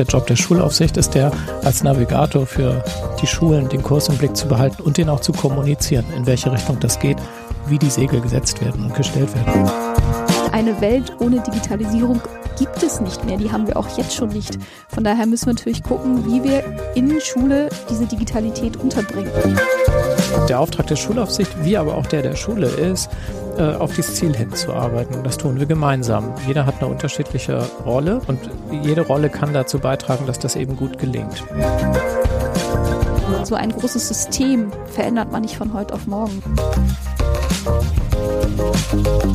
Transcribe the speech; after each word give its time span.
Der 0.00 0.06
Job 0.06 0.26
der 0.26 0.36
Schulaufsicht 0.36 0.96
ist 0.96 1.10
der, 1.10 1.30
als 1.62 1.82
Navigator 1.82 2.46
für 2.46 2.82
die 3.20 3.26
Schulen 3.26 3.68
den 3.68 3.82
Kurs 3.82 4.08
im 4.08 4.16
Blick 4.16 4.34
zu 4.34 4.48
behalten 4.48 4.80
und 4.80 4.96
den 4.96 5.10
auch 5.10 5.20
zu 5.20 5.30
kommunizieren, 5.30 6.06
in 6.16 6.24
welche 6.24 6.50
Richtung 6.50 6.80
das 6.80 6.98
geht, 6.98 7.18
wie 7.66 7.78
die 7.78 7.90
Segel 7.90 8.22
gesetzt 8.22 8.62
werden 8.62 8.82
und 8.86 8.94
gestellt 8.94 9.28
werden. 9.34 9.70
Eine 10.52 10.80
Welt 10.80 11.12
ohne 11.20 11.40
Digitalisierung 11.40 12.18
gibt 12.58 12.82
es 12.82 13.02
nicht 13.02 13.26
mehr. 13.26 13.36
Die 13.36 13.52
haben 13.52 13.66
wir 13.66 13.76
auch 13.76 13.94
jetzt 13.98 14.14
schon 14.14 14.30
nicht. 14.30 14.58
Von 14.88 15.04
daher 15.04 15.26
müssen 15.26 15.44
wir 15.48 15.52
natürlich 15.52 15.82
gucken, 15.82 16.24
wie 16.24 16.42
wir 16.44 16.64
in 16.94 17.20
Schule 17.20 17.68
diese 17.90 18.06
Digitalität 18.06 18.78
unterbringen. 18.78 19.30
Der 20.48 20.60
Auftrag 20.60 20.86
der 20.86 20.96
Schulaufsicht, 20.96 21.50
wie 21.62 21.76
aber 21.76 21.94
auch 21.94 22.06
der 22.06 22.22
der 22.22 22.36
Schule 22.36 22.68
ist, 22.68 23.10
äh, 23.58 23.74
auf 23.74 23.94
dieses 23.94 24.16
Ziel 24.16 24.36
hinzuarbeiten. 24.36 25.16
Und 25.16 25.26
das 25.26 25.38
tun 25.38 25.58
wir 25.58 25.66
gemeinsam. 25.66 26.34
Jeder 26.46 26.66
hat 26.66 26.76
eine 26.80 26.88
unterschiedliche 26.88 27.62
Rolle 27.84 28.20
und 28.26 28.38
jede 28.82 29.02
Rolle 29.02 29.30
kann 29.30 29.52
dazu 29.52 29.78
beitragen, 29.78 30.26
dass 30.26 30.38
das 30.38 30.56
eben 30.56 30.76
gut 30.76 30.98
gelingt. 30.98 31.44
So 33.44 33.54
ein 33.54 33.70
großes 33.70 34.08
System 34.08 34.70
verändert 34.92 35.32
man 35.32 35.42
nicht 35.42 35.56
von 35.56 35.72
heute 35.72 35.94
auf 35.94 36.06
morgen. 36.06 36.42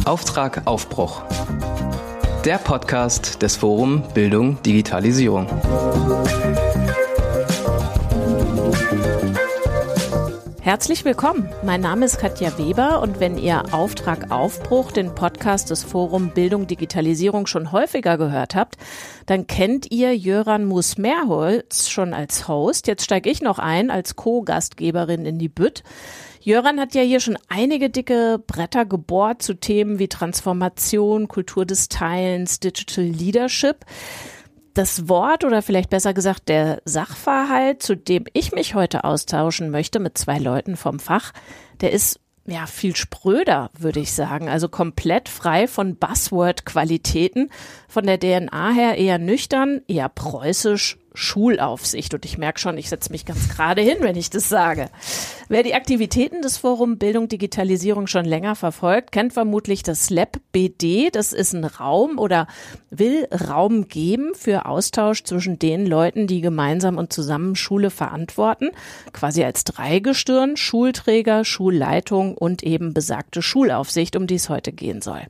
Auftrag 0.05 0.61
Aufbruch. 0.65 1.23
Der 2.45 2.57
Podcast 2.57 3.41
des 3.41 3.55
Forum 3.55 4.03
Bildung 4.13 4.61
Digitalisierung. 4.61 5.47
Herzlich 10.65 11.05
willkommen. 11.05 11.47
Mein 11.61 11.81
Name 11.81 12.05
ist 12.05 12.17
Katja 12.17 12.57
Weber 12.57 13.03
und 13.03 13.19
wenn 13.19 13.37
ihr 13.37 13.71
Auftrag 13.71 14.31
Aufbruch, 14.31 14.91
den 14.91 15.13
Podcast 15.13 15.69
des 15.69 15.83
Forum 15.83 16.31
Bildung 16.31 16.65
Digitalisierung 16.65 17.45
schon 17.45 17.71
häufiger 17.71 18.17
gehört 18.17 18.55
habt, 18.55 18.77
dann 19.27 19.45
kennt 19.45 19.91
ihr 19.91 20.17
Jöran 20.17 20.65
Mus-Merholz 20.65 21.89
schon 21.89 22.15
als 22.15 22.47
Host. 22.47 22.87
Jetzt 22.87 23.03
steige 23.03 23.29
ich 23.29 23.43
noch 23.43 23.59
ein 23.59 23.91
als 23.91 24.15
Co-Gastgeberin 24.15 25.27
in 25.27 25.37
die 25.37 25.49
Bütt. 25.49 25.83
Jöran 26.41 26.79
hat 26.79 26.95
ja 26.95 27.03
hier 27.03 27.19
schon 27.19 27.37
einige 27.47 27.91
dicke 27.91 28.39
Bretter 28.47 28.85
gebohrt 28.85 29.43
zu 29.43 29.53
Themen 29.53 29.99
wie 29.99 30.07
Transformation, 30.07 31.27
Kultur 31.27 31.67
des 31.67 31.89
Teilens, 31.89 32.59
Digital 32.59 33.05
Leadership 33.05 33.85
das 34.75 35.09
Wort 35.09 35.43
oder 35.43 35.61
vielleicht 35.61 35.89
besser 35.89 36.13
gesagt 36.13 36.49
der 36.49 36.81
Sachverhalt, 36.85 37.81
zu 37.81 37.95
dem 37.95 38.25
ich 38.33 38.51
mich 38.51 38.75
heute 38.75 39.03
austauschen 39.03 39.71
möchte 39.71 39.99
mit 39.99 40.17
zwei 40.17 40.37
Leuten 40.37 40.77
vom 40.77 40.99
Fach, 40.99 41.31
der 41.81 41.91
ist 41.91 42.19
ja, 42.47 42.67
viel 42.67 42.95
spröder, 42.95 43.71
würde 43.77 43.99
ich 43.99 44.13
sagen. 44.13 44.49
Also 44.49 44.69
komplett 44.69 45.29
frei 45.29 45.67
von 45.67 45.95
Buzzword-Qualitäten. 45.95 47.49
Von 47.87 48.05
der 48.05 48.19
DNA 48.19 48.71
her 48.71 48.97
eher 48.97 49.17
nüchtern, 49.17 49.81
eher 49.87 50.09
preußisch, 50.09 50.99
Schulaufsicht. 51.15 52.13
Und 52.13 52.25
ich 52.25 52.37
merke 52.37 52.59
schon, 52.59 52.77
ich 52.77 52.89
setze 52.89 53.11
mich 53.11 53.25
ganz 53.25 53.49
gerade 53.49 53.81
hin, 53.81 53.97
wenn 54.01 54.15
ich 54.15 54.29
das 54.29 54.49
sage. 54.49 54.89
Wer 55.47 55.63
die 55.63 55.75
Aktivitäten 55.75 56.41
des 56.41 56.57
Forum 56.57 56.97
Bildung 56.97 57.27
Digitalisierung 57.27 58.07
schon 58.07 58.25
länger 58.25 58.55
verfolgt, 58.55 59.11
kennt 59.11 59.33
vermutlich 59.33 59.83
das 59.83 60.09
Lab 60.09 60.37
BD. 60.51 61.09
Das 61.11 61.33
ist 61.33 61.53
ein 61.53 61.65
Raum 61.65 62.17
oder 62.17 62.47
will 62.89 63.27
Raum 63.49 63.87
geben 63.87 64.31
für 64.35 64.65
Austausch 64.65 65.23
zwischen 65.23 65.59
den 65.59 65.85
Leuten, 65.85 66.27
die 66.27 66.41
gemeinsam 66.41 66.97
und 66.97 67.13
zusammen 67.13 67.55
Schule 67.55 67.89
verantworten. 67.89 68.69
Quasi 69.13 69.43
als 69.43 69.63
Dreigestirn, 69.63 70.57
Schulträger, 70.57 71.45
Schulleitung 71.45 72.37
und 72.37 72.63
eben 72.63 72.93
besagte 72.93 73.41
Schulaufsicht, 73.41 74.15
um 74.15 74.27
die 74.27 74.35
es 74.35 74.49
heute 74.49 74.71
gehen 74.71 75.01
soll. 75.01 75.21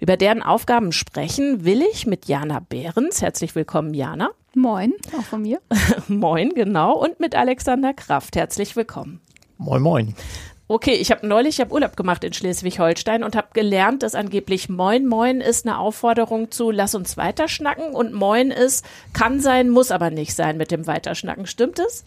Über 0.00 0.16
deren 0.16 0.42
Aufgaben 0.42 0.92
sprechen 0.92 1.64
will 1.64 1.82
ich 1.92 2.06
mit 2.06 2.26
Jana 2.26 2.60
Behrens. 2.60 3.22
Herzlich 3.22 3.54
willkommen, 3.54 3.94
Jana. 3.94 4.30
Moin, 4.54 4.92
auch 5.18 5.24
von 5.24 5.42
mir. 5.42 5.60
moin, 6.08 6.50
genau. 6.50 6.96
Und 6.96 7.18
mit 7.18 7.34
Alexander 7.34 7.92
Kraft. 7.92 8.36
Herzlich 8.36 8.76
willkommen. 8.76 9.20
Moin, 9.58 9.82
moin. 9.82 10.14
Okay, 10.66 10.94
ich 10.94 11.10
habe 11.10 11.26
neulich, 11.26 11.56
ich 11.56 11.60
habe 11.60 11.74
Urlaub 11.74 11.94
gemacht 11.94 12.24
in 12.24 12.32
Schleswig-Holstein 12.32 13.22
und 13.22 13.36
habe 13.36 13.48
gelernt, 13.52 14.02
dass 14.02 14.14
angeblich 14.14 14.70
Moin 14.70 15.06
Moin 15.06 15.42
ist 15.42 15.66
eine 15.66 15.78
Aufforderung 15.78 16.50
zu 16.50 16.70
Lass 16.70 16.94
uns 16.94 17.18
weiterschnacken 17.18 17.92
und 17.92 18.14
Moin 18.14 18.50
ist 18.50 18.84
kann 19.12 19.40
sein, 19.40 19.68
muss 19.68 19.90
aber 19.90 20.10
nicht 20.10 20.34
sein 20.34 20.56
mit 20.56 20.70
dem 20.70 20.86
Weiterschnacken. 20.86 21.46
Stimmt 21.46 21.78
es? 21.80 22.04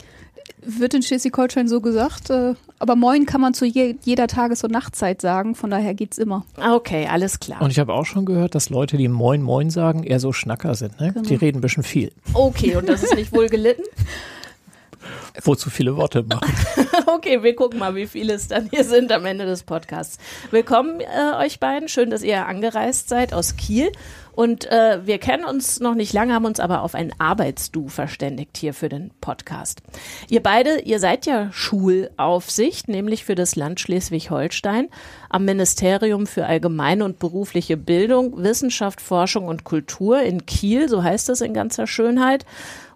Wird 0.61 0.93
in 0.93 1.01
Schleswig-Holstein 1.01 1.67
so 1.67 1.81
gesagt, 1.81 2.29
äh, 2.29 2.55
aber 2.79 2.95
Moin 2.95 3.25
kann 3.25 3.41
man 3.41 3.53
zu 3.53 3.65
je, 3.65 3.95
jeder 4.03 4.27
Tages- 4.27 4.63
und 4.63 4.71
Nachtzeit 4.71 5.21
sagen, 5.21 5.55
von 5.55 5.69
daher 5.69 5.93
geht's 5.93 6.17
immer. 6.17 6.45
Okay, 6.57 7.07
alles 7.07 7.39
klar. 7.39 7.61
Und 7.61 7.71
ich 7.71 7.79
habe 7.79 7.93
auch 7.93 8.05
schon 8.05 8.25
gehört, 8.25 8.55
dass 8.55 8.69
Leute, 8.69 8.97
die 8.97 9.07
Moin 9.07 9.41
Moin 9.41 9.69
sagen, 9.69 10.03
eher 10.03 10.19
so 10.19 10.33
Schnacker 10.33 10.75
sind. 10.75 10.99
Ne? 10.99 11.13
Genau. 11.13 11.27
Die 11.27 11.35
reden 11.35 11.59
ein 11.59 11.61
bisschen 11.61 11.83
viel. 11.83 12.11
Okay, 12.33 12.75
und 12.75 12.87
das 12.87 13.03
ist 13.03 13.15
nicht 13.15 13.31
wohl 13.33 13.47
gelitten? 13.47 13.83
Wozu 15.43 15.69
viele 15.69 15.95
Worte 15.95 16.23
machen. 16.23 16.51
okay, 17.07 17.43
wir 17.43 17.55
gucken 17.55 17.79
mal, 17.79 17.95
wie 17.95 18.07
viele 18.07 18.33
es 18.33 18.47
dann 18.47 18.69
hier 18.69 18.83
sind 18.83 19.11
am 19.11 19.25
Ende 19.25 19.45
des 19.45 19.63
Podcasts. 19.63 20.17
Willkommen 20.51 20.99
äh, 20.99 21.45
euch 21.45 21.59
beiden. 21.59 21.87
Schön, 21.87 22.09
dass 22.09 22.23
ihr 22.23 22.45
angereist 22.45 23.09
seid 23.09 23.33
aus 23.33 23.55
Kiel. 23.55 23.91
Und 24.37 24.69
äh, 24.69 24.99
wir 25.03 25.17
kennen 25.17 25.45
uns 25.45 25.79
noch 25.79 25.95
nicht 25.95 26.13
lange, 26.13 26.35
haben 26.35 26.45
uns 26.45 26.59
aber 26.59 26.83
auf 26.83 26.93
ein 26.93 27.11
Arbeitsdu 27.17 27.87
verständigt 27.87 28.55
hier 28.55 28.75
für 28.75 28.87
den 28.87 29.09
Podcast. 29.19 29.81
Ihr 30.29 30.43
beide, 30.43 30.81
ihr 30.81 30.99
seid 30.99 31.25
ja 31.25 31.51
Schulaufsicht, 31.51 32.87
nämlich 32.87 33.25
für 33.25 33.33
das 33.33 33.55
Land 33.55 33.79
Schleswig-Holstein 33.79 34.89
am 35.31 35.45
Ministerium 35.45 36.27
für 36.27 36.45
allgemeine 36.45 37.03
und 37.03 37.17
berufliche 37.17 37.77
Bildung, 37.77 38.43
Wissenschaft, 38.43 39.01
Forschung 39.01 39.47
und 39.47 39.63
Kultur 39.63 40.21
in 40.21 40.45
Kiel, 40.45 40.87
so 40.87 41.01
heißt 41.01 41.29
es 41.29 41.41
in 41.41 41.55
ganzer 41.55 41.87
Schönheit. 41.87 42.45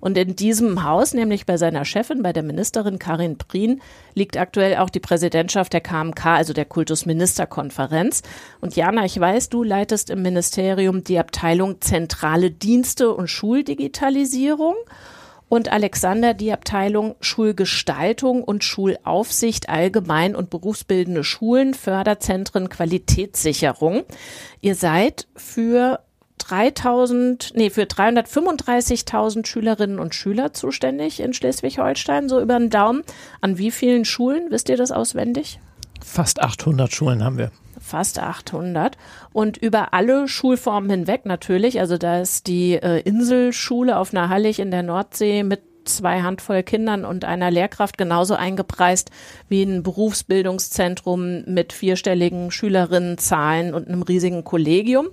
Und 0.01 0.17
in 0.17 0.35
diesem 0.35 0.83
Haus, 0.83 1.13
nämlich 1.13 1.45
bei 1.45 1.55
seiner 1.55 1.85
Chefin, 1.85 2.23
bei 2.23 2.33
der 2.33 2.43
Ministerin 2.43 2.99
Karin 2.99 3.37
Prien, 3.37 3.81
liegt 4.15 4.35
aktuell 4.35 4.77
auch 4.77 4.89
die 4.89 4.99
Präsidentschaft 4.99 5.71
der 5.71 5.81
KMK, 5.81 6.25
also 6.25 6.53
der 6.53 6.65
Kultusministerkonferenz. 6.65 8.23
Und 8.59 8.75
Jana, 8.75 9.05
ich 9.05 9.17
weiß, 9.17 9.49
du 9.49 9.63
leitest 9.63 10.09
im 10.09 10.23
Ministerium 10.23 11.03
die 11.03 11.19
Abteilung 11.19 11.79
Zentrale 11.79 12.51
Dienste 12.51 13.13
und 13.13 13.29
Schuldigitalisierung 13.29 14.75
und 15.51 15.69
Alexander 15.71 16.33
die 16.33 16.53
Abteilung 16.53 17.15
Schulgestaltung 17.19 18.41
und 18.41 18.63
Schulaufsicht 18.63 19.67
allgemein 19.67 20.33
und 20.33 20.49
berufsbildende 20.49 21.25
Schulen, 21.25 21.73
Förderzentren, 21.73 22.69
Qualitätssicherung. 22.69 24.03
Ihr 24.61 24.75
seid 24.75 25.27
für 25.35 25.99
3000, 26.47 27.53
nee, 27.55 27.69
für 27.69 27.83
335.000 27.83 29.45
Schülerinnen 29.45 29.99
und 29.99 30.15
Schüler 30.15 30.53
zuständig 30.53 31.19
in 31.19 31.33
Schleswig-Holstein, 31.33 32.29
so 32.29 32.41
über 32.41 32.57
den 32.57 32.69
Daumen. 32.69 33.03
An 33.41 33.57
wie 33.57 33.71
vielen 33.71 34.05
Schulen, 34.05 34.47
wisst 34.49 34.69
ihr 34.69 34.77
das 34.77 34.91
auswendig? 34.91 35.59
Fast 36.03 36.41
800 36.41 36.91
Schulen 36.91 37.23
haben 37.23 37.37
wir. 37.37 37.51
Fast 37.79 38.19
800 38.19 38.97
und 39.33 39.57
über 39.57 39.93
alle 39.93 40.27
Schulformen 40.27 40.89
hinweg 40.89 41.25
natürlich. 41.25 41.79
Also 41.79 41.97
da 41.97 42.21
ist 42.21 42.47
die 42.47 42.73
äh, 42.73 43.01
Inselschule 43.01 43.97
auf 43.97 44.13
Nahallig 44.13 44.59
in 44.59 44.71
der 44.71 44.83
Nordsee 44.83 45.43
mit 45.43 45.61
zwei 45.85 46.21
Handvoll 46.21 46.63
Kindern 46.63 47.05
und 47.05 47.25
einer 47.25 47.51
Lehrkraft 47.51 47.97
genauso 47.97 48.35
eingepreist 48.35 49.11
wie 49.49 49.63
ein 49.63 49.83
Berufsbildungszentrum 49.83 51.43
mit 51.45 51.73
vierstelligen 51.73 52.51
Schülerinnenzahlen 52.51 53.73
und 53.73 53.87
einem 53.87 54.03
riesigen 54.03 54.43
Kollegium. 54.43 55.07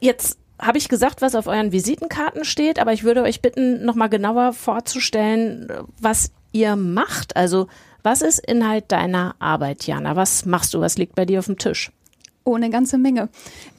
Jetzt 0.00 0.38
habe 0.60 0.78
ich 0.78 0.88
gesagt, 0.88 1.22
was 1.22 1.34
auf 1.34 1.46
euren 1.46 1.72
Visitenkarten 1.72 2.44
steht, 2.44 2.78
aber 2.78 2.92
ich 2.92 3.04
würde 3.04 3.22
euch 3.22 3.40
bitten, 3.40 3.84
nochmal 3.84 4.08
genauer 4.08 4.52
vorzustellen, 4.52 5.68
was 6.00 6.32
ihr 6.52 6.76
macht. 6.76 7.36
Also, 7.36 7.68
was 8.02 8.22
ist 8.22 8.38
Inhalt 8.40 8.86
deiner 8.88 9.36
Arbeit, 9.38 9.86
Jana? 9.86 10.16
Was 10.16 10.46
machst 10.46 10.74
du? 10.74 10.80
Was 10.80 10.98
liegt 10.98 11.14
bei 11.14 11.24
dir 11.24 11.38
auf 11.38 11.46
dem 11.46 11.58
Tisch? 11.58 11.92
Oh, 12.44 12.54
eine 12.54 12.70
ganze 12.70 12.96
Menge. 12.96 13.28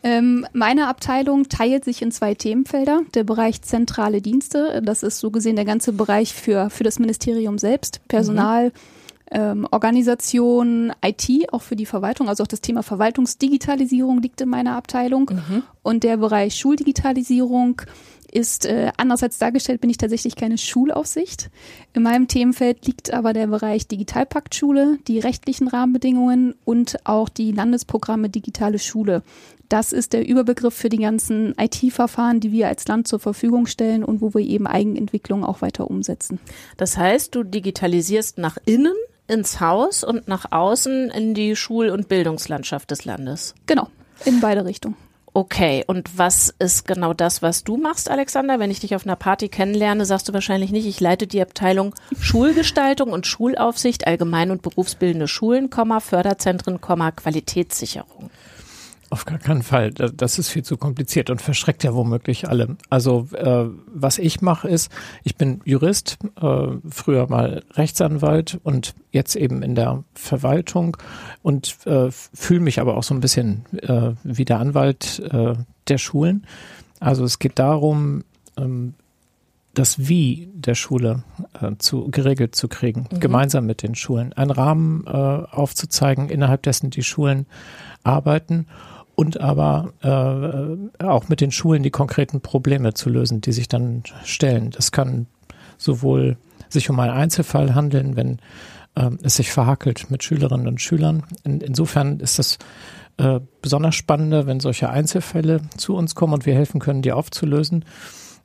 Ähm, 0.04 0.46
meine 0.54 0.88
Abteilung 0.88 1.50
teilt 1.50 1.84
sich 1.84 2.02
in 2.02 2.12
zwei 2.12 2.36
Themenfelder. 2.36 3.02
Der 3.16 3.24
Bereich 3.24 3.62
zentrale 3.62 4.22
Dienste, 4.22 4.82
das 4.84 5.02
ist 5.02 5.20
so 5.20 5.32
gesehen 5.32 5.56
der 5.56 5.66
ganze 5.66 5.92
Bereich 5.92 6.34
für, 6.34 6.70
für 6.70 6.84
das 6.84 7.00
Ministerium 7.00 7.58
selbst, 7.58 8.00
Personal, 8.08 8.68
mhm 8.68 8.99
ähm, 9.32 9.68
Organisation, 9.72 10.92
IT, 11.04 11.54
auch 11.54 11.62
für 11.62 11.76
die 11.76 11.86
Verwaltung, 11.86 12.30
also 12.30 12.44
auch 12.44 12.48
das 12.48 12.62
Thema 12.62 12.84
Verwaltungsdigitalisierung 12.84 14.22
liegt 14.22 14.42
in 14.42 14.50
meiner 14.50 14.76
Abteilung. 14.76 15.32
Mhm. 15.34 15.64
Und 15.84 16.04
der 16.04 16.18
Bereich 16.18 16.56
Schuldigitalisierung 16.56 17.82
ist 18.32 18.66
äh, 18.66 18.92
anders 18.98 19.24
als 19.24 19.38
dargestellt, 19.38 19.82
bin 19.82 19.90
ich 19.90 19.98
tatsächlich 19.98 20.36
keine 20.36 20.58
Schulaufsicht. 20.58 21.50
In 21.94 22.04
meinem 22.04 22.28
Themenfeld 22.28 22.86
liegt 22.86 23.12
aber 23.14 23.34
der 23.34 23.48
Bereich 23.48 23.88
Digitalpakt 23.88 24.56
Schule, 24.56 24.98
die 25.08 25.20
rechtlichen 25.20 25.68
Rahmenbedingungen 25.68 26.56
und 26.66 26.98
auch 27.06 27.30
die 27.30 27.52
Landesprogramme 27.52 28.30
Digitale 28.30 28.80
Schule. 28.80 29.24
Das 29.68 29.94
ist 29.94 30.14
der 30.14 30.28
Überbegriff 30.28 30.74
für 30.74 30.90
die 30.90 30.98
ganzen 30.98 31.54
IT-Verfahren, 31.60 32.40
die 32.40 32.52
wir 32.52 32.68
als 32.68 32.88
Land 32.88 33.08
zur 33.08 33.20
Verfügung 33.20 33.68
stellen 33.68 34.04
und 34.04 34.22
wo 34.22 34.34
wir 34.34 34.42
eben 34.42 34.66
Eigenentwicklung 34.66 35.46
auch 35.46 35.62
weiter 35.62 35.90
umsetzen. 35.90 36.40
Das 36.78 36.98
heißt, 36.98 37.36
du 37.36 37.44
digitalisierst 37.44 38.40
nach 38.40 38.58
innen 38.66 38.94
ins 39.30 39.60
Haus 39.60 40.04
und 40.04 40.28
nach 40.28 40.52
außen 40.52 41.10
in 41.12 41.34
die 41.34 41.56
Schul- 41.56 41.90
und 41.90 42.08
Bildungslandschaft 42.08 42.92
des 42.92 43.06
Landes. 43.06 43.56
Genau, 43.66 43.88
in 44.26 44.40
beide 44.40 44.66
Richtungen. 44.66 44.96
Okay, 45.34 45.84
und 45.86 46.18
was 46.18 46.54
ist 46.58 46.88
genau 46.88 47.14
das, 47.14 47.42
was 47.42 47.64
du 47.64 47.78
machst, 47.78 48.10
Alexander? 48.10 48.60
Wenn 48.60 48.72
ich 48.72 48.80
dich 48.80 48.96
auf 48.96 49.06
einer 49.06 49.16
Party 49.16 49.48
kennenlerne, 49.48 50.06
sagst 50.06 50.28
du 50.28 50.34
wahrscheinlich 50.34 50.72
nicht, 50.72 50.88
ich 50.88 51.00
leite 51.00 51.28
die 51.28 51.42
Abteilung 51.42 51.94
Schulgestaltung 52.20 53.12
und 53.12 53.28
Schulaufsicht, 53.28 54.08
allgemein 54.08 54.50
und 54.50 54.64
berufsbildende 54.64 55.28
Schulen, 55.28 55.70
Förderzentren, 55.70 56.82
Qualitätssicherung. 56.82 58.32
Auf 59.12 59.26
gar 59.26 59.40
keinen 59.40 59.64
Fall. 59.64 59.92
Das 59.92 60.38
ist 60.38 60.50
viel 60.50 60.64
zu 60.64 60.78
kompliziert 60.78 61.32
und 61.32 61.42
verschreckt 61.42 61.84
ja 61.84 61.96
womöglich 61.96 62.48
alle. 62.48 62.78
Also 62.92 63.28
äh, 63.34 63.66
was 63.88 64.20
ich 64.20 64.42
mache 64.42 64.68
ist, 64.68 64.92
ich 65.24 65.36
bin 65.36 65.62
Jurist, 65.66 66.20
äh, 66.40 66.68
früher 66.88 67.28
mal 67.28 67.64
Rechtsanwalt 67.74 68.60
und 68.64 68.94
jetzt 69.12 69.36
eben 69.36 69.64
in 69.64 69.74
der 69.74 70.04
Verwaltung 70.14 70.96
und 71.42 71.76
äh, 71.88 72.10
fühle 72.12 72.60
mich 72.60 72.80
aber 72.80 72.98
auch 72.98 73.04
so 73.04 73.16
ein 73.16 73.20
bisschen 73.20 73.66
äh, 73.82 74.12
wie 74.24 74.46
der 74.46 74.60
Anwalt 74.60 75.20
äh, 75.32 75.56
der 75.88 75.98
Schulen. 75.98 76.46
Also 77.00 77.24
es 77.24 77.40
geht 77.40 77.58
darum, 77.58 78.24
ähm, 78.58 78.94
das 79.74 80.08
Wie 80.08 80.50
der 80.54 80.76
Schule 80.76 81.24
äh, 81.60 81.72
zu, 81.78 82.10
geregelt 82.10 82.56
zu 82.56 82.68
kriegen, 82.68 83.08
mhm. 83.12 83.20
gemeinsam 83.20 83.66
mit 83.66 83.82
den 83.82 83.96
Schulen. 83.96 84.34
Einen 84.34 84.52
Rahmen 84.52 85.06
äh, 85.08 85.10
aufzuzeigen, 85.10 86.30
innerhalb 86.30 86.64
dessen 86.64 86.90
die 86.92 87.04
Schulen 87.04 87.48
arbeiten 88.04 88.68
und 89.20 89.42
aber 89.42 89.92
äh, 90.02 91.04
auch 91.04 91.28
mit 91.28 91.42
den 91.42 91.52
Schulen 91.52 91.84
die 91.84 91.92
konkreten 91.92 92.40
Probleme 92.40 92.94
zu 92.94 93.10
lösen, 93.10 93.42
die 93.42 93.52
sich 93.52 93.68
dann 93.68 94.04
stellen. 94.24 94.72
Das 94.72 94.94
kann 94.94 95.28
sowohl 95.78 96.38
sich 96.70 96.90
um 96.90 96.98
einen 97.02 97.12
Einzelfall 97.12 97.76
handeln, 97.76 98.16
wenn 98.16 98.40
äh, 98.96 99.10
es 99.22 99.36
sich 99.36 99.52
verhackelt 99.52 100.10
mit 100.10 100.24
Schülerinnen 100.24 100.70
und 100.70 100.80
Schülern. 100.80 101.24
In, 101.44 101.60
insofern 101.60 102.22
ist 102.22 102.40
das 102.40 102.60
äh, 103.18 103.42
besonders 103.62 103.96
spannender, 103.96 104.48
wenn 104.48 104.62
solche 104.62 104.90
Einzelfälle 104.90 105.64
zu 105.76 105.98
uns 105.98 106.16
kommen 106.16 106.32
und 106.32 106.46
wir 106.46 106.54
helfen 106.54 106.80
können, 106.80 107.02
die 107.02 107.12
aufzulösen. 107.12 107.84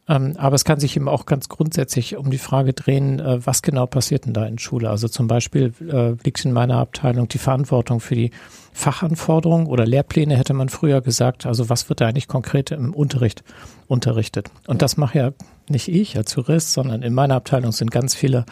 Ähm, 0.08 0.34
aber 0.38 0.56
es 0.56 0.64
kann 0.64 0.80
sich 0.80 0.96
eben 0.96 1.08
auch 1.08 1.24
ganz 1.24 1.48
grundsätzlich 1.48 2.16
um 2.16 2.32
die 2.32 2.38
Frage 2.38 2.72
drehen, 2.72 3.20
äh, 3.20 3.46
was 3.46 3.62
genau 3.62 3.86
passiert 3.86 4.26
denn 4.26 4.34
da 4.34 4.44
in 4.44 4.58
Schule? 4.58 4.90
Also 4.90 5.06
zum 5.06 5.28
Beispiel 5.28 5.72
äh, 5.88 6.16
liegt 6.24 6.44
in 6.44 6.52
meiner 6.52 6.78
Abteilung 6.78 7.28
die 7.28 7.38
Verantwortung 7.38 8.00
für 8.00 8.16
die 8.16 8.32
Fachanforderungen 8.74 9.66
oder 9.66 9.86
Lehrpläne, 9.86 10.36
hätte 10.36 10.52
man 10.52 10.68
früher 10.68 11.00
gesagt. 11.00 11.46
Also 11.46 11.70
was 11.70 11.88
wird 11.88 12.00
da 12.00 12.08
eigentlich 12.08 12.28
konkret 12.28 12.72
im 12.72 12.92
Unterricht 12.92 13.44
unterrichtet? 13.86 14.50
Und 14.66 14.82
das 14.82 14.96
mache 14.96 15.18
ja 15.18 15.32
nicht 15.68 15.88
ich 15.88 16.16
als 16.16 16.34
Jurist, 16.34 16.72
sondern 16.72 17.02
in 17.02 17.14
meiner 17.14 17.36
Abteilung 17.36 17.70
sind 17.72 17.92
ganz 17.92 18.14
viele 18.16 18.44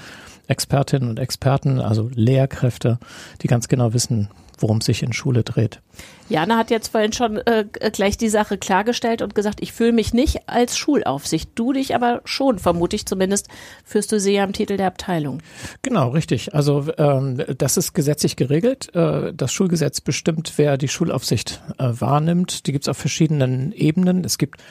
Expertinnen 0.47 1.11
und 1.11 1.19
Experten, 1.19 1.81
also 1.81 2.09
Lehrkräfte, 2.15 2.99
die 3.43 3.49
ganz 3.49 3.67
genau 3.69 3.93
wissen, 3.95 4.29
worum 4.63 4.79
es 4.79 4.87
sich 4.87 5.03
in 5.03 5.13
Schule 5.13 5.43
dreht. 5.43 5.81
Jana 6.29 6.57
hat 6.57 6.71
jetzt 6.71 6.89
vorhin 6.89 7.13
schon 7.13 7.37
äh, 7.39 7.67
gleich 7.93 8.17
die 8.17 8.29
Sache 8.29 8.57
klargestellt 8.57 9.21
und 9.21 9.35
gesagt, 9.35 9.61
ich 9.61 9.73
fühle 9.73 9.93
mich 9.93 10.15
nicht 10.15 10.49
als 10.49 10.79
Schulaufsicht. 10.79 11.51
Du 11.55 11.73
dich 11.73 11.95
aber 11.95 12.23
schon, 12.25 12.59
vermute 12.59 12.97
ich 12.97 13.05
zumindest, 13.05 13.49
führst 13.85 14.13
du 14.13 14.19
sie 14.19 14.33
ja 14.33 14.45
am 14.45 14.53
Titel 14.53 14.77
der 14.77 14.87
Abteilung. 14.87 15.41
Genau, 15.83 16.09
richtig. 16.11 16.55
Also 16.55 16.87
ähm, 16.97 17.43
das 17.59 17.77
ist 17.77 17.93
gesetzlich 17.93 18.37
geregelt. 18.37 18.95
Äh, 18.95 19.35
das 19.35 19.53
Schulgesetz 19.53 20.01
bestimmt, 20.01 20.55
wer 20.57 20.79
die 20.79 20.89
Schulaufsicht 20.89 21.61
äh, 21.79 21.89
wahrnimmt. 21.93 22.67
Die 22.67 22.73
gibt 22.73 22.85
es 22.85 22.89
auf 22.89 22.97
verschiedenen 22.97 23.73
Ebenen. 23.73 24.25
Es 24.25 24.39
gibt 24.39 24.63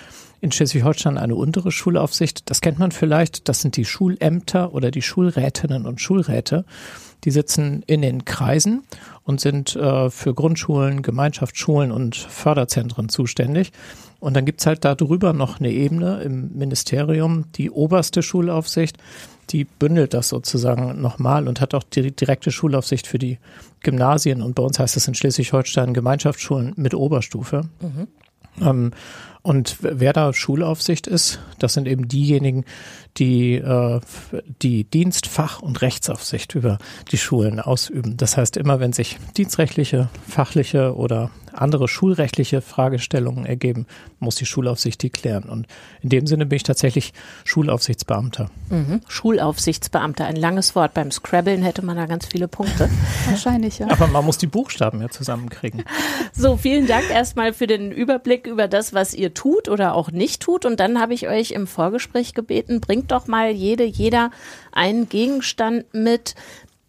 in 0.42 0.52
Schleswig-Holstein 0.52 1.20
eine 1.20 1.36
untere 1.36 1.72
Schulaufsicht. 1.72 2.50
Das 2.50 2.62
kennt 2.62 2.80
man 2.80 2.92
vielleicht. 2.92 3.48
Das 3.48 3.62
sind 3.62 3.78
die 3.78 3.86
Schulämter 3.86 4.74
oder 4.74 4.90
die 4.90 5.04
Schulrätinnen 5.04 5.86
und 5.86 6.02
Schulräte. 6.02 6.66
Die 7.24 7.32
sitzen 7.32 7.84
in 7.86 8.02
den 8.02 8.26
Kreisen 8.26 8.84
und 9.24 9.40
sind 9.40 9.76
äh, 9.76 10.10
für 10.10 10.34
Grundschulen, 10.34 11.02
Gemeinschaftsschulen 11.02 11.92
und 11.92 12.16
Förderzentren 12.16 13.10
zuständig. 13.10 13.72
Und 14.20 14.36
dann 14.36 14.46
gibt's 14.46 14.66
halt 14.66 14.86
darüber 14.86 15.34
noch 15.34 15.60
eine 15.60 15.72
Ebene 15.72 16.22
im 16.22 16.52
Ministerium, 16.54 17.46
die 17.54 17.72
oberste 17.72 18.22
Schulaufsicht, 18.22 18.98
die 19.50 19.66
bündelt 19.66 20.14
das 20.14 20.30
sozusagen 20.30 21.02
nochmal 21.02 21.48
und 21.48 21.60
hat 21.60 21.74
auch 21.74 21.84
die 21.84 22.16
direkte 22.16 22.52
Schulaufsicht 22.52 23.08
für 23.08 23.20
die 23.20 23.40
Gymnasien. 23.82 24.42
Und 24.42 24.56
bei 24.56 24.64
uns 24.64 24.80
heißt 24.80 24.96
es 24.96 25.08
in 25.08 25.16
Schleswig-Holstein 25.16 25.94
Gemeinschaftsschulen 25.94 26.74
mit 26.78 26.94
Oberstufe. 26.94 27.64
Mhm. 27.82 28.08
Ähm, 28.60 28.92
und 29.44 29.78
wer 29.82 30.14
da 30.14 30.34
Schulaufsicht 30.34 31.08
ist, 31.08 31.40
das 31.58 31.74
sind 31.74 31.88
eben 31.88 32.08
diejenigen, 32.08 32.64
die 33.18 33.56
äh, 33.56 34.00
die 34.62 34.84
Dienst-, 34.84 35.28
Fach- 35.28 35.62
und 35.62 35.82
Rechtsaufsicht 35.82 36.54
über 36.54 36.78
die 37.12 37.18
Schulen 37.18 37.60
ausüben. 37.60 38.18
Das 38.18 38.38
heißt, 38.38 38.58
immer 38.58 38.80
wenn 38.80 38.94
sich 38.94 39.18
dienstrechtliche, 39.38 40.10
fachliche 40.28 40.96
oder 40.96 41.32
andere 41.54 41.88
schulrechtliche 41.88 42.62
Fragestellungen 42.62 43.46
ergeben, 43.46 43.86
muss 44.20 44.36
die 44.36 44.46
Schulaufsicht 44.46 45.02
die 45.02 45.10
klären. 45.10 45.44
Und 45.44 45.68
in 46.02 46.10
dem 46.10 46.28
Sinne 46.28 46.46
bin 46.46 46.58
ich 46.58 46.64
tatsächlich 46.64 47.14
Schulaufsichtsbeamter. 47.44 48.50
Mhm. 48.70 49.02
Schulaufsichtsbeamter, 49.08 50.26
ein 50.26 50.36
langes 50.36 50.76
Wort. 50.76 50.94
Beim 50.94 51.12
Scrabbeln 51.12 51.64
hätte 51.64 51.84
man 51.84 51.98
da 51.98 52.06
ganz 52.06 52.26
viele 52.26 52.48
Punkte. 52.48 52.90
Wahrscheinlich, 53.28 53.80
ja. 53.80 53.90
Aber 53.90 54.08
man 54.08 54.26
muss 54.26 54.38
die 54.38 54.48
Buchstaben 54.48 55.02
ja 55.02 55.10
zusammenkriegen. 55.10 55.84
So, 56.34 56.58
vielen 56.58 56.88
Dank 56.88 57.10
erstmal 57.10 57.54
für 57.54 57.68
den 57.68 57.92
Überblick 57.92 58.48
über 58.48 58.68
das, 58.68 58.94
was 58.94 59.14
ihr 59.14 59.34
tut 59.34 59.70
oder 59.70 59.96
auch 59.96 60.12
nicht 60.12 60.42
tut. 60.42 60.66
Und 60.66 60.80
dann 60.80 61.00
habe 61.00 61.14
ich 61.14 61.28
euch 61.28 61.52
im 61.52 61.68
Vorgespräch 61.68 62.34
gebeten, 62.34 62.82
bringt 62.82 63.12
doch 63.12 63.28
mal 63.28 63.52
jede, 63.52 63.84
jeder 63.84 64.32
einen 64.72 65.10
Gegenstand 65.10 65.94
mit, 65.94 66.36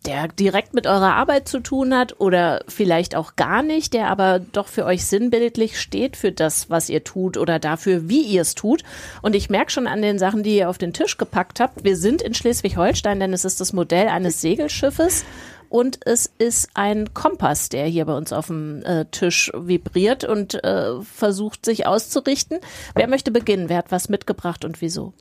der 0.06 0.28
direkt 0.28 0.74
mit 0.74 0.86
eurer 0.86 1.14
Arbeit 1.14 1.48
zu 1.48 1.60
tun 1.60 1.94
hat 1.94 2.20
oder 2.20 2.64
vielleicht 2.68 3.14
auch 3.14 3.36
gar 3.36 3.62
nicht, 3.62 3.94
der 3.94 4.08
aber 4.08 4.40
doch 4.40 4.68
für 4.68 4.84
euch 4.84 5.04
sinnbildlich 5.06 5.80
steht 5.80 6.16
für 6.16 6.32
das, 6.32 6.70
was 6.70 6.88
ihr 6.88 7.04
tut 7.04 7.36
oder 7.36 7.58
dafür, 7.58 8.08
wie 8.08 8.22
ihr 8.22 8.42
es 8.42 8.54
tut. 8.54 8.82
Und 9.22 9.34
ich 9.34 9.50
merke 9.50 9.70
schon 9.70 9.86
an 9.86 10.02
den 10.02 10.18
Sachen, 10.18 10.42
die 10.42 10.56
ihr 10.56 10.68
auf 10.68 10.78
den 10.78 10.92
Tisch 10.92 11.16
gepackt 11.18 11.60
habt, 11.60 11.84
wir 11.84 11.96
sind 11.96 12.22
in 12.22 12.34
Schleswig-Holstein, 12.34 13.20
denn 13.20 13.32
es 13.32 13.44
ist 13.44 13.60
das 13.60 13.72
Modell 13.72 14.08
eines 14.08 14.40
Segelschiffes 14.40 15.24
und 15.72 16.00
es 16.04 16.30
ist 16.36 16.68
ein 16.74 17.14
Kompass, 17.14 17.70
der 17.70 17.86
hier 17.86 18.04
bei 18.04 18.14
uns 18.14 18.32
auf 18.34 18.48
dem 18.48 18.84
äh, 18.84 19.06
Tisch 19.06 19.50
vibriert 19.54 20.22
und 20.22 20.62
äh, 20.62 21.00
versucht 21.00 21.64
sich 21.64 21.86
auszurichten. 21.86 22.58
Wer 22.94 23.08
möchte 23.08 23.30
beginnen? 23.30 23.70
Wer 23.70 23.78
hat 23.78 23.90
was 23.90 24.10
mitgebracht 24.10 24.66
und 24.66 24.82
wieso? 24.82 25.14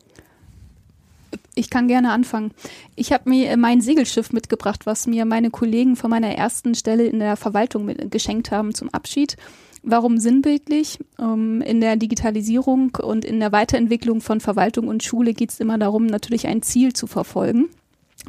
Ich 1.55 1.69
kann 1.69 1.87
gerne 1.87 2.11
anfangen. 2.11 2.51
Ich 2.95 3.11
habe 3.11 3.29
mir 3.29 3.55
mein 3.57 3.81
Segelschiff 3.81 4.31
mitgebracht, 4.31 4.85
was 4.85 5.07
mir 5.07 5.25
meine 5.25 5.49
Kollegen 5.49 5.95
von 5.95 6.09
meiner 6.09 6.33
ersten 6.35 6.75
Stelle 6.75 7.05
in 7.05 7.19
der 7.19 7.35
Verwaltung 7.35 7.87
geschenkt 8.09 8.51
haben 8.51 8.73
zum 8.73 8.89
Abschied. 8.89 9.35
Warum 9.83 10.17
sinnbildlich? 10.17 10.99
Ähm, 11.19 11.61
in 11.61 11.81
der 11.81 11.95
Digitalisierung 11.95 12.95
und 13.01 13.25
in 13.25 13.39
der 13.39 13.51
Weiterentwicklung 13.51 14.21
von 14.21 14.39
Verwaltung 14.39 14.87
und 14.87 15.03
Schule 15.03 15.33
geht 15.33 15.51
es 15.51 15.59
immer 15.59 15.77
darum, 15.77 16.05
natürlich 16.05 16.47
ein 16.47 16.61
Ziel 16.61 16.93
zu 16.93 17.07
verfolgen. 17.07 17.69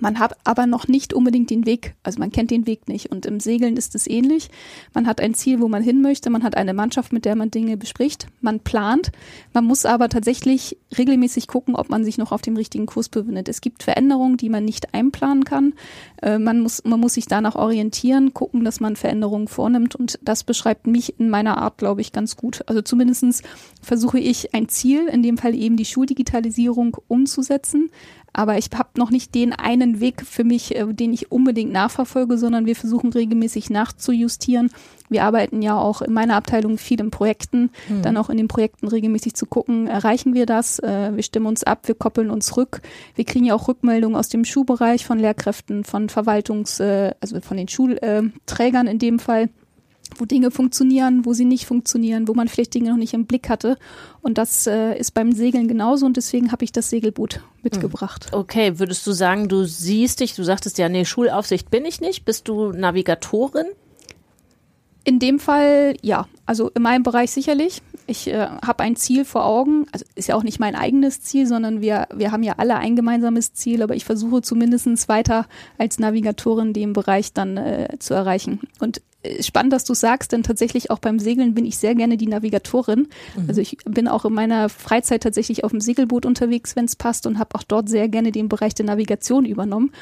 Man 0.02 0.18
hat 0.18 0.36
aber 0.42 0.66
noch 0.66 0.88
nicht 0.88 1.14
unbedingt 1.14 1.48
den 1.48 1.64
Weg, 1.64 1.94
also 2.02 2.18
man 2.18 2.32
kennt 2.32 2.50
den 2.50 2.66
Weg 2.66 2.88
nicht. 2.88 3.12
Und 3.12 3.24
im 3.24 3.38
Segeln 3.38 3.76
ist 3.76 3.94
es 3.94 4.08
ähnlich. 4.08 4.50
Man 4.94 5.06
hat 5.06 5.20
ein 5.20 5.32
Ziel, 5.32 5.60
wo 5.60 5.68
man 5.68 5.80
hin 5.80 6.02
möchte, 6.02 6.28
man 6.28 6.42
hat 6.42 6.56
eine 6.56 6.74
Mannschaft, 6.74 7.12
mit 7.12 7.24
der 7.24 7.36
man 7.36 7.52
Dinge 7.52 7.76
bespricht, 7.76 8.26
man 8.40 8.58
plant. 8.58 9.12
Man 9.52 9.64
muss 9.64 9.86
aber 9.86 10.08
tatsächlich 10.08 10.76
regelmäßig 10.98 11.46
gucken, 11.46 11.76
ob 11.76 11.88
man 11.88 12.04
sich 12.04 12.18
noch 12.18 12.32
auf 12.32 12.42
dem 12.42 12.56
richtigen 12.56 12.86
Kurs 12.86 13.08
befindet. 13.08 13.48
Es 13.48 13.60
gibt 13.60 13.84
Veränderungen, 13.84 14.36
die 14.36 14.48
man 14.48 14.64
nicht 14.64 14.92
einplanen 14.92 15.44
kann. 15.44 15.72
Äh, 16.20 16.40
man, 16.40 16.58
muss, 16.58 16.82
man 16.82 16.98
muss 16.98 17.14
sich 17.14 17.26
danach 17.26 17.54
orientieren, 17.54 18.34
gucken, 18.34 18.64
dass 18.64 18.80
man 18.80 18.96
Veränderungen 18.96 19.46
vornimmt. 19.46 19.94
Und 19.94 20.18
das 20.20 20.42
beschreibt 20.42 20.88
mich 20.88 21.20
in 21.20 21.30
meiner 21.30 21.58
Art, 21.58 21.78
glaube 21.78 22.00
ich, 22.00 22.10
ganz 22.10 22.36
gut. 22.36 22.64
Also 22.66 22.82
zumindestens 22.82 23.44
versuche 23.80 24.18
ich 24.18 24.52
ein 24.52 24.68
Ziel, 24.68 25.06
in 25.06 25.22
dem 25.22 25.38
Fall 25.38 25.54
eben 25.54 25.76
die 25.76 25.84
Schuldigitalisierung 25.84 26.96
umzusetzen 27.06 27.88
aber 28.32 28.56
ich 28.58 28.70
habe 28.74 28.88
noch 28.96 29.10
nicht 29.10 29.34
den 29.34 29.52
einen 29.52 30.00
Weg 30.00 30.22
für 30.24 30.44
mich, 30.44 30.74
äh, 30.74 30.86
den 30.92 31.12
ich 31.12 31.30
unbedingt 31.30 31.72
nachverfolge, 31.72 32.38
sondern 32.38 32.66
wir 32.66 32.76
versuchen 32.76 33.12
regelmäßig 33.12 33.70
nachzujustieren. 33.70 34.70
Wir 35.08 35.24
arbeiten 35.24 35.60
ja 35.60 35.76
auch 35.76 36.00
in 36.00 36.12
meiner 36.12 36.36
Abteilung 36.36 36.78
viel 36.78 37.00
in 37.00 37.10
Projekten, 37.10 37.70
mhm. 37.88 38.02
dann 38.02 38.16
auch 38.16 38.30
in 38.30 38.38
den 38.38 38.48
Projekten 38.48 38.88
regelmäßig 38.88 39.34
zu 39.34 39.46
gucken, 39.46 39.86
erreichen 39.86 40.32
wir 40.32 40.46
das? 40.46 40.78
Äh, 40.78 41.14
wir 41.14 41.22
stimmen 41.22 41.46
uns 41.46 41.64
ab, 41.64 41.86
wir 41.86 41.94
koppeln 41.94 42.30
uns 42.30 42.56
rück. 42.56 42.80
Wir 43.14 43.24
kriegen 43.24 43.44
ja 43.44 43.54
auch 43.54 43.68
Rückmeldungen 43.68 44.16
aus 44.16 44.28
dem 44.28 44.44
Schulbereich 44.44 45.04
von 45.04 45.18
Lehrkräften, 45.18 45.84
von 45.84 46.08
Verwaltungs-, 46.08 46.80
äh, 46.82 47.14
also 47.20 47.40
von 47.40 47.56
den 47.56 47.68
Schulträgern 47.68 48.86
in 48.86 48.98
dem 48.98 49.18
Fall 49.18 49.50
wo 50.16 50.24
Dinge 50.24 50.50
funktionieren, 50.50 51.24
wo 51.24 51.32
sie 51.32 51.44
nicht 51.44 51.66
funktionieren, 51.66 52.28
wo 52.28 52.34
man 52.34 52.48
vielleicht 52.48 52.74
Dinge 52.74 52.90
noch 52.90 52.96
nicht 52.96 53.14
im 53.14 53.26
Blick 53.26 53.48
hatte. 53.48 53.78
Und 54.20 54.38
das 54.38 54.66
äh, 54.66 54.98
ist 54.98 55.12
beim 55.12 55.32
Segeln 55.32 55.68
genauso 55.68 56.06
und 56.06 56.16
deswegen 56.16 56.52
habe 56.52 56.64
ich 56.64 56.72
das 56.72 56.90
Segelboot 56.90 57.40
mitgebracht. 57.62 58.30
Hm. 58.32 58.38
Okay, 58.40 58.78
würdest 58.78 59.06
du 59.06 59.12
sagen, 59.12 59.48
du 59.48 59.64
siehst 59.64 60.20
dich, 60.20 60.34
du 60.34 60.44
sagtest 60.44 60.78
ja, 60.78 60.88
nee, 60.88 61.04
Schulaufsicht 61.04 61.70
bin 61.70 61.84
ich 61.84 62.00
nicht. 62.00 62.24
Bist 62.24 62.48
du 62.48 62.72
Navigatorin? 62.72 63.66
In 65.04 65.18
dem 65.18 65.40
Fall 65.40 65.96
ja, 66.00 66.28
also 66.46 66.70
in 66.70 66.82
meinem 66.82 67.02
Bereich 67.02 67.32
sicherlich. 67.32 67.82
Ich 68.06 68.28
äh, 68.28 68.46
habe 68.64 68.84
ein 68.84 68.94
Ziel 68.94 69.24
vor 69.24 69.44
Augen, 69.44 69.86
also 69.90 70.04
ist 70.14 70.28
ja 70.28 70.36
auch 70.36 70.44
nicht 70.44 70.60
mein 70.60 70.76
eigenes 70.76 71.22
Ziel, 71.22 71.46
sondern 71.46 71.80
wir, 71.80 72.06
wir 72.14 72.30
haben 72.30 72.42
ja 72.42 72.54
alle 72.58 72.76
ein 72.76 72.94
gemeinsames 72.94 73.52
Ziel, 73.52 73.82
aber 73.82 73.96
ich 73.96 74.04
versuche 74.04 74.42
zumindest 74.42 75.08
weiter 75.08 75.46
als 75.78 75.98
Navigatorin 75.98 76.72
den 76.72 76.92
Bereich 76.92 77.32
dann 77.32 77.56
äh, 77.56 77.96
zu 77.98 78.14
erreichen. 78.14 78.60
Und 78.78 79.02
spannend, 79.40 79.72
dass 79.72 79.84
du 79.84 79.94
sagst, 79.94 80.32
denn 80.32 80.42
tatsächlich 80.42 80.90
auch 80.90 80.98
beim 80.98 81.18
Segeln 81.18 81.54
bin 81.54 81.64
ich 81.64 81.78
sehr 81.78 81.94
gerne 81.94 82.16
die 82.16 82.26
Navigatorin. 82.26 83.08
Mhm. 83.36 83.44
Also 83.48 83.60
ich 83.60 83.76
bin 83.84 84.08
auch 84.08 84.24
in 84.24 84.32
meiner 84.32 84.68
Freizeit 84.68 85.22
tatsächlich 85.22 85.64
auf 85.64 85.70
dem 85.70 85.80
Segelboot 85.80 86.26
unterwegs, 86.26 86.76
wenn 86.76 86.86
es 86.86 86.96
passt 86.96 87.26
und 87.26 87.38
habe 87.38 87.54
auch 87.54 87.62
dort 87.62 87.88
sehr 87.88 88.08
gerne 88.08 88.32
den 88.32 88.48
Bereich 88.48 88.74
der 88.74 88.86
Navigation 88.86 89.44
übernommen. 89.44 89.92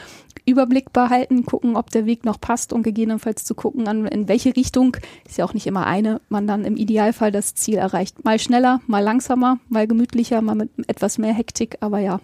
Überblick 0.46 0.92
behalten, 0.92 1.44
gucken, 1.44 1.76
ob 1.76 1.90
der 1.90 2.06
Weg 2.06 2.24
noch 2.24 2.40
passt 2.40 2.72
und 2.72 2.82
gegebenenfalls 2.82 3.44
zu 3.44 3.54
gucken, 3.54 3.88
an, 3.88 4.06
in 4.06 4.26
welche 4.28 4.56
Richtung, 4.56 4.96
ist 5.26 5.38
ja 5.38 5.44
auch 5.44 5.54
nicht 5.54 5.66
immer 5.66 5.86
eine, 5.86 6.20
man 6.28 6.46
dann 6.46 6.64
im 6.64 6.76
Idealfall 6.76 7.30
das 7.30 7.54
Ziel 7.54 7.76
erreicht. 7.76 8.24
Mal 8.24 8.38
schneller, 8.38 8.80
mal 8.86 9.00
langsamer, 9.00 9.58
mal 9.68 9.86
gemütlicher, 9.86 10.40
mal 10.40 10.54
mit 10.54 10.70
etwas 10.88 11.18
mehr 11.18 11.34
Hektik, 11.34 11.76
aber 11.80 11.98
ja. 11.98 12.20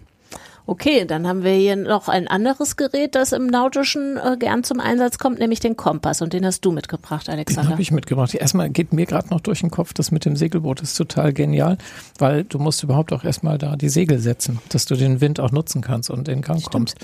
Okay, 0.69 1.05
dann 1.05 1.25
haben 1.25 1.45
wir 1.45 1.53
hier 1.53 1.77
noch 1.77 2.09
ein 2.09 2.27
anderes 2.27 2.75
Gerät, 2.75 3.15
das 3.15 3.31
im 3.31 3.47
Nautischen 3.47 4.17
äh, 4.17 4.35
gern 4.37 4.65
zum 4.65 4.81
Einsatz 4.81 5.17
kommt, 5.17 5.39
nämlich 5.39 5.61
den 5.61 5.77
Kompass. 5.77 6.21
Und 6.21 6.33
den 6.33 6.45
hast 6.45 6.65
du 6.65 6.73
mitgebracht, 6.73 7.29
Alexander. 7.29 7.69
Den 7.69 7.71
habe 7.71 7.81
ich 7.81 7.91
mitgebracht. 7.91 8.35
Erstmal 8.35 8.69
geht 8.69 8.91
mir 8.91 9.05
gerade 9.05 9.29
noch 9.29 9.39
durch 9.39 9.61
den 9.61 9.71
Kopf, 9.71 9.93
das 9.93 10.11
mit 10.11 10.25
dem 10.25 10.35
Segelboot 10.35 10.81
ist 10.81 10.95
total 10.95 11.31
genial, 11.31 11.77
weil 12.19 12.43
du 12.43 12.59
musst 12.59 12.83
überhaupt 12.83 13.13
auch 13.13 13.23
erstmal 13.23 13.57
da 13.57 13.77
die 13.77 13.87
Segel 13.87 14.19
setzen, 14.19 14.59
dass 14.67 14.85
du 14.85 14.95
den 14.95 15.21
Wind 15.21 15.39
auch 15.39 15.51
nutzen 15.51 15.81
kannst 15.81 16.09
und 16.09 16.27
in 16.27 16.41
Gang 16.41 16.59
Stimmt. 16.59 16.71
kommst. 16.73 16.97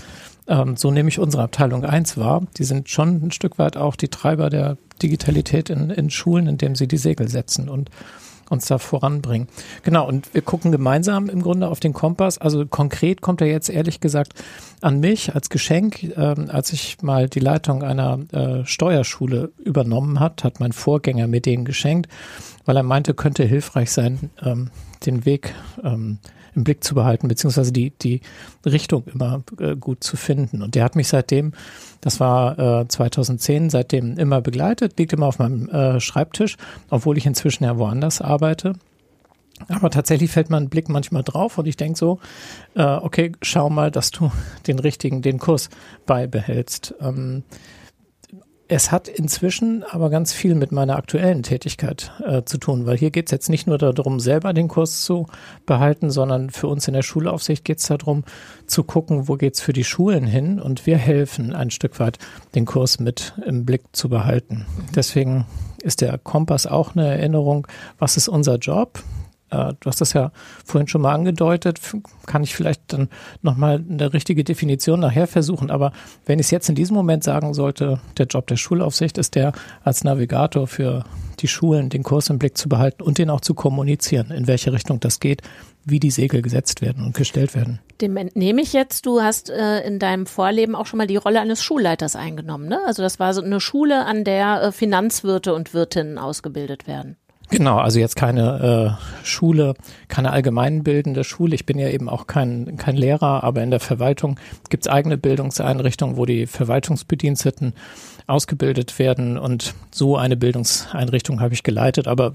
Ähm, 0.50 0.76
so 0.76 0.92
nehme 0.92 1.08
ich 1.08 1.20
unsere 1.20 1.44
Abteilung 1.44 1.86
1 1.86 2.18
wahr. 2.18 2.46
Die 2.58 2.66
sind 2.66 2.90
schon 2.90 3.26
ein 3.26 3.32
Stück 3.32 3.60
weit 3.60 3.78
auch 3.78 3.96
die 3.96 4.10
Treiber 4.10 4.50
der 4.50 4.78
Digitalität 5.02 5.70
in, 5.70 5.90
in 5.90 6.10
Schulen, 6.10 6.48
indem 6.48 6.76
sie 6.76 6.90
die 6.90 6.98
Segel 6.98 7.30
setzen. 7.30 7.70
Und 7.70 7.90
uns 8.50 8.66
da 8.66 8.78
voranbringen. 8.78 9.48
Genau, 9.84 10.08
und 10.08 10.34
wir 10.34 10.42
gucken 10.42 10.72
gemeinsam 10.72 11.30
im 11.30 11.42
Grunde 11.42 11.68
auf 11.68 11.80
den 11.80 11.94
Kompass. 11.94 12.38
Also 12.38 12.66
konkret 12.66 13.22
kommt 13.22 13.42
er 13.42 13.48
jetzt 13.48 13.70
ehrlich 13.70 14.00
gesagt 14.00 14.34
an 14.82 15.00
mich 15.00 15.34
als 15.36 15.50
Geschenk. 15.50 16.04
Ähm, 16.18 16.50
als 16.50 16.74
ich 16.74 17.02
mal 17.02 17.30
die 17.30 17.40
Leitung 17.40 17.84
einer 17.84 18.20
äh, 18.32 18.66
Steuerschule 18.66 19.52
übernommen 19.58 20.20
hat, 20.20 20.44
hat 20.44 20.60
mein 20.60 20.74
Vorgänger 20.74 21.28
mir 21.28 21.42
den 21.42 21.66
geschenkt, 21.66 22.10
weil 22.66 22.78
er 22.78 22.84
meinte, 22.84 23.14
könnte 23.14 23.44
hilfreich 23.44 23.92
sein, 23.92 24.30
ähm, 24.42 24.70
den 25.06 25.26
Weg 25.26 25.54
ähm, 25.84 26.20
im 26.56 26.64
Blick 26.64 26.84
zu 26.84 26.96
behalten, 26.96 27.28
beziehungsweise 27.28 27.72
die, 27.72 27.92
die 27.92 28.22
Richtung 28.66 29.04
immer 29.06 29.44
äh, 29.60 29.76
gut 29.76 30.04
zu 30.04 30.18
finden. 30.18 30.62
Und 30.62 30.76
der 30.76 30.84
hat 30.84 30.96
mich 30.96 31.08
seitdem, 31.08 31.54
das 32.02 32.20
war 32.20 32.82
äh, 32.82 32.88
2010, 32.88 33.70
seitdem 33.70 34.18
immer 34.18 34.42
begleitet, 34.42 34.98
liegt 34.98 35.14
immer 35.14 35.28
auf 35.28 35.40
meinem 35.40 35.70
äh, 35.70 36.00
Schreibtisch, 36.00 36.58
obwohl 36.90 37.18
ich 37.18 37.26
inzwischen 37.26 37.64
ja 37.64 37.78
woanders 37.78 38.22
arbeite. 38.22 38.74
Aber 39.68 39.90
tatsächlich 39.90 40.32
fällt 40.32 40.50
mein 40.50 40.70
Blick 40.70 40.90
manchmal 40.90 41.24
drauf 41.24 41.58
und 41.58 41.68
ich 41.68 41.78
denke 41.78 41.98
so, 41.98 42.20
äh, 42.76 42.84
okay, 42.84 43.32
schau 43.42 43.70
mal, 43.70 43.92
dass 43.92 44.12
du 44.12 44.32
den 44.68 44.80
richtigen, 44.80 45.22
den 45.22 45.40
Kurs 45.40 45.70
beibehältst. 46.06 46.96
Ähm, 47.00 47.44
es 48.74 48.92
hat 48.92 49.08
inzwischen 49.08 49.84
aber 49.84 50.10
ganz 50.10 50.34
viel 50.34 50.56
mit 50.56 50.72
meiner 50.72 50.96
aktuellen 50.96 51.44
Tätigkeit 51.44 52.12
äh, 52.26 52.44
zu 52.44 52.58
tun, 52.58 52.88
weil 52.88 52.98
hier 52.98 53.12
geht 53.12 53.28
es 53.28 53.32
jetzt 53.32 53.50
nicht 53.50 53.68
nur 53.68 53.78
darum, 53.78 54.20
selber 54.20 54.52
den 54.52 54.68
Kurs 54.68 55.04
zu 55.04 55.28
behalten, 55.68 56.10
sondern 56.10 56.50
für 56.50 56.68
uns 56.68 56.88
in 56.88 56.96
der 56.96 57.04
Schulaufsicht 57.04 57.64
geht 57.64 57.78
es 57.78 57.88
darum, 57.88 58.24
zu 58.66 58.84
gucken, 58.84 59.28
wo 59.28 59.36
geht 59.36 59.54
es 59.54 59.62
für 59.62 59.74
die 59.74 59.84
Schulen 59.84 60.26
hin 60.26 60.60
und 60.60 60.88
wir 60.88 60.98
helfen 60.98 61.54
ein 61.54 61.70
Stück 61.70 62.00
weit, 62.00 62.18
den 62.56 62.66
Kurs 62.66 63.00
mit 63.00 63.34
im 63.46 63.64
Blick 63.64 63.84
zu 63.92 64.10
behalten. 64.10 64.66
Deswegen 64.96 65.46
ist 65.84 66.02
der 66.02 66.18
Kompass 66.18 66.66
auch 66.66 66.96
eine 66.96 67.08
Erinnerung, 67.08 67.68
was 68.00 68.18
ist 68.18 68.28
unser 68.28 68.58
Job? 68.58 69.04
Äh, 69.54 69.74
du 69.80 69.88
hast 69.88 70.02
das 70.02 70.14
ja 70.14 70.32
vorhin 70.66 70.88
schon 70.88 71.02
mal 71.02 71.14
angedeutet, 71.14 71.80
kann 72.26 72.44
ich 72.44 72.56
vielleicht 72.56 72.82
dann 72.92 73.10
nochmal 73.42 73.84
eine 73.88 74.14
richtige 74.14 74.44
Definition 74.44 75.00
nachher 75.00 75.28
versuchen. 75.28 75.70
Aber 75.70 75.92
wenn 76.26 76.40
ich 76.40 76.48
es 76.48 76.52
jetzt 76.52 76.70
in 76.70 76.76
diesem 76.76 76.96
Moment 76.96 77.24
sagen 77.24 77.54
sollte, 77.54 78.00
der 78.18 78.26
Job 78.26 78.48
der 78.48 78.58
Schulaufsicht 78.58 79.18
ist 79.18 79.36
der, 79.36 79.54
als 79.84 80.04
Navigator 80.04 80.68
für 80.68 81.04
die 81.40 81.48
Schulen 81.48 81.90
den 81.90 82.04
Kurs 82.04 82.30
im 82.30 82.40
Blick 82.40 82.58
zu 82.58 82.70
behalten 82.70 83.04
und 83.04 83.18
den 83.18 83.30
auch 83.30 83.42
zu 83.42 83.54
kommunizieren, 83.54 84.32
in 84.32 84.48
welche 84.48 84.72
Richtung 84.72 85.00
das 85.00 85.20
geht, 85.20 85.42
wie 85.86 86.00
die 86.00 86.12
Segel 86.12 86.42
gesetzt 86.42 86.82
werden 86.82 87.06
und 87.06 87.16
gestellt 87.16 87.56
werden. 87.56 87.80
Dem 88.00 88.16
entnehme 88.16 88.62
ich 88.62 88.72
jetzt, 88.72 89.06
du 89.06 89.22
hast 89.22 89.50
äh, 89.50 89.82
in 89.82 90.00
deinem 90.00 90.26
Vorleben 90.26 90.76
auch 90.76 90.86
schon 90.86 90.98
mal 90.98 91.08
die 91.08 91.18
Rolle 91.18 91.42
eines 91.42 91.62
Schulleiters 91.62 92.16
eingenommen. 92.16 92.70
Ne? 92.70 92.80
Also 92.86 93.04
das 93.04 93.20
war 93.20 93.34
so 93.34 93.42
eine 93.42 93.60
Schule, 93.60 94.06
an 94.06 94.24
der 94.24 94.62
äh, 94.62 94.72
Finanzwirte 94.72 95.54
und 95.54 95.74
Wirtinnen 95.74 96.18
ausgebildet 96.18 96.88
werden. 96.88 97.18
Genau, 97.54 97.78
also 97.78 98.00
jetzt 98.00 98.16
keine 98.16 98.98
äh, 98.98 99.24
Schule, 99.24 99.76
keine 100.08 100.32
allgemeinbildende 100.32 101.24
Schule. 101.24 101.54
Ich 101.54 101.68
bin 101.68 101.78
ja 101.78 101.88
eben 101.88 102.10
auch 102.10 102.26
kein, 102.26 102.78
kein 102.78 102.96
Lehrer, 102.96 103.44
aber 103.44 103.62
in 103.62 103.70
der 103.70 103.80
Verwaltung 103.80 104.40
gibt's 104.72 104.88
eigene 104.88 105.20
Bildungseinrichtungen, 105.20 106.18
wo 106.18 106.26
die 106.26 106.48
Verwaltungsbediensteten 106.48 107.74
ausgebildet 108.26 108.98
werden. 108.98 109.38
Und 109.38 109.76
so 109.92 110.18
eine 110.18 110.36
Bildungseinrichtung 110.36 111.42
habe 111.42 111.54
ich 111.54 111.62
geleitet, 111.62 112.08
aber 112.08 112.34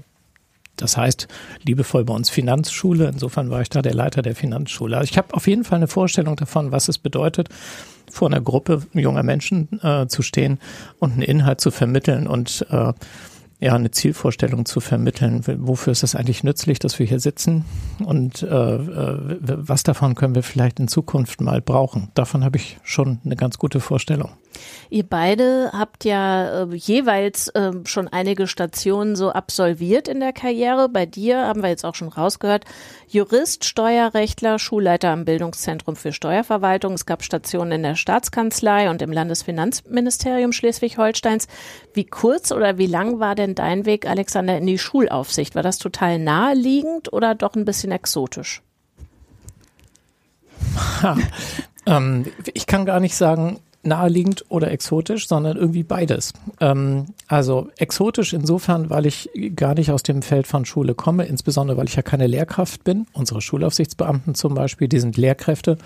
das 0.77 0.95
heißt 0.95 1.27
liebevoll 1.63 2.05
bei 2.05 2.13
uns 2.13 2.29
Finanzschule. 2.29 3.09
Insofern 3.09 3.49
war 3.49 3.59
ich 3.59 3.69
da 3.69 3.81
der 3.81 3.93
Leiter 3.93 4.21
der 4.21 4.35
Finanzschule. 4.35 4.95
Also 4.95 5.11
ich 5.11 5.17
habe 5.17 5.33
auf 5.33 5.47
jeden 5.47 5.65
Fall 5.65 5.79
eine 5.79 5.89
Vorstellung 5.89 6.37
davon, 6.37 6.71
was 6.71 6.87
es 6.87 6.97
bedeutet, 6.97 7.49
vor 8.09 8.29
einer 8.29 8.39
Gruppe 8.39 8.83
junger 8.93 9.23
Menschen 9.23 9.81
äh, 9.83 10.07
zu 10.07 10.21
stehen 10.21 10.59
und 10.99 11.11
einen 11.11 11.23
Inhalt 11.23 11.59
zu 11.59 11.71
vermitteln 11.71 12.25
und 12.25 12.65
äh, 12.69 12.93
ja, 13.59 13.73
eine 13.73 13.91
Zielvorstellung 13.91 14.65
zu 14.65 14.79
vermitteln. 14.79 15.43
Wofür 15.59 15.91
ist 15.91 16.03
es 16.03 16.15
eigentlich 16.15 16.43
nützlich, 16.43 16.79
dass 16.79 16.97
wir 16.97 17.05
hier 17.05 17.19
sitzen 17.19 17.65
und 18.05 18.41
äh, 18.43 18.47
was 18.49 19.83
davon 19.83 20.15
können 20.15 20.35
wir 20.35 20.43
vielleicht 20.43 20.79
in 20.79 20.87
Zukunft 20.87 21.41
mal 21.41 21.61
brauchen? 21.61 22.09
Davon 22.13 22.43
habe 22.43 22.57
ich 22.57 22.77
schon 22.83 23.19
eine 23.25 23.35
ganz 23.35 23.57
gute 23.57 23.79
Vorstellung. 23.79 24.31
Ihr 24.89 25.03
beide 25.03 25.71
habt 25.71 26.03
ja 26.03 26.63
äh, 26.63 26.75
jeweils 26.75 27.49
äh, 27.49 27.71
schon 27.85 28.07
einige 28.07 28.47
Stationen 28.47 29.15
so 29.15 29.31
absolviert 29.31 30.07
in 30.07 30.19
der 30.19 30.33
Karriere. 30.33 30.89
Bei 30.89 31.05
dir 31.05 31.45
haben 31.45 31.61
wir 31.61 31.69
jetzt 31.69 31.85
auch 31.85 31.95
schon 31.95 32.07
rausgehört, 32.07 32.65
Jurist, 33.07 33.65
Steuerrechtler, 33.65 34.59
Schulleiter 34.59 35.11
am 35.11 35.25
Bildungszentrum 35.25 35.95
für 35.95 36.11
Steuerverwaltung. 36.11 36.93
Es 36.93 37.05
gab 37.05 37.23
Stationen 37.23 37.71
in 37.71 37.83
der 37.83 37.95
Staatskanzlei 37.95 38.89
und 38.89 39.01
im 39.01 39.11
Landesfinanzministerium 39.11 40.51
Schleswig-Holsteins. 40.51 41.47
Wie 41.93 42.05
kurz 42.05 42.51
oder 42.51 42.77
wie 42.77 42.87
lang 42.87 43.19
war 43.19 43.35
denn 43.35 43.55
dein 43.55 43.85
Weg, 43.85 44.07
Alexander, 44.07 44.57
in 44.57 44.65
die 44.65 44.79
Schulaufsicht? 44.79 45.55
War 45.55 45.63
das 45.63 45.77
total 45.77 46.19
naheliegend 46.19 47.13
oder 47.13 47.35
doch 47.35 47.55
ein 47.55 47.65
bisschen 47.65 47.91
exotisch? 47.91 48.61
Ähm, 51.85 52.25
ich 52.53 52.67
kann 52.67 52.85
gar 52.85 52.99
nicht 52.99 53.15
sagen, 53.15 53.59
naheliegend 53.81 54.45
oder 54.49 54.71
exotisch, 54.71 55.27
sondern 55.27 55.57
irgendwie 55.57 55.83
beides. 55.83 56.33
Ähm, 56.59 57.07
also 57.27 57.69
exotisch 57.77 58.33
insofern, 58.33 58.89
weil 58.89 59.05
ich 59.05 59.29
gar 59.55 59.73
nicht 59.73 59.91
aus 59.91 60.03
dem 60.03 60.21
Feld 60.21 60.47
von 60.47 60.65
Schule 60.65 60.95
komme, 60.95 61.25
insbesondere 61.25 61.77
weil 61.77 61.87
ich 61.87 61.95
ja 61.95 62.01
keine 62.01 62.27
Lehrkraft 62.27 62.83
bin. 62.83 63.07
Unsere 63.13 63.41
Schulaufsichtsbeamten 63.41 64.35
zum 64.35 64.53
Beispiel, 64.53 64.87
die 64.87 64.99
sind 64.99 65.15
Lehrkräfte 65.15 65.77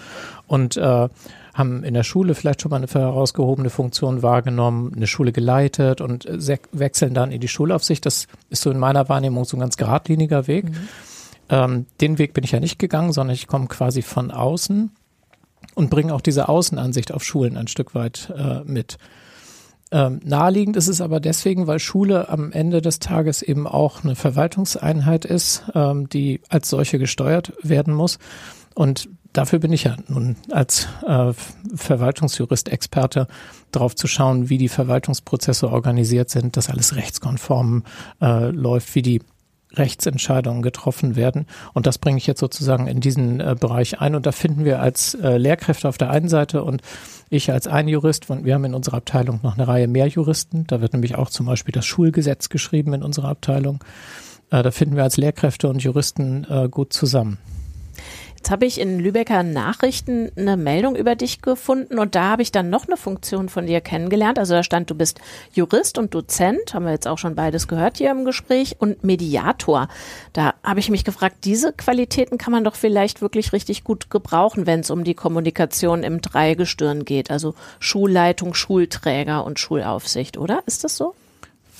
und 0.47 0.75
äh, 0.77 1.09
haben 1.53 1.83
in 1.83 1.93
der 1.93 2.03
Schule 2.03 2.33
vielleicht 2.33 2.61
schon 2.61 2.71
mal 2.71 2.77
eine 2.77 2.87
herausgehobene 2.87 3.69
Funktion 3.69 4.23
wahrgenommen, 4.23 4.91
eine 4.95 5.05
Schule 5.05 5.31
geleitet 5.31 6.01
und 6.01 6.27
wechseln 6.71 7.13
dann 7.13 7.31
in 7.31 7.41
die 7.41 7.47
Schulaufsicht. 7.47 8.05
Das 8.07 8.27
ist 8.49 8.63
so 8.63 8.71
in 8.71 8.79
meiner 8.79 9.07
Wahrnehmung 9.07 9.45
so 9.45 9.55
ein 9.55 9.59
ganz 9.59 9.77
geradliniger 9.77 10.47
Weg. 10.47 10.65
Mhm. 10.65 10.89
Ähm, 11.49 11.85
den 12.01 12.17
Weg 12.17 12.33
bin 12.33 12.43
ich 12.43 12.51
ja 12.51 12.59
nicht 12.59 12.79
gegangen, 12.79 13.13
sondern 13.13 13.35
ich 13.35 13.45
komme 13.45 13.67
quasi 13.67 14.01
von 14.01 14.31
außen 14.31 14.91
und 15.75 15.89
bringen 15.89 16.11
auch 16.11 16.21
diese 16.21 16.49
Außenansicht 16.49 17.13
auf 17.13 17.23
Schulen 17.23 17.57
ein 17.57 17.67
Stück 17.67 17.95
weit 17.95 18.31
äh, 18.35 18.61
mit. 18.65 18.97
Ähm, 19.91 20.19
naheliegend 20.23 20.75
ist 20.75 20.87
es 20.87 21.01
aber 21.01 21.19
deswegen, 21.19 21.67
weil 21.67 21.77
Schule 21.77 22.27
am 22.27 22.51
Ende 22.51 22.81
des 22.81 22.97
Tages 22.97 23.43
eben 23.43 23.67
auch 23.67 24.03
eine 24.03 24.15
Verwaltungseinheit 24.15 25.23
ist, 25.23 25.65
ähm, 25.75 26.09
die 26.09 26.41
als 26.49 26.69
solche 26.69 26.97
gesteuert 26.97 27.53
werden 27.61 27.93
muss. 27.93 28.17
Und 28.73 29.07
dafür 29.33 29.59
bin 29.59 29.71
ich 29.71 29.83
ja 29.83 29.95
nun 30.07 30.35
als 30.49 30.87
äh, 31.05 31.33
Verwaltungsjurist 31.75 32.69
Experte 32.69 33.27
darauf 33.71 33.95
zu 33.95 34.07
schauen, 34.07 34.49
wie 34.49 34.57
die 34.57 34.69
Verwaltungsprozesse 34.69 35.69
organisiert 35.69 36.31
sind, 36.31 36.57
dass 36.57 36.71
alles 36.71 36.95
rechtskonform 36.95 37.83
äh, 38.19 38.49
läuft, 38.49 38.95
wie 38.95 39.03
die 39.03 39.21
Rechtsentscheidungen 39.73 40.61
getroffen 40.61 41.15
werden. 41.15 41.47
Und 41.73 41.87
das 41.87 41.97
bringe 41.97 42.17
ich 42.17 42.27
jetzt 42.27 42.39
sozusagen 42.39 42.87
in 42.87 42.99
diesen 42.99 43.39
äh, 43.39 43.55
Bereich 43.59 43.99
ein. 43.99 44.15
Und 44.15 44.25
da 44.25 44.31
finden 44.31 44.65
wir 44.65 44.79
als 44.79 45.15
äh, 45.15 45.37
Lehrkräfte 45.37 45.87
auf 45.89 45.97
der 45.97 46.09
einen 46.09 46.29
Seite 46.29 46.63
und 46.63 46.81
ich 47.29 47.51
als 47.51 47.67
ein 47.67 47.87
Jurist, 47.87 48.29
und 48.29 48.45
wir 48.45 48.53
haben 48.53 48.65
in 48.65 48.75
unserer 48.75 48.97
Abteilung 48.97 49.39
noch 49.41 49.55
eine 49.55 49.67
Reihe 49.67 49.87
mehr 49.87 50.07
Juristen. 50.07 50.65
Da 50.67 50.81
wird 50.81 50.93
nämlich 50.93 51.15
auch 51.15 51.29
zum 51.29 51.47
Beispiel 51.47 51.71
das 51.71 51.85
Schulgesetz 51.85 52.49
geschrieben 52.49 52.93
in 52.93 53.03
unserer 53.03 53.29
Abteilung. 53.29 53.83
Äh, 54.51 54.61
da 54.63 54.71
finden 54.71 54.95
wir 54.95 55.03
als 55.03 55.17
Lehrkräfte 55.17 55.67
und 55.67 55.81
Juristen 55.83 56.45
äh, 56.49 56.69
gut 56.69 56.93
zusammen. 56.93 57.39
Jetzt 58.43 58.51
habe 58.51 58.65
ich 58.65 58.77
in 58.77 58.99
Lübecker 58.99 59.41
Nachrichten 59.41 60.29
eine 60.35 60.57
Meldung 60.57 60.97
über 60.97 61.15
dich 61.15 61.41
gefunden 61.41 61.97
und 61.97 62.13
da 62.13 62.23
habe 62.31 62.41
ich 62.41 62.51
dann 62.51 62.69
noch 62.69 62.85
eine 62.85 62.97
Funktion 62.97 63.47
von 63.47 63.67
dir 63.67 63.79
kennengelernt. 63.79 64.37
Also 64.37 64.53
da 64.53 64.63
stand, 64.63 64.89
du 64.89 64.95
bist 64.95 65.21
Jurist 65.53 65.97
und 65.97 66.13
Dozent, 66.13 66.73
haben 66.73 66.83
wir 66.83 66.91
jetzt 66.91 67.07
auch 67.07 67.17
schon 67.17 67.35
beides 67.35 67.69
gehört 67.69 67.99
hier 67.99 68.11
im 68.11 68.25
Gespräch, 68.25 68.75
und 68.79 69.01
Mediator. 69.01 69.87
Da 70.33 70.55
habe 70.61 70.81
ich 70.81 70.89
mich 70.89 71.05
gefragt, 71.05 71.37
diese 71.45 71.71
Qualitäten 71.71 72.37
kann 72.37 72.51
man 72.51 72.65
doch 72.65 72.75
vielleicht 72.75 73.21
wirklich 73.21 73.53
richtig 73.53 73.85
gut 73.85 74.09
gebrauchen, 74.09 74.67
wenn 74.67 74.81
es 74.81 74.91
um 74.91 75.05
die 75.05 75.13
Kommunikation 75.13 76.03
im 76.03 76.19
Dreigestirn 76.19 77.05
geht. 77.05 77.31
Also 77.31 77.55
Schulleitung, 77.79 78.55
Schulträger 78.55 79.45
und 79.45 79.57
Schulaufsicht, 79.57 80.37
oder? 80.37 80.63
Ist 80.65 80.83
das 80.83 80.97
so? 80.97 81.15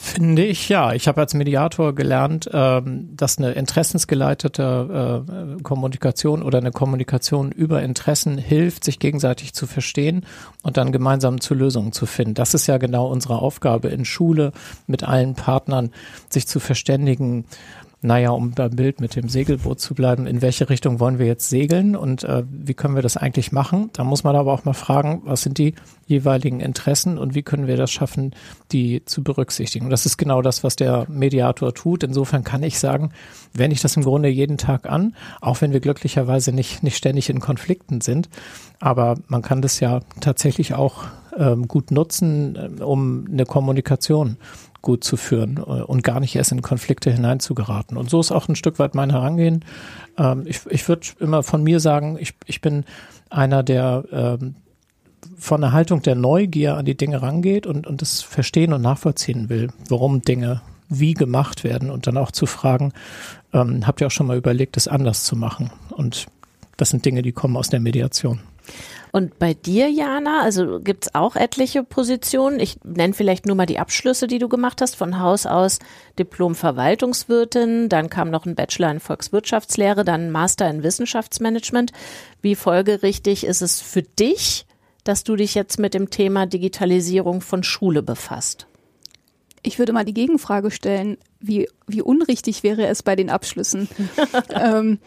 Finde 0.06 0.44
ich 0.44 0.68
ja. 0.68 0.92
Ich 0.92 1.08
habe 1.08 1.22
als 1.22 1.34
Mediator 1.34 1.96
gelernt, 1.96 2.50
ähm, 2.52 3.16
dass 3.16 3.38
eine 3.38 3.54
interessensgeleitete 3.54 5.26
äh, 5.26 5.64
Kommunikation 5.64 6.44
oder 6.44 6.58
eine 6.58 6.72
Kommunikation 6.72 7.54
über 7.54 7.82
Interessen 7.82 8.38
hilft, 8.38 8.84
sich 8.84 9.00
gegenseitig 9.00 9.54
zu 9.54 9.66
verstehen 9.66 10.26
und 10.62 10.76
dann 10.76 10.92
gemeinsam 10.92 11.40
zu 11.40 11.54
Lösungen 11.54 11.94
zu 11.94 12.06
finden. 12.06 12.34
Das 12.34 12.54
ist 12.54 12.68
ja 12.68 12.78
genau 12.80 13.08
unsere 13.08 13.40
Aufgabe 13.40 13.88
in 13.88 14.04
Schule, 14.04 14.52
mit 14.88 15.06
allen 15.06 15.36
Partnern 15.36 15.90
sich 16.30 16.48
zu 16.48 16.60
verständigen 16.60 17.46
naja, 18.04 18.32
um 18.32 18.52
beim 18.52 18.76
Bild 18.76 19.00
mit 19.00 19.16
dem 19.16 19.30
Segelboot 19.30 19.80
zu 19.80 19.96
bleiben, 19.96 20.28
in 20.28 20.42
welche 20.42 20.70
Richtung 20.70 21.00
wollen 21.00 21.20
wir 21.20 21.26
jetzt 21.26 21.50
segeln 21.50 21.96
und 21.96 22.26
äh, 22.26 22.44
wie 22.50 22.74
können 22.74 22.96
wir 22.96 23.02
das 23.02 23.16
eigentlich 23.16 23.54
machen? 23.54 23.92
Da 23.94 24.04
muss 24.04 24.26
man 24.26 24.36
aber 24.36 24.52
auch 24.52 24.66
mal 24.66 24.74
fragen, 24.74 25.22
was 25.24 25.42
sind 25.42 25.58
die 25.58 25.74
jeweiligen 26.06 26.60
Interessen 26.60 27.18
und 27.18 27.34
wie 27.34 27.44
können 27.44 27.66
wir 27.66 27.78
das 27.78 27.92
schaffen, 27.92 28.36
die 28.74 29.06
zu 29.06 29.24
berücksichtigen? 29.24 29.86
Und 29.86 29.92
das 29.92 30.06
ist 30.06 30.18
genau 30.18 30.42
das, 30.42 30.66
was 30.66 30.76
der 30.76 31.06
Mediator 31.10 31.74
tut. 31.74 32.04
Insofern 32.04 32.44
kann 32.44 32.62
ich 32.62 32.78
sagen, 32.78 33.12
wende 33.54 33.74
ich 33.74 33.82
das 33.82 33.96
im 33.96 34.04
Grunde 34.04 34.28
jeden 34.28 34.58
Tag 34.58 34.86
an, 34.90 35.16
auch 35.40 35.62
wenn 35.62 35.72
wir 35.72 35.80
glücklicherweise 35.80 36.52
nicht, 36.52 36.84
nicht 36.84 36.98
ständig 36.98 37.30
in 37.30 37.40
Konflikten 37.40 38.02
sind. 38.02 38.28
Aber 38.82 39.16
man 39.28 39.42
kann 39.42 39.62
das 39.62 39.80
ja 39.80 40.02
tatsächlich 40.20 40.74
auch 40.74 41.06
ähm, 41.38 41.70
gut 41.70 41.90
nutzen, 41.90 42.56
äh, 42.56 42.84
um 42.84 43.28
eine 43.32 43.46
Kommunikation 43.46 44.36
gut 44.84 45.04
zu 45.04 45.18
führen 45.18 45.58
äh, 45.58 45.62
und 45.62 46.04
gar 46.04 46.20
nicht 46.20 46.36
erst 46.36 46.52
in 46.52 46.62
Konflikte 46.62 47.10
hineinzugeraten. 47.10 47.98
Und 47.98 48.12
so 48.12 48.20
ist 48.20 48.32
auch 48.32 48.48
ein 48.48 48.56
Stück 48.56 48.78
weit 48.78 48.94
mein 48.94 49.10
Herangehen. 49.10 49.66
Ähm, 50.20 50.44
ich 50.46 50.62
ich 50.70 50.88
würde 50.88 51.08
immer 51.20 51.42
von 51.42 51.64
mir 51.64 51.80
sagen, 51.80 52.18
ich, 52.20 52.36
ich 52.46 52.62
bin 52.62 52.86
einer, 53.32 53.64
der 53.64 54.04
ähm, 54.12 54.56
von 55.38 55.62
der 55.62 55.72
Haltung 55.72 56.04
der 56.04 56.16
Neugier 56.16 56.78
an 56.78 56.86
die 56.86 56.98
Dinge 56.98 57.24
rangeht 57.24 57.66
und, 57.66 57.88
und 57.88 58.02
das 58.02 58.22
verstehen 58.22 58.74
und 58.74 58.82
nachvollziehen 58.82 59.50
will, 59.50 59.70
warum 59.90 60.22
Dinge 60.22 60.62
wie 60.90 61.14
gemacht 61.14 61.64
werden 61.64 61.90
und 61.90 62.06
dann 62.06 62.18
auch 62.18 62.32
zu 62.32 62.46
fragen, 62.46 62.94
ähm, 63.54 63.88
habt 63.88 64.02
ihr 64.02 64.08
auch 64.08 64.12
schon 64.12 64.28
mal 64.28 64.38
überlegt, 64.38 64.78
es 64.78 64.88
anders 64.88 65.24
zu 65.24 65.36
machen? 65.36 65.72
Und 65.90 66.28
das 66.78 66.90
sind 66.90 67.06
Dinge, 67.06 67.22
die 67.22 67.32
kommen 67.32 67.58
aus 67.58 67.70
der 67.70 67.80
Mediation. 67.80 68.42
Und 69.16 69.38
bei 69.38 69.54
dir, 69.54 69.92
Jana, 69.92 70.42
also 70.42 70.80
gibt's 70.80 71.14
auch 71.14 71.36
etliche 71.36 71.84
Positionen. 71.84 72.60
Ich 72.60 72.78
nenne 72.84 73.14
vielleicht 73.14 73.46
nur 73.46 73.56
mal 73.56 73.68
die 73.68 73.78
Abschlüsse, 73.78 74.26
die 74.26 74.40
du 74.40 74.50
gemacht 74.50 74.82
hast. 74.82 74.96
Von 74.96 75.20
Haus 75.20 75.46
aus 75.46 75.78
Diplom 76.18 76.56
Verwaltungswirtin, 76.56 77.90
dann 77.90 78.10
kam 78.10 78.32
noch 78.32 78.48
ein 78.48 78.56
Bachelor 78.56 78.90
in 78.90 79.00
Volkswirtschaftslehre, 79.00 80.04
dann 80.04 80.32
Master 80.32 80.68
in 80.68 80.82
Wissenschaftsmanagement. 80.82 81.92
Wie 82.42 82.56
folgerichtig 82.56 83.46
ist 83.46 83.62
es 83.62 83.82
für 83.82 84.02
dich, 84.02 84.66
dass 85.04 85.24
du 85.24 85.36
dich 85.36 85.54
jetzt 85.54 85.78
mit 85.78 85.94
dem 85.94 86.10
Thema 86.10 86.48
Digitalisierung 86.48 87.42
von 87.42 87.62
Schule 87.62 88.02
befasst? 88.02 88.66
Ich 89.62 89.78
würde 89.78 89.94
mal 89.94 90.06
die 90.06 90.16
Gegenfrage 90.16 90.72
stellen, 90.72 91.20
wie, 91.44 91.68
wie 91.88 92.02
unrichtig 92.02 92.64
wäre 92.64 92.88
es 92.88 93.04
bei 93.04 93.16
den 93.16 93.30
Abschlüssen? 93.30 93.90
ähm, 94.50 95.00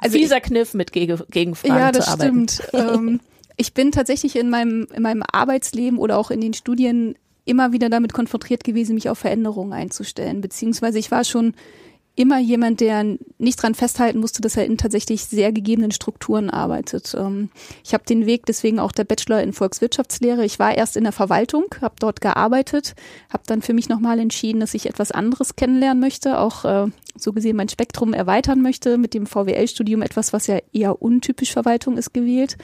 also 0.00 0.18
Fieser 0.18 0.40
Kniff 0.40 0.74
mit 0.74 0.92
Geg 0.92 1.30
Gegenfragen 1.30 1.78
ja, 1.78 1.92
das 1.92 2.06
zu 2.06 2.10
arbeiten. 2.12 2.48
Stimmt. 2.48 2.68
ähm, 2.72 3.20
ich 3.56 3.72
bin 3.72 3.92
tatsächlich 3.92 4.36
in 4.36 4.50
meinem, 4.50 4.88
in 4.92 5.02
meinem 5.02 5.22
Arbeitsleben 5.30 5.98
oder 5.98 6.18
auch 6.18 6.30
in 6.30 6.40
den 6.40 6.54
Studien 6.54 7.14
immer 7.44 7.72
wieder 7.72 7.88
damit 7.88 8.12
konfrontiert 8.12 8.64
gewesen, 8.64 8.94
mich 8.94 9.08
auf 9.08 9.18
Veränderungen 9.18 9.72
einzustellen. 9.72 10.40
Beziehungsweise 10.40 10.98
ich 10.98 11.10
war 11.10 11.24
schon 11.24 11.54
immer 12.16 12.38
jemand, 12.38 12.80
der 12.80 13.16
nicht 13.38 13.62
dran 13.62 13.74
festhalten 13.74 14.20
musste, 14.20 14.40
dass 14.40 14.56
er 14.56 14.66
in 14.66 14.78
tatsächlich 14.78 15.24
sehr 15.24 15.52
gegebenen 15.52 15.90
Strukturen 15.90 16.48
arbeitet. 16.48 17.14
Ähm, 17.18 17.50
ich 17.84 17.92
habe 17.92 18.04
den 18.04 18.26
Weg, 18.26 18.46
deswegen 18.46 18.78
auch 18.78 18.92
der 18.92 19.04
Bachelor 19.04 19.42
in 19.42 19.52
Volkswirtschaftslehre. 19.52 20.44
Ich 20.44 20.58
war 20.58 20.74
erst 20.74 20.96
in 20.96 21.04
der 21.04 21.12
Verwaltung, 21.12 21.64
habe 21.80 21.96
dort 21.98 22.20
gearbeitet, 22.20 22.94
habe 23.30 23.42
dann 23.46 23.62
für 23.62 23.74
mich 23.74 23.88
nochmal 23.88 24.20
entschieden, 24.20 24.60
dass 24.60 24.74
ich 24.74 24.86
etwas 24.86 25.10
anderes 25.10 25.56
kennenlernen 25.56 26.00
möchte, 26.00 26.38
auch 26.38 26.64
äh, 26.64 26.86
so 27.16 27.32
gesehen 27.32 27.56
mein 27.56 27.68
Spektrum 27.68 28.12
erweitern 28.12 28.62
möchte, 28.62 28.96
mit 28.96 29.12
dem 29.12 29.26
VWL-Studium 29.26 30.02
etwas, 30.02 30.32
was 30.32 30.46
ja 30.46 30.58
eher 30.72 31.02
untypisch 31.02 31.52
Verwaltung 31.52 31.96
ist, 31.96 32.14
gewählt. 32.14 32.56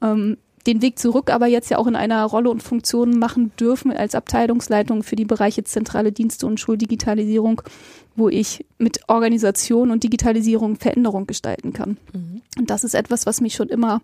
Ähm, 0.00 0.36
den 0.66 0.82
Weg 0.82 0.98
zurück 0.98 1.30
aber 1.30 1.46
jetzt 1.46 1.70
ja 1.70 1.78
auch 1.78 1.86
in 1.86 1.96
einer 1.96 2.24
Rolle 2.24 2.50
und 2.50 2.62
Funktion 2.62 3.18
machen 3.18 3.52
dürfen 3.58 3.92
als 3.92 4.14
Abteilungsleitung 4.14 5.02
für 5.02 5.16
die 5.16 5.24
Bereiche 5.24 5.64
zentrale 5.64 6.12
Dienste 6.12 6.46
und 6.46 6.60
Schuldigitalisierung 6.60 7.62
wo 8.16 8.28
ich 8.28 8.64
mit 8.78 9.00
Organisation 9.08 9.90
und 9.90 10.02
Digitalisierung 10.02 10.76
Veränderung 10.76 11.26
gestalten 11.26 11.72
kann. 11.72 11.98
Mhm. 12.12 12.42
Und 12.58 12.70
das 12.70 12.82
ist 12.82 12.94
etwas, 12.94 13.26
was 13.26 13.40
mich 13.40 13.54
schon 13.54 13.68
immer 13.68 14.00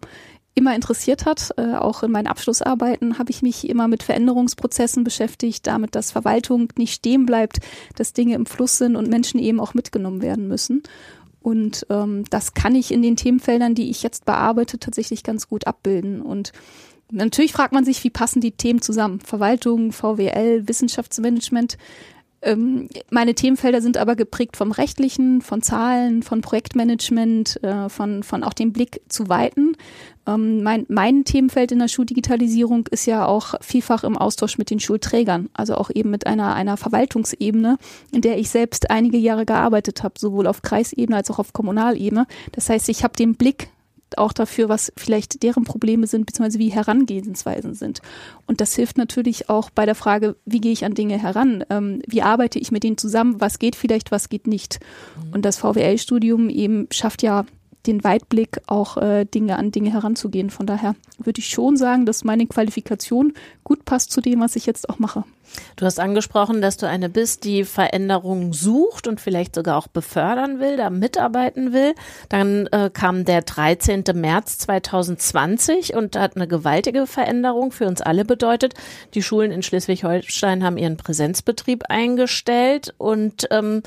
immer 0.54 0.74
interessiert 0.74 1.24
hat. 1.24 1.50
Äh, 1.56 1.76
auch 1.76 2.02
in 2.02 2.10
meinen 2.10 2.26
Abschlussarbeiten 2.26 3.18
habe 3.18 3.30
ich 3.30 3.40
mich 3.40 3.68
immer 3.70 3.88
mit 3.88 4.02
Veränderungsprozessen 4.02 5.02
beschäftigt, 5.02 5.66
damit, 5.66 5.94
dass 5.94 6.10
Verwaltung 6.10 6.68
nicht 6.76 6.92
stehen 6.92 7.24
bleibt, 7.24 7.60
dass 7.96 8.12
Dinge 8.12 8.34
im 8.34 8.44
Fluss 8.44 8.76
sind 8.76 8.96
und 8.96 9.08
Menschen 9.08 9.40
eben 9.40 9.60
auch 9.60 9.72
mitgenommen 9.72 10.20
werden 10.20 10.48
müssen. 10.48 10.82
Und 11.42 11.86
ähm, 11.90 12.24
das 12.30 12.54
kann 12.54 12.74
ich 12.74 12.92
in 12.92 13.02
den 13.02 13.16
Themenfeldern, 13.16 13.74
die 13.74 13.90
ich 13.90 14.02
jetzt 14.02 14.24
bearbeite, 14.24 14.78
tatsächlich 14.78 15.22
ganz 15.22 15.48
gut 15.48 15.66
abbilden. 15.66 16.22
Und 16.22 16.52
natürlich 17.10 17.52
fragt 17.52 17.72
man 17.72 17.84
sich, 17.84 18.02
wie 18.04 18.10
passen 18.10 18.40
die 18.40 18.52
Themen 18.52 18.80
zusammen? 18.80 19.20
Verwaltung, 19.20 19.92
VWL, 19.92 20.66
Wissenschaftsmanagement. 20.66 21.76
Ähm, 22.42 22.88
meine 23.10 23.34
Themenfelder 23.34 23.80
sind 23.80 23.96
aber 23.96 24.16
geprägt 24.16 24.56
vom 24.56 24.72
Rechtlichen, 24.72 25.42
von 25.42 25.62
Zahlen, 25.62 26.22
von 26.22 26.40
Projektmanagement, 26.40 27.62
äh, 27.62 27.88
von, 27.88 28.24
von 28.24 28.42
auch 28.42 28.52
dem 28.52 28.72
Blick 28.72 29.00
zu 29.08 29.28
Weiten. 29.28 29.76
Ähm, 30.26 30.62
mein, 30.62 30.84
mein 30.88 31.24
Themenfeld 31.24 31.70
in 31.70 31.78
der 31.78 31.88
Schuldigitalisierung 31.88 32.88
ist 32.90 33.06
ja 33.06 33.26
auch 33.26 33.54
vielfach 33.60 34.02
im 34.02 34.18
Austausch 34.18 34.58
mit 34.58 34.70
den 34.70 34.80
Schulträgern, 34.80 35.50
also 35.54 35.76
auch 35.76 35.90
eben 35.94 36.10
mit 36.10 36.26
einer, 36.26 36.54
einer 36.54 36.76
Verwaltungsebene, 36.76 37.78
in 38.12 38.20
der 38.20 38.38
ich 38.38 38.50
selbst 38.50 38.90
einige 38.90 39.18
Jahre 39.18 39.46
gearbeitet 39.46 40.02
habe, 40.02 40.14
sowohl 40.18 40.48
auf 40.48 40.62
Kreisebene 40.62 41.16
als 41.16 41.30
auch 41.30 41.38
auf 41.38 41.52
Kommunalebene. 41.52 42.26
Das 42.50 42.68
heißt, 42.68 42.88
ich 42.88 43.04
habe 43.04 43.16
den 43.16 43.36
Blick 43.36 43.68
auch 44.18 44.32
dafür, 44.32 44.68
was 44.68 44.92
vielleicht 44.96 45.42
deren 45.42 45.64
Probleme 45.64 46.06
sind, 46.06 46.26
beziehungsweise 46.26 46.58
wie 46.58 46.70
Herangehensweisen 46.70 47.74
sind. 47.74 48.00
Und 48.46 48.60
das 48.60 48.74
hilft 48.74 48.98
natürlich 48.98 49.48
auch 49.48 49.70
bei 49.70 49.86
der 49.86 49.94
Frage, 49.94 50.36
wie 50.44 50.60
gehe 50.60 50.72
ich 50.72 50.84
an 50.84 50.94
Dinge 50.94 51.18
heran? 51.20 51.64
Ähm, 51.70 52.02
wie 52.06 52.22
arbeite 52.22 52.58
ich 52.58 52.70
mit 52.70 52.84
denen 52.84 52.98
zusammen? 52.98 53.40
Was 53.40 53.58
geht 53.58 53.76
vielleicht, 53.76 54.10
was 54.10 54.28
geht 54.28 54.46
nicht? 54.46 54.80
Mhm. 55.16 55.34
Und 55.34 55.44
das 55.44 55.58
VWL-Studium 55.58 56.48
eben 56.48 56.88
schafft 56.90 57.22
ja 57.22 57.44
den 57.86 58.04
Weitblick, 58.04 58.60
auch 58.66 58.96
äh, 58.96 59.24
Dinge 59.24 59.58
an 59.58 59.72
Dinge 59.72 59.92
heranzugehen. 59.92 60.50
Von 60.50 60.66
daher 60.66 60.94
würde 61.18 61.40
ich 61.40 61.48
schon 61.48 61.76
sagen, 61.76 62.06
dass 62.06 62.24
meine 62.24 62.46
Qualifikation 62.46 63.34
gut 63.64 63.84
passt 63.84 64.12
zu 64.12 64.20
dem, 64.20 64.40
was 64.40 64.56
ich 64.56 64.66
jetzt 64.66 64.88
auch 64.88 64.98
mache. 64.98 65.24
Du 65.76 65.84
hast 65.84 66.00
angesprochen, 66.00 66.62
dass 66.62 66.76
du 66.76 66.88
eine 66.88 67.08
bist, 67.08 67.44
die 67.44 67.64
Veränderungen 67.64 68.52
sucht 68.52 69.06
und 69.06 69.20
vielleicht 69.20 69.54
sogar 69.54 69.76
auch 69.76 69.88
befördern 69.88 70.60
will, 70.60 70.76
da 70.76 70.90
mitarbeiten 70.90 71.72
will. 71.72 71.94
Dann 72.28 72.66
äh, 72.68 72.90
kam 72.92 73.24
der 73.24 73.42
13. 73.42 74.04
März 74.14 74.58
2020 74.58 75.94
und 75.94 76.16
hat 76.16 76.36
eine 76.36 76.48
gewaltige 76.48 77.06
Veränderung 77.06 77.72
für 77.72 77.86
uns 77.86 78.00
alle 78.00 78.24
bedeutet. 78.24 78.74
Die 79.14 79.22
Schulen 79.22 79.50
in 79.50 79.62
Schleswig-Holstein 79.62 80.64
haben 80.64 80.78
ihren 80.78 80.96
Präsenzbetrieb 80.96 81.84
eingestellt 81.88 82.94
und 82.98 83.46
ähm, 83.50 83.82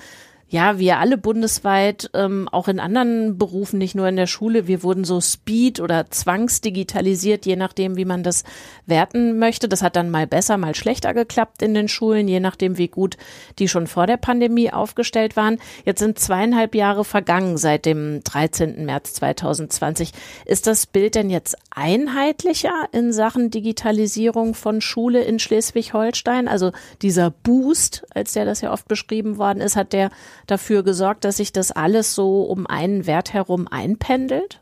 ja, 0.48 0.78
wir 0.78 1.00
alle 1.00 1.18
bundesweit, 1.18 2.12
ähm, 2.14 2.48
auch 2.52 2.68
in 2.68 2.80
anderen 2.80 3.38
Berufen, 3.38 3.80
nicht 3.80 3.96
nur 3.96 4.08
in 4.08 4.16
der 4.16 4.28
Schule, 4.28 4.68
wir 4.68 4.84
wurden 4.84 5.04
so 5.04 5.20
speed- 5.20 5.80
oder 5.80 6.12
zwangsdigitalisiert, 6.12 7.48
je 7.48 7.56
nachdem, 7.56 7.98
wie 7.98 8.06
man 8.06 8.22
das 8.22 8.44
werten 8.86 9.40
möchte. 9.40 9.68
Das 9.68 9.82
hat 9.82 9.96
dann 9.96 10.12
mal 10.12 10.28
besser, 10.28 10.58
mal 10.58 10.76
schlechter 10.76 11.16
geklappt 11.16 11.64
in 11.64 11.74
den 11.74 11.88
Schulen, 11.88 12.28
je 12.28 12.40
nachdem, 12.40 12.78
wie 12.78 12.90
gut 12.90 13.18
die 13.58 13.68
schon 13.68 13.88
vor 13.88 14.06
der 14.06 14.18
Pandemie 14.18 14.72
aufgestellt 14.72 15.36
waren. 15.36 15.58
Jetzt 15.84 16.00
sind 16.00 16.20
zweieinhalb 16.20 16.76
Jahre 16.76 17.06
vergangen 17.06 17.58
seit 17.58 17.88
dem 17.88 18.24
13. 18.24 18.86
März 18.86 19.14
2020. 19.14 20.12
Ist 20.46 20.68
das 20.68 20.86
Bild 20.86 21.16
denn 21.16 21.32
jetzt 21.32 21.58
einheitlicher 21.72 22.88
in 22.92 23.14
Sachen 23.14 23.50
Digitalisierung 23.50 24.54
von 24.54 24.80
Schule 24.80 25.24
in 25.24 25.40
Schleswig-Holstein? 25.40 26.48
Also 26.48 26.72
dieser 27.02 27.32
Boost, 27.32 28.06
als 28.14 28.34
der 28.34 28.46
das 28.46 28.62
ja 28.62 28.72
oft 28.72 28.88
beschrieben 28.88 29.40
worden 29.40 29.60
ist, 29.60 29.76
hat 29.76 29.92
der 29.92 30.12
dafür 30.48 30.84
gesorgt, 30.84 31.24
dass 31.24 31.38
sich 31.38 31.52
das 31.52 31.72
alles 31.72 32.16
so 32.16 32.44
um 32.44 32.68
einen 32.68 33.06
Wert 33.06 33.34
herum 33.34 33.68
einpendelt? 33.68 34.62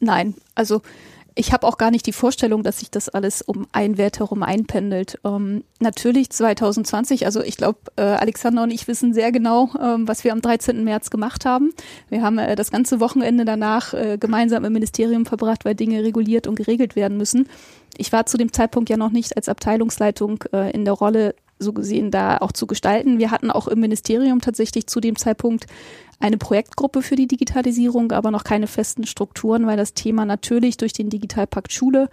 Nein, 0.00 0.34
also 0.54 0.82
ich 1.36 1.52
habe 1.52 1.66
auch 1.66 1.78
gar 1.78 1.90
nicht 1.90 2.06
die 2.06 2.12
Vorstellung, 2.12 2.62
dass 2.62 2.78
sich 2.78 2.90
das 2.90 3.08
alles 3.08 3.42
um 3.42 3.66
einen 3.72 3.98
Wert 3.98 4.20
herum 4.20 4.44
einpendelt. 4.44 5.18
Ähm, 5.24 5.64
natürlich 5.80 6.30
2020, 6.30 7.26
also 7.26 7.42
ich 7.42 7.56
glaube, 7.56 7.78
äh, 7.96 8.02
Alexander 8.02 8.62
und 8.62 8.70
ich 8.70 8.86
wissen 8.86 9.12
sehr 9.12 9.32
genau, 9.32 9.70
ähm, 9.80 10.06
was 10.06 10.22
wir 10.22 10.32
am 10.32 10.40
13. 10.40 10.84
März 10.84 11.10
gemacht 11.10 11.44
haben. 11.44 11.72
Wir 12.08 12.22
haben 12.22 12.38
äh, 12.38 12.54
das 12.54 12.70
ganze 12.70 13.00
Wochenende 13.00 13.44
danach 13.44 13.94
äh, 13.94 14.16
gemeinsam 14.18 14.64
im 14.64 14.72
Ministerium 14.72 15.26
verbracht, 15.26 15.64
weil 15.64 15.74
Dinge 15.74 16.04
reguliert 16.04 16.46
und 16.46 16.54
geregelt 16.54 16.94
werden 16.94 17.16
müssen. 17.16 17.48
Ich 17.96 18.12
war 18.12 18.26
zu 18.26 18.36
dem 18.36 18.52
Zeitpunkt 18.52 18.88
ja 18.88 18.96
noch 18.96 19.10
nicht 19.10 19.36
als 19.36 19.48
Abteilungsleitung 19.48 20.44
äh, 20.52 20.70
in 20.70 20.84
der 20.84 20.94
Rolle, 20.94 21.34
so 21.64 21.72
gesehen 21.72 22.12
da 22.12 22.38
auch 22.38 22.52
zu 22.52 22.68
gestalten. 22.68 23.18
Wir 23.18 23.32
hatten 23.32 23.50
auch 23.50 23.66
im 23.66 23.80
Ministerium 23.80 24.40
tatsächlich 24.40 24.86
zu 24.86 25.00
dem 25.00 25.16
Zeitpunkt 25.16 25.66
eine 26.20 26.38
Projektgruppe 26.38 27.02
für 27.02 27.16
die 27.16 27.26
Digitalisierung, 27.26 28.12
aber 28.12 28.30
noch 28.30 28.44
keine 28.44 28.66
festen 28.66 29.04
Strukturen, 29.04 29.66
weil 29.66 29.76
das 29.76 29.94
Thema 29.94 30.24
natürlich 30.24 30.76
durch 30.76 30.92
den 30.92 31.10
Digitalpakt 31.10 31.72
Schule 31.72 32.08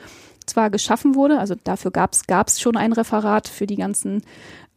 zwar 0.46 0.70
geschaffen 0.70 1.16
wurde, 1.16 1.40
also 1.40 1.56
dafür 1.64 1.92
gab 1.92 2.14
es 2.14 2.60
schon 2.60 2.78
ein 2.78 2.94
Referat 2.94 3.48
für 3.48 3.68
die 3.68 3.76
ganzen 3.76 4.24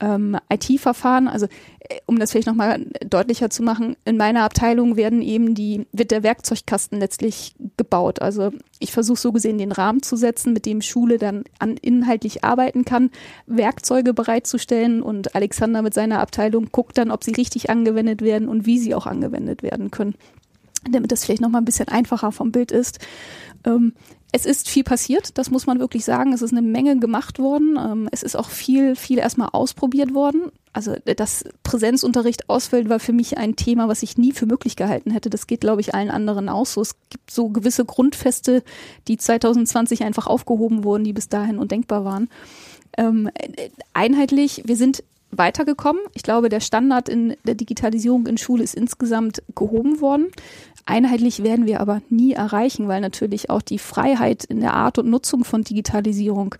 ähm, 0.00 0.36
IT-Verfahren. 0.50 1.28
Also 1.28 1.46
äh, 1.80 2.00
um 2.06 2.18
das 2.18 2.32
vielleicht 2.32 2.46
nochmal 2.46 2.84
deutlicher 3.06 3.50
zu 3.50 3.62
machen, 3.62 3.96
in 4.04 4.16
meiner 4.16 4.42
Abteilung 4.42 4.96
werden 4.96 5.22
eben 5.22 5.54
die, 5.54 5.86
wird 5.92 6.10
der 6.10 6.22
Werkzeugkasten 6.22 6.98
letztlich 6.98 7.54
gebaut. 7.76 8.20
Also 8.20 8.50
ich 8.78 8.92
versuche 8.92 9.18
so 9.18 9.32
gesehen 9.32 9.58
den 9.58 9.72
Rahmen 9.72 10.02
zu 10.02 10.16
setzen, 10.16 10.52
mit 10.52 10.66
dem 10.66 10.82
Schule 10.82 11.18
dann 11.18 11.44
an 11.58 11.76
inhaltlich 11.76 12.44
arbeiten 12.44 12.84
kann, 12.84 13.10
Werkzeuge 13.46 14.14
bereitzustellen 14.14 15.02
und 15.02 15.34
Alexander 15.34 15.82
mit 15.82 15.94
seiner 15.94 16.20
Abteilung 16.20 16.68
guckt 16.72 16.98
dann, 16.98 17.10
ob 17.10 17.24
sie 17.24 17.32
richtig 17.32 17.70
angewendet 17.70 18.22
werden 18.22 18.48
und 18.48 18.66
wie 18.66 18.78
sie 18.78 18.94
auch 18.94 19.06
angewendet 19.06 19.62
werden 19.62 19.90
können. 19.90 20.14
Damit 20.90 21.12
das 21.12 21.24
vielleicht 21.24 21.40
nochmal 21.40 21.62
ein 21.62 21.66
bisschen 21.66 21.88
einfacher 21.88 22.30
vom 22.30 22.52
Bild 22.52 22.70
ist. 22.70 22.98
Ähm, 23.64 23.94
es 24.34 24.46
ist 24.46 24.68
viel 24.68 24.82
passiert, 24.82 25.38
das 25.38 25.52
muss 25.52 25.66
man 25.66 25.78
wirklich 25.78 26.04
sagen. 26.04 26.32
Es 26.32 26.42
ist 26.42 26.50
eine 26.50 26.60
Menge 26.60 26.98
gemacht 26.98 27.38
worden. 27.38 27.78
Ähm, 27.78 28.08
es 28.10 28.24
ist 28.24 28.34
auch 28.34 28.48
viel, 28.50 28.96
viel 28.96 29.18
erstmal 29.18 29.50
ausprobiert 29.52 30.12
worden. 30.12 30.50
Also, 30.72 30.96
dass 31.04 31.44
Präsenzunterricht 31.62 32.50
ausfällt, 32.50 32.88
war 32.88 32.98
für 32.98 33.12
mich 33.12 33.38
ein 33.38 33.54
Thema, 33.54 33.86
was 33.86 34.02
ich 34.02 34.18
nie 34.18 34.32
für 34.32 34.46
möglich 34.46 34.74
gehalten 34.74 35.12
hätte. 35.12 35.30
Das 35.30 35.46
geht, 35.46 35.60
glaube 35.60 35.82
ich, 35.82 35.94
allen 35.94 36.10
anderen 36.10 36.48
auch 36.48 36.66
so. 36.66 36.80
Es 36.80 36.96
gibt 37.10 37.30
so 37.30 37.48
gewisse 37.48 37.84
Grundfeste, 37.84 38.64
die 39.06 39.18
2020 39.18 40.02
einfach 40.02 40.26
aufgehoben 40.26 40.82
wurden, 40.82 41.04
die 41.04 41.12
bis 41.12 41.28
dahin 41.28 41.60
undenkbar 41.60 42.04
waren. 42.04 42.28
Ähm, 42.98 43.30
einheitlich, 43.92 44.64
wir 44.66 44.76
sind 44.76 45.04
weitergekommen. 45.30 46.02
Ich 46.14 46.24
glaube, 46.24 46.48
der 46.48 46.60
Standard 46.60 47.08
in 47.08 47.36
der 47.44 47.54
Digitalisierung 47.54 48.26
in 48.26 48.38
Schule 48.38 48.64
ist 48.64 48.74
insgesamt 48.74 49.44
gehoben 49.54 50.00
worden. 50.00 50.32
Einheitlich 50.86 51.42
werden 51.42 51.66
wir 51.66 51.80
aber 51.80 52.02
nie 52.10 52.32
erreichen, 52.32 52.88
weil 52.88 53.00
natürlich 53.00 53.48
auch 53.48 53.62
die 53.62 53.78
Freiheit 53.78 54.44
in 54.44 54.60
der 54.60 54.74
Art 54.74 54.98
und 54.98 55.08
Nutzung 55.08 55.44
von 55.44 55.62
Digitalisierung 55.62 56.54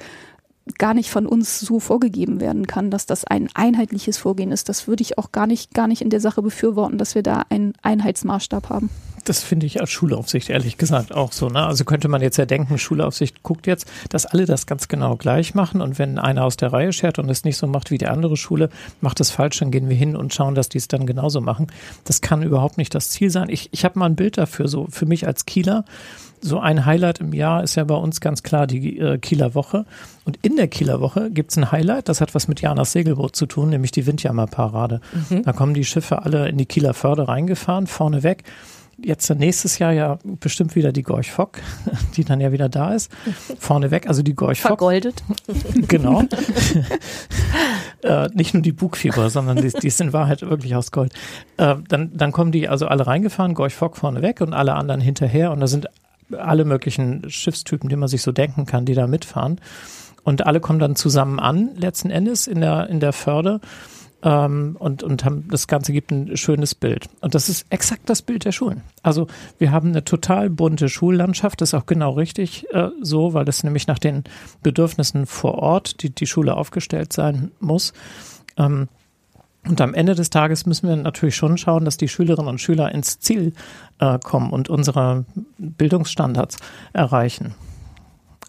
gar 0.79 0.95
nicht 0.95 1.11
von 1.11 1.27
uns 1.27 1.61
so 1.61 1.79
vorgegeben 1.79 2.41
werden 2.41 2.67
kann, 2.67 2.91
dass 2.91 3.05
das 3.05 3.25
ein 3.27 3.51
einheitliches 3.53 4.17
Vorgehen 4.17 4.51
ist. 4.51 4.69
Das 4.69 4.89
würde 4.89 5.03
ich 5.03 5.19
auch 5.19 5.31
gar 5.31 5.47
nicht, 5.47 5.75
gar 5.75 5.87
nicht 5.87 6.01
in 6.01 6.09
der 6.09 6.21
Sache 6.21 6.41
befürworten, 6.41 6.97
dass 6.97 7.15
wir 7.15 7.23
da 7.23 7.45
einen 7.51 7.75
Einheitsmaßstab 7.83 8.71
haben. 8.71 8.89
Das 9.25 9.43
finde 9.43 9.67
ich 9.67 9.81
als 9.81 9.91
Schulaufsicht 9.91 10.51
ehrlich 10.51 10.77
gesagt 10.77 11.13
auch 11.13 11.33
so. 11.33 11.49
Ne? 11.49 11.65
Also 11.65 11.85
könnte 11.85 12.09
man 12.09 12.23
jetzt 12.23 12.37
ja 12.37 12.47
denken, 12.47 12.79
Schulaufsicht 12.79 13.43
guckt 13.43 13.67
jetzt, 13.67 13.87
dass 14.11 14.27
alle 14.27 14.47
das 14.47 14.67
ganz 14.67 14.89
genau 14.89 15.17
gleich 15.17 15.55
machen 15.55 15.81
und 15.81 15.99
wenn 15.99 16.19
einer 16.19 16.45
aus 16.45 16.57
der 16.57 16.73
Reihe 16.73 16.93
schert 16.93 17.19
und 17.19 17.29
es 17.31 17.45
nicht 17.45 17.57
so 17.57 17.67
macht 17.67 17.91
wie 17.91 17.99
die 17.99 18.07
andere 18.07 18.37
Schule, 18.37 18.69
macht 19.01 19.21
es 19.21 19.31
falsch, 19.31 19.59
dann 19.59 19.71
gehen 19.71 19.89
wir 19.89 19.97
hin 19.97 20.17
und 20.17 20.35
schauen, 20.35 20.55
dass 20.55 20.69
die 20.69 20.79
es 20.79 20.89
dann 20.89 21.07
genauso 21.07 21.41
machen. 21.41 21.67
Das 22.05 22.21
kann 22.21 22.43
überhaupt 22.43 22.79
nicht 22.79 22.95
das 22.95 23.11
Ziel 23.11 23.31
sein. 23.31 23.49
Ich, 23.49 23.69
ich 23.73 23.85
habe 23.85 23.99
mal 23.99 24.07
ein 24.07 24.17
Bild 24.17 24.39
dafür, 24.39 24.69
so 24.69 24.87
für 24.91 25.07
mich 25.07 25.27
als 25.27 25.47
Kieler 25.47 25.85
so 26.45 26.61
ein 26.61 26.85
Highlight 26.85 27.21
im 27.21 27.33
Jahr 27.33 27.63
ist 27.63 27.75
ja 27.75 27.85
bei 27.85 27.95
uns 27.95 28.21
ganz 28.21 28.43
klar 28.43 28.67
die 28.67 28.99
äh, 28.99 29.17
Kieler 29.17 29.55
Woche. 29.55 29.87
Und 30.25 30.39
in 30.43 30.57
der 30.57 30.69
Kieler 30.69 31.01
Woche 31.01 31.31
gibt's 31.31 31.57
ein 31.57 31.73
Highlight, 31.73 32.11
das 32.11 32.21
hat 32.21 32.35
was 32.35 32.49
mit 32.49 32.61
Janas 32.61 32.93
Segelboot 32.93 33.35
zu 33.35 33.47
tun, 33.47 33.71
nämlich 33.71 33.93
die 33.93 34.07
Windjammerparade. 34.07 35.01
Mhm. 35.31 35.43
Da 35.43 35.53
kommen 35.55 35.73
die 35.73 35.87
Schiffe 35.87 36.23
alle 36.23 36.49
in 36.51 36.59
die 36.59 36.67
Kieler 36.67 36.93
Förde 36.93 37.29
reingefahren, 37.29 37.87
vorne 37.87 38.23
weg 38.23 38.45
jetzt 39.05 39.29
nächstes 39.31 39.79
Jahr 39.79 39.93
ja 39.93 40.19
bestimmt 40.41 40.75
wieder 40.75 40.93
die 40.93 41.03
Gorch 41.03 41.31
Fock, 41.31 41.59
die 42.17 42.25
dann 42.25 42.41
ja 42.41 42.53
wieder 42.53 42.69
da 42.69 42.95
ist. 42.95 43.11
Vorneweg, 43.59 44.09
also 44.09 44.23
die 44.23 44.35
Gorch 44.35 44.61
Fock. 44.61 44.79
Vergoldet. 44.79 45.23
genau. 45.89 46.23
äh, 48.03 48.29
nicht 48.35 48.55
nur 48.55 48.63
die 48.63 48.73
Bugfieber, 48.73 49.31
sondern 49.31 49.57
die, 49.57 49.69
die 49.69 49.89
ist 49.89 50.01
in 50.01 50.13
Wahrheit 50.13 50.43
wirklich 50.43 50.75
aus 50.75 50.91
Gold. 50.91 51.13
Äh, 51.57 51.77
dann, 51.89 52.17
dann 52.17 52.33
kommen 52.33 52.53
die 52.53 52.69
also 52.69 52.87
alle 52.87 53.07
reingefahren, 53.07 53.55
Gorch 53.55 53.75
Fock 53.75 53.97
vorneweg 53.97 54.41
und 54.41 54.53
alle 54.53 54.75
anderen 54.75 55.01
hinterher. 55.01 55.53
Und 55.53 55.61
da 55.61 55.67
sind 55.67 55.89
alle 56.37 56.65
möglichen 56.65 57.29
Schiffstypen, 57.29 57.89
die 57.89 57.97
man 57.97 58.09
sich 58.09 58.23
so 58.23 58.33
denken 58.33 58.67
kann, 58.67 58.85
die 58.85 58.95
da 58.95 59.07
mitfahren. 59.07 59.61
Und 60.23 60.47
alle 60.47 60.61
kommen 60.61 60.79
dann 60.79 60.97
zusammen 60.97 61.39
an, 61.39 61.71
letzten 61.77 62.11
Endes 62.11 62.47
in 62.47 62.61
der, 62.61 62.89
in 62.89 62.99
der 62.99 63.13
Förde 63.13 63.61
ähm, 64.25 64.77
und, 64.79 65.03
und 65.03 65.25
haben, 65.25 65.47
das 65.49 65.69
Ganze 65.69 65.93
gibt 65.93 66.11
ein 66.11 66.37
schönes 66.37 66.75
Bild. 66.75 67.09
Und 67.21 67.35
das 67.35 67.49
ist 67.49 67.67
exakt 67.71 68.09
das 68.09 68.23
Bild 68.23 68.45
der 68.45 68.53
Schulen. 68.53 68.83
Also 69.03 69.27
wir 69.59 69.71
haben 69.71 69.91
eine 69.91 70.05
total 70.05 70.51
bunte 70.51 70.89
Schullandschaft, 70.89 71.61
das 71.61 71.71
ist 71.71 71.75
auch 71.75 71.87
genau 71.87 72.13
richtig 72.13 72.67
äh, 72.73 72.89
so, 73.01 73.35
weil 73.35 73.45
das 73.45 73.63
nämlich 73.63 73.87
nach 73.87 73.99
den 73.99 74.25
Bedürfnissen 74.63 75.27
vor 75.27 75.55
Ort 75.57 76.03
die, 76.03 76.11
die 76.11 76.27
Schule 76.27 76.57
aufgestellt 76.57 77.13
sein 77.13 77.53
muss. 77.61 77.93
Ähm, 78.57 78.89
und 79.67 79.81
am 79.81 79.95
Ende 79.95 80.15
des 80.15 80.29
Tages 80.31 80.67
müssen 80.67 80.89
wir 80.89 80.97
natürlich 80.97 81.37
schon 81.37 81.57
schauen, 81.57 81.85
dass 81.85 81.97
die 81.97 82.09
Schülerinnen 82.09 82.49
und 82.49 82.61
Schüler 82.61 82.93
ins 82.93 83.19
Ziel 83.19 83.55
äh, 83.99 84.19
kommen 84.19 84.51
und 84.51 84.69
unsere 84.69 85.25
Bildungsstandards 85.59 86.59
erreichen. 86.93 87.55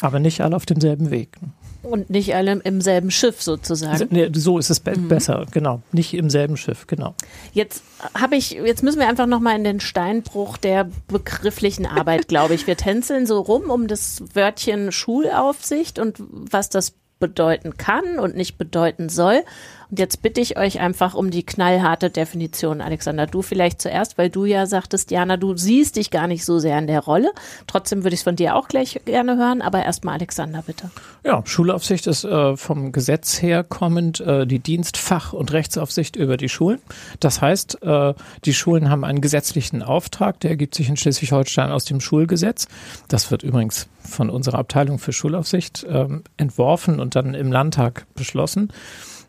Aber 0.01 0.19
nicht 0.19 0.41
alle 0.41 0.57
auf 0.57 0.65
demselben 0.65 1.11
Weg. 1.11 1.37
Und 1.85 2.09
nicht 2.09 2.35
alle 2.35 2.53
im 2.63 2.81
selben 2.81 3.11
Schiff 3.11 3.41
sozusagen. 3.41 4.07
Nee, 4.09 4.29
so 4.33 4.57
ist 4.57 4.69
es 4.69 4.79
be 4.79 4.97
mhm. 4.97 5.07
besser, 5.07 5.45
genau. 5.51 5.81
Nicht 5.91 6.13
im 6.13 6.29
selben 6.29 6.57
Schiff, 6.57 6.87
genau. 6.87 7.15
Jetzt 7.53 7.83
habe 8.13 8.35
ich, 8.35 8.51
jetzt 8.51 8.83
müssen 8.83 8.99
wir 8.99 9.07
einfach 9.07 9.27
nochmal 9.27 9.55
in 9.55 9.63
den 9.63 9.79
Steinbruch 9.79 10.57
der 10.57 10.89
begrifflichen 11.07 11.85
Arbeit, 11.85 12.27
glaube 12.27 12.53
ich. 12.53 12.67
Wir 12.67 12.77
tänzeln 12.77 13.25
so 13.25 13.39
rum 13.39 13.69
um 13.69 13.87
das 13.87 14.23
Wörtchen 14.33 14.91
Schulaufsicht 14.91 15.99
und 15.99 16.17
was 16.19 16.69
das 16.69 16.93
bedeuten 17.19 17.77
kann 17.77 18.19
und 18.19 18.35
nicht 18.35 18.57
bedeuten 18.57 19.09
soll. 19.09 19.43
Und 19.89 19.99
jetzt 19.99 20.21
bitte 20.21 20.41
ich 20.41 20.57
euch 20.57 20.79
einfach 20.79 21.13
um 21.13 21.31
die 21.31 21.45
knallharte 21.45 22.09
Definition, 22.09 22.81
Alexander. 22.81 23.27
Du 23.27 23.41
vielleicht 23.41 23.81
zuerst, 23.81 24.17
weil 24.17 24.29
du 24.29 24.45
ja 24.45 24.65
sagtest, 24.65 25.11
Jana, 25.11 25.37
du 25.37 25.55
siehst 25.55 25.95
dich 25.95 26.11
gar 26.11 26.27
nicht 26.27 26.45
so 26.45 26.59
sehr 26.59 26.77
in 26.77 26.87
der 26.87 27.01
Rolle. 27.01 27.31
Trotzdem 27.67 28.03
würde 28.03 28.13
ich 28.13 28.21
es 28.21 28.23
von 28.23 28.35
dir 28.35 28.55
auch 28.55 28.67
gleich 28.67 29.01
gerne 29.05 29.37
hören, 29.37 29.61
aber 29.61 29.83
erstmal 29.83 30.15
Alexander, 30.15 30.63
bitte. 30.65 30.89
Ja, 31.23 31.41
Schulaufsicht 31.45 32.07
ist 32.07 32.23
äh, 32.23 32.57
vom 32.57 32.91
Gesetz 32.91 33.41
her 33.41 33.63
kommend 33.63 34.19
äh, 34.19 34.45
die 34.45 34.59
Dienstfach- 34.59 35.33
und 35.33 35.51
Rechtsaufsicht 35.51 36.15
über 36.15 36.37
die 36.37 36.49
Schulen. 36.49 36.79
Das 37.19 37.41
heißt, 37.41 37.81
äh, 37.83 38.13
die 38.45 38.53
Schulen 38.53 38.89
haben 38.89 39.03
einen 39.03 39.21
gesetzlichen 39.21 39.83
Auftrag, 39.83 40.39
der 40.39 40.51
ergibt 40.51 40.75
sich 40.75 40.89
in 40.89 40.97
Schleswig-Holstein 40.97 41.71
aus 41.71 41.85
dem 41.85 42.01
Schulgesetz. 42.01 42.67
Das 43.07 43.31
wird 43.31 43.43
übrigens 43.43 43.87
von 43.99 44.29
unserer 44.29 44.59
Abteilung 44.59 44.99
für 44.99 45.13
Schulaufsicht 45.13 45.85
ähm, 45.89 46.23
entworfen 46.37 46.99
und 46.99 47.15
dann 47.15 47.33
im 47.33 47.51
Landtag 47.51 48.05
beschlossen. 48.15 48.71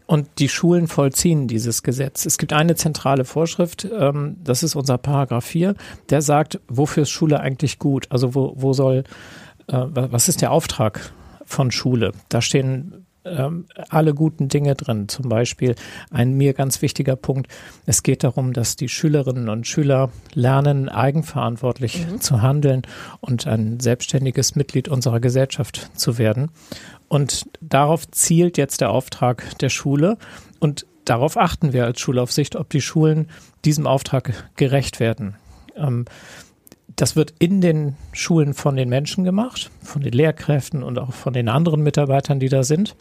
Und 0.06 0.28
die 0.38 0.48
Schulen 0.48 0.86
vollziehen 0.86 1.48
dieses 1.48 1.82
Gesetz. 1.82 2.26
Es 2.26 2.38
gibt 2.38 2.52
eine 2.52 2.76
zentrale 2.76 3.24
Vorschrift, 3.24 3.86
ähm, 3.98 4.36
das 4.42 4.62
ist 4.62 4.76
unser 4.76 4.98
Paragraph 4.98 5.44
4, 5.44 5.74
der 6.10 6.22
sagt, 6.22 6.60
wofür 6.68 7.02
ist 7.02 7.10
Schule 7.10 7.40
eigentlich 7.40 7.78
gut? 7.78 8.06
Also 8.10 8.34
wo, 8.34 8.54
wo 8.56 8.72
soll, 8.72 9.04
äh, 9.66 9.84
was 9.90 10.28
ist 10.28 10.42
der 10.42 10.52
Auftrag 10.52 11.12
von 11.44 11.72
Schule? 11.72 12.12
Da 12.28 12.40
stehen 12.40 13.06
ähm, 13.26 13.66
alle 13.88 14.14
guten 14.14 14.48
Dinge 14.48 14.74
drin. 14.74 15.08
Zum 15.08 15.28
Beispiel 15.28 15.74
ein 16.10 16.34
mir 16.34 16.54
ganz 16.54 16.82
wichtiger 16.82 17.16
Punkt. 17.16 17.48
Es 17.84 18.02
geht 18.02 18.24
darum, 18.24 18.52
dass 18.52 18.76
die 18.76 18.88
Schülerinnen 18.88 19.48
und 19.48 19.66
Schüler 19.66 20.10
lernen, 20.34 20.88
eigenverantwortlich 20.88 22.06
mhm. 22.06 22.20
zu 22.20 22.42
handeln 22.42 22.82
und 23.20 23.46
ein 23.46 23.80
selbstständiges 23.80 24.54
Mitglied 24.54 24.88
unserer 24.88 25.20
Gesellschaft 25.20 25.90
zu 25.94 26.18
werden. 26.18 26.50
Und 27.08 27.46
darauf 27.60 28.10
zielt 28.10 28.58
jetzt 28.58 28.80
der 28.80 28.90
Auftrag 28.90 29.58
der 29.58 29.68
Schule. 29.68 30.18
Und 30.58 30.86
darauf 31.04 31.36
achten 31.36 31.72
wir 31.72 31.84
als 31.84 32.00
Schulaufsicht, 32.00 32.56
ob 32.56 32.70
die 32.70 32.80
Schulen 32.80 33.28
diesem 33.64 33.86
Auftrag 33.86 34.50
gerecht 34.56 35.00
werden. 35.00 35.36
Ähm, 35.76 36.04
das 36.96 37.14
wird 37.14 37.34
in 37.38 37.60
den 37.60 37.96
Schulen 38.12 38.54
von 38.54 38.76
den 38.76 38.88
Menschen 38.88 39.24
gemacht, 39.24 39.70
von 39.82 40.02
den 40.02 40.12
Lehrkräften 40.12 40.82
und 40.82 40.98
auch 40.98 41.12
von 41.12 41.34
den 41.34 41.48
anderen 41.48 41.82
Mitarbeitern, 41.82 42.40
die 42.40 42.48
da 42.48 42.62
sind. 42.62 42.96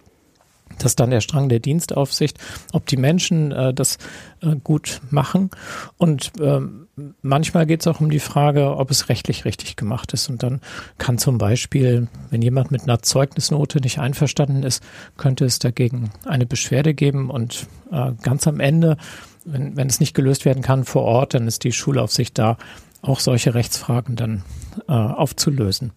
Das 0.78 0.92
ist 0.92 1.00
dann 1.00 1.12
der 1.12 1.22
Strang 1.22 1.48
der 1.48 1.60
Dienstaufsicht, 1.60 2.38
ob 2.74 2.86
die 2.88 2.98
Menschen 2.98 3.52
äh, 3.52 3.74
das 3.74 3.98
äh, 4.42 4.56
gut 4.56 5.02
machen. 5.10 5.50
Und 5.98 6.34
ähm, 6.42 6.85
manchmal 7.22 7.66
geht 7.66 7.82
es 7.82 7.88
auch 7.88 8.00
um 8.00 8.10
die 8.10 8.20
Frage, 8.20 8.78
ob 8.78 8.92
es 8.92 9.10
rechtlich 9.10 9.46
richtig 9.46 9.76
gemacht 9.76 10.14
ist. 10.14 10.30
Und 10.30 10.44
dann 10.44 10.62
kann 10.98 11.18
zum 11.18 11.38
Beispiel, 11.38 12.08
wenn 12.30 12.42
jemand 12.42 12.72
mit 12.72 12.84
einer 12.84 13.02
Zeugnisnote 13.02 13.82
nicht 13.82 14.00
einverstanden 14.00 14.64
ist, 14.64 14.84
könnte 15.18 15.46
es 15.46 15.60
dagegen 15.60 16.12
eine 16.26 16.46
Beschwerde 16.46 16.94
geben. 16.94 17.30
Und 17.30 17.68
äh, 17.92 18.12
ganz 18.22 18.48
am 18.48 18.60
Ende, 18.60 18.98
wenn, 19.44 19.76
wenn 19.76 19.88
es 19.88 20.00
nicht 20.00 20.14
gelöst 20.14 20.46
werden 20.46 20.64
kann 20.64 20.86
vor 20.86 21.04
Ort, 21.04 21.34
dann 21.34 21.48
ist 21.48 21.64
die 21.64 21.72
Schulaufsicht 21.72 22.38
da, 22.38 22.58
auch 23.02 23.20
solche 23.20 23.54
Rechtsfragen 23.54 24.16
dann 24.16 24.44
äh, 24.88 24.94
aufzulösen. 24.94 25.92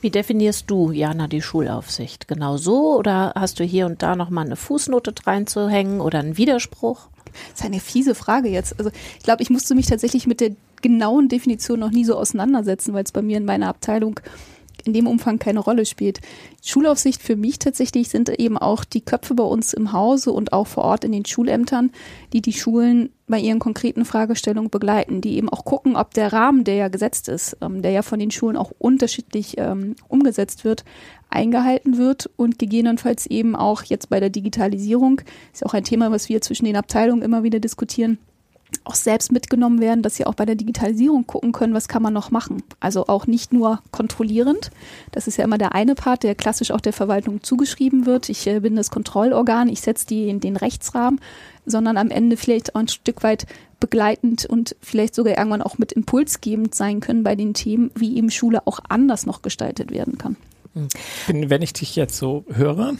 Wie 0.00 0.10
definierst 0.10 0.70
du, 0.70 0.90
Jana, 0.90 1.28
die 1.28 1.42
Schulaufsicht? 1.42 2.26
Genau 2.26 2.56
so 2.56 2.96
oder 2.96 3.34
hast 3.36 3.60
du 3.60 3.64
hier 3.64 3.86
und 3.86 4.02
da 4.02 4.16
nochmal 4.16 4.46
eine 4.46 4.56
Fußnote 4.56 5.12
reinzuhängen 5.26 6.00
oder 6.00 6.20
einen 6.20 6.38
Widerspruch? 6.38 7.08
Das 7.50 7.60
ist 7.60 7.66
eine 7.66 7.80
fiese 7.80 8.14
Frage 8.14 8.48
jetzt. 8.48 8.78
Also 8.78 8.90
ich 9.18 9.24
glaube, 9.24 9.42
ich 9.42 9.50
musste 9.50 9.74
mich 9.74 9.86
tatsächlich 9.86 10.26
mit 10.26 10.40
der 10.40 10.52
genauen 10.82 11.28
Definition 11.28 11.80
noch 11.80 11.90
nie 11.90 12.04
so 12.04 12.16
auseinandersetzen, 12.16 12.94
weil 12.94 13.04
es 13.04 13.12
bei 13.12 13.22
mir 13.22 13.36
in 13.36 13.44
meiner 13.44 13.68
Abteilung 13.68 14.20
in 14.84 14.92
dem 14.92 15.06
Umfang 15.06 15.38
keine 15.38 15.60
Rolle 15.60 15.86
spielt. 15.86 16.20
Schulaufsicht 16.62 17.22
für 17.22 17.36
mich 17.36 17.58
tatsächlich 17.58 18.08
sind 18.08 18.28
eben 18.28 18.58
auch 18.58 18.84
die 18.84 19.00
Köpfe 19.00 19.34
bei 19.34 19.44
uns 19.44 19.72
im 19.72 19.92
Hause 19.92 20.32
und 20.32 20.52
auch 20.52 20.66
vor 20.66 20.84
Ort 20.84 21.04
in 21.04 21.12
den 21.12 21.24
Schulämtern, 21.24 21.90
die 22.32 22.40
die 22.40 22.52
Schulen 22.52 23.10
bei 23.26 23.38
ihren 23.38 23.58
konkreten 23.58 24.04
Fragestellungen 24.04 24.70
begleiten, 24.70 25.20
die 25.20 25.36
eben 25.36 25.48
auch 25.48 25.64
gucken, 25.64 25.96
ob 25.96 26.14
der 26.14 26.32
Rahmen, 26.32 26.64
der 26.64 26.74
ja 26.74 26.88
gesetzt 26.88 27.28
ist, 27.28 27.56
ähm, 27.60 27.82
der 27.82 27.92
ja 27.92 28.02
von 28.02 28.18
den 28.18 28.30
Schulen 28.30 28.56
auch 28.56 28.72
unterschiedlich 28.78 29.54
ähm, 29.58 29.96
umgesetzt 30.08 30.64
wird, 30.64 30.84
eingehalten 31.30 31.96
wird 31.96 32.30
und 32.36 32.58
gegebenenfalls 32.58 33.26
eben 33.26 33.56
auch 33.56 33.82
jetzt 33.82 34.10
bei 34.10 34.20
der 34.20 34.30
Digitalisierung, 34.30 35.20
ist 35.52 35.64
auch 35.64 35.74
ein 35.74 35.84
Thema, 35.84 36.10
was 36.10 36.28
wir 36.28 36.40
zwischen 36.40 36.64
den 36.64 36.76
Abteilungen 36.76 37.22
immer 37.22 37.42
wieder 37.42 37.60
diskutieren, 37.60 38.18
auch 38.84 38.94
selbst 38.94 39.32
mitgenommen 39.32 39.80
werden, 39.80 40.02
dass 40.02 40.16
sie 40.16 40.26
auch 40.26 40.34
bei 40.34 40.46
der 40.46 40.54
Digitalisierung 40.54 41.26
gucken 41.26 41.52
können, 41.52 41.74
was 41.74 41.88
kann 41.88 42.02
man 42.02 42.12
noch 42.12 42.30
machen. 42.30 42.62
Also 42.78 43.06
auch 43.06 43.26
nicht 43.26 43.52
nur 43.52 43.80
kontrollierend. 43.90 44.70
Das 45.12 45.26
ist 45.26 45.36
ja 45.36 45.44
immer 45.44 45.58
der 45.58 45.74
eine 45.74 45.94
Part, 45.94 46.22
der 46.22 46.34
klassisch 46.34 46.70
auch 46.70 46.80
der 46.80 46.92
Verwaltung 46.92 47.42
zugeschrieben 47.42 48.06
wird. 48.06 48.28
Ich 48.28 48.46
äh, 48.46 48.60
bin 48.60 48.76
das 48.76 48.90
Kontrollorgan, 48.90 49.68
ich 49.68 49.80
setze 49.80 50.06
die 50.06 50.28
in 50.28 50.40
den 50.40 50.56
Rechtsrahmen, 50.56 51.20
sondern 51.66 51.96
am 51.96 52.10
Ende 52.10 52.36
vielleicht 52.36 52.74
auch 52.74 52.80
ein 52.80 52.88
Stück 52.88 53.22
weit 53.22 53.46
begleitend 53.80 54.46
und 54.46 54.76
vielleicht 54.80 55.14
sogar 55.14 55.36
irgendwann 55.36 55.62
auch 55.62 55.78
mit 55.78 55.92
impulsgebend 55.92 56.74
sein 56.74 57.00
können 57.00 57.22
bei 57.22 57.34
den 57.34 57.54
Themen, 57.54 57.90
wie 57.94 58.16
eben 58.16 58.30
Schule 58.30 58.66
auch 58.66 58.80
anders 58.88 59.26
noch 59.26 59.42
gestaltet 59.42 59.90
werden 59.90 60.18
kann. 60.18 60.36
Wenn 61.26 61.62
ich 61.62 61.72
dich 61.72 61.96
jetzt 61.96 62.16
so 62.16 62.44
höre, 62.52 62.92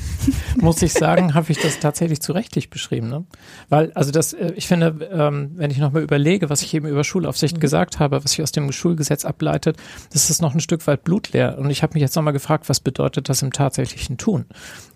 muss 0.56 0.82
ich 0.82 0.92
sagen, 0.92 1.34
habe 1.34 1.52
ich 1.52 1.58
das 1.60 1.78
tatsächlich 1.78 2.20
zu 2.20 2.32
rechtlich 2.32 2.68
beschrieben. 2.68 3.08
Ne? 3.08 3.24
Weil, 3.68 3.92
also 3.92 4.10
das, 4.10 4.32
äh, 4.32 4.52
ich 4.56 4.66
finde, 4.66 5.08
ähm, 5.12 5.52
wenn 5.54 5.70
ich 5.70 5.78
nochmal 5.78 6.02
überlege, 6.02 6.50
was 6.50 6.62
ich 6.62 6.74
eben 6.74 6.88
über 6.88 7.04
Schulaufsicht 7.04 7.56
mhm. 7.56 7.60
gesagt 7.60 8.00
habe, 8.00 8.24
was 8.24 8.32
sich 8.32 8.42
aus 8.42 8.50
dem 8.50 8.72
Schulgesetz 8.72 9.24
ableitet, 9.24 9.76
das 10.12 10.30
ist 10.30 10.42
noch 10.42 10.54
ein 10.54 10.60
Stück 10.60 10.86
weit 10.88 11.04
blutleer. 11.04 11.58
Und 11.58 11.70
ich 11.70 11.84
habe 11.84 11.94
mich 11.94 12.00
jetzt 12.00 12.16
nochmal 12.16 12.32
gefragt, 12.32 12.68
was 12.68 12.80
bedeutet 12.80 13.28
das 13.28 13.42
im 13.42 13.52
tatsächlichen 13.52 14.18
Tun? 14.18 14.46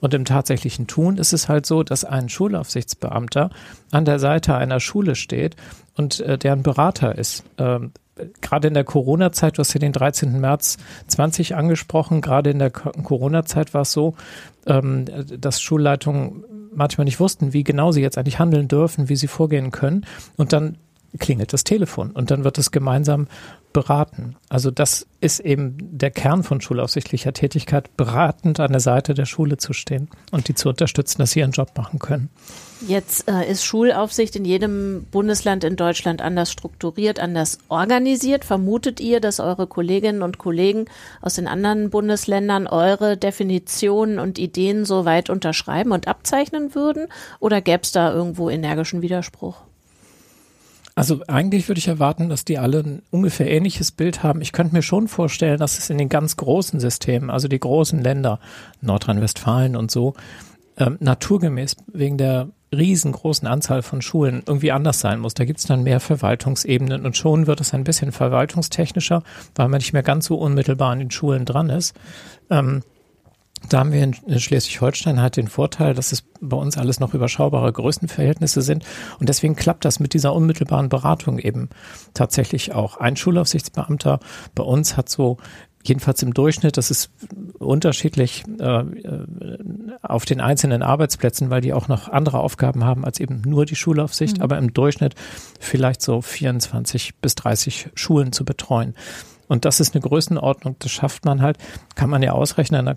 Und 0.00 0.12
im 0.12 0.24
tatsächlichen 0.24 0.88
Tun 0.88 1.16
ist 1.16 1.32
es 1.32 1.48
halt 1.48 1.66
so, 1.66 1.84
dass 1.84 2.04
ein 2.04 2.28
Schulaufsichtsbeamter 2.28 3.50
an 3.92 4.04
der 4.04 4.18
Seite 4.18 4.56
einer 4.56 4.80
Schule 4.80 5.14
steht 5.14 5.54
und 5.94 6.18
äh, 6.20 6.38
deren 6.38 6.64
Berater 6.64 7.16
ist. 7.16 7.44
Ähm, 7.58 7.92
gerade 8.40 8.68
in 8.68 8.74
der 8.74 8.84
Corona-Zeit, 8.84 9.58
du 9.58 9.60
hast 9.60 9.74
ja 9.74 9.80
den 9.80 9.92
13. 9.92 10.40
März 10.40 10.78
20 11.08 11.56
angesprochen, 11.56 12.20
gerade 12.20 12.50
in 12.50 12.58
der 12.58 12.70
Corona-Zeit 12.70 13.74
war 13.74 13.82
es 13.82 13.92
so, 13.92 14.14
ähm, 14.66 15.06
dass 15.38 15.60
Schulleitungen 15.60 16.44
manchmal 16.72 17.04
nicht 17.04 17.20
wussten, 17.20 17.52
wie 17.52 17.64
genau 17.64 17.92
sie 17.92 18.02
jetzt 18.02 18.18
eigentlich 18.18 18.38
handeln 18.38 18.68
dürfen, 18.68 19.08
wie 19.08 19.16
sie 19.16 19.28
vorgehen 19.28 19.70
können. 19.70 20.06
Und 20.36 20.52
dann 20.52 20.76
klingelt 21.18 21.52
das 21.52 21.64
Telefon 21.64 22.10
und 22.10 22.30
dann 22.30 22.44
wird 22.44 22.58
es 22.58 22.70
gemeinsam 22.70 23.28
beraten. 23.74 24.36
Also 24.48 24.70
das 24.70 25.06
ist 25.20 25.40
eben 25.40 25.76
der 25.80 26.10
Kern 26.10 26.44
von 26.44 26.60
schulaufsichtlicher 26.60 27.32
Tätigkeit, 27.32 27.96
beratend 27.96 28.60
an 28.60 28.70
der 28.70 28.80
Seite 28.80 29.14
der 29.14 29.26
Schule 29.26 29.58
zu 29.58 29.72
stehen 29.72 30.08
und 30.30 30.48
die 30.48 30.54
zu 30.54 30.70
unterstützen, 30.70 31.18
dass 31.18 31.32
sie 31.32 31.40
ihren 31.40 31.50
Job 31.50 31.72
machen 31.76 31.98
können. 31.98 32.30
Jetzt 32.86 33.28
äh, 33.28 33.50
ist 33.50 33.64
Schulaufsicht 33.64 34.36
in 34.36 34.44
jedem 34.44 35.06
Bundesland 35.10 35.64
in 35.64 35.76
Deutschland 35.76 36.22
anders 36.22 36.52
strukturiert, 36.52 37.18
anders 37.18 37.58
organisiert. 37.68 38.44
Vermutet 38.44 39.00
ihr, 39.00 39.20
dass 39.20 39.40
eure 39.40 39.66
Kolleginnen 39.66 40.22
und 40.22 40.38
Kollegen 40.38 40.86
aus 41.20 41.34
den 41.34 41.48
anderen 41.48 41.90
Bundesländern 41.90 42.66
eure 42.66 43.16
Definitionen 43.16 44.18
und 44.18 44.38
Ideen 44.38 44.84
so 44.84 45.04
weit 45.04 45.30
unterschreiben 45.30 45.92
und 45.92 46.06
abzeichnen 46.06 46.74
würden? 46.74 47.08
Oder 47.40 47.60
gäbe 47.60 47.82
es 47.82 47.92
da 47.92 48.12
irgendwo 48.12 48.50
energischen 48.50 49.02
Widerspruch? 49.02 49.56
Also 50.96 51.22
eigentlich 51.26 51.68
würde 51.68 51.80
ich 51.80 51.88
erwarten, 51.88 52.28
dass 52.28 52.44
die 52.44 52.58
alle 52.58 52.80
ein 52.80 53.02
ungefähr 53.10 53.50
ähnliches 53.50 53.90
Bild 53.90 54.22
haben. 54.22 54.40
Ich 54.40 54.52
könnte 54.52 54.74
mir 54.74 54.82
schon 54.82 55.08
vorstellen, 55.08 55.58
dass 55.58 55.78
es 55.78 55.90
in 55.90 55.98
den 55.98 56.08
ganz 56.08 56.36
großen 56.36 56.78
Systemen, 56.78 57.30
also 57.30 57.48
die 57.48 57.58
großen 57.58 58.00
Länder, 58.00 58.38
Nordrhein-Westfalen 58.80 59.74
und 59.74 59.90
so, 59.90 60.14
ähm, 60.76 60.96
naturgemäß 61.00 61.76
wegen 61.92 62.16
der 62.16 62.48
riesengroßen 62.72 63.46
Anzahl 63.46 63.82
von 63.82 64.02
Schulen 64.02 64.42
irgendwie 64.46 64.72
anders 64.72 65.00
sein 65.00 65.20
muss. 65.20 65.34
Da 65.34 65.44
gibt 65.44 65.60
es 65.60 65.66
dann 65.66 65.82
mehr 65.82 66.00
Verwaltungsebenen 66.00 67.04
und 67.04 67.16
schon 67.16 67.46
wird 67.46 67.60
es 67.60 67.74
ein 67.74 67.84
bisschen 67.84 68.12
verwaltungstechnischer, 68.12 69.22
weil 69.54 69.68
man 69.68 69.78
nicht 69.78 69.92
mehr 69.92 70.02
ganz 70.02 70.26
so 70.26 70.36
unmittelbar 70.36 70.90
an 70.92 70.98
den 71.00 71.10
Schulen 71.10 71.44
dran 71.44 71.70
ist. 71.70 71.94
Ähm, 72.50 72.82
da 73.68 73.78
haben 73.80 73.92
wir 73.92 74.02
in 74.02 74.14
Schleswig-Holstein 74.40 75.20
halt 75.20 75.36
den 75.36 75.48
Vorteil, 75.48 75.94
dass 75.94 76.12
es 76.12 76.24
bei 76.40 76.56
uns 76.56 76.76
alles 76.76 77.00
noch 77.00 77.14
überschaubare 77.14 77.72
Größenverhältnisse 77.72 78.62
sind. 78.62 78.84
Und 79.18 79.28
deswegen 79.28 79.56
klappt 79.56 79.84
das 79.84 80.00
mit 80.00 80.14
dieser 80.14 80.34
unmittelbaren 80.34 80.88
Beratung 80.88 81.38
eben 81.38 81.70
tatsächlich 82.12 82.74
auch. 82.74 82.98
Ein 82.98 83.16
Schulaufsichtsbeamter 83.16 84.20
bei 84.54 84.62
uns 84.62 84.96
hat 84.96 85.08
so 85.08 85.38
jedenfalls 85.86 86.22
im 86.22 86.32
Durchschnitt, 86.32 86.76
das 86.76 86.90
ist 86.90 87.10
unterschiedlich 87.58 88.44
äh, 88.58 88.84
auf 90.02 90.24
den 90.24 90.40
einzelnen 90.40 90.82
Arbeitsplätzen, 90.82 91.50
weil 91.50 91.60
die 91.60 91.74
auch 91.74 91.88
noch 91.88 92.08
andere 92.08 92.40
Aufgaben 92.40 92.84
haben 92.84 93.04
als 93.04 93.20
eben 93.20 93.42
nur 93.44 93.66
die 93.66 93.76
Schulaufsicht, 93.76 94.38
mhm. 94.38 94.42
aber 94.42 94.58
im 94.58 94.72
Durchschnitt 94.72 95.14
vielleicht 95.60 96.00
so 96.02 96.22
24 96.22 97.16
bis 97.16 97.34
30 97.34 97.90
Schulen 97.94 98.32
zu 98.32 98.44
betreuen. 98.44 98.94
Und 99.48 99.64
das 99.64 99.80
ist 99.80 99.94
eine 99.94 100.02
Größenordnung, 100.02 100.76
das 100.78 100.90
schafft 100.90 101.24
man 101.24 101.42
halt, 101.42 101.58
kann 101.94 102.10
man 102.10 102.22
ja 102.22 102.32
ausrechnen, 102.32 102.86
da 102.86 102.94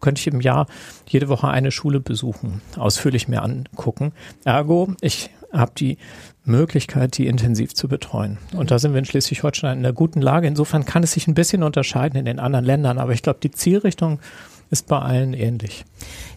könnte 0.00 0.20
ich 0.20 0.26
im 0.26 0.40
Jahr 0.40 0.66
jede 1.06 1.28
Woche 1.28 1.48
eine 1.48 1.70
Schule 1.70 2.00
besuchen, 2.00 2.60
ausführlich 2.76 3.28
mir 3.28 3.42
angucken. 3.42 4.12
Ergo, 4.44 4.94
ich 5.00 5.30
habe 5.52 5.72
die 5.76 5.98
Möglichkeit, 6.44 7.16
die 7.16 7.26
intensiv 7.26 7.74
zu 7.74 7.88
betreuen. 7.88 8.38
Und 8.54 8.70
da 8.70 8.78
sind 8.78 8.92
wir 8.92 8.98
in 8.98 9.04
Schleswig-Holstein 9.04 9.78
in 9.78 9.84
einer 9.84 9.94
guten 9.94 10.20
Lage. 10.20 10.46
Insofern 10.46 10.84
kann 10.84 11.02
es 11.02 11.12
sich 11.12 11.26
ein 11.26 11.34
bisschen 11.34 11.62
unterscheiden 11.62 12.18
in 12.18 12.24
den 12.24 12.38
anderen 12.38 12.64
Ländern, 12.64 12.98
aber 12.98 13.12
ich 13.12 13.22
glaube, 13.22 13.40
die 13.42 13.50
Zielrichtung 13.50 14.20
ist 14.70 14.86
bei 14.86 14.98
allen 14.98 15.34
ähnlich. 15.34 15.84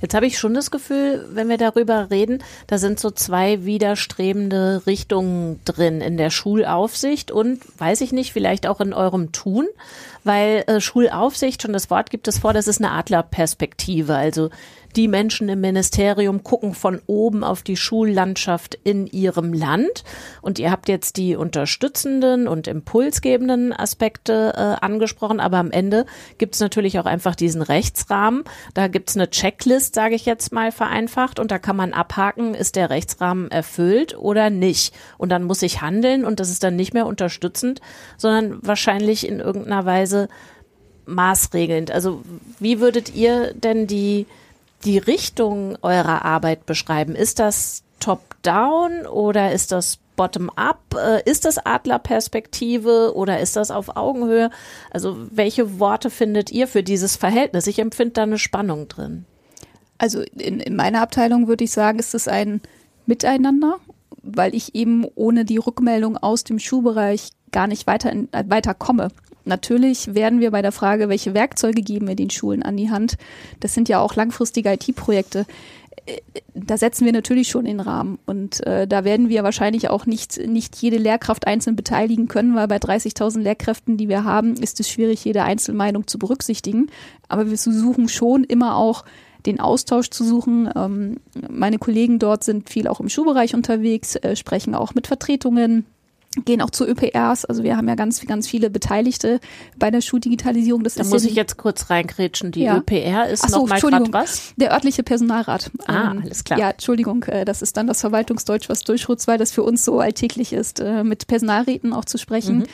Jetzt 0.01 0.13
habe 0.13 0.25
ich 0.25 0.39
schon 0.39 0.53
das 0.53 0.71
Gefühl, 0.71 1.27
wenn 1.33 1.49
wir 1.49 1.57
darüber 1.57 2.09
reden, 2.09 2.43
da 2.67 2.77
sind 2.77 2.99
so 2.99 3.11
zwei 3.11 3.65
widerstrebende 3.65 4.83
Richtungen 4.85 5.59
drin 5.65 6.01
in 6.01 6.17
der 6.17 6.29
Schulaufsicht 6.29 7.31
und, 7.31 7.59
weiß 7.79 8.01
ich 8.01 8.11
nicht, 8.11 8.33
vielleicht 8.33 8.67
auch 8.67 8.79
in 8.79 8.93
eurem 8.93 9.31
Tun, 9.31 9.67
weil 10.23 10.63
äh, 10.67 10.79
Schulaufsicht, 10.79 11.61
schon 11.61 11.73
das 11.73 11.89
Wort 11.89 12.09
gibt 12.09 12.27
es 12.27 12.39
vor, 12.39 12.53
das 12.53 12.67
ist 12.67 12.79
eine 12.79 12.91
Adlerperspektive. 12.91 14.15
Also 14.15 14.49
die 14.91 15.07
Menschen 15.07 15.49
im 15.49 15.61
Ministerium 15.61 16.43
gucken 16.43 16.73
von 16.73 17.01
oben 17.07 17.43
auf 17.43 17.63
die 17.63 17.77
Schullandschaft 17.77 18.75
in 18.83 19.07
ihrem 19.07 19.53
Land. 19.53 20.03
Und 20.41 20.59
ihr 20.59 20.71
habt 20.71 20.89
jetzt 20.89 21.17
die 21.17 21.35
unterstützenden 21.35 22.47
und 22.47 22.67
impulsgebenden 22.67 23.73
Aspekte 23.73 24.53
äh, 24.55 24.85
angesprochen, 24.85 25.39
aber 25.39 25.57
am 25.57 25.71
Ende 25.71 26.05
gibt 26.37 26.55
es 26.55 26.61
natürlich 26.61 26.99
auch 26.99 27.05
einfach 27.05 27.35
diesen 27.35 27.61
Rechtsrahmen. 27.61 28.43
Da 28.73 28.87
gibt 28.87 29.09
es 29.09 29.15
eine 29.15 29.29
Checklist, 29.29 29.95
sage 29.95 30.15
ich 30.15 30.25
jetzt 30.25 30.51
mal 30.51 30.71
vereinfacht, 30.71 31.39
und 31.39 31.51
da 31.51 31.59
kann 31.59 31.75
man 31.75 31.93
abhaken, 31.93 32.53
ist 32.53 32.75
der 32.75 32.89
Rechtsrahmen 32.89 33.51
erfüllt 33.51 34.17
oder 34.17 34.49
nicht. 34.49 34.93
Und 35.17 35.29
dann 35.29 35.43
muss 35.43 35.61
ich 35.61 35.81
handeln 35.81 36.25
und 36.25 36.39
das 36.39 36.49
ist 36.49 36.63
dann 36.63 36.75
nicht 36.75 36.93
mehr 36.93 37.05
unterstützend, 37.05 37.81
sondern 38.17 38.59
wahrscheinlich 38.61 39.27
in 39.27 39.39
irgendeiner 39.39 39.85
Weise 39.85 40.29
maßregelnd. 41.05 41.91
Also 41.91 42.21
wie 42.59 42.79
würdet 42.79 43.13
ihr 43.13 43.53
denn 43.53 43.87
die 43.87 44.25
die 44.85 44.97
Richtung 44.97 45.77
eurer 45.81 46.25
Arbeit 46.25 46.65
beschreiben? 46.65 47.15
Ist 47.15 47.39
das 47.39 47.83
top-down 47.99 49.05
oder 49.05 49.51
ist 49.51 49.71
das 49.71 49.99
bottom-up? 50.15 50.95
Äh, 50.95 51.29
ist 51.29 51.45
das 51.45 51.57
Adlerperspektive 51.57 53.13
oder 53.15 53.39
ist 53.39 53.55
das 53.55 53.71
auf 53.71 53.95
Augenhöhe? 53.95 54.49
Also 54.91 55.17
welche 55.31 55.79
Worte 55.79 56.09
findet 56.09 56.51
ihr 56.51 56.67
für 56.67 56.83
dieses 56.83 57.15
Verhältnis? 57.15 57.67
Ich 57.67 57.79
empfinde 57.79 58.13
da 58.13 58.23
eine 58.23 58.37
Spannung 58.37 58.87
drin. 58.87 59.25
Also 59.97 60.21
in, 60.37 60.59
in 60.59 60.75
meiner 60.75 61.01
Abteilung 61.01 61.47
würde 61.47 61.63
ich 61.63 61.71
sagen, 61.71 61.99
ist 61.99 62.15
es 62.15 62.27
ein 62.27 62.61
Miteinander, 63.05 63.77
weil 64.23 64.55
ich 64.55 64.75
eben 64.75 65.05
ohne 65.15 65.45
die 65.45 65.57
Rückmeldung 65.57 66.17
aus 66.17 66.43
dem 66.43 66.59
Schulbereich 66.59 67.29
gar 67.51 67.67
nicht 67.67 67.87
weiter, 67.87 68.11
in, 68.11 68.31
äh, 68.33 68.43
weiter 68.47 68.73
komme. 68.73 69.09
Natürlich 69.51 70.15
werden 70.15 70.39
wir 70.39 70.49
bei 70.49 70.61
der 70.61 70.71
Frage, 70.71 71.09
welche 71.09 71.33
Werkzeuge 71.33 71.81
geben 71.81 72.07
wir 72.07 72.15
den 72.15 72.29
Schulen 72.29 72.63
an 72.63 72.77
die 72.77 72.89
Hand, 72.89 73.17
das 73.59 73.73
sind 73.73 73.89
ja 73.89 73.99
auch 73.99 74.15
langfristige 74.15 74.71
IT-Projekte, 74.71 75.45
äh, 76.05 76.21
da 76.53 76.77
setzen 76.77 77.03
wir 77.03 77.11
natürlich 77.11 77.49
schon 77.49 77.65
den 77.65 77.81
Rahmen 77.81 78.17
und 78.25 78.65
äh, 78.65 78.87
da 78.87 79.03
werden 79.03 79.27
wir 79.27 79.43
wahrscheinlich 79.43 79.89
auch 79.89 80.05
nicht, 80.05 80.37
nicht 80.47 80.77
jede 80.77 80.95
Lehrkraft 80.95 81.47
einzeln 81.47 81.75
beteiligen 81.75 82.29
können, 82.29 82.55
weil 82.55 82.69
bei 82.69 82.77
30.000 82.77 83.41
Lehrkräften, 83.41 83.97
die 83.97 84.07
wir 84.07 84.23
haben, 84.23 84.53
ist 84.53 84.79
es 84.79 84.89
schwierig, 84.89 85.25
jede 85.25 85.43
Einzelmeinung 85.43 86.07
zu 86.07 86.17
berücksichtigen. 86.17 86.87
Aber 87.27 87.49
wir 87.49 87.57
versuchen 87.57 88.07
schon 88.07 88.45
immer 88.45 88.77
auch 88.77 89.03
den 89.45 89.59
Austausch 89.59 90.11
zu 90.11 90.23
suchen. 90.23 90.69
Ähm, 90.73 91.17
meine 91.49 91.77
Kollegen 91.77 92.19
dort 92.19 92.45
sind 92.45 92.69
viel 92.69 92.87
auch 92.87 93.01
im 93.01 93.09
Schulbereich 93.09 93.53
unterwegs, 93.53 94.15
äh, 94.15 94.37
sprechen 94.37 94.75
auch 94.75 94.93
mit 94.93 95.07
Vertretungen 95.07 95.85
gehen 96.45 96.61
auch 96.61 96.69
zu 96.69 96.87
ÖPRs. 96.87 97.45
Also 97.45 97.63
wir 97.63 97.75
haben 97.75 97.87
ja 97.87 97.95
ganz, 97.95 98.25
ganz 98.25 98.47
viele 98.47 98.69
Beteiligte 98.69 99.39
bei 99.77 99.91
der 99.91 100.01
Schuldigitalisierung. 100.01 100.83
Das 100.83 100.95
da 100.95 101.03
muss 101.03 101.25
ich 101.25 101.35
jetzt 101.35 101.57
kurz 101.57 101.89
reingrätschen. 101.89 102.51
Die 102.51 102.61
ja. 102.61 102.77
ÖPR 102.77 103.27
ist 103.27 103.49
so, 103.49 103.67
noch 103.67 103.81
mal 103.81 104.07
was? 104.11 104.53
Der 104.55 104.71
örtliche 104.71 105.03
Personalrat. 105.03 105.71
Ah, 105.87 106.11
ähm, 106.11 106.21
alles 106.23 106.43
klar. 106.43 106.57
Ja, 106.57 106.69
Entschuldigung, 106.69 107.23
äh, 107.23 107.43
das 107.43 107.61
ist 107.61 107.75
dann 107.75 107.87
das 107.87 107.99
Verwaltungsdeutsch, 107.99 108.69
was 108.69 108.83
durchrutscht, 108.83 109.27
weil 109.27 109.37
das 109.37 109.51
für 109.51 109.63
uns 109.63 109.83
so 109.83 109.99
alltäglich 109.99 110.53
ist, 110.53 110.79
äh, 110.79 111.03
mit 111.03 111.27
Personalräten 111.27 111.93
auch 111.93 112.05
zu 112.05 112.17
sprechen. 112.17 112.59
Mhm. 112.59 112.65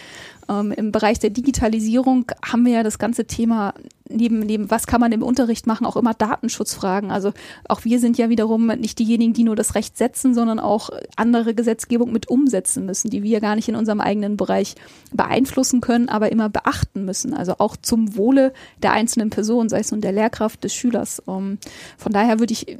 Ähm, 0.50 0.72
Im 0.72 0.92
Bereich 0.92 1.20
der 1.20 1.30
Digitalisierung 1.30 2.32
haben 2.46 2.66
wir 2.66 2.74
ja 2.74 2.84
das 2.84 3.00
ganze 3.00 3.26
Thema 3.26 3.74
neben, 4.10 4.40
neben 4.40 4.70
was 4.72 4.88
kann 4.88 5.02
man 5.02 5.12
im 5.12 5.24
Unterricht 5.24 5.68
machen, 5.68 5.86
auch 5.86 5.96
immer 5.96 6.14
Datenschutzfragen. 6.14 7.12
Also 7.12 7.34
auch 7.68 7.84
wir 7.86 8.00
sind 8.00 8.18
ja 8.18 8.30
wiederum 8.30 8.68
nicht 8.68 9.00
diejenigen, 9.00 9.34
die 9.34 9.44
nur 9.44 9.56
das 9.56 9.76
Recht 9.76 9.98
setzen, 9.98 10.34
sondern 10.34 10.60
auch 10.60 10.90
andere 11.16 11.54
Gesetzgebung 11.54 12.12
mit 12.12 12.30
umsetzen 12.30 12.86
müssen, 12.86 13.10
die 13.10 13.24
wir 13.24 13.40
gar 13.40 13.56
nicht 13.56 13.70
in 13.70 13.76
unserem 13.76 14.02
eigenen 14.02 14.38
Bereich 14.38 14.76
beeinflussen 15.14 15.82
können, 15.82 16.10
aber 16.10 16.32
immer 16.32 16.50
beachten 16.50 17.06
müssen. 17.06 17.34
Also 17.34 17.56
auch 17.58 17.78
zum 17.78 18.16
Wohle 18.16 18.54
der 18.82 18.94
einzelnen 18.94 19.30
Person, 19.30 19.70
sei 19.70 19.80
es 19.80 19.92
nun 19.92 20.02
der 20.02 20.12
Lehrkraft, 20.12 20.64
des 20.64 20.74
Schülers. 20.74 21.22
Ähm, 21.28 21.58
von 21.98 22.12
daher 22.12 22.40
würde 22.40 22.54
ich 22.54 22.78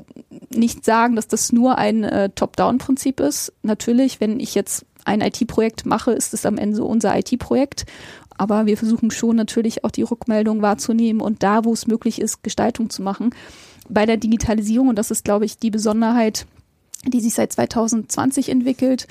nicht 0.50 0.86
sagen, 0.86 1.16
dass 1.16 1.28
das 1.28 1.52
nur 1.52 1.78
ein 1.78 2.04
äh, 2.04 2.30
Top-Down-Prinzip 2.30 3.20
ist. 3.20 3.54
Natürlich, 3.64 4.20
wenn 4.20 4.40
ich 4.40 4.56
jetzt 4.56 4.86
ein 5.08 5.22
IT-Projekt 5.22 5.86
mache, 5.86 6.12
ist 6.12 6.34
es 6.34 6.46
am 6.46 6.58
Ende 6.58 6.76
so 6.76 6.86
unser 6.86 7.18
IT-Projekt. 7.18 7.86
Aber 8.38 8.66
wir 8.66 8.78
versuchen 8.78 9.10
schon 9.10 9.36
natürlich 9.36 9.84
auch 9.84 9.92
die 9.92 10.04
Rückmeldung 10.04 10.62
wahrzunehmen 10.62 11.22
und 11.22 11.42
da, 11.42 11.66
wo 11.66 11.74
es 11.74 11.88
möglich 11.88 12.22
ist, 12.22 12.44
Gestaltung 12.44 12.90
zu 12.90 13.02
machen. 13.02 13.32
Bei 13.90 14.06
der 14.06 14.18
Digitalisierung, 14.18 14.90
und 14.90 15.00
das 15.00 15.12
ist, 15.12 15.24
glaube 15.24 15.46
ich, 15.46 15.58
die 15.58 15.72
Besonderheit, 15.72 16.46
die 17.06 17.22
sich 17.22 17.34
seit 17.34 17.54
2020 17.54 18.50
entwickelt, 18.50 19.08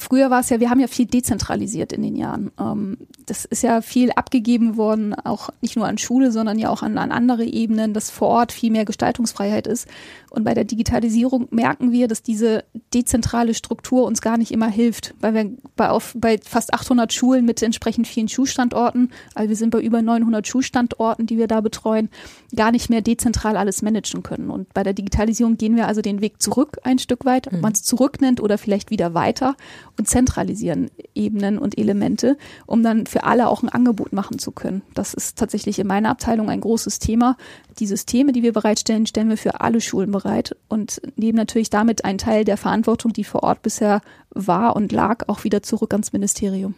Früher 0.00 0.30
war 0.30 0.38
es 0.38 0.48
ja, 0.48 0.60
wir 0.60 0.70
haben 0.70 0.78
ja 0.78 0.86
viel 0.86 1.06
dezentralisiert 1.06 1.92
in 1.92 2.02
den 2.02 2.14
Jahren. 2.14 2.52
Ähm, 2.58 2.98
das 3.26 3.44
ist 3.44 3.64
ja 3.64 3.80
viel 3.80 4.12
abgegeben 4.12 4.76
worden, 4.76 5.12
auch 5.12 5.50
nicht 5.60 5.74
nur 5.74 5.88
an 5.88 5.98
Schule, 5.98 6.30
sondern 6.30 6.56
ja 6.56 6.70
auch 6.70 6.84
an, 6.84 6.96
an 6.98 7.10
andere 7.10 7.44
Ebenen, 7.44 7.94
dass 7.94 8.08
vor 8.08 8.28
Ort 8.28 8.52
viel 8.52 8.70
mehr 8.70 8.84
Gestaltungsfreiheit 8.84 9.66
ist. 9.66 9.88
Und 10.30 10.44
bei 10.44 10.54
der 10.54 10.64
Digitalisierung 10.64 11.48
merken 11.50 11.92
wir, 11.92 12.08
dass 12.08 12.22
diese 12.22 12.64
dezentrale 12.94 13.54
Struktur 13.54 14.04
uns 14.04 14.20
gar 14.20 14.36
nicht 14.38 14.50
immer 14.50 14.68
hilft, 14.68 15.14
weil 15.20 15.34
wir 15.34 15.50
bei, 15.76 15.90
auf, 15.90 16.14
bei 16.16 16.38
fast 16.38 16.74
800 16.74 17.12
Schulen 17.12 17.44
mit 17.44 17.62
entsprechend 17.62 18.06
vielen 18.06 18.28
Schulstandorten, 18.28 19.10
also 19.34 19.48
wir 19.48 19.56
sind 19.56 19.70
bei 19.70 19.80
über 19.80 20.02
900 20.02 20.46
Schulstandorten, 20.46 21.26
die 21.26 21.38
wir 21.38 21.46
da 21.46 21.60
betreuen, 21.60 22.08
gar 22.54 22.72
nicht 22.72 22.90
mehr 22.90 23.00
dezentral 23.00 23.56
alles 23.56 23.82
managen 23.82 24.22
können. 24.22 24.50
Und 24.50 24.72
bei 24.74 24.82
der 24.82 24.92
Digitalisierung 24.92 25.56
gehen 25.56 25.76
wir 25.76 25.86
also 25.86 26.00
den 26.02 26.20
Weg 26.20 26.40
zurück 26.42 26.78
ein 26.82 26.98
Stück 26.98 27.24
weit, 27.24 27.46
ob 27.46 27.54
mhm. 27.54 27.60
man 27.60 27.72
es 27.72 27.82
zurück 27.82 28.20
nennt 28.20 28.40
oder 28.40 28.58
vielleicht 28.58 28.90
wieder 28.90 29.14
weiter 29.14 29.56
und 29.98 30.08
zentralisieren 30.08 30.90
Ebenen 31.14 31.58
und 31.58 31.78
Elemente, 31.78 32.36
um 32.66 32.82
dann 32.82 33.06
für 33.06 33.24
alle 33.24 33.48
auch 33.48 33.62
ein 33.62 33.68
Angebot 33.68 34.12
machen 34.12 34.38
zu 34.38 34.52
können. 34.52 34.82
Das 34.94 35.14
ist 35.14 35.38
tatsächlich 35.38 35.78
in 35.78 35.86
meiner 35.86 36.10
Abteilung 36.10 36.50
ein 36.50 36.60
großes 36.60 36.98
Thema. 36.98 37.36
Die 37.78 37.86
Systeme, 37.86 38.32
die 38.32 38.42
wir 38.42 38.52
bereitstellen, 38.52 39.06
stellen 39.06 39.28
wir 39.28 39.36
für 39.36 39.60
alle 39.60 39.80
Schulen 39.80 40.10
bereit 40.10 40.56
und 40.68 41.00
nehmen 41.16 41.36
natürlich 41.36 41.70
damit 41.70 42.04
einen 42.04 42.18
Teil 42.18 42.44
der 42.44 42.56
Verantwortung, 42.56 43.12
die 43.12 43.24
vor 43.24 43.44
Ort 43.44 43.62
bisher 43.62 44.00
war 44.30 44.74
und 44.74 44.90
lag, 44.90 45.28
auch 45.28 45.44
wieder 45.44 45.62
zurück 45.62 45.92
ans 45.92 46.12
Ministerium. 46.12 46.74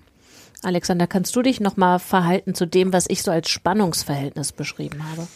Alexander, 0.62 1.06
kannst 1.06 1.34
du 1.34 1.42
dich 1.42 1.60
nochmal 1.60 1.98
verhalten 1.98 2.54
zu 2.54 2.66
dem, 2.66 2.92
was 2.92 3.06
ich 3.08 3.22
so 3.22 3.30
als 3.30 3.48
Spannungsverhältnis 3.48 4.52
beschrieben 4.52 5.02
habe? 5.10 5.26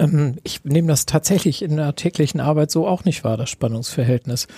Ähm, 0.00 0.38
ich 0.42 0.64
nehme 0.64 0.88
das 0.88 1.06
tatsächlich 1.06 1.62
in 1.62 1.76
der 1.76 1.94
täglichen 1.94 2.40
Arbeit 2.40 2.72
so 2.72 2.88
auch 2.88 3.04
nicht 3.04 3.22
wahr, 3.22 3.36
das 3.36 3.50
Spannungsverhältnis. 3.50 4.48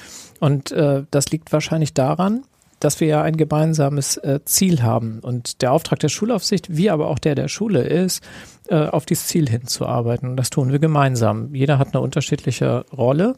Und 0.40 0.72
äh, 0.72 1.04
das 1.10 1.30
liegt 1.30 1.52
wahrscheinlich 1.52 1.92
daran, 1.92 2.44
dass 2.82 2.98
wir 2.98 3.06
ja 3.06 3.22
ein 3.22 3.36
gemeinsames 3.36 4.16
äh, 4.18 4.40
Ziel 4.44 4.82
haben. 4.82 5.20
Und 5.20 5.62
der 5.62 5.72
Auftrag 5.72 6.00
der 6.00 6.08
Schulaufsicht, 6.08 6.76
wie 6.76 6.90
aber 6.90 7.06
auch 7.08 7.20
der 7.20 7.36
der 7.36 7.46
Schule 7.46 7.82
ist, 7.82 8.24
äh, 8.68 8.86
auf 8.86 9.06
dieses 9.06 9.28
Ziel 9.28 9.48
hinzuarbeiten. 9.48 10.30
Und 10.30 10.36
das 10.36 10.50
tun 10.50 10.72
wir 10.72 10.80
gemeinsam. 10.80 11.54
Jeder 11.54 11.78
hat 11.78 11.94
eine 11.94 12.00
unterschiedliche 12.00 12.84
Rolle. 12.92 13.36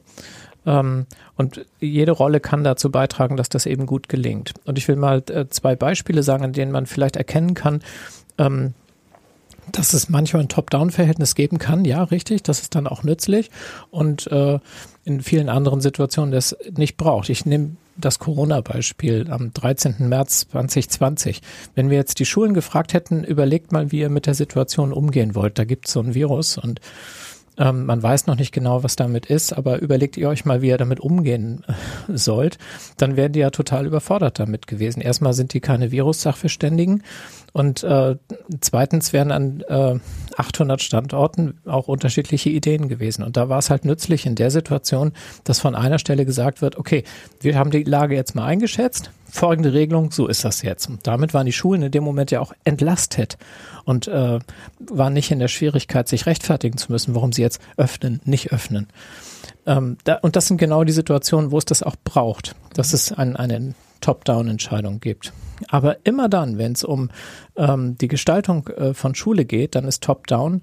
Ähm, 0.65 1.05
und 1.37 1.67
jede 1.79 2.13
Rolle 2.13 2.41
kann 2.41 2.65
dazu 2.65 2.91
beitragen, 2.91 3.37
dass 3.37 3.51
das 3.51 3.67
eben 3.67 3.85
gut 3.85 4.09
gelingt. 4.09 4.55
Und 4.65 4.79
ich 4.79 4.89
will 4.89 4.97
mal 4.97 5.23
äh, 5.29 5.47
zwei 5.51 5.77
Beispiele 5.77 6.23
sagen, 6.23 6.43
an 6.43 6.55
denen 6.55 6.73
man 6.73 6.87
vielleicht 6.87 7.17
erkennen 7.17 7.53
kann, 7.53 7.83
ähm, 8.39 8.73
dass 9.73 9.93
es 9.93 10.09
manchmal 10.09 10.43
ein 10.43 10.49
Top-Down-Verhältnis 10.49 11.35
geben 11.35 11.59
kann, 11.59 11.85
ja, 11.85 12.03
richtig, 12.03 12.43
das 12.43 12.61
ist 12.61 12.75
dann 12.75 12.87
auch 12.87 13.03
nützlich 13.03 13.51
und 13.91 14.27
äh, 14.31 14.59
in 15.05 15.23
vielen 15.23 15.49
anderen 15.49 15.81
Situationen 15.81 16.33
das 16.33 16.57
nicht 16.77 16.99
braucht. 16.99 17.31
Ich 17.31 17.47
nehme 17.47 17.77
das 17.97 18.19
Corona-Beispiel 18.19 19.27
am 19.31 19.53
13. 19.53 19.97
März 20.09 20.49
2020. 20.51 21.41
Wenn 21.75 21.91
wir 21.91 21.97
jetzt 21.97 22.19
die 22.19 22.27
Schulen 22.27 22.55
gefragt 22.55 22.95
hätten, 22.95 23.25
überlegt 23.25 23.73
mal, 23.73 23.93
wie 23.93 24.01
ihr 24.01 24.11
mit 24.11 24.27
der 24.27 24.35
Situation 24.35 24.93
umgehen 24.93 25.35
wollt. 25.35 25.59
Da 25.59 25.65
gibt 25.65 25.87
es 25.87 25.93
so 25.93 26.01
ein 26.01 26.15
Virus 26.15 26.59
und 26.59 26.81
ähm, 27.57 27.87
man 27.87 28.03
weiß 28.03 28.27
noch 28.27 28.37
nicht 28.37 28.53
genau, 28.53 28.83
was 28.83 28.97
damit 28.97 29.27
ist, 29.27 29.53
aber 29.53 29.81
überlegt 29.81 30.17
ihr 30.17 30.29
euch 30.29 30.45
mal, 30.45 30.63
wie 30.63 30.69
ihr 30.69 30.79
damit 30.79 31.01
umgehen 31.01 31.65
äh, 31.67 32.17
sollt, 32.17 32.59
dann 32.97 33.17
wären 33.17 33.33
die 33.33 33.41
ja 33.41 33.51
total 33.51 33.87
überfordert 33.87 34.39
damit 34.39 34.67
gewesen. 34.67 35.01
Erstmal 35.01 35.35
sind 35.35 35.53
die 35.55 35.61
keine 35.61 35.91
Virus-Sachverständigen 35.93 37.03
und 37.53 37.85
äh, 37.85 38.17
zweitens 38.61 39.13
wären 39.13 39.31
an 39.31 39.63
äh, 39.69 39.99
800 40.37 40.83
Standorten 40.83 41.59
auch 41.65 41.87
unterschiedliche 41.87 42.51
Ideen 42.51 42.89
gewesen. 42.89 43.23
Und 43.23 43.37
da 43.37 43.49
war 43.49 43.59
es 43.59 43.71
halt 43.71 43.85
nützlich 43.85 44.27
in 44.27 44.35
der 44.35 44.51
Situation, 44.51 45.13
dass 45.45 45.61
von 45.61 45.77
einer 45.77 46.01
Stelle 46.01 46.27
gesagt 46.27 46.63
wird, 46.63 46.77
okay, 46.77 47.05
wir 47.41 47.57
haben 47.57 47.71
die 47.71 47.85
Lage 47.85 48.17
jetzt 48.17 48.35
mal 48.35 48.47
eingeschätzt, 48.47 49.11
folgende 49.35 49.73
Regelung, 49.73 50.13
so 50.13 50.29
ist 50.29 50.45
das 50.45 50.63
jetzt. 50.63 50.89
Und 50.89 51.07
damit 51.09 51.35
waren 51.35 51.45
die 51.45 51.53
Schulen 51.53 51.83
in 51.83 51.91
dem 51.91 52.05
Moment 52.05 52.31
ja 52.31 52.41
auch 52.41 52.53
entlastet 52.63 53.37
und 53.85 54.07
äh, 54.07 54.39
waren 54.79 55.13
nicht 55.13 55.33
in 55.33 55.41
der 55.41 55.49
Schwierigkeit, 55.49 56.07
sich 56.07 56.27
rechtfertigen 56.27 56.79
zu 56.79 56.93
müssen, 56.93 57.17
warum 57.17 57.33
sie 57.33 57.43
jetzt 57.43 57.61
öffnen, 57.77 58.21
nicht 58.25 58.53
öffnen. 58.53 58.87
Ähm, 59.67 59.99
da, 60.05 60.17
und 60.23 60.37
das 60.37 60.47
sind 60.47 60.59
genau 60.59 60.85
die 60.85 60.93
Situationen, 60.93 61.51
wo 61.51 61.59
es 61.59 61.65
das 61.65 61.83
auch 61.83 61.97
braucht, 62.05 62.55
dass 62.75 62.93
es 62.93 63.13
ein, 63.13 63.35
eine 63.35 63.75
Top-Down-Entscheidung 64.01 65.01
gibt. 65.01 65.33
Aber 65.69 65.97
immer 66.05 66.29
dann, 66.29 66.57
wenn 66.57 66.73
es 66.73 66.85
um 66.85 67.11
ähm, 67.57 67.99
die 67.99 68.09
Gestaltung 68.09 68.69
äh, 68.69 68.95
von 68.95 69.17
Schule 69.17 69.45
geht, 69.45 69.75
dann 69.75 69.87
ist 69.87 70.05
Top-Down 70.05 70.63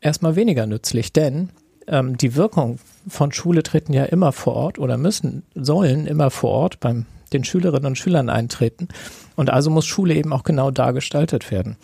erstmal 0.00 0.36
weniger 0.36 0.66
nützlich, 0.66 1.12
denn 1.12 1.48
ähm, 1.88 2.16
die 2.16 2.36
Wirkung 2.36 2.78
von 3.08 3.32
Schule 3.32 3.64
treten 3.64 3.92
ja 3.92 4.04
immer 4.04 4.30
vor 4.30 4.54
Ort 4.54 4.78
oder 4.78 4.98
müssen, 4.98 5.42
sollen 5.54 6.06
immer 6.06 6.30
vor 6.30 6.50
Ort 6.50 6.78
beim 6.78 7.06
den 7.34 7.44
Schülerinnen 7.44 7.86
und 7.86 7.98
Schülern 7.98 8.30
eintreten. 8.30 8.88
Und 9.36 9.50
also 9.50 9.70
muss 9.70 9.86
Schule 9.86 10.14
eben 10.14 10.32
auch 10.32 10.44
genau 10.44 10.70
da 10.70 10.92
gestaltet 10.92 11.50
werden. 11.50 11.76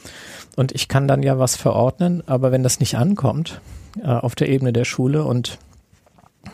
Und 0.56 0.72
ich 0.72 0.88
kann 0.88 1.08
dann 1.08 1.22
ja 1.22 1.38
was 1.38 1.56
verordnen, 1.56 2.22
aber 2.26 2.52
wenn 2.52 2.62
das 2.62 2.80
nicht 2.80 2.96
ankommt 2.96 3.60
äh, 4.02 4.06
auf 4.06 4.34
der 4.34 4.48
Ebene 4.48 4.72
der 4.72 4.84
Schule 4.84 5.24
und 5.24 5.58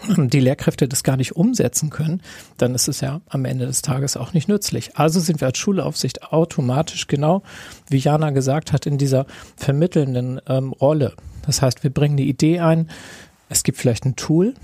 die 0.16 0.40
Lehrkräfte 0.40 0.88
das 0.88 1.02
gar 1.02 1.16
nicht 1.16 1.36
umsetzen 1.36 1.90
können, 1.90 2.22
dann 2.56 2.74
ist 2.74 2.88
es 2.88 3.00
ja 3.00 3.20
am 3.28 3.44
Ende 3.44 3.66
des 3.66 3.82
Tages 3.82 4.16
auch 4.16 4.32
nicht 4.32 4.48
nützlich. 4.48 4.96
Also 4.96 5.20
sind 5.20 5.40
wir 5.40 5.48
als 5.48 5.58
Schulaufsicht 5.58 6.32
automatisch 6.32 7.06
genau, 7.06 7.42
wie 7.88 7.98
Jana 7.98 8.30
gesagt 8.30 8.72
hat, 8.72 8.86
in 8.86 8.98
dieser 8.98 9.26
vermittelnden 9.56 10.40
ähm, 10.48 10.72
Rolle. 10.72 11.14
Das 11.44 11.62
heißt, 11.62 11.84
wir 11.84 11.90
bringen 11.90 12.16
die 12.16 12.28
Idee 12.28 12.60
ein, 12.60 12.88
es 13.48 13.62
gibt 13.62 13.78
vielleicht 13.78 14.04
ein 14.04 14.16
Tool, 14.16 14.54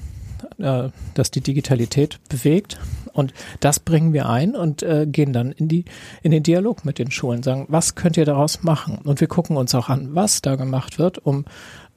äh, 0.58 0.88
das 1.14 1.30
die 1.30 1.40
Digitalität 1.40 2.18
bewegt. 2.28 2.78
Und 3.12 3.32
das 3.60 3.80
bringen 3.80 4.12
wir 4.12 4.28
ein 4.28 4.54
und 4.54 4.82
äh, 4.82 5.06
gehen 5.06 5.32
dann 5.32 5.52
in 5.52 5.68
die 5.68 5.84
in 6.22 6.30
den 6.30 6.42
Dialog 6.42 6.84
mit 6.84 6.98
den 6.98 7.10
Schulen, 7.10 7.42
sagen, 7.42 7.66
was 7.68 7.94
könnt 7.94 8.16
ihr 8.16 8.24
daraus 8.24 8.62
machen? 8.62 8.98
Und 9.04 9.20
wir 9.20 9.28
gucken 9.28 9.56
uns 9.56 9.74
auch 9.74 9.88
an, 9.88 10.14
was 10.14 10.42
da 10.42 10.56
gemacht 10.56 10.98
wird, 10.98 11.18
um 11.18 11.44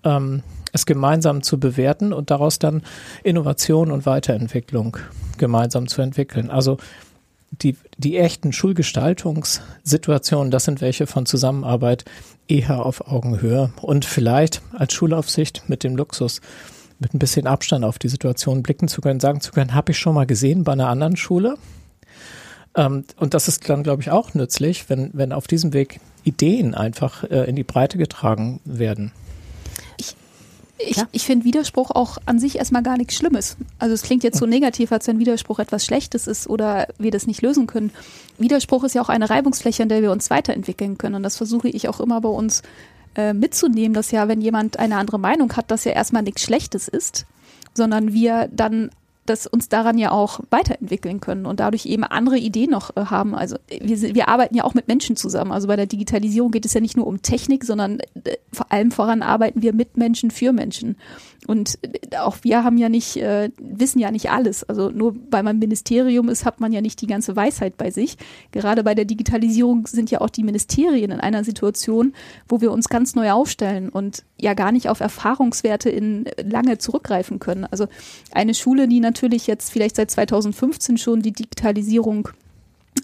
ähm, 0.04 0.44
es 0.72 0.86
gemeinsam 0.86 1.42
zu 1.42 1.60
bewerten 1.60 2.14
und 2.14 2.32
daraus 2.32 2.60
dann 2.60 2.84
Innovation 3.24 3.92
und 3.92 4.06
Weiterentwicklung 4.06 4.98
gemeinsam 5.38 5.88
zu 5.88 6.02
entwickeln. 6.02 6.50
Also 6.50 6.78
die, 7.62 7.78
die 7.98 8.18
echten 8.18 8.52
Schulgestaltungssituationen, 8.52 10.52
das 10.52 10.66
sind 10.66 10.82
welche 10.82 11.08
von 11.08 11.26
Zusammenarbeit 11.26 12.06
eher 12.48 12.86
auf 12.86 13.08
Augenhöhe 13.08 13.72
und 13.82 14.06
vielleicht 14.06 14.62
als 14.74 14.94
Schulaufsicht 14.94 15.64
mit 15.68 15.84
dem 15.84 15.96
Luxus, 15.96 16.42
mit 17.00 17.14
ein 17.14 17.20
bisschen 17.20 17.48
Abstand 17.48 17.84
auf 17.84 18.00
die 18.00 18.10
Situation 18.10 18.64
blicken 18.64 18.88
zu 18.88 19.02
können, 19.02 19.20
sagen 19.20 19.42
zu 19.42 19.52
können, 19.52 19.74
habe 19.74 19.92
ich 19.92 20.00
schon 20.00 20.16
mal 20.16 20.26
gesehen 20.26 20.64
bei 20.64 20.74
einer 20.74 20.88
anderen 20.88 21.18
Schule. 21.18 21.58
Ähm, 22.76 23.06
und 23.18 23.34
das 23.34 23.48
ist 23.48 23.68
dann, 23.70 23.84
glaube 23.84 24.02
ich, 24.02 24.12
auch 24.12 24.34
nützlich, 24.34 24.90
wenn, 24.90 25.12
wenn 25.14 25.32
auf 25.32 25.48
diesem 25.48 25.74
Weg 25.74 26.00
Ideen 26.24 26.76
einfach 26.76 27.24
äh, 27.24 27.50
in 27.50 27.56
die 27.56 27.64
Breite 27.64 27.98
getragen 27.98 28.60
werden. 28.66 29.12
Ich, 30.78 31.02
ich 31.14 31.26
finde 31.26 31.46
Widerspruch 31.46 31.92
auch 31.92 32.18
an 32.26 32.38
sich 32.38 32.58
erstmal 32.58 32.84
gar 32.84 32.98
nichts 32.98 33.16
Schlimmes. 33.16 33.56
Also 33.80 33.94
es 33.94 34.02
klingt 34.02 34.24
jetzt 34.24 34.38
so 34.38 34.46
negativ, 34.46 34.92
als 34.92 35.08
wenn 35.08 35.20
Widerspruch 35.20 35.60
etwas 35.60 35.86
Schlechtes 35.86 36.28
ist 36.28 36.48
oder 36.48 36.88
wir 36.98 37.12
das 37.12 37.28
nicht 37.28 37.42
lösen 37.42 37.66
können. 37.66 37.92
Widerspruch 38.38 38.84
ist 38.84 38.94
ja 38.94 39.02
auch 39.02 39.10
eine 39.10 39.30
Reibungsfläche, 39.30 39.84
an 39.84 39.90
der 39.90 40.02
wir 40.02 40.12
uns 40.12 40.30
weiterentwickeln 40.30 40.98
können. 40.98 41.16
Und 41.16 41.24
das 41.24 41.38
versuche 41.38 41.70
ich 41.70 41.88
auch 41.88 42.02
immer 42.02 42.20
bei 42.20 42.30
uns 42.30 42.62
äh, 43.16 43.34
mitzunehmen, 43.34 43.94
dass 43.94 44.12
ja, 44.12 44.28
wenn 44.28 44.42
jemand 44.42 44.80
eine 44.80 44.98
andere 44.98 45.20
Meinung 45.20 45.54
hat, 45.54 45.72
dass 45.72 45.84
ja 45.84 45.92
erstmal 45.92 46.24
nichts 46.24 46.44
Schlechtes 46.44 46.88
ist, 46.88 47.26
sondern 47.74 48.14
wir 48.14 48.50
dann 48.52 48.90
dass 49.26 49.48
uns 49.48 49.70
daran 49.70 49.98
ja 49.98 50.12
auch 50.12 50.40
weiterentwickeln 50.52 51.20
können 51.20 51.46
und 51.46 51.60
dadurch 51.60 51.88
eben 51.88 52.04
andere 52.04 52.38
Ideen 52.38 52.70
noch 52.70 52.96
äh, 52.96 53.06
haben. 53.06 53.34
Also 53.34 53.58
wir, 53.70 54.00
wir 54.00 54.28
arbeiten 54.28 54.56
ja 54.56 54.64
auch 54.64 54.76
mit 54.76 54.88
Menschen 54.88 55.16
zusammen. 55.16 55.52
Also 55.52 55.68
bei 55.68 55.76
der 55.76 55.88
Digitalisierung 55.88 56.52
geht 56.52 56.66
es 56.66 56.74
ja 56.74 56.82
nicht 56.82 56.96
nur 56.96 57.08
um 57.08 57.22
Technik, 57.22 57.64
sondern 57.64 58.00
äh, 58.24 58.38
vor 58.54 58.72
allem 58.72 58.92
voran 58.92 59.24
arbeiten 59.24 59.64
wir 59.64 59.74
mit 59.74 59.98
Menschen 59.98 60.30
für 60.30 60.54
Menschen. 60.54 60.96
Und 61.48 61.78
äh, 61.82 62.18
auch 62.18 62.38
wir 62.42 62.64
haben 62.64 62.78
ja 62.78 62.90
nicht, 62.90 63.18
äh, 63.18 63.50
wissen 63.58 64.00
ja 64.00 64.12
nicht 64.12 64.30
alles. 64.32 64.64
Also 64.64 64.90
nur 64.90 65.16
weil 65.32 65.44
man 65.44 65.60
Ministerium 65.60 66.30
ist, 66.30 66.46
hat 66.46 66.60
man 66.60 66.72
ja 66.72 66.82
nicht 66.82 67.02
die 67.02 67.08
ganze 67.08 67.36
Weisheit 67.36 67.78
bei 67.78 67.92
sich. 67.92 68.18
Gerade 68.52 68.84
bei 68.84 68.96
der 68.96 69.06
Digitalisierung 69.06 69.88
sind 69.88 70.12
ja 70.12 70.22
auch 70.22 70.30
die 70.30 70.44
Ministerien 70.44 71.12
in 71.12 71.20
einer 71.20 71.44
Situation, 71.44 72.14
wo 72.48 72.62
wir 72.62 72.72
uns 72.72 72.90
ganz 72.90 73.16
neu 73.16 73.32
aufstellen 73.32 73.90
und 73.90 74.24
ja 74.40 74.54
gar 74.54 74.72
nicht 74.72 74.90
auf 74.90 75.00
Erfahrungswerte 75.00 75.90
in 75.90 76.26
lange 76.44 76.78
zurückgreifen 76.78 77.40
können. 77.40 77.66
Also 77.66 77.88
eine 78.32 78.54
Schule, 78.54 78.88
die 78.88 79.00
natürlich 79.00 79.48
jetzt 79.48 79.72
vielleicht 79.72 79.96
seit 79.96 80.12
2015 80.12 80.98
schon 80.98 81.22
die 81.22 81.32
Digitalisierung 81.32 82.30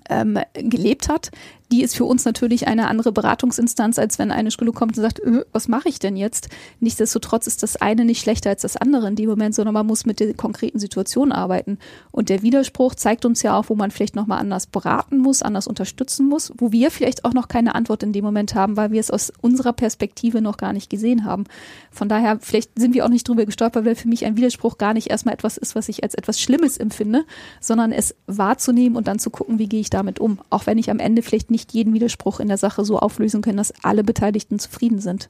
ähm, 0.09 0.39
gelebt 0.53 1.09
hat, 1.09 1.31
die 1.71 1.83
ist 1.83 1.95
für 1.95 2.05
uns 2.05 2.25
natürlich 2.25 2.67
eine 2.67 2.87
andere 2.87 3.11
Beratungsinstanz, 3.11 3.97
als 3.97 4.19
wenn 4.19 4.31
eine 4.31 4.51
Schule 4.51 4.71
kommt 4.71 4.97
und 4.97 5.03
sagt, 5.03 5.19
äh, 5.19 5.45
was 5.51 5.67
mache 5.67 5.89
ich 5.89 5.99
denn 5.99 6.17
jetzt? 6.17 6.49
Nichtsdestotrotz 6.79 7.47
ist 7.47 7.63
das 7.63 7.77
eine 7.77 8.05
nicht 8.05 8.21
schlechter 8.21 8.49
als 8.49 8.63
das 8.63 8.77
andere 8.77 9.07
in 9.07 9.15
dem 9.15 9.29
Moment, 9.29 9.55
sondern 9.55 9.73
man 9.73 9.87
muss 9.87 10.05
mit 10.05 10.19
der 10.19 10.33
konkreten 10.33 10.79
Situation 10.79 11.31
arbeiten. 11.31 11.79
Und 12.11 12.29
der 12.29 12.41
Widerspruch 12.41 12.95
zeigt 12.95 13.25
uns 13.25 13.41
ja 13.41 13.57
auch, 13.57 13.69
wo 13.69 13.75
man 13.75 13.91
vielleicht 13.91 14.15
nochmal 14.15 14.39
anders 14.39 14.67
beraten 14.67 15.17
muss, 15.17 15.41
anders 15.41 15.67
unterstützen 15.67 16.27
muss, 16.27 16.51
wo 16.57 16.71
wir 16.71 16.91
vielleicht 16.91 17.23
auch 17.23 17.33
noch 17.33 17.47
keine 17.47 17.75
Antwort 17.75 18.03
in 18.03 18.13
dem 18.13 18.25
Moment 18.25 18.53
haben, 18.53 18.75
weil 18.75 18.91
wir 18.91 18.99
es 18.99 19.11
aus 19.11 19.31
unserer 19.41 19.73
Perspektive 19.73 20.41
noch 20.41 20.57
gar 20.57 20.73
nicht 20.73 20.89
gesehen 20.89 21.23
haben. 21.23 21.45
Von 21.89 22.09
daher, 22.09 22.39
vielleicht 22.41 22.77
sind 22.77 22.93
wir 22.93 23.05
auch 23.05 23.09
nicht 23.09 23.27
drüber 23.27 23.45
gestolpert, 23.45 23.85
weil 23.85 23.95
für 23.95 24.07
mich 24.09 24.25
ein 24.25 24.35
Widerspruch 24.35 24.77
gar 24.77 24.93
nicht 24.93 25.09
erstmal 25.09 25.33
etwas 25.33 25.57
ist, 25.57 25.75
was 25.75 25.87
ich 25.87 26.03
als 26.03 26.15
etwas 26.15 26.39
Schlimmes 26.39 26.77
empfinde, 26.77 27.23
sondern 27.59 27.91
es 27.91 28.15
wahrzunehmen 28.27 28.97
und 28.97 29.07
dann 29.07 29.19
zu 29.19 29.29
gucken, 29.29 29.57
wie 29.59 29.67
gehe 29.69 29.79
ich 29.79 29.89
damit 29.89 30.19
um. 30.19 30.39
Auch 30.49 30.65
wenn 30.65 30.77
ich 30.77 30.89
am 30.89 30.99
Ende 30.99 31.21
vielleicht 31.21 31.51
nicht 31.51 31.60
nicht 31.61 31.73
jeden 31.73 31.93
Widerspruch 31.93 32.39
in 32.39 32.47
der 32.47 32.57
Sache 32.57 32.83
so 32.83 32.97
auflösen 32.97 33.41
können, 33.41 33.57
dass 33.57 33.73
alle 33.83 34.03
Beteiligten 34.03 34.57
zufrieden 34.57 34.99
sind. 34.99 35.29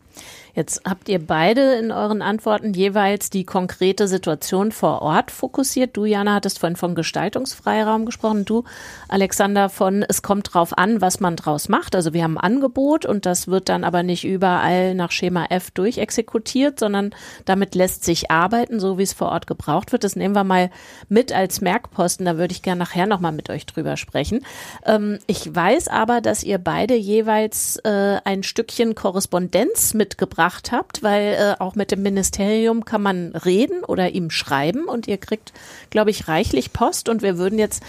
Jetzt 0.53 0.81
habt 0.85 1.07
ihr 1.09 1.25
beide 1.25 1.73
in 1.75 1.91
euren 1.91 2.21
Antworten 2.21 2.73
jeweils 2.73 3.29
die 3.29 3.45
konkrete 3.45 4.07
Situation 4.07 4.71
vor 4.71 5.01
Ort 5.01 5.31
fokussiert. 5.31 5.95
Du, 5.95 6.05
Jana, 6.05 6.35
hattest 6.35 6.59
vorhin 6.59 6.75
von 6.75 6.95
Gestaltungsfreiraum 6.95 8.05
gesprochen. 8.05 8.45
Du, 8.45 8.63
Alexander, 9.07 9.69
von 9.69 10.03
es 10.07 10.21
kommt 10.21 10.53
drauf 10.53 10.77
an, 10.77 11.01
was 11.01 11.19
man 11.19 11.35
draus 11.35 11.69
macht. 11.69 11.95
Also 11.95 12.13
wir 12.13 12.23
haben 12.23 12.37
ein 12.37 12.51
Angebot 12.51 13.05
und 13.05 13.25
das 13.25 13.47
wird 13.47 13.69
dann 13.69 13.83
aber 13.83 14.03
nicht 14.03 14.25
überall 14.25 14.93
nach 14.93 15.11
Schema 15.11 15.45
F 15.49 15.71
durchexekutiert, 15.71 16.79
sondern 16.79 17.11
damit 17.45 17.75
lässt 17.75 18.03
sich 18.03 18.29
arbeiten, 18.29 18.79
so 18.79 18.97
wie 18.97 19.03
es 19.03 19.13
vor 19.13 19.29
Ort 19.29 19.47
gebraucht 19.47 19.91
wird. 19.91 20.03
Das 20.03 20.15
nehmen 20.15 20.35
wir 20.35 20.43
mal 20.43 20.69
mit 21.07 21.31
als 21.31 21.61
Merkposten. 21.61 22.25
Da 22.25 22.37
würde 22.37 22.51
ich 22.51 22.61
gerne 22.61 22.79
nachher 22.79 23.07
nochmal 23.07 23.31
mit 23.31 23.49
euch 23.49 23.65
drüber 23.65 23.95
sprechen. 23.95 24.45
Ähm, 24.85 25.19
ich 25.27 25.53
weiß 25.53 25.87
aber, 25.87 26.20
dass 26.21 26.43
ihr 26.43 26.57
beide 26.57 26.95
jeweils 26.95 27.77
äh, 27.83 28.19
ein 28.23 28.43
Stückchen 28.43 28.95
Korrespondenz 28.95 29.93
mitgebracht 29.93 30.31
gebracht 30.31 30.71
habt, 30.71 31.03
weil 31.03 31.33
äh, 31.33 31.61
auch 31.61 31.75
mit 31.75 31.91
dem 31.91 32.03
Ministerium 32.03 32.85
kann 32.85 33.01
man 33.01 33.35
reden 33.35 33.83
oder 33.83 34.11
ihm 34.11 34.29
schreiben 34.29 34.85
und 34.85 35.07
ihr 35.07 35.17
kriegt, 35.17 35.53
glaube 35.89 36.09
ich, 36.09 36.27
reichlich 36.27 36.73
Post 36.73 37.09
und 37.09 37.21
wir 37.21 37.37
würden 37.37 37.59
jetzt 37.59 37.83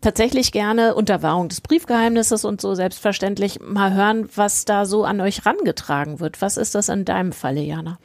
tatsächlich 0.00 0.52
gerne 0.52 0.94
unter 0.94 1.22
Wahrung 1.22 1.48
des 1.48 1.60
Briefgeheimnisses 1.60 2.44
und 2.44 2.60
so 2.60 2.74
selbstverständlich 2.74 3.60
mal 3.60 3.94
hören, 3.94 4.28
was 4.34 4.64
da 4.64 4.86
so 4.86 5.04
an 5.04 5.20
euch 5.20 5.44
rangetragen 5.44 6.20
wird. 6.20 6.40
Was 6.40 6.56
ist 6.56 6.74
das 6.74 6.88
in 6.88 7.04
deinem 7.04 7.32
Falle, 7.32 7.60
Jana? 7.60 7.98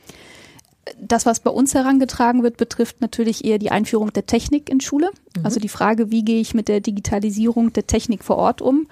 Das, 0.99 1.25
was 1.25 1.39
bei 1.39 1.51
uns 1.51 1.73
herangetragen 1.73 2.43
wird, 2.43 2.57
betrifft 2.57 2.99
natürlich 2.99 3.45
eher 3.45 3.57
die 3.57 3.71
Einführung 3.71 4.11
der 4.11 4.25
Technik 4.25 4.69
in 4.69 4.81
Schule. 4.81 5.11
Mhm. 5.37 5.45
Also 5.45 5.59
die 5.59 5.69
Frage, 5.69 6.11
wie 6.11 6.25
gehe 6.25 6.41
ich 6.41 6.53
mit 6.53 6.67
der 6.67 6.81
Digitalisierung 6.81 7.71
der 7.73 7.87
Technik 7.87 8.23
vor 8.23 8.37
Ort 8.37 8.61
um? 8.61 8.87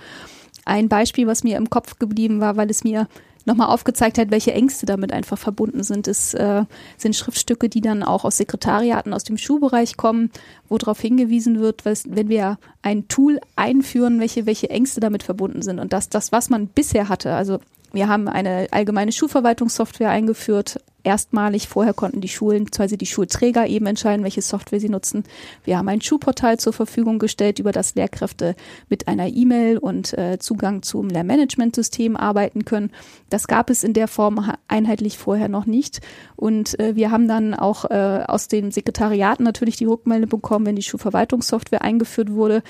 Ein 0.66 0.89
Beispiel, 0.89 1.28
was 1.28 1.43
mir 1.43 1.57
im 1.57 1.70
Kopf 1.70 1.97
geblieben 1.99 2.39
war, 2.39 2.57
weil 2.57 2.70
es 2.70 2.84
mir 2.84 3.07
nochmal 3.45 3.68
aufgezeigt 3.68 4.18
hat, 4.18 4.32
welche 4.32 4.53
Ängste 4.53 4.86
damit 4.86 5.12
einfach 5.12 5.38
verbunden 5.38 5.84
sind. 5.84 6.07
Es 6.07 6.34
äh, 6.34 6.64
sind 6.97 7.16
Schriftstücke, 7.16 7.70
die 7.70 7.82
dann 7.82 8.03
auch 8.03 8.24
aus 8.24 8.38
Sekretariaten 8.38 9.14
aus 9.14 9.24
dem 9.24 9.38
Schulbereich 9.38 9.97
kommen, 9.97 10.32
wo 10.70 10.78
darauf 10.78 10.99
hingewiesen 10.99 11.59
wird, 11.59 11.86
was, 11.86 12.03
wenn 12.07 12.30
wir 12.30 12.57
ein 12.82 13.07
Tool 13.07 13.39
einführen, 13.55 14.20
welche, 14.20 14.45
welche 14.45 14.70
Ängste 14.70 14.99
damit 14.99 15.24
verbunden 15.24 15.62
sind. 15.62 15.80
Und 15.80 15.93
dass 15.93 16.09
das, 16.09 16.32
was 16.32 16.49
man 16.49 16.68
bisher 16.68 17.09
hatte, 17.09 17.34
also 17.34 17.59
wir 17.93 18.07
haben 18.07 18.28
eine 18.28 18.68
allgemeine 18.72 19.12
Schulverwaltungssoftware 19.12 20.09
eingeführt, 20.09 20.80
erstmalig. 21.04 21.68
Vorher 21.68 21.93
konnten 21.93 22.22
die 22.22 22.28
Schulen, 22.28 22.66
beziehungsweise 22.66 22.97
die 22.97 23.06
Schulträger 23.06 23.68
eben 23.68 23.86
entscheiden, 23.86 24.24
welche 24.24 24.41
Software 24.41 24.80
sie 24.80 24.89
nutzen. 24.89 25.24
Wir 25.64 25.78
haben 25.78 25.89
ein 25.89 26.02
Schulportal 26.02 26.60
zur 26.60 26.74
Verfügung 26.74 27.20
gestellt, 27.20 27.60
über 27.60 27.72
das 27.72 27.95
Lehrkräfte 27.95 28.56
mit 28.89 29.08
einer 29.08 29.28
E-Mail 29.28 29.78
und 29.78 30.18
äh, 30.18 30.39
Zugang 30.39 30.84
zum 30.84 31.10
Lehrmanagementsystem 31.10 32.16
arbeiten 32.16 32.66
können. 32.66 32.91
Das 33.30 33.47
gab 33.47 33.70
es 33.70 33.84
in 33.84 33.93
der 33.93 34.08
Form 34.08 34.52
einheitlich 34.68 35.18
vorher 35.18 35.49
noch 35.49 35.66
nicht. 35.66 36.02
Und 36.36 36.80
äh, 36.80 36.95
wir 36.95 37.12
haben 37.12 37.28
dann 37.28 37.54
auch 37.54 37.86
äh, 37.86 38.24
aus 38.28 38.47
den 38.47 38.72
Sekretariaten 38.72 39.43
natürlich 39.43 39.78
die 39.78 39.86
Rückmeldung 39.86 40.30
bekommen, 40.30 40.66
wenn 40.66 40.76
die 40.76 40.84
Schulverwaltungssoftware 40.84 41.82
eingeführt 41.82 42.32
wurde 42.32 42.64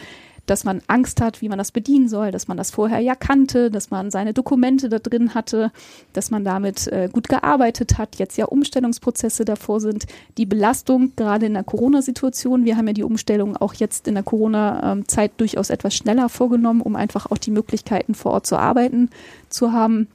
dass 0.46 0.64
man 0.64 0.82
Angst 0.88 1.22
hat, 1.22 1.42
wie 1.42 1.50
man 1.50 1.58
das 1.58 1.72
bedienen 1.72 2.08
soll, 2.08 2.32
dass 2.32 2.48
man 2.48 2.58
das 2.58 2.72
vorher 2.72 3.00
ja 3.00 3.16
kannte, 3.16 3.72
dass 3.72 3.92
man 3.92 4.12
seine 4.12 4.34
Dokumente 4.34 4.90
da 4.90 5.00
drin 5.00 5.34
hatte, 5.34 5.72
dass 6.14 6.32
man 6.32 6.44
damit 6.44 6.88
äh, 6.88 7.10
gut 7.12 7.30
gearbeitet 7.30 7.98
hat, 7.98 8.18
jetzt 8.18 8.38
ja 8.38 8.46
Umstellungsprozesse 8.46 9.46
davor 9.46 9.80
sind. 9.80 10.06
Die 10.38 10.46
Belastung 10.46 11.14
gerade 11.16 11.46
in 11.46 11.54
der 11.54 11.64
Corona-Situation, 11.64 12.66
wir 12.66 12.78
haben 12.78 12.88
ja 12.88 12.94
die 12.94 13.04
Umstellung 13.04 13.56
auch 13.58 13.74
jetzt 13.74 14.08
in 14.08 14.16
der 14.16 14.24
Corona-Zeit 14.24 15.32
durchaus 15.38 15.70
etwas 15.70 15.96
schneller 15.96 16.30
vorgenommen, 16.30 16.82
um 16.82 16.96
einfach 16.96 17.30
auch 17.32 17.38
die 17.38 17.52
Möglichkeiten 17.52 18.16
vor 18.16 18.32
Ort 18.34 18.48
zu 18.48 18.58
arbeiten 18.58 19.10
zu 19.50 19.74
haben 19.74 20.08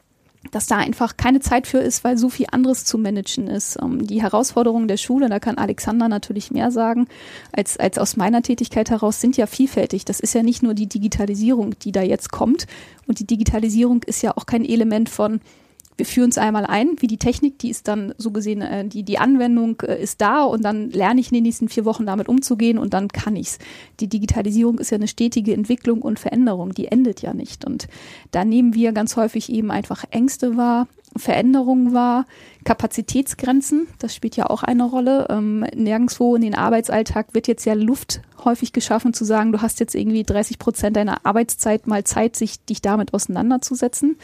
dass 0.50 0.66
da 0.66 0.76
einfach 0.76 1.16
keine 1.16 1.40
Zeit 1.40 1.66
für 1.66 1.78
ist, 1.78 2.04
weil 2.04 2.18
so 2.18 2.28
viel 2.28 2.46
anderes 2.50 2.84
zu 2.84 2.98
managen 2.98 3.48
ist. 3.48 3.78
Ähm, 3.80 4.06
die 4.06 4.22
Herausforderungen 4.22 4.88
der 4.88 4.96
Schule, 4.96 5.28
da 5.28 5.38
kann 5.38 5.58
Alexander 5.58 6.08
natürlich 6.08 6.50
mehr 6.50 6.70
sagen, 6.70 7.06
als, 7.52 7.76
als 7.76 7.98
aus 7.98 8.16
meiner 8.16 8.42
Tätigkeit 8.42 8.90
heraus, 8.90 9.20
sind 9.20 9.36
ja 9.36 9.46
vielfältig. 9.46 10.04
Das 10.04 10.20
ist 10.20 10.34
ja 10.34 10.42
nicht 10.42 10.62
nur 10.62 10.74
die 10.74 10.88
Digitalisierung, 10.88 11.78
die 11.78 11.92
da 11.92 12.02
jetzt 12.02 12.30
kommt. 12.30 12.66
Und 13.06 13.20
die 13.20 13.26
Digitalisierung 13.26 14.02
ist 14.04 14.22
ja 14.22 14.36
auch 14.36 14.46
kein 14.46 14.64
Element 14.64 15.08
von, 15.08 15.40
wir 15.96 16.06
führen 16.06 16.30
es 16.30 16.38
einmal 16.38 16.66
ein, 16.66 16.96
wie 16.98 17.06
die 17.06 17.16
Technik, 17.16 17.58
die 17.58 17.70
ist 17.70 17.88
dann 17.88 18.14
so 18.18 18.30
gesehen, 18.30 18.62
äh, 18.62 18.86
die, 18.86 19.02
die 19.02 19.18
Anwendung 19.18 19.80
äh, 19.82 20.02
ist 20.02 20.20
da 20.20 20.44
und 20.44 20.62
dann 20.62 20.90
lerne 20.90 21.20
ich 21.20 21.28
in 21.28 21.34
den 21.34 21.44
nächsten 21.44 21.68
vier 21.68 21.84
Wochen 21.84 22.06
damit 22.06 22.28
umzugehen 22.28 22.78
und 22.78 22.94
dann 22.94 23.08
kann 23.08 23.36
ich's. 23.36 23.58
Die 24.00 24.08
Digitalisierung 24.08 24.78
ist 24.78 24.90
ja 24.90 24.96
eine 24.96 25.08
stetige 25.08 25.54
Entwicklung 25.54 26.02
und 26.02 26.18
Veränderung, 26.18 26.74
die 26.74 26.88
endet 26.88 27.22
ja 27.22 27.32
nicht. 27.32 27.64
Und 27.64 27.88
da 28.30 28.44
nehmen 28.44 28.74
wir 28.74 28.92
ganz 28.92 29.16
häufig 29.16 29.50
eben 29.50 29.70
einfach 29.70 30.04
Ängste 30.10 30.56
wahr, 30.56 30.86
Veränderungen 31.14 31.94
wahr, 31.94 32.26
Kapazitätsgrenzen, 32.64 33.86
das 33.98 34.14
spielt 34.14 34.36
ja 34.36 34.50
auch 34.50 34.62
eine 34.62 34.84
Rolle. 34.84 35.28
Ähm, 35.30 35.64
nirgendwo 35.74 36.34
in 36.34 36.42
den 36.42 36.54
Arbeitsalltag 36.54 37.32
wird 37.32 37.46
jetzt 37.46 37.64
ja 37.64 37.74
Luft 37.74 38.20
häufig 38.44 38.72
geschaffen, 38.72 39.14
zu 39.14 39.24
sagen, 39.24 39.52
du 39.52 39.62
hast 39.62 39.80
jetzt 39.80 39.94
irgendwie 39.94 40.22
30 40.22 40.58
Prozent 40.58 40.96
deiner 40.96 41.24
Arbeitszeit 41.24 41.86
mal 41.86 42.04
Zeit, 42.04 42.36
sich 42.36 42.64
dich 42.64 42.82
damit 42.82 43.14
auseinanderzusetzen. 43.14 44.16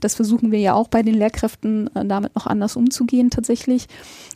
Das 0.00 0.14
versuchen 0.14 0.52
wir 0.52 0.58
ja 0.58 0.74
auch 0.74 0.88
bei 0.88 1.02
den 1.02 1.14
Lehrkräften, 1.14 1.94
äh, 1.94 2.04
damit 2.04 2.34
noch 2.34 2.46
anders 2.46 2.76
umzugehen 2.76 3.30
tatsächlich. 3.30 3.88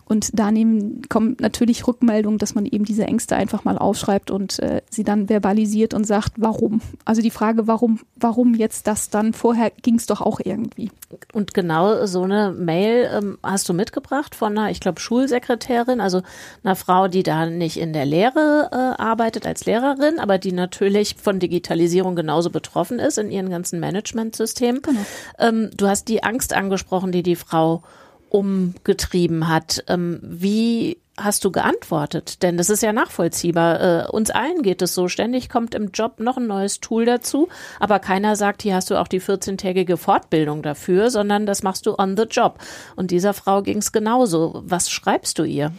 Und 0.05 0.39
da 0.39 0.51
nehmen, 0.51 1.03
kommen 1.09 1.37
natürlich 1.41 1.87
Rückmeldungen, 1.87 2.39
dass 2.39 2.55
man 2.55 2.67
eben 2.67 2.85
diese 2.85 3.05
Ängste 3.05 3.37
einfach 3.37 3.65
mal 3.65 3.79
aufschreibt 3.79 4.31
und 4.31 4.59
äh, 4.59 4.83
sie 4.91 5.05
dann 5.05 5.29
verbalisiert 5.29 5.95
und 5.95 6.05
sagt, 6.05 6.35
warum. 6.37 6.81
Also 7.05 7.23
die 7.23 7.31
Frage, 7.31 7.67
warum, 7.67 8.01
warum 8.17 8.55
jetzt 8.55 8.87
das 8.87 9.11
dann? 9.11 9.33
Vorher 9.33 9.71
ging 9.71 9.95
es 9.95 10.07
doch 10.07 10.21
auch 10.21 10.41
irgendwie. 10.43 10.91
Und 11.33 11.55
genau 11.55 12.02
so 12.07 12.23
eine 12.23 12.53
Mail 12.53 13.11
ähm, 13.13 13.39
hast 13.43 13.69
du 13.69 13.75
mitgebracht 13.75 14.35
von 14.35 14.57
einer, 14.57 14.71
ich 14.71 14.81
glaube, 14.81 15.01
Schulsekretärin, 15.01 16.01
also 16.01 16.23
einer 16.63 16.77
Frau, 16.77 17.09
die 17.09 17.23
da 17.23 17.47
nicht 17.47 17.79
in 17.79 17.93
der 17.93 18.07
Lehre 18.07 18.69
äh, 18.73 19.03
arbeitet 19.03 19.47
als 19.47 19.65
Lehrerin, 19.67 20.19
aber 20.19 20.39
die 20.39 20.53
natürlich 20.53 21.17
von 21.17 21.39
Digitalisierung 21.39 22.17
genauso 22.17 22.51
betroffen 22.51 22.99
ist 22.99 23.19
in 23.19 23.31
ihren 23.31 23.51
ganzen 23.51 23.81
Managementsystemen. 23.81 24.83
Genau. 24.83 25.01
Ähm, 25.39 25.71
du 25.77 25.89
hast 25.89 26.09
die 26.09 26.23
Angst 26.23 26.55
angesprochen, 26.55 27.13
die 27.13 27.23
die 27.23 27.37
Frau 27.37 27.83
umgetrieben 28.29 29.49
hat. 29.49 29.85
Ähm, 29.89 30.19
wie 30.23 31.02
hast 31.19 31.45
du 31.45 31.51
geantwortet? 31.51 32.43
Denn 32.43 32.57
das 32.57 32.71
ist 32.71 32.83
ja 32.83 32.93
nachvollziehbar. 32.93 33.81
Äh, 33.81 34.11
uns 34.11 34.31
allen 34.31 34.63
geht 34.63 34.83
es 34.83 34.95
so. 34.95 35.09
Ständig 35.09 35.49
kommt 35.49 35.75
im 35.75 35.91
Job 35.91 36.21
noch 36.21 36.37
ein 36.37 36.47
neues 36.47 36.81
Tool 36.81 37.05
dazu, 37.05 37.49
aber 37.81 37.99
keiner 37.99 38.37
sagt, 38.37 38.63
hier 38.63 38.75
hast 38.75 38.91
du 38.91 39.01
auch 39.01 39.09
die 39.09 39.21
14-tägige 39.21 39.97
Fortbildung 39.97 40.63
dafür, 40.63 41.11
sondern 41.11 41.47
das 41.47 41.63
machst 41.63 41.87
du 41.87 41.99
on 41.99 42.17
the 42.17 42.25
job. 42.25 42.59
Und 42.97 43.11
dieser 43.11 43.35
Frau 43.35 43.63
ging 43.63 43.79
es 43.79 43.93
genauso. 43.93 44.63
Was 44.65 44.91
schreibst 44.91 45.39
du 45.39 45.45
ihr? 45.45 45.73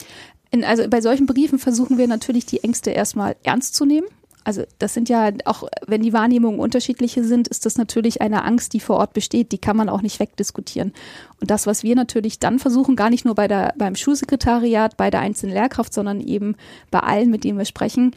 In, 0.52 0.64
also 0.64 0.88
bei 0.88 1.02
solchen 1.02 1.26
Briefen 1.26 1.58
versuchen 1.58 1.98
wir 1.98 2.08
natürlich 2.08 2.46
die 2.46 2.64
Ängste 2.64 2.92
erstmal 2.92 3.36
ernst 3.44 3.76
zu 3.76 3.86
nehmen 3.86 4.08
also 4.44 4.64
das 4.80 4.94
sind 4.94 5.10
ja 5.10 5.32
auch, 5.46 5.68
wenn 5.88 6.02
die 6.02 6.14
Wahrnehmungen 6.14 6.60
unterschiedliche 6.60 7.24
sind, 7.24 7.48
ist 7.48 7.66
das 7.66 7.78
natürlich 7.78 8.22
eine 8.22 8.44
Angst, 8.44 8.74
die 8.74 8.80
vor 8.80 8.98
Ort 8.98 9.14
besteht. 9.14 9.52
Die 9.52 9.58
kann 9.58 9.78
man 9.78 9.90
auch 9.90 10.02
nicht 10.02 10.20
wegdiskutieren. 10.20 10.94
Und 11.40 11.50
das, 11.52 11.68
was 11.68 11.84
wir 11.84 11.96
natürlich 11.96 12.40
dann 12.40 12.60
versuchen, 12.60 12.96
gar 12.96 13.10
nicht 13.10 13.26
nur 13.26 13.36
bei 13.36 13.48
der, 13.48 13.74
beim 13.78 13.96
Schulsekretariat, 13.96 14.98
bei 14.98 15.10
der 15.10 15.22
einzelnen 15.22 15.54
Lehrkraft, 15.54 15.94
sondern 15.94 16.20
eben 16.22 16.56
bei 16.92 17.00
allen, 17.00 17.30
mit 17.30 17.44
denen 17.44 17.58
wir 17.58 17.66
sprechen, 17.66 18.12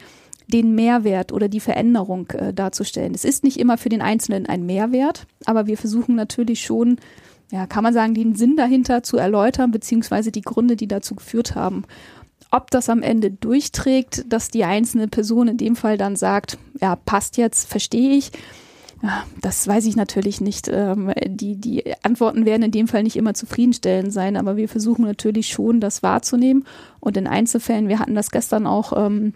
den 0.47 0.75
Mehrwert 0.75 1.31
oder 1.31 1.49
die 1.49 1.59
Veränderung 1.59 2.29
äh, 2.31 2.53
darzustellen. 2.53 3.13
Es 3.13 3.25
ist 3.25 3.43
nicht 3.43 3.59
immer 3.59 3.77
für 3.77 3.89
den 3.89 4.01
Einzelnen 4.01 4.45
ein 4.45 4.65
Mehrwert, 4.65 5.27
aber 5.45 5.67
wir 5.67 5.77
versuchen 5.77 6.15
natürlich 6.15 6.61
schon 6.61 6.97
ja, 7.49 7.65
kann 7.65 7.83
man 7.83 7.93
sagen, 7.93 8.13
den 8.13 8.35
Sinn 8.35 8.57
dahinter 8.57 9.03
zu 9.03 9.15
erläutern, 9.17 9.71
beziehungsweise 9.71 10.31
die 10.31 10.41
Gründe, 10.41 10.75
die 10.75 10.87
dazu 10.87 11.15
geführt 11.15 11.55
haben. 11.55 11.83
Ob 12.51 12.71
das 12.71 12.89
am 12.89 13.01
Ende 13.01 13.31
durchträgt, 13.31 14.25
dass 14.31 14.49
die 14.49 14.63
einzelne 14.63 15.07
Person 15.07 15.49
in 15.49 15.57
dem 15.57 15.75
Fall 15.75 15.97
dann 15.97 16.15
sagt, 16.15 16.57
ja, 16.79 16.95
passt 16.95 17.37
jetzt, 17.37 17.67
verstehe 17.67 18.11
ich, 18.11 18.31
das 19.41 19.67
weiß 19.67 19.85
ich 19.85 19.95
natürlich 19.95 20.41
nicht. 20.41 20.69
Ähm, 20.71 21.11
die, 21.25 21.55
die 21.55 21.83
Antworten 22.03 22.45
werden 22.45 22.63
in 22.63 22.71
dem 22.71 22.87
Fall 22.87 23.03
nicht 23.03 23.15
immer 23.15 23.33
zufriedenstellend 23.33 24.11
sein, 24.11 24.37
aber 24.37 24.57
wir 24.57 24.67
versuchen 24.67 25.05
natürlich 25.05 25.49
schon, 25.49 25.79
das 25.79 26.03
wahrzunehmen. 26.03 26.65
Und 26.99 27.17
in 27.17 27.27
Einzelfällen, 27.27 27.89
wir 27.89 27.99
hatten 27.99 28.15
das 28.15 28.31
gestern 28.31 28.65
auch 28.65 28.93
ähm, 28.95 29.33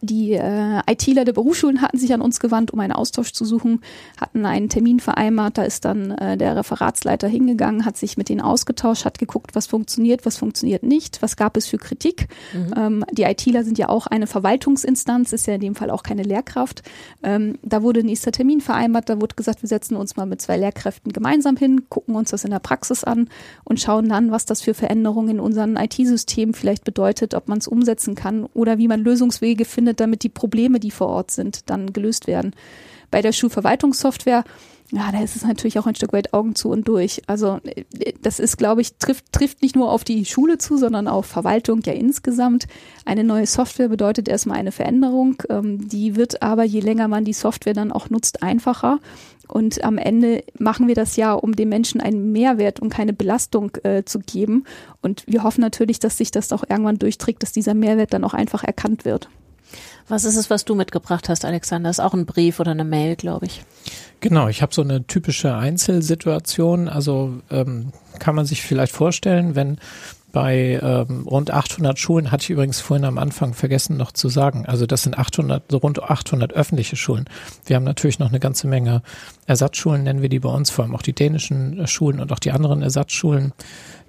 die 0.00 0.32
äh, 0.32 0.80
ITler 0.90 1.24
der 1.24 1.32
Berufsschulen 1.32 1.82
hatten 1.82 1.98
sich 1.98 2.12
an 2.12 2.20
uns 2.20 2.40
gewandt, 2.40 2.70
um 2.72 2.80
einen 2.80 2.92
Austausch 2.92 3.32
zu 3.32 3.44
suchen, 3.44 3.80
hatten 4.20 4.46
einen 4.46 4.68
Termin 4.68 5.00
vereinbart. 5.00 5.58
Da 5.58 5.62
ist 5.62 5.84
dann 5.84 6.12
äh, 6.12 6.36
der 6.36 6.56
Referatsleiter 6.56 7.28
hingegangen, 7.28 7.84
hat 7.84 7.96
sich 7.96 8.16
mit 8.16 8.28
denen 8.28 8.40
ausgetauscht, 8.40 9.04
hat 9.04 9.18
geguckt, 9.18 9.54
was 9.54 9.66
funktioniert, 9.66 10.24
was 10.26 10.36
funktioniert 10.36 10.82
nicht, 10.82 11.22
was 11.22 11.36
gab 11.36 11.56
es 11.56 11.66
für 11.66 11.78
Kritik. 11.78 12.28
Mhm. 12.52 12.74
Ähm, 12.76 13.04
die 13.12 13.22
ITler 13.22 13.64
sind 13.64 13.78
ja 13.78 13.88
auch 13.88 14.06
eine 14.06 14.26
Verwaltungsinstanz, 14.26 15.32
ist 15.32 15.46
ja 15.46 15.54
in 15.54 15.60
dem 15.60 15.74
Fall 15.74 15.90
auch 15.90 16.02
keine 16.02 16.22
Lehrkraft. 16.22 16.82
Ähm, 17.22 17.58
da 17.62 17.82
wurde 17.82 18.04
nächster 18.04 18.32
Termin 18.32 18.60
vereinbart, 18.60 19.08
da 19.08 19.20
wurde 19.20 19.34
gesagt, 19.34 19.62
wir 19.62 19.68
setzen 19.68 19.96
uns 19.96 20.16
mal 20.16 20.26
mit 20.26 20.40
zwei 20.40 20.56
Lehrkräften 20.56 21.12
gemeinsam 21.12 21.56
hin, 21.56 21.88
gucken 21.88 22.16
uns 22.16 22.30
das 22.30 22.44
in 22.44 22.50
der 22.50 22.58
Praxis 22.58 23.04
an 23.04 23.28
und 23.64 23.80
schauen 23.80 24.08
dann, 24.08 24.30
was 24.30 24.46
das 24.46 24.62
für 24.62 24.74
Veränderungen 24.74 25.30
in 25.30 25.40
unseren 25.40 25.76
IT-Systemen 25.76 26.54
vielleicht 26.54 26.84
bedeutet, 26.84 27.34
ob 27.34 27.48
man 27.48 27.58
es 27.58 27.68
umsetzen 27.68 28.14
kann 28.14 28.46
oder 28.54 28.78
wie 28.78 28.88
man 28.88 29.00
Lösungswege 29.00 29.64
findet 29.64 29.81
findet, 29.82 29.98
damit 29.98 30.22
die 30.22 30.28
Probleme, 30.28 30.78
die 30.78 30.92
vor 30.92 31.08
Ort 31.08 31.32
sind, 31.32 31.68
dann 31.68 31.92
gelöst 31.92 32.28
werden. 32.28 32.54
Bei 33.10 33.20
der 33.20 33.32
Schulverwaltungssoftware 33.32 34.44
ja, 34.94 35.10
da 35.10 35.22
ist 35.22 35.36
es 35.36 35.42
natürlich 35.42 35.78
auch 35.78 35.86
ein 35.86 35.94
Stück 35.94 36.12
weit 36.12 36.34
Augen 36.34 36.54
zu 36.54 36.68
und 36.68 36.86
durch. 36.86 37.22
Also 37.26 37.60
das 38.20 38.38
ist, 38.38 38.58
glaube 38.58 38.82
ich, 38.82 38.98
trifft, 38.98 39.32
trifft 39.32 39.62
nicht 39.62 39.74
nur 39.74 39.90
auf 39.90 40.04
die 40.04 40.26
Schule 40.26 40.58
zu, 40.58 40.76
sondern 40.76 41.08
auf 41.08 41.24
Verwaltung 41.24 41.80
ja 41.86 41.94
insgesamt. 41.94 42.66
Eine 43.06 43.24
neue 43.24 43.46
Software 43.46 43.88
bedeutet 43.88 44.28
erstmal 44.28 44.58
eine 44.58 44.70
Veränderung. 44.70 45.42
Ähm, 45.48 45.88
die 45.88 46.14
wird 46.14 46.42
aber, 46.42 46.64
je 46.64 46.80
länger 46.80 47.08
man 47.08 47.24
die 47.24 47.32
Software 47.32 47.72
dann 47.72 47.90
auch 47.90 48.10
nutzt, 48.10 48.42
einfacher. 48.42 49.00
Und 49.48 49.82
am 49.82 49.96
Ende 49.96 50.44
machen 50.58 50.88
wir 50.88 50.94
das 50.94 51.16
ja, 51.16 51.32
um 51.32 51.56
den 51.56 51.70
Menschen 51.70 52.02
einen 52.02 52.30
Mehrwert 52.30 52.80
und 52.80 52.90
keine 52.90 53.14
Belastung 53.14 53.74
äh, 53.84 54.04
zu 54.04 54.18
geben. 54.18 54.64
Und 55.00 55.24
wir 55.26 55.42
hoffen 55.42 55.62
natürlich, 55.62 56.00
dass 56.00 56.18
sich 56.18 56.32
das 56.32 56.52
auch 56.52 56.64
irgendwann 56.68 56.98
durchträgt, 56.98 57.42
dass 57.42 57.52
dieser 57.52 57.72
Mehrwert 57.72 58.12
dann 58.12 58.24
auch 58.24 58.34
einfach 58.34 58.62
erkannt 58.62 59.06
wird. 59.06 59.30
Was 60.12 60.26
ist 60.26 60.36
es, 60.36 60.50
was 60.50 60.66
du 60.66 60.74
mitgebracht 60.74 61.30
hast, 61.30 61.46
Alexander? 61.46 61.88
Ist 61.88 61.98
auch 61.98 62.12
ein 62.12 62.26
Brief 62.26 62.60
oder 62.60 62.72
eine 62.72 62.84
Mail, 62.84 63.16
glaube 63.16 63.46
ich. 63.46 63.64
Genau, 64.20 64.46
ich 64.48 64.60
habe 64.60 64.74
so 64.74 64.82
eine 64.82 65.06
typische 65.06 65.54
Einzelsituation. 65.54 66.90
Also 66.90 67.40
ähm, 67.50 67.94
kann 68.18 68.34
man 68.34 68.44
sich 68.44 68.60
vielleicht 68.60 68.92
vorstellen, 68.92 69.54
wenn 69.54 69.78
bei 70.30 70.78
ähm, 70.82 71.26
rund 71.26 71.50
800 71.50 71.98
Schulen, 71.98 72.30
hatte 72.30 72.42
ich 72.42 72.50
übrigens 72.50 72.78
vorhin 72.78 73.06
am 73.06 73.16
Anfang 73.16 73.54
vergessen 73.54 73.96
noch 73.96 74.12
zu 74.12 74.28
sagen, 74.28 74.66
also 74.66 74.84
das 74.84 75.02
sind 75.02 75.16
800, 75.16 75.62
so 75.70 75.78
rund 75.78 76.02
800 76.02 76.52
öffentliche 76.52 76.96
Schulen. 76.96 77.24
Wir 77.64 77.76
haben 77.76 77.84
natürlich 77.84 78.18
noch 78.18 78.28
eine 78.28 78.40
ganze 78.40 78.66
Menge 78.66 79.02
Ersatzschulen, 79.46 80.02
nennen 80.02 80.20
wir 80.20 80.28
die 80.28 80.40
bei 80.40 80.50
uns, 80.50 80.68
vor 80.68 80.84
allem 80.84 80.94
auch 80.94 81.02
die 81.02 81.14
dänischen 81.14 81.80
äh, 81.80 81.86
Schulen 81.86 82.20
und 82.20 82.32
auch 82.32 82.38
die 82.38 82.52
anderen 82.52 82.82
Ersatzschulen 82.82 83.54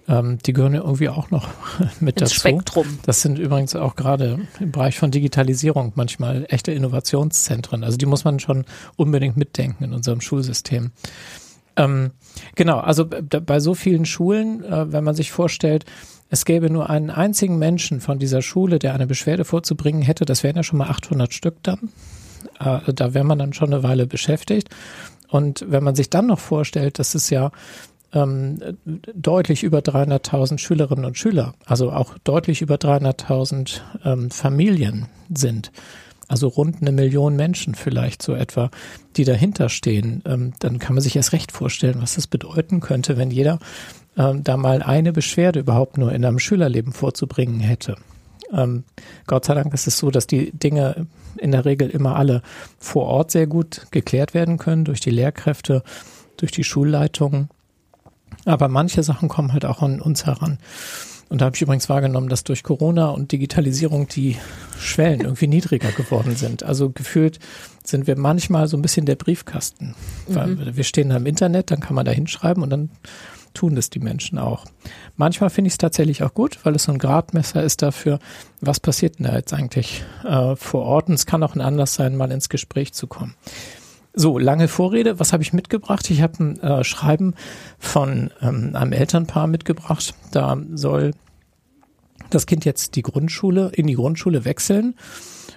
ähm, 0.07 0.37
die 0.45 0.53
gehören 0.53 0.73
ja 0.73 0.81
irgendwie 0.81 1.09
auch 1.09 1.31
noch 1.31 1.49
mit 1.99 2.19
Ins 2.19 2.31
dazu. 2.31 2.39
Spektrum. 2.41 2.99
Das 3.05 3.21
sind 3.21 3.39
übrigens 3.39 3.75
auch 3.75 3.95
gerade 3.95 4.39
im 4.59 4.71
Bereich 4.71 4.97
von 4.97 5.11
Digitalisierung 5.11 5.93
manchmal 5.95 6.45
echte 6.49 6.71
Innovationszentren. 6.71 7.83
Also 7.83 7.97
die 7.97 8.05
muss 8.05 8.23
man 8.23 8.39
schon 8.39 8.65
unbedingt 8.95 9.37
mitdenken 9.37 9.83
in 9.83 9.93
unserem 9.93 10.21
Schulsystem. 10.21 10.91
Ähm, 11.75 12.11
genau, 12.55 12.79
also 12.79 13.05
bei 13.07 13.59
so 13.59 13.73
vielen 13.73 14.05
Schulen, 14.05 14.63
äh, 14.63 14.91
wenn 14.91 15.03
man 15.03 15.15
sich 15.15 15.31
vorstellt, 15.31 15.85
es 16.29 16.45
gäbe 16.45 16.69
nur 16.69 16.89
einen 16.89 17.09
einzigen 17.09 17.57
Menschen 17.57 18.01
von 18.01 18.19
dieser 18.19 18.41
Schule, 18.41 18.79
der 18.79 18.93
eine 18.93 19.07
Beschwerde 19.07 19.45
vorzubringen 19.45 20.01
hätte, 20.01 20.25
das 20.25 20.43
wären 20.43 20.55
ja 20.55 20.63
schon 20.63 20.79
mal 20.79 20.89
800 20.89 21.33
Stück 21.33 21.57
dann. 21.63 21.89
Äh, 22.59 22.93
da 22.93 23.13
wäre 23.13 23.25
man 23.25 23.39
dann 23.39 23.53
schon 23.53 23.73
eine 23.73 23.83
Weile 23.83 24.07
beschäftigt. 24.07 24.69
Und 25.29 25.65
wenn 25.67 25.83
man 25.83 25.95
sich 25.95 26.09
dann 26.09 26.27
noch 26.27 26.39
vorstellt, 26.39 26.99
dass 26.99 27.15
es 27.15 27.29
ja 27.29 27.51
ähm, 28.13 28.59
deutlich 29.15 29.63
über 29.63 29.79
300.000 29.79 30.59
Schülerinnen 30.59 31.05
und 31.05 31.17
Schüler, 31.17 31.53
also 31.65 31.91
auch 31.91 32.17
deutlich 32.23 32.61
über 32.61 32.75
300.000 32.75 33.81
ähm, 34.05 34.31
Familien 34.31 35.07
sind. 35.33 35.71
Also 36.27 36.47
rund 36.47 36.77
eine 36.81 36.91
Million 36.91 37.35
Menschen 37.35 37.75
vielleicht 37.75 38.21
so 38.21 38.33
etwa, 38.33 38.71
die 39.17 39.25
dahinter 39.25 39.69
stehen. 39.69 40.23
Ähm, 40.25 40.53
dann 40.59 40.79
kann 40.79 40.95
man 40.95 41.01
sich 41.01 41.15
erst 41.15 41.33
recht 41.33 41.51
vorstellen, 41.51 42.01
was 42.01 42.15
das 42.15 42.27
bedeuten 42.27 42.79
könnte, 42.79 43.17
wenn 43.17 43.29
jeder 43.29 43.59
ähm, 44.17 44.43
da 44.43 44.57
mal 44.57 44.81
eine 44.81 45.11
Beschwerde 45.11 45.59
überhaupt 45.59 45.97
nur 45.97 46.11
in 46.11 46.23
einem 46.23 46.39
Schülerleben 46.39 46.93
vorzubringen 46.93 47.59
hätte. 47.59 47.95
Ähm, 48.51 48.83
Gott 49.27 49.45
sei 49.45 49.55
Dank 49.55 49.73
ist 49.73 49.87
es 49.87 49.97
so, 49.97 50.11
dass 50.11 50.27
die 50.27 50.51
Dinge 50.51 51.07
in 51.37 51.51
der 51.51 51.65
Regel 51.65 51.89
immer 51.89 52.15
alle 52.15 52.41
vor 52.77 53.05
Ort 53.05 53.31
sehr 53.31 53.47
gut 53.47 53.87
geklärt 53.91 54.33
werden 54.33 54.57
können 54.57 54.85
durch 54.85 54.99
die 54.99 55.11
Lehrkräfte, 55.11 55.83
durch 56.37 56.51
die 56.51 56.63
Schulleitungen 56.63 57.49
aber 58.45 58.67
manche 58.67 59.03
Sachen 59.03 59.29
kommen 59.29 59.53
halt 59.53 59.65
auch 59.65 59.81
an 59.81 60.01
uns 60.01 60.25
heran. 60.25 60.57
Und 61.29 61.41
da 61.41 61.45
habe 61.45 61.55
ich 61.55 61.61
übrigens 61.61 61.89
wahrgenommen, 61.89 62.29
dass 62.29 62.43
durch 62.43 62.61
Corona 62.61 63.09
und 63.09 63.31
Digitalisierung 63.31 64.07
die 64.07 64.37
Schwellen 64.77 65.21
irgendwie 65.21 65.47
niedriger 65.47 65.91
geworden 65.91 66.35
sind. 66.35 66.61
Also 66.61 66.91
gefühlt 66.91 67.39
sind 67.83 68.05
wir 68.05 68.17
manchmal 68.17 68.67
so 68.67 68.77
ein 68.77 68.81
bisschen 68.81 69.05
der 69.05 69.15
Briefkasten. 69.15 69.95
Weil 70.27 70.49
mhm. 70.49 70.75
wir 70.75 70.83
stehen 70.83 71.09
da 71.09 71.17
im 71.17 71.25
Internet, 71.25 71.71
dann 71.71 71.79
kann 71.79 71.95
man 71.95 72.05
da 72.05 72.11
hinschreiben 72.11 72.61
und 72.61 72.69
dann 72.69 72.91
tun 73.53 73.75
das 73.75 73.89
die 73.89 73.99
Menschen 73.99 74.37
auch. 74.37 74.65
Manchmal 75.15 75.49
finde 75.49 75.67
ich 75.67 75.73
es 75.73 75.77
tatsächlich 75.77 76.23
auch 76.23 76.33
gut, 76.33 76.59
weil 76.63 76.75
es 76.75 76.83
so 76.83 76.91
ein 76.91 76.97
Gradmesser 76.97 77.63
ist 77.63 77.81
dafür, 77.81 78.19
was 78.61 78.79
passiert 78.79 79.19
denn 79.19 79.25
da 79.25 79.35
jetzt 79.35 79.53
eigentlich 79.53 80.03
äh, 80.23 80.55
vor 80.55 80.83
Ort. 80.83 81.07
Und 81.07 81.15
es 81.15 81.25
kann 81.25 81.43
auch 81.43 81.55
ein 81.55 81.61
Anlass 81.61 81.95
sein, 81.95 82.15
mal 82.15 82.31
ins 82.31 82.49
Gespräch 82.49 82.93
zu 82.93 83.07
kommen. 83.07 83.35
So, 84.15 84.37
lange 84.37 84.67
Vorrede. 84.67 85.19
Was 85.19 85.33
habe 85.33 85.41
ich 85.41 85.53
mitgebracht? 85.53 86.09
Ich 86.11 86.21
habe 86.21 86.43
ein 86.43 86.59
äh, 86.59 86.83
Schreiben 86.83 87.33
von 87.79 88.29
ähm, 88.41 88.75
einem 88.75 88.93
Elternpaar 88.93 89.47
mitgebracht. 89.47 90.13
Da 90.31 90.57
soll 90.73 91.11
das 92.29 92.45
Kind 92.45 92.63
jetzt 92.63 92.95
die 92.95 93.01
Grundschule, 93.01 93.71
in 93.73 93.87
die 93.87 93.95
Grundschule 93.95 94.45
wechseln. 94.45 94.95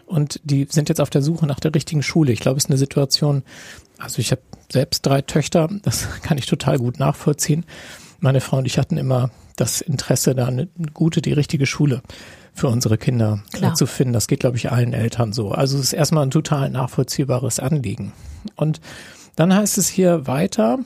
Und 0.06 0.40
die 0.44 0.66
sind 0.70 0.88
jetzt 0.88 1.00
auf 1.00 1.10
der 1.10 1.20
Suche 1.20 1.46
nach 1.46 1.60
der 1.60 1.74
richtigen 1.74 2.02
Schule. 2.02 2.32
Ich 2.32 2.40
glaube, 2.40 2.56
es 2.56 2.64
ist 2.64 2.70
eine 2.70 2.78
Situation, 2.78 3.42
also 3.98 4.20
ich 4.20 4.30
habe 4.30 4.42
selbst 4.70 5.04
drei 5.04 5.20
Töchter, 5.20 5.68
das 5.82 6.08
kann 6.22 6.38
ich 6.38 6.46
total 6.46 6.78
gut 6.78 6.98
nachvollziehen. 6.98 7.66
Meine 8.20 8.40
Frau 8.40 8.58
und 8.58 8.66
ich 8.66 8.78
hatten 8.78 8.96
immer 8.96 9.30
das 9.56 9.80
Interesse, 9.82 10.34
da 10.34 10.46
eine 10.46 10.68
gute, 10.94 11.20
die 11.20 11.32
richtige 11.32 11.66
Schule 11.66 12.02
für 12.56 12.68
unsere 12.68 12.96
Kinder 12.96 13.40
äh, 13.60 13.74
zu 13.74 13.86
finden. 13.86 14.14
Das 14.14 14.28
geht, 14.28 14.40
glaube 14.40 14.56
ich, 14.56 14.72
allen 14.72 14.94
Eltern 14.94 15.34
so. 15.34 15.52
Also 15.52 15.76
es 15.76 15.84
ist 15.84 15.92
erstmal 15.92 16.24
ein 16.24 16.30
total 16.30 16.70
nachvollziehbares 16.70 17.60
Anliegen. 17.60 18.12
Und 18.56 18.80
dann 19.36 19.54
heißt 19.54 19.76
es 19.76 19.88
hier 19.88 20.26
weiter, 20.26 20.78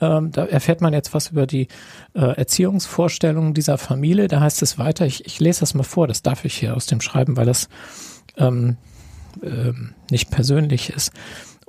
ähm, 0.00 0.32
da 0.32 0.46
erfährt 0.46 0.80
man 0.80 0.94
jetzt 0.94 1.12
was 1.12 1.28
über 1.28 1.46
die 1.46 1.68
äh, 2.14 2.20
Erziehungsvorstellungen 2.20 3.52
dieser 3.52 3.76
Familie. 3.76 4.28
Da 4.28 4.40
heißt 4.40 4.62
es 4.62 4.78
weiter, 4.78 5.04
ich, 5.04 5.26
ich 5.26 5.38
lese 5.40 5.60
das 5.60 5.74
mal 5.74 5.82
vor, 5.82 6.08
das 6.08 6.22
darf 6.22 6.46
ich 6.46 6.54
hier 6.54 6.74
aus 6.74 6.86
dem 6.86 7.02
Schreiben, 7.02 7.36
weil 7.36 7.46
das 7.46 7.68
ähm, 8.38 8.78
äh, 9.42 9.72
nicht 10.10 10.30
persönlich 10.30 10.88
ist. 10.88 11.12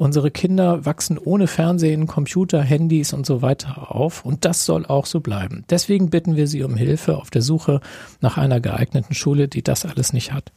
Unsere 0.02 0.32
Kinder 0.32 0.84
wachsen 0.84 1.20
ohne 1.20 1.46
Fernsehen, 1.46 2.08
Computer, 2.08 2.64
Handys 2.64 3.14
und 3.14 3.24
so 3.24 3.44
weiter 3.44 3.92
auf 3.92 4.26
und 4.26 4.46
das 4.46 4.66
soll 4.66 4.88
auch 4.88 5.06
so 5.06 5.20
bleiben. 5.20 5.64
Deswegen 5.70 6.10
bitten 6.10 6.36
wir 6.36 6.48
Sie 6.48 6.64
um 6.64 6.76
Hilfe 6.76 7.18
auf 7.18 7.30
der 7.30 7.44
Suche 7.44 7.82
nach 8.20 8.36
einer 8.36 8.60
geeigneten 8.60 9.14
Schule, 9.14 9.48
die 9.48 9.62
das 9.62 9.86
alles 9.86 10.12
nicht 10.12 10.34
hat. 10.34 10.52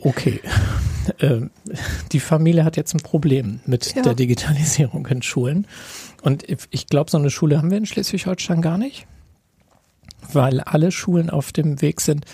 Okay. 0.00 0.40
Ähm, 1.18 1.50
die 2.12 2.20
Familie 2.20 2.64
hat 2.64 2.76
jetzt 2.76 2.94
ein 2.94 3.00
Problem 3.00 3.58
mit 3.66 3.92
ja. 3.96 4.02
der 4.02 4.14
Digitalisierung 4.14 5.04
in 5.06 5.20
Schulen. 5.20 5.66
Und 6.22 6.44
ich 6.70 6.86
glaube, 6.86 7.10
so 7.10 7.18
eine 7.18 7.28
Schule 7.28 7.58
haben 7.58 7.72
wir 7.72 7.78
in 7.78 7.86
Schleswig-Holstein 7.86 8.62
gar 8.62 8.78
nicht, 8.78 9.08
weil 10.32 10.60
alle 10.60 10.92
Schulen 10.92 11.28
auf 11.28 11.50
dem 11.50 11.82
Weg 11.82 12.00
sind, 12.00 12.24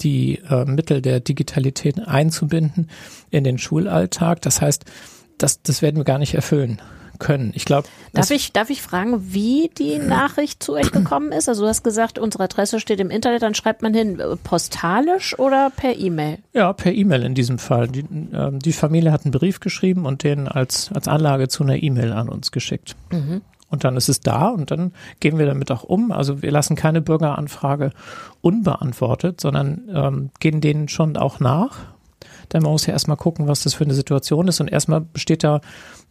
die 0.00 0.40
äh, 0.48 0.64
Mittel 0.64 1.02
der 1.02 1.20
Digitalität 1.20 2.06
einzubinden 2.06 2.90
in 3.30 3.44
den 3.44 3.58
Schulalltag. 3.58 4.42
Das 4.42 4.60
heißt, 4.60 4.84
das, 5.38 5.62
das 5.62 5.82
werden 5.82 5.96
wir 5.96 6.04
gar 6.04 6.18
nicht 6.18 6.34
erfüllen 6.34 6.80
können. 7.18 7.52
Ich 7.54 7.64
glaube. 7.64 7.86
Darf 8.12 8.30
ich, 8.30 8.52
darf 8.52 8.70
ich 8.70 8.82
fragen, 8.82 9.32
wie 9.32 9.70
die 9.78 9.98
Nachricht 9.98 10.62
zu 10.62 10.72
euch 10.72 10.90
gekommen 10.90 11.30
ist? 11.30 11.48
Also 11.48 11.62
du 11.62 11.68
hast 11.68 11.84
gesagt, 11.84 12.18
unsere 12.18 12.44
Adresse 12.44 12.80
steht 12.80 12.98
im 12.98 13.10
Internet, 13.10 13.42
dann 13.42 13.54
schreibt 13.54 13.82
man 13.82 13.94
hin, 13.94 14.18
äh, 14.18 14.36
postalisch 14.36 15.38
oder 15.38 15.70
per 15.70 15.96
E-Mail? 15.96 16.38
Ja, 16.52 16.72
per 16.72 16.92
E-Mail 16.92 17.22
in 17.22 17.34
diesem 17.34 17.58
Fall. 17.58 17.86
Die, 17.88 18.00
äh, 18.00 18.50
die 18.58 18.72
Familie 18.72 19.12
hat 19.12 19.24
einen 19.24 19.32
Brief 19.32 19.60
geschrieben 19.60 20.06
und 20.06 20.24
den 20.24 20.48
als, 20.48 20.90
als 20.92 21.06
Anlage 21.06 21.48
zu 21.48 21.62
einer 21.62 21.80
E-Mail 21.80 22.12
an 22.12 22.28
uns 22.28 22.50
geschickt. 22.50 22.96
Mhm 23.12 23.42
und 23.70 23.84
dann 23.84 23.96
ist 23.96 24.08
es 24.08 24.20
da 24.20 24.48
und 24.48 24.70
dann 24.70 24.92
gehen 25.20 25.38
wir 25.38 25.46
damit 25.46 25.70
auch 25.70 25.84
um. 25.84 26.12
Also 26.12 26.42
wir 26.42 26.50
lassen 26.50 26.76
keine 26.76 27.00
Bürgeranfrage 27.00 27.92
unbeantwortet, 28.40 29.40
sondern 29.40 29.88
ähm, 29.94 30.30
gehen 30.40 30.60
denen 30.60 30.88
schon 30.88 31.16
auch 31.16 31.40
nach. 31.40 31.78
Denn 32.52 32.62
man 32.62 32.72
muss 32.72 32.86
ja 32.86 32.92
erstmal 32.92 33.16
gucken, 33.16 33.46
was 33.46 33.62
das 33.62 33.74
für 33.74 33.84
eine 33.84 33.94
Situation 33.94 34.48
ist. 34.48 34.60
Und 34.60 34.68
erstmal 34.68 35.00
besteht 35.00 35.44
da 35.44 35.60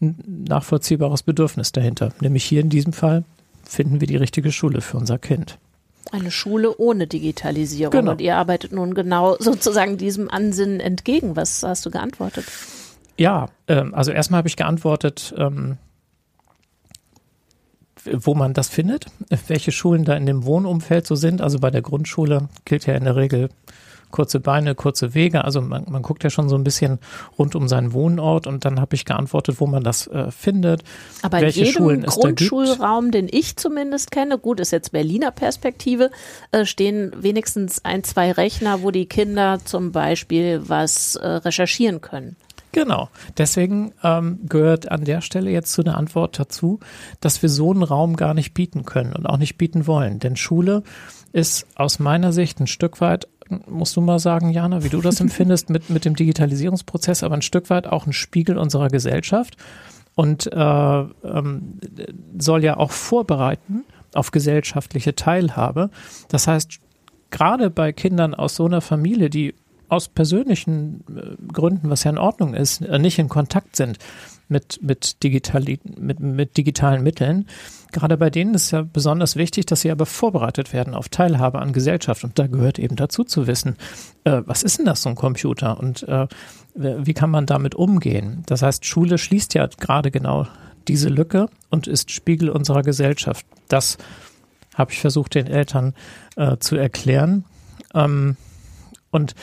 ein 0.02 0.46
nachvollziehbares 0.48 1.24
Bedürfnis 1.24 1.74
dahinter. 1.74 2.10
Nämlich 2.22 2.46
hier 2.46 2.62
in 2.62 2.70
diesem 2.70 2.94
Fall 2.94 3.26
finden 3.64 4.00
wir 4.00 4.08
die 4.08 4.16
richtige 4.16 4.52
Schule 4.52 4.80
für 4.82 4.98
unser 4.98 5.20
Kind. 5.20 5.60
Eine 6.12 6.32
Schule 6.32 6.76
ohne 6.78 7.08
Digitalisierung. 7.08 7.92
Genau. 7.92 8.12
Und 8.12 8.22
ihr 8.22 8.38
arbeitet 8.38 8.72
nun 8.72 8.94
genau 8.94 9.36
sozusagen 9.40 9.98
diesem 9.98 10.30
Ansinnen 10.30 10.80
entgegen. 10.80 11.36
Was 11.36 11.62
hast 11.62 11.86
du 11.86 11.92
geantwortet? 11.92 12.46
Ja, 13.18 13.50
ähm, 13.68 13.94
also 13.94 14.12
erstmal 14.12 14.40
habe 14.40 14.48
ich 14.48 14.56
geantwortet, 14.56 15.34
ähm, 15.38 15.78
wo 18.06 18.36
man 18.36 18.54
das 18.54 18.70
findet, 18.70 19.08
welche 19.48 19.72
Schulen 19.72 20.06
da 20.06 20.16
in 20.16 20.26
dem 20.26 20.46
Wohnumfeld 20.46 21.08
so 21.08 21.16
sind. 21.16 21.42
Also 21.42 21.60
bei 21.60 21.72
der 21.72 21.82
Grundschule 21.82 22.50
gilt 22.66 22.86
ja 22.86 22.96
in 22.96 23.04
der 23.04 23.16
Regel 23.16 23.50
kurze 24.12 24.40
Beine, 24.40 24.76
kurze 24.76 25.14
Wege. 25.14 25.44
Also 25.46 25.62
man, 25.62 25.86
man 25.90 26.02
guckt 26.02 26.24
ja 26.24 26.30
schon 26.30 26.50
so 26.50 26.56
ein 26.56 26.64
bisschen 26.64 27.00
rund 27.38 27.56
um 27.56 27.68
seinen 27.68 27.94
Wohnort 27.94 28.48
und 28.48 28.66
dann 28.66 28.80
habe 28.80 28.96
ich 28.96 29.06
geantwortet, 29.06 29.60
wo 29.60 29.68
man 29.68 29.84
das 29.84 30.08
äh, 30.08 30.32
findet. 30.32 30.84
Aber 31.22 31.42
welche 31.42 31.62
in 31.62 31.66
jedem 31.68 31.82
Schulen. 31.82 32.04
Grundschulraum, 32.04 33.12
den 33.12 33.28
ich 33.30 33.56
zumindest 33.56 34.12
kenne, 34.12 34.38
gut, 34.38 34.60
ist 34.60 34.72
jetzt 34.72 34.92
Berliner 34.92 35.32
Perspektive, 35.32 36.12
äh, 36.52 36.66
stehen 36.66 37.12
wenigstens 37.18 37.86
ein, 37.86 38.04
zwei 38.04 38.32
Rechner, 38.32 38.82
wo 38.82 38.92
die 38.92 39.06
Kinder 39.06 39.60
zum 39.64 39.92
Beispiel 39.92 40.64
was 40.68 41.16
äh, 41.16 41.28
recherchieren 41.28 42.02
können. 42.02 42.36
Genau. 42.72 43.10
Deswegen 43.38 43.94
ähm, 44.04 44.40
gehört 44.48 44.92
an 44.92 45.04
der 45.04 45.22
Stelle 45.22 45.50
jetzt 45.50 45.72
zu 45.72 45.84
der 45.84 45.98
Antwort 45.98 46.40
dazu, 46.40 46.80
dass 47.20 47.42
wir 47.42 47.50
so 47.50 47.72
einen 47.72 47.84
Raum 47.84 48.16
gar 48.16 48.34
nicht 48.34 48.54
bieten 48.54 48.86
können 48.86 49.14
und 49.14 49.26
auch 49.26 49.38
nicht 49.38 49.58
bieten 49.58 49.88
wollen. 49.88 50.20
Denn 50.20 50.36
Schule 50.36 50.84
ist 51.34 51.66
aus 51.76 52.00
meiner 52.00 52.32
Sicht 52.32 52.60
ein 52.60 52.68
Stück 52.68 53.02
weit, 53.02 53.28
musst 53.68 53.96
du 53.96 54.02
mal 54.02 54.20
sagen, 54.20 54.52
Jana, 54.52 54.84
wie 54.84 54.90
du 54.90 55.02
das 55.02 55.20
empfindest 55.22 55.70
mit, 55.70 55.90
mit 55.90 56.06
dem 56.06 56.16
Digitalisierungsprozess, 56.16 57.24
aber 57.24 57.36
ein 57.36 57.42
Stück 57.42 57.70
weit 57.70 57.88
auch 57.88 58.06
ein 58.06 58.14
Spiegel 58.14 58.58
unserer 58.58 58.90
Gesellschaft 58.90 59.58
und 60.16 60.52
äh, 60.52 60.60
ähm, 60.60 61.80
soll 62.38 62.64
ja 62.64 62.78
auch 62.78 62.92
vorbereiten 62.92 63.86
auf 64.14 64.32
gesellschaftliche 64.32 65.16
Teilhabe. 65.16 65.90
Das 66.30 66.48
heißt, 66.48 66.80
gerade 67.32 67.70
bei 67.70 67.94
Kindern 67.94 68.34
aus 68.34 68.56
so 68.56 68.66
einer 68.66 68.82
Familie, 68.82 69.30
die 69.30 69.56
aus 69.90 70.08
persönlichen 70.08 71.04
äh, 71.16 71.52
Gründen, 71.52 71.90
was 71.90 72.04
ja 72.04 72.12
in 72.12 72.18
Ordnung 72.18 72.54
ist, 72.54 72.82
äh, 72.82 73.00
nicht 73.00 73.20
in 73.20 73.30
Kontakt 73.30 73.76
sind 73.76 73.98
mit, 74.50 74.80
mit, 74.82 75.24
digitali 75.24 75.80
mit, 75.98 76.20
mit 76.20 76.58
digitalen 76.58 77.04
Mitteln. 77.04 77.46
Gerade 77.92 78.18
bei 78.18 78.30
denen 78.30 78.54
ist 78.54 78.72
ja 78.72 78.82
besonders 78.82 79.36
wichtig, 79.36 79.66
dass 79.68 79.82
sie 79.82 79.92
aber 79.92 80.06
vorbereitet 80.06 80.74
werden 80.74 80.94
auf 80.94 81.10
Teilhabe 81.10 81.60
an 81.60 81.74
Gesellschaft. 81.74 82.24
Und 82.24 82.38
da 82.38 82.48
gehört 82.48 82.80
eben 82.80 82.96
dazu 82.96 83.24
zu 83.24 83.48
wissen, 83.48 83.78
äh, 84.24 84.42
was 84.46 84.64
ist 84.64 84.80
denn 84.80 84.86
das, 84.86 85.04
so 85.04 85.10
ein 85.10 85.16
Computer? 85.16 85.80
Und 85.80 86.04
äh, 86.08 86.28
wie 86.76 87.14
kann 87.14 87.30
man 87.30 87.46
damit 87.46 87.76
umgehen? 87.76 88.44
Das 88.48 88.62
heißt, 88.62 88.86
Schule 88.86 89.18
schließt 89.18 89.54
ja 89.54 89.68
gerade 89.68 90.12
genau 90.12 90.48
diese 90.88 91.10
Lücke 91.10 91.48
und 91.70 91.88
ist 91.88 92.12
Spiegel 92.12 92.50
unserer 92.50 92.82
Gesellschaft. 92.82 93.46
Das 93.68 93.98
habe 94.76 94.92
ich 94.92 95.00
versucht, 95.00 95.36
den 95.36 95.48
Eltern 95.48 95.94
äh, 96.36 96.58
zu 96.58 96.76
erklären. 96.76 97.46
Ähm, 97.94 98.38
und 99.12 99.36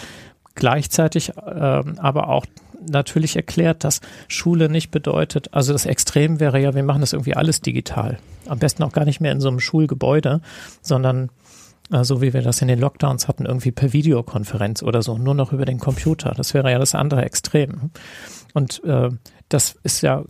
gleichzeitig 0.57 1.33
ähm, 1.47 1.99
aber 1.99 2.29
auch 2.29 2.47
natürlich 2.89 3.37
erklärt, 3.37 3.85
dass 3.85 4.01
Schule 4.29 4.69
nicht 4.69 4.91
bedeutet, 4.91 5.53
also 5.53 5.73
das 5.73 5.87
Extrem 5.87 6.41
wäre 6.41 6.61
ja, 6.61 6.75
wir 6.75 6.83
machen 6.83 7.01
das 7.01 7.13
irgendwie 7.13 7.37
alles 7.37 7.61
digital. 7.61 8.19
Am 8.47 8.59
besten 8.59 8.83
auch 8.83 8.93
gar 8.93 9.05
nicht 9.05 9.21
mehr 9.21 9.33
in 9.33 9.41
so 9.41 9.49
einem 9.49 9.61
Schulgebäude, 9.61 10.41
sondern 10.83 11.31
äh, 11.91 12.05
so 12.05 12.21
wie 12.21 12.33
wir 12.33 12.43
das 12.43 12.63
in 12.63 12.69
den 12.69 12.81
Lockdowns 12.81 13.29
hatten, 13.29 13.47
irgendwie 13.47 13.73
per 13.73 13.93
Videokonferenz 13.93 14.83
oder 14.83 15.03
so, 15.03 15.19
nur 15.19 15.35
noch 15.35 15.53
über 15.53 15.65
den 15.65 15.79
Computer. 15.79 16.33
Das 16.37 16.55
wäre 16.55 16.71
ja 16.71 16.79
das 16.79 16.95
andere 16.95 17.23
Extrem. 17.23 17.91
Und 18.55 18.83
äh, 18.85 19.11
das 19.49 19.77
ist 19.83 20.03
ja 20.03 20.25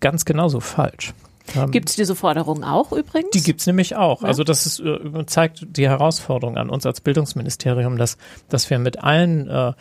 ganz 0.00 0.24
genauso 0.24 0.60
falsch. 0.60 1.12
Ähm, 1.54 1.70
Gibt 1.70 1.90
es 1.90 1.96
diese 1.96 2.14
Forderung 2.14 2.64
auch 2.64 2.92
übrigens? 2.92 3.30
Die 3.30 3.42
gibt's 3.42 3.66
nämlich 3.66 3.96
auch. 3.96 4.22
Ja. 4.22 4.28
Also 4.28 4.44
das 4.44 4.66
ist, 4.66 4.80
äh, 4.80 5.26
zeigt 5.26 5.66
die 5.76 5.88
Herausforderung 5.88 6.56
an 6.56 6.70
uns 6.70 6.86
als 6.86 7.00
Bildungsministerium, 7.00 7.98
dass, 7.98 8.16
dass 8.48 8.70
wir 8.70 8.78
mit 8.78 9.02
allen 9.02 9.48
äh, 9.48 9.72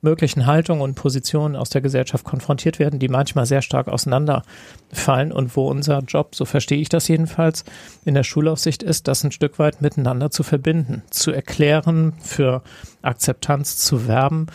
möglichen 0.00 0.46
Haltungen 0.46 0.82
und 0.82 0.94
Positionen 0.94 1.56
aus 1.56 1.70
der 1.70 1.80
Gesellschaft 1.80 2.24
konfrontiert 2.24 2.78
werden, 2.78 2.98
die 2.98 3.08
manchmal 3.08 3.46
sehr 3.46 3.62
stark 3.62 3.88
auseinanderfallen 3.88 5.32
und 5.32 5.56
wo 5.56 5.68
unser 5.68 6.00
Job, 6.00 6.34
so 6.34 6.44
verstehe 6.44 6.78
ich 6.78 6.88
das 6.88 7.08
jedenfalls, 7.08 7.64
in 8.04 8.14
der 8.14 8.22
Schulaufsicht 8.22 8.82
ist, 8.82 9.08
das 9.08 9.24
ein 9.24 9.32
Stück 9.32 9.58
weit 9.58 9.80
miteinander 9.80 10.30
zu 10.30 10.42
verbinden, 10.42 11.02
zu 11.10 11.32
erklären, 11.32 12.14
für 12.20 12.62
Akzeptanz 13.02 13.78
zu 13.78 14.06
werben, 14.06 14.46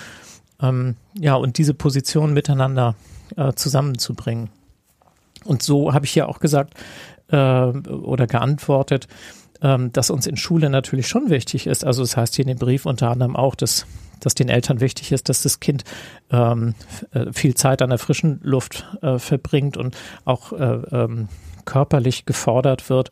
ähm, 0.61 0.95
ja, 1.19 1.35
und 1.35 1.57
diese 1.57 1.73
Positionen 1.73 2.33
miteinander 2.33 2.95
äh, 3.35 3.53
zusammenzubringen. 3.53 4.49
Und 5.43 5.63
so 5.63 5.93
habe 5.93 6.05
ich 6.05 6.15
ja 6.15 6.27
auch 6.27 6.39
gesagt 6.39 6.73
äh, 7.29 7.35
oder 7.35 8.27
geantwortet, 8.27 9.07
ähm, 9.61 9.91
dass 9.93 10.09
uns 10.09 10.27
in 10.27 10.37
Schule 10.37 10.69
natürlich 10.69 11.07
schon 11.07 11.29
wichtig 11.29 11.67
ist. 11.67 11.85
Also 11.85 12.03
es 12.03 12.11
das 12.11 12.17
heißt 12.17 12.35
hier 12.35 12.43
in 12.45 12.49
dem 12.49 12.59
Brief 12.59 12.85
unter 12.85 13.09
anderem 13.09 13.35
auch, 13.35 13.55
dass, 13.55 13.85
dass 14.19 14.35
den 14.35 14.49
Eltern 14.49 14.81
wichtig 14.81 15.11
ist, 15.11 15.29
dass 15.29 15.43
das 15.43 15.59
Kind 15.59 15.83
ähm, 16.31 16.75
äh, 17.11 17.31
viel 17.31 17.55
Zeit 17.55 17.81
an 17.81 17.89
der 17.89 17.99
frischen 17.99 18.39
Luft 18.43 18.85
äh, 19.01 19.17
verbringt 19.19 19.77
und 19.77 19.97
auch 20.25 20.51
äh, 20.53 20.57
ähm, 20.91 21.29
körperlich 21.65 22.25
gefordert 22.25 22.89
wird 22.89 23.09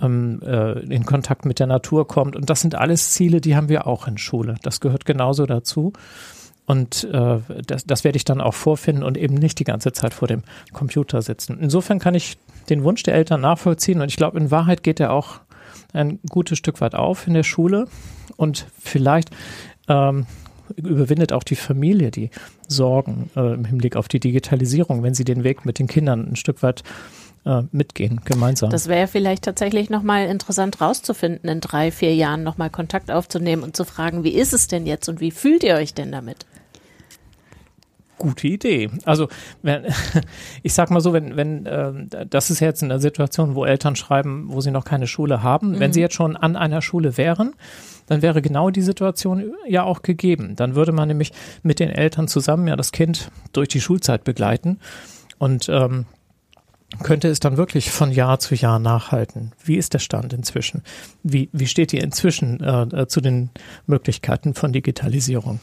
ähm, 0.00 0.40
äh, 0.44 0.80
in 0.80 1.04
Kontakt 1.04 1.44
mit 1.44 1.58
der 1.58 1.66
Natur 1.66 2.06
kommt. 2.06 2.36
Und 2.36 2.50
das 2.50 2.60
sind 2.60 2.74
alles 2.74 3.12
Ziele, 3.12 3.40
die 3.40 3.56
haben 3.56 3.68
wir 3.68 3.86
auch 3.86 4.06
in 4.06 4.18
Schule. 4.18 4.56
Das 4.62 4.80
gehört 4.80 5.04
genauso 5.04 5.46
dazu. 5.46 5.92
Und 6.70 7.02
äh, 7.12 7.40
das, 7.66 7.84
das 7.84 8.04
werde 8.04 8.16
ich 8.16 8.24
dann 8.24 8.40
auch 8.40 8.54
vorfinden 8.54 9.02
und 9.02 9.18
eben 9.18 9.34
nicht 9.34 9.58
die 9.58 9.64
ganze 9.64 9.92
Zeit 9.92 10.14
vor 10.14 10.28
dem 10.28 10.44
Computer 10.72 11.20
sitzen. 11.20 11.58
Insofern 11.60 11.98
kann 11.98 12.14
ich 12.14 12.38
den 12.68 12.84
Wunsch 12.84 13.02
der 13.02 13.14
Eltern 13.14 13.40
nachvollziehen 13.40 14.00
und 14.00 14.08
ich 14.08 14.16
glaube, 14.16 14.38
in 14.38 14.52
Wahrheit 14.52 14.84
geht 14.84 15.00
er 15.00 15.12
auch 15.12 15.40
ein 15.92 16.20
gutes 16.28 16.58
Stück 16.58 16.80
weit 16.80 16.94
auf 16.94 17.26
in 17.26 17.34
der 17.34 17.42
Schule 17.42 17.88
und 18.36 18.68
vielleicht 18.78 19.30
ähm, 19.88 20.26
überwindet 20.76 21.32
auch 21.32 21.42
die 21.42 21.56
Familie 21.56 22.12
die 22.12 22.30
Sorgen 22.68 23.30
äh, 23.34 23.54
im 23.54 23.64
Hinblick 23.64 23.96
auf 23.96 24.06
die 24.06 24.20
Digitalisierung, 24.20 25.02
wenn 25.02 25.14
sie 25.14 25.24
den 25.24 25.42
Weg 25.42 25.66
mit 25.66 25.80
den 25.80 25.88
Kindern 25.88 26.24
ein 26.30 26.36
Stück 26.36 26.62
weit 26.62 26.84
äh, 27.46 27.62
mitgehen, 27.72 28.20
gemeinsam. 28.24 28.70
Das 28.70 28.86
wäre 28.86 29.08
vielleicht 29.08 29.42
tatsächlich 29.42 29.90
nochmal 29.90 30.26
interessant 30.26 30.80
rauszufinden, 30.80 31.50
in 31.50 31.60
drei, 31.60 31.90
vier 31.90 32.14
Jahren 32.14 32.44
nochmal 32.44 32.70
Kontakt 32.70 33.10
aufzunehmen 33.10 33.64
und 33.64 33.76
zu 33.76 33.84
fragen, 33.84 34.22
wie 34.22 34.34
ist 34.34 34.52
es 34.52 34.68
denn 34.68 34.86
jetzt 34.86 35.08
und 35.08 35.20
wie 35.20 35.32
fühlt 35.32 35.64
ihr 35.64 35.74
euch 35.74 35.94
denn 35.94 36.12
damit? 36.12 36.46
Gute 38.20 38.48
Idee. 38.48 38.90
Also 39.06 39.28
wenn, 39.62 39.86
ich 40.62 40.74
sag 40.74 40.90
mal 40.90 41.00
so, 41.00 41.14
wenn, 41.14 41.36
wenn 41.36 41.64
äh, 41.64 41.92
das 42.28 42.50
ist 42.50 42.60
jetzt 42.60 42.84
eine 42.84 43.00
Situation, 43.00 43.54
wo 43.54 43.64
Eltern 43.64 43.96
schreiben, 43.96 44.44
wo 44.48 44.60
sie 44.60 44.70
noch 44.70 44.84
keine 44.84 45.06
Schule 45.06 45.42
haben, 45.42 45.70
mhm. 45.70 45.80
wenn 45.80 45.92
sie 45.92 46.02
jetzt 46.02 46.14
schon 46.14 46.36
an 46.36 46.54
einer 46.54 46.82
Schule 46.82 47.16
wären, 47.16 47.54
dann 48.06 48.20
wäre 48.20 48.42
genau 48.42 48.68
die 48.68 48.82
Situation 48.82 49.54
ja 49.66 49.84
auch 49.84 50.02
gegeben. 50.02 50.54
Dann 50.54 50.74
würde 50.74 50.92
man 50.92 51.08
nämlich 51.08 51.32
mit 51.62 51.80
den 51.80 51.88
Eltern 51.88 52.28
zusammen 52.28 52.68
ja 52.68 52.76
das 52.76 52.92
Kind 52.92 53.30
durch 53.52 53.68
die 53.68 53.80
Schulzeit 53.80 54.22
begleiten 54.22 54.80
und 55.38 55.70
ähm, 55.70 56.04
könnte 57.02 57.28
es 57.28 57.40
dann 57.40 57.56
wirklich 57.56 57.90
von 57.90 58.10
Jahr 58.12 58.38
zu 58.38 58.54
Jahr 58.54 58.78
nachhalten? 58.78 59.52
Wie 59.62 59.76
ist 59.76 59.94
der 59.94 60.00
Stand 60.00 60.32
inzwischen? 60.32 60.82
Wie, 61.22 61.48
wie 61.52 61.66
steht 61.66 61.92
ihr 61.92 62.02
inzwischen 62.02 62.60
äh, 62.62 63.06
zu 63.06 63.20
den 63.20 63.50
Möglichkeiten 63.86 64.54
von 64.54 64.72
Digitalisierung? 64.72 65.60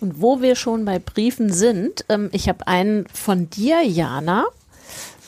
Und 0.00 0.20
wo 0.20 0.40
wir 0.40 0.56
schon 0.56 0.84
bei 0.84 0.98
Briefen 0.98 1.52
sind, 1.52 2.04
ähm, 2.08 2.30
ich 2.32 2.48
habe 2.48 2.66
einen 2.66 3.06
von 3.12 3.50
dir, 3.50 3.82
Jana. 3.82 4.46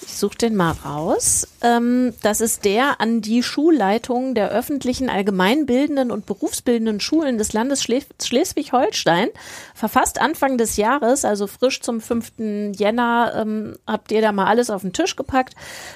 Ich 0.04 0.18
suche 0.18 0.36
den 0.36 0.56
mal 0.56 0.72
raus. 0.84 1.46
Ähm, 1.62 2.12
das 2.22 2.40
ist 2.40 2.64
der 2.64 3.00
an 3.00 3.20
die 3.20 3.42
Schulleitung 3.42 4.34
der 4.34 4.50
öffentlichen, 4.50 5.08
allgemeinbildenden 5.08 6.10
und 6.10 6.26
berufsbildenden 6.26 6.98
Schulen 6.98 7.38
des 7.38 7.52
Landes 7.52 7.82
Schle 7.82 8.02
Schleswig-Holstein. 8.20 9.28
Verfasst 9.74 10.20
Anfang 10.20 10.58
des 10.58 10.76
Jahres, 10.76 11.24
also 11.24 11.46
frisch 11.46 11.80
zum 11.82 12.00
5. 12.00 12.32
Jänner, 12.76 13.32
ähm, 13.36 13.76
habt 13.86 14.10
ihr 14.10 14.20
da 14.20 14.32
mal 14.32 14.46
alles 14.46 14.70
auf 14.70 14.82
den 14.82 14.92
Tisch 14.92 15.14
gepackt, 15.14 15.54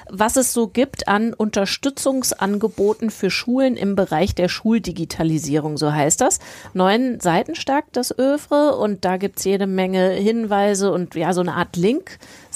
was 0.09 0.37
es 0.37 0.53
so 0.53 0.67
gibt 0.67 1.07
an 1.07 1.33
Unterstützungsangeboten 1.33 3.09
für 3.09 3.29
Schulen 3.29 3.75
im 3.75 3.95
Bereich 3.95 4.35
der 4.35 4.47
Schuldigitalisierung, 4.47 5.77
so 5.77 5.91
heißt 5.91 6.21
das. 6.21 6.39
Neun 6.73 7.19
Seiten 7.19 7.55
stark 7.55 7.85
das 7.91 8.17
Övre 8.17 8.77
und 8.77 9.03
da 9.03 9.17
gibt's 9.17 9.43
jede 9.43 9.67
Menge 9.67 10.11
Hinweise 10.11 10.91
und 10.91 11.15
ja, 11.15 11.33
so 11.33 11.41
eine 11.41 11.55
Art 11.55 11.75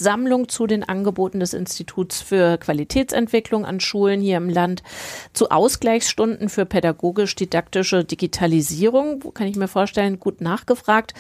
Link-Sammlung 0.02 0.50
zu 0.50 0.66
den 0.66 0.84
Angeboten 0.84 1.40
des 1.40 1.54
Instituts 1.54 2.22
für 2.22 2.58
Qualitätsentwicklung 2.58 3.66
an 3.66 3.80
Schulen 3.80 4.20
hier 4.20 4.38
im 4.38 4.50
Land, 4.50 4.82
zu 5.34 5.52
Ausgleichsstunden 5.52 6.50
für 6.50 6.66
pädagogisch-didaktische 6.66 8.04
Digitalisierung, 8.04 9.24
wo 9.24 9.32
kann 9.32 9.48
ich 9.48 9.56
mir 9.56 9.68
vorstellen, 9.68 10.20
gut 10.20 10.42
nachgefragt. 10.42 11.14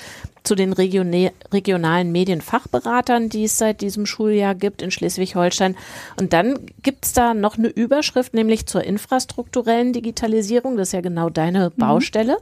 Zu 0.44 0.56
den 0.56 0.74
regionalen 0.74 2.12
Medienfachberatern, 2.12 3.30
die 3.30 3.44
es 3.44 3.58
seit 3.58 3.82
diesem 3.82 4.06
Schuljahr 4.08 4.56
gibt 4.56 4.82
in 4.82 4.90
Schleswig-Holstein. 4.90 5.76
Und 6.20 6.34
dann 6.34 6.60
gibt 6.82 7.06
es 7.06 7.14
da 7.14 7.34
noch 7.34 7.58
eine 7.58 7.68
Überschrift, 7.68 8.34
nämlich 8.34 8.66
zur 8.66 8.84
infrastrukturellen 8.84 9.94
Digitalisierung. 9.94 10.78
Das 10.78 10.90
ist 10.90 10.94
ja 10.94 11.02
genau 11.02 11.30
deine 11.30 11.70
mhm. 11.70 11.80
Baustelle. 11.80 12.38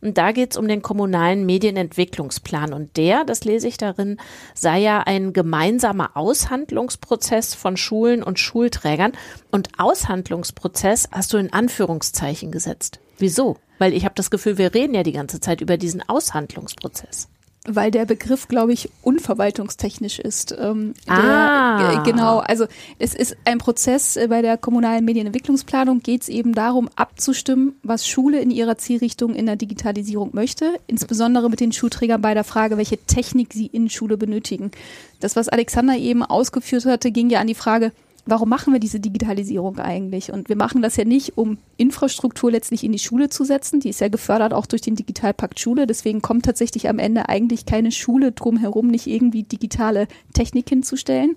Und 0.00 0.16
da 0.16 0.32
geht 0.32 0.52
es 0.52 0.56
um 0.56 0.66
den 0.66 0.80
kommunalen 0.80 1.44
Medienentwicklungsplan. 1.44 2.72
Und 2.72 2.96
der, 2.96 3.24
das 3.24 3.44
lese 3.44 3.68
ich 3.68 3.76
darin, 3.76 4.16
sei 4.54 4.78
ja 4.78 5.00
ein 5.00 5.34
gemeinsamer 5.34 6.16
Aushandlungsprozess 6.16 7.54
von 7.54 7.76
Schulen 7.76 8.22
und 8.22 8.38
Schulträgern. 8.38 9.12
Und 9.50 9.68
Aushandlungsprozess 9.78 11.08
hast 11.12 11.34
du 11.34 11.36
in 11.36 11.52
Anführungszeichen 11.52 12.50
gesetzt. 12.50 12.98
Wieso? 13.18 13.58
Weil 13.78 13.92
ich 13.92 14.04
habe 14.04 14.14
das 14.14 14.30
Gefühl, 14.30 14.56
wir 14.56 14.74
reden 14.74 14.94
ja 14.94 15.02
die 15.02 15.12
ganze 15.12 15.38
Zeit 15.38 15.60
über 15.60 15.76
diesen 15.76 16.02
Aushandlungsprozess 16.08 17.28
weil 17.66 17.92
der 17.92 18.06
Begriff, 18.06 18.48
glaube 18.48 18.72
ich, 18.72 18.90
unverwaltungstechnisch 19.02 20.18
ist. 20.18 20.54
Ähm, 20.58 20.94
ah. 21.06 21.92
Der, 21.92 22.02
genau, 22.02 22.38
also 22.38 22.66
es 22.98 23.14
ist 23.14 23.36
ein 23.44 23.58
Prozess 23.58 24.16
äh, 24.16 24.26
bei 24.28 24.42
der 24.42 24.56
kommunalen 24.56 25.04
Medienentwicklungsplanung, 25.04 26.02
geht 26.02 26.22
es 26.22 26.28
eben 26.28 26.54
darum, 26.54 26.88
abzustimmen, 26.96 27.76
was 27.82 28.06
Schule 28.06 28.40
in 28.40 28.50
ihrer 28.50 28.78
Zielrichtung 28.78 29.34
in 29.34 29.46
der 29.46 29.56
Digitalisierung 29.56 30.30
möchte, 30.32 30.74
insbesondere 30.88 31.48
mit 31.50 31.60
den 31.60 31.72
Schulträgern 31.72 32.20
bei 32.20 32.34
der 32.34 32.44
Frage, 32.44 32.78
welche 32.78 32.98
Technik 32.98 33.52
sie 33.52 33.66
in 33.66 33.88
Schule 33.88 34.16
benötigen. 34.16 34.72
Das, 35.20 35.36
was 35.36 35.48
Alexander 35.48 35.96
eben 35.96 36.24
ausgeführt 36.24 36.84
hatte, 36.84 37.12
ging 37.12 37.30
ja 37.30 37.40
an 37.40 37.46
die 37.46 37.54
Frage, 37.54 37.92
warum 38.26 38.48
machen 38.48 38.72
wir 38.72 38.80
diese 38.80 39.00
Digitalisierung 39.00 39.78
eigentlich? 39.78 40.32
Und 40.32 40.48
wir 40.48 40.56
machen 40.56 40.82
das 40.82 40.96
ja 40.96 41.04
nicht, 41.04 41.36
um 41.36 41.58
Infrastruktur 41.76 42.50
letztlich 42.50 42.84
in 42.84 42.92
die 42.92 42.98
Schule 42.98 43.28
zu 43.28 43.44
setzen. 43.44 43.80
Die 43.80 43.88
ist 43.88 44.00
ja 44.00 44.08
gefördert 44.08 44.54
auch 44.54 44.66
durch 44.66 44.82
den 44.82 44.94
Digitalpakt 44.94 45.58
Schule. 45.58 45.86
Deswegen 45.86 46.22
kommt 46.22 46.44
tatsächlich 46.44 46.88
am 46.88 46.98
Ende 46.98 47.28
eigentlich 47.28 47.66
keine 47.66 47.90
Schule 47.90 48.32
drumherum, 48.32 48.88
nicht 48.88 49.06
irgendwie 49.06 49.42
digitale 49.42 50.06
Technik 50.32 50.68
hinzustellen. 50.68 51.36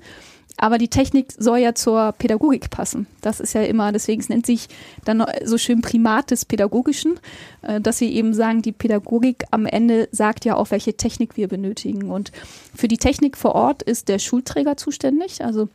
Aber 0.57 0.77
die 0.77 0.87
Technik 0.87 1.33
soll 1.37 1.57
ja 1.57 1.75
zur 1.75 2.13
Pädagogik 2.13 2.69
passen. 2.69 3.07
Das 3.19 3.41
ist 3.41 3.53
ja 3.53 3.63
immer, 3.63 3.91
deswegen 3.91 4.21
es 4.21 4.29
nennt 4.29 4.45
sich 4.45 4.69
dann 5.03 5.25
so 5.43 5.57
schön 5.57 5.81
Primat 5.81 6.31
des 6.31 6.45
Pädagogischen, 6.45 7.19
äh, 7.61 7.81
dass 7.81 7.99
wir 7.99 8.09
eben 8.09 8.33
sagen, 8.33 8.61
die 8.61 8.71
Pädagogik 8.71 9.43
am 9.51 9.65
Ende 9.65 10.07
sagt 10.11 10.45
ja 10.45 10.55
auch, 10.55 10.71
welche 10.71 10.95
Technik 10.95 11.35
wir 11.35 11.49
benötigen. 11.49 12.09
Und 12.09 12.31
für 12.73 12.87
die 12.87 12.97
Technik 12.97 13.35
vor 13.35 13.53
Ort 13.53 13.83
ist 13.83 14.07
der 14.07 14.19
Schulträger 14.19 14.77
zuständig. 14.77 15.43
Also 15.43 15.67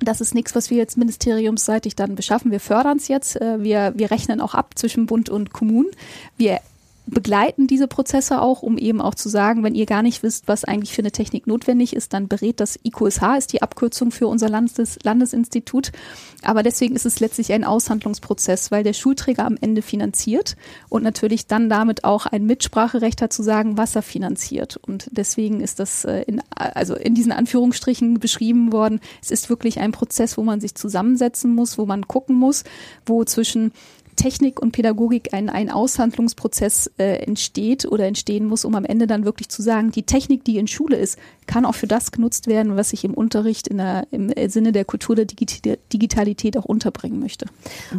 das 0.00 0.20
ist 0.20 0.34
nichts, 0.34 0.54
was 0.54 0.70
wir 0.70 0.78
jetzt 0.78 0.96
ministeriumsseitig 0.96 1.96
dann 1.96 2.14
beschaffen. 2.14 2.50
Wir 2.50 2.60
fördern 2.60 2.96
es 2.96 3.08
jetzt. 3.08 3.40
Äh, 3.40 3.62
wir, 3.62 3.92
wir 3.96 4.10
rechnen 4.10 4.40
auch 4.40 4.54
ab 4.54 4.72
zwischen 4.76 5.06
Bund 5.06 5.28
und 5.28 5.52
Kommunen. 5.52 5.90
Wir 6.36 6.60
begleiten 7.10 7.66
diese 7.66 7.88
Prozesse 7.88 8.40
auch, 8.40 8.62
um 8.62 8.78
eben 8.78 9.00
auch 9.00 9.14
zu 9.14 9.28
sagen, 9.28 9.62
wenn 9.62 9.74
ihr 9.74 9.86
gar 9.86 10.02
nicht 10.02 10.22
wisst, 10.22 10.48
was 10.48 10.64
eigentlich 10.64 10.92
für 10.92 11.02
eine 11.02 11.12
Technik 11.12 11.46
notwendig 11.46 11.94
ist, 11.94 12.12
dann 12.12 12.28
berät 12.28 12.60
das 12.60 12.78
IQSH, 12.84 13.36
ist 13.38 13.52
die 13.52 13.62
Abkürzung 13.62 14.10
für 14.10 14.26
unser 14.26 14.48
Landes 14.48 14.98
Landesinstitut. 15.02 15.92
Aber 16.42 16.62
deswegen 16.62 16.96
ist 16.96 17.06
es 17.06 17.20
letztlich 17.20 17.52
ein 17.52 17.64
Aushandlungsprozess, 17.64 18.70
weil 18.70 18.84
der 18.84 18.92
Schulträger 18.92 19.44
am 19.44 19.58
Ende 19.60 19.82
finanziert 19.82 20.56
und 20.88 21.02
natürlich 21.02 21.46
dann 21.46 21.68
damit 21.68 22.04
auch 22.04 22.26
ein 22.26 22.46
Mitspracherecht 22.46 23.20
hat 23.22 23.32
zu 23.32 23.42
sagen, 23.42 23.76
was 23.76 23.94
er 23.94 24.02
finanziert. 24.02 24.76
Und 24.76 25.08
deswegen 25.12 25.60
ist 25.60 25.80
das 25.80 26.04
äh, 26.04 26.22
in, 26.22 26.40
also 26.54 26.94
in 26.94 27.14
diesen 27.14 27.32
Anführungsstrichen 27.32 28.20
beschrieben 28.20 28.72
worden. 28.72 29.00
Es 29.22 29.30
ist 29.30 29.50
wirklich 29.50 29.80
ein 29.80 29.92
Prozess, 29.92 30.38
wo 30.38 30.42
man 30.42 30.60
sich 30.60 30.74
zusammensetzen 30.74 31.54
muss, 31.54 31.76
wo 31.76 31.86
man 31.86 32.08
gucken 32.08 32.36
muss, 32.36 32.64
wo 33.04 33.24
zwischen 33.24 33.72
Technik 34.20 34.60
und 34.60 34.72
Pädagogik 34.72 35.32
ein, 35.32 35.48
ein 35.48 35.70
Aushandlungsprozess 35.70 36.90
äh, 36.98 37.24
entsteht 37.24 37.86
oder 37.86 38.04
entstehen 38.04 38.44
muss, 38.44 38.66
um 38.66 38.74
am 38.74 38.84
Ende 38.84 39.06
dann 39.06 39.24
wirklich 39.24 39.48
zu 39.48 39.62
sagen, 39.62 39.92
die 39.92 40.02
Technik, 40.02 40.44
die 40.44 40.58
in 40.58 40.68
Schule 40.68 40.96
ist, 40.96 41.18
kann 41.46 41.64
auch 41.64 41.74
für 41.74 41.86
das 41.86 42.12
genutzt 42.12 42.46
werden, 42.46 42.76
was 42.76 42.92
ich 42.92 43.02
im 43.02 43.14
Unterricht 43.14 43.66
in 43.66 43.78
der, 43.78 44.06
im 44.10 44.30
Sinne 44.50 44.72
der 44.72 44.84
Kultur 44.84 45.16
der 45.16 45.24
Digitalität 45.24 46.58
auch 46.58 46.66
unterbringen 46.66 47.18
möchte. 47.18 47.46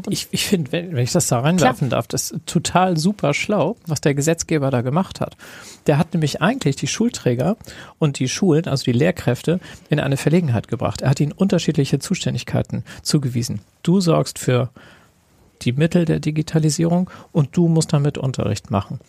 ich 0.10 0.28
ich 0.30 0.46
finde, 0.46 0.72
wenn, 0.72 0.96
wenn 0.96 1.04
ich 1.04 1.12
das 1.12 1.28
da 1.28 1.40
reinwerfen 1.40 1.88
Klar. 1.88 2.02
darf, 2.02 2.08
das 2.08 2.30
ist 2.30 2.46
total 2.46 2.98
super 2.98 3.34
schlau, 3.34 3.78
was 3.88 4.00
der 4.00 4.14
Gesetzgeber 4.14 4.70
da 4.70 4.82
gemacht 4.82 5.22
hat. 5.22 5.36
Der 5.88 5.98
hat 5.98 6.14
nämlich 6.14 6.40
eigentlich 6.40 6.76
die 6.76 6.88
Schulträger 6.88 7.58
und 7.98 8.20
die 8.20 8.30
Schulen, 8.30 8.68
also 8.68 8.84
die 8.84 8.92
Lehrkräfte, 8.92 9.60
in 9.90 10.00
eine 10.00 10.18
Verlegenheit 10.18 10.68
gebracht. 10.68 11.02
Er 11.02 11.10
hat 11.10 11.20
ihnen 11.20 11.32
unterschiedliche 11.32 11.98
Zuständigkeiten 11.98 12.84
zugewiesen. 13.02 13.62
Du 13.82 14.02
sorgst 14.02 14.38
für 14.38 14.70
die 15.62 15.74
Mittel 15.74 16.06
der 16.06 16.20
Digitalisierung 16.20 17.10
und 17.32 17.56
du 17.56 17.68
musst 17.68 17.94
damit 17.94 18.18
Unterricht 18.18 18.72
machen. 18.72 19.00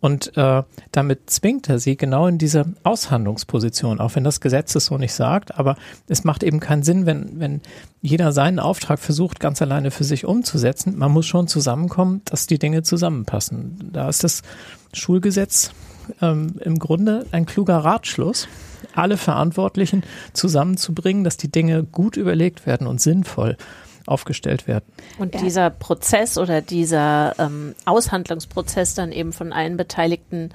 Und 0.00 0.34
äh, 0.36 0.62
damit 0.92 1.28
zwingt 1.28 1.68
er 1.68 1.78
sie 1.78 1.96
genau 1.96 2.26
in 2.26 2.38
diese 2.38 2.64
Aushandlungsposition, 2.84 4.00
auch 4.00 4.14
wenn 4.14 4.24
das 4.24 4.40
Gesetz 4.40 4.74
es 4.74 4.86
so 4.86 4.96
nicht 4.96 5.12
sagt. 5.12 5.58
Aber 5.58 5.76
es 6.08 6.24
macht 6.24 6.42
eben 6.42 6.58
keinen 6.58 6.82
Sinn, 6.82 7.04
wenn, 7.04 7.38
wenn 7.38 7.60
jeder 8.00 8.32
seinen 8.32 8.58
Auftrag 8.58 8.98
versucht, 8.98 9.40
ganz 9.40 9.60
alleine 9.60 9.90
für 9.90 10.04
sich 10.04 10.24
umzusetzen. 10.24 10.96
Man 10.96 11.12
muss 11.12 11.26
schon 11.26 11.48
zusammenkommen, 11.48 12.22
dass 12.24 12.46
die 12.46 12.58
Dinge 12.58 12.82
zusammenpassen. 12.82 13.90
Da 13.92 14.08
ist 14.08 14.24
das 14.24 14.42
Schulgesetz 14.94 15.72
ähm, 16.22 16.54
im 16.60 16.78
Grunde 16.78 17.26
ein 17.30 17.44
kluger 17.44 17.76
Ratschluss, 17.76 18.48
alle 18.94 19.18
Verantwortlichen 19.18 20.02
zusammenzubringen, 20.32 21.24
dass 21.24 21.36
die 21.36 21.52
Dinge 21.52 21.84
gut 21.84 22.16
überlegt 22.16 22.64
werden 22.64 22.86
und 22.86 23.02
sinnvoll 23.02 23.58
aufgestellt 24.10 24.66
werden. 24.66 24.84
Und 25.18 25.34
ja. 25.34 25.40
dieser 25.40 25.70
Prozess 25.70 26.38
oder 26.38 26.60
dieser 26.60 27.34
ähm, 27.38 27.74
Aushandlungsprozess 27.84 28.94
dann 28.94 29.12
eben 29.12 29.32
von 29.32 29.52
allen 29.52 29.76
Beteiligten 29.76 30.50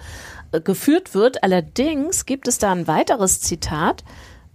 äh, 0.51 0.61
geführt 0.61 1.13
wird. 1.13 1.43
Allerdings 1.43 2.25
gibt 2.25 2.47
es 2.47 2.57
da 2.57 2.71
ein 2.71 2.87
weiteres 2.87 3.41
Zitat, 3.41 4.03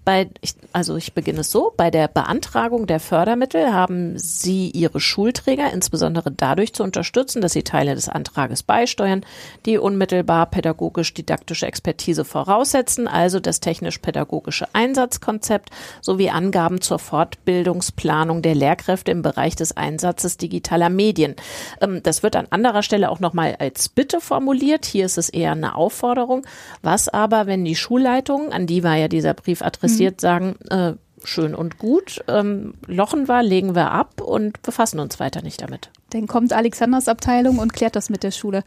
bei, 0.04 0.30
ich, 0.40 0.54
also 0.72 0.96
ich 0.96 1.12
beginne 1.12 1.40
es 1.40 1.50
so, 1.50 1.74
bei 1.76 1.90
der 1.90 2.08
Beantragung 2.08 2.86
der 2.86 3.00
Fördermittel 3.00 3.72
haben 3.72 4.18
Sie 4.18 4.70
Ihre 4.70 4.98
Schulträger 4.98 5.70
insbesondere 5.72 6.30
dadurch 6.30 6.72
zu 6.72 6.82
unterstützen, 6.82 7.42
dass 7.42 7.52
Sie 7.52 7.64
Teile 7.64 7.94
des 7.94 8.08
Antrages 8.08 8.62
beisteuern, 8.62 9.24
die 9.66 9.76
unmittelbar 9.76 10.46
pädagogisch-didaktische 10.46 11.66
Expertise 11.66 12.24
voraussetzen, 12.24 13.08
also 13.08 13.40
das 13.40 13.60
technisch-pädagogische 13.60 14.68
Einsatzkonzept 14.72 15.68
sowie 16.00 16.30
Angaben 16.30 16.80
zur 16.80 16.98
Fortbildungsplanung 16.98 18.40
der 18.40 18.54
Lehrkräfte 18.54 19.10
im 19.10 19.20
Bereich 19.20 19.54
des 19.54 19.76
Einsatzes 19.76 20.38
digitaler 20.38 20.88
Medien. 20.88 21.36
Ähm, 21.82 22.02
das 22.02 22.22
wird 22.22 22.36
an 22.36 22.46
anderer 22.48 22.82
Stelle 22.82 23.10
auch 23.10 23.20
nochmal 23.20 23.56
als 23.58 23.90
Bitte 23.90 24.22
formuliert. 24.22 24.86
Hier 24.86 25.04
ist 25.04 25.18
es 25.18 25.28
eher 25.28 25.52
eine 25.52 25.74
Aufforderung. 25.74 26.46
Was 26.80 27.08
aber, 27.08 27.46
wenn 27.46 27.66
die 27.66 27.76
Schulleitung, 27.76 28.50
an 28.50 28.66
die 28.66 28.82
war 28.82 28.96
ja 28.96 29.08
dieser 29.08 29.34
Brief 29.34 29.60
adressiert, 29.60 29.89
interessiert, 29.90 30.16
mhm. 30.16 30.20
sagen, 30.20 30.56
äh, 30.70 30.94
schön 31.24 31.54
und 31.54 31.78
gut, 31.78 32.24
ähm, 32.28 32.74
lochen 32.86 33.28
wir, 33.28 33.42
legen 33.42 33.74
wir 33.74 33.90
ab 33.90 34.20
und 34.20 34.62
befassen 34.62 35.00
uns 35.00 35.20
weiter 35.20 35.42
nicht 35.42 35.60
damit. 35.60 35.90
Dann 36.10 36.26
kommt 36.26 36.52
Alexanders 36.52 37.08
Abteilung 37.08 37.58
und 37.58 37.72
klärt 37.72 37.94
das 37.94 38.10
mit 38.10 38.22
der 38.22 38.30
Schule. 38.30 38.64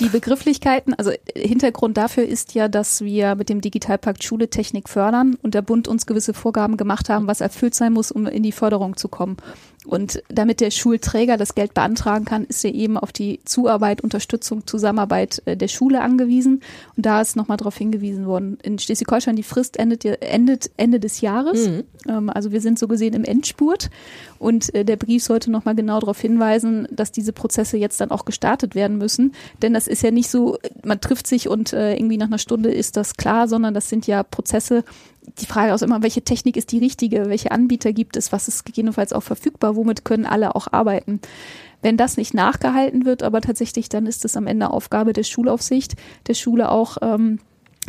Die 0.00 0.08
Begrifflichkeiten, 0.08 0.92
also 0.94 1.12
Hintergrund 1.36 1.96
dafür 1.96 2.24
ist 2.24 2.54
ja, 2.54 2.66
dass 2.66 3.02
wir 3.02 3.36
mit 3.36 3.48
dem 3.48 3.60
Digitalpakt 3.60 4.24
Schule 4.24 4.50
Technik 4.50 4.88
fördern 4.88 5.36
und 5.40 5.54
der 5.54 5.62
Bund 5.62 5.86
uns 5.86 6.04
gewisse 6.04 6.34
Vorgaben 6.34 6.76
gemacht 6.76 7.08
haben, 7.08 7.28
was 7.28 7.40
erfüllt 7.40 7.76
sein 7.76 7.92
muss, 7.92 8.10
um 8.10 8.26
in 8.26 8.42
die 8.42 8.52
Förderung 8.52 8.96
zu 8.96 9.06
kommen. 9.06 9.36
Und 9.84 10.22
damit 10.28 10.60
der 10.60 10.70
Schulträger 10.70 11.36
das 11.36 11.54
Geld 11.54 11.74
beantragen 11.74 12.24
kann, 12.24 12.44
ist 12.44 12.64
er 12.64 12.74
eben 12.74 12.96
auf 12.96 13.12
die 13.12 13.40
Zuarbeit, 13.44 14.00
Unterstützung, 14.00 14.66
Zusammenarbeit 14.66 15.42
äh, 15.44 15.56
der 15.56 15.68
Schule 15.68 16.00
angewiesen. 16.00 16.62
Und 16.96 17.06
da 17.06 17.20
ist 17.20 17.36
nochmal 17.36 17.58
darauf 17.58 17.76
hingewiesen 17.76 18.26
worden. 18.26 18.58
In 18.62 18.78
Schleswig-Holstein, 18.78 19.36
die 19.36 19.42
Frist 19.42 19.78
endet, 19.78 20.04
endet 20.04 20.70
Ende 20.76 21.00
des 21.00 21.20
Jahres. 21.20 21.68
Mhm. 21.68 21.84
Ähm, 22.08 22.30
also 22.30 22.52
wir 22.52 22.60
sind 22.60 22.78
so 22.78 22.88
gesehen 22.88 23.14
im 23.14 23.24
Endspurt. 23.24 23.90
Und 24.38 24.74
äh, 24.74 24.84
der 24.84 24.96
Brief 24.96 25.22
sollte 25.22 25.50
nochmal 25.50 25.74
genau 25.74 26.00
darauf 26.00 26.20
hinweisen, 26.20 26.88
dass 26.90 27.12
diese 27.12 27.32
Prozesse 27.32 27.76
jetzt 27.76 28.00
dann 28.00 28.10
auch 28.10 28.24
gestartet 28.24 28.74
werden 28.74 28.98
müssen. 28.98 29.32
Denn 29.62 29.74
das 29.74 29.86
ist 29.86 30.02
ja 30.02 30.10
nicht 30.10 30.30
so, 30.30 30.58
man 30.82 31.00
trifft 31.00 31.26
sich 31.26 31.48
und 31.48 31.72
äh, 31.72 31.94
irgendwie 31.94 32.16
nach 32.16 32.26
einer 32.26 32.38
Stunde 32.38 32.70
ist 32.70 32.96
das 32.96 33.16
klar, 33.16 33.48
sondern 33.48 33.74
das 33.74 33.88
sind 33.88 34.06
ja 34.06 34.22
Prozesse, 34.22 34.84
die 35.38 35.46
Frage 35.46 35.72
ist 35.72 35.82
immer, 35.82 36.02
welche 36.02 36.22
Technik 36.22 36.56
ist 36.56 36.72
die 36.72 36.78
richtige, 36.78 37.28
welche 37.28 37.50
Anbieter 37.50 37.92
gibt 37.92 38.16
es, 38.16 38.32
was 38.32 38.48
ist 38.48 38.64
gegebenenfalls 38.64 39.12
auch 39.12 39.22
verfügbar, 39.22 39.76
womit 39.76 40.04
können 40.04 40.26
alle 40.26 40.54
auch 40.54 40.68
arbeiten. 40.72 41.20
Wenn 41.82 41.96
das 41.96 42.16
nicht 42.16 42.34
nachgehalten 42.34 43.04
wird, 43.04 43.22
aber 43.22 43.40
tatsächlich, 43.40 43.88
dann 43.88 44.06
ist 44.06 44.24
es 44.24 44.36
am 44.36 44.46
Ende 44.46 44.70
Aufgabe 44.70 45.12
der 45.12 45.22
Schulaufsicht, 45.22 45.94
der 46.26 46.34
Schule 46.34 46.70
auch 46.70 46.98
ähm, 47.02 47.38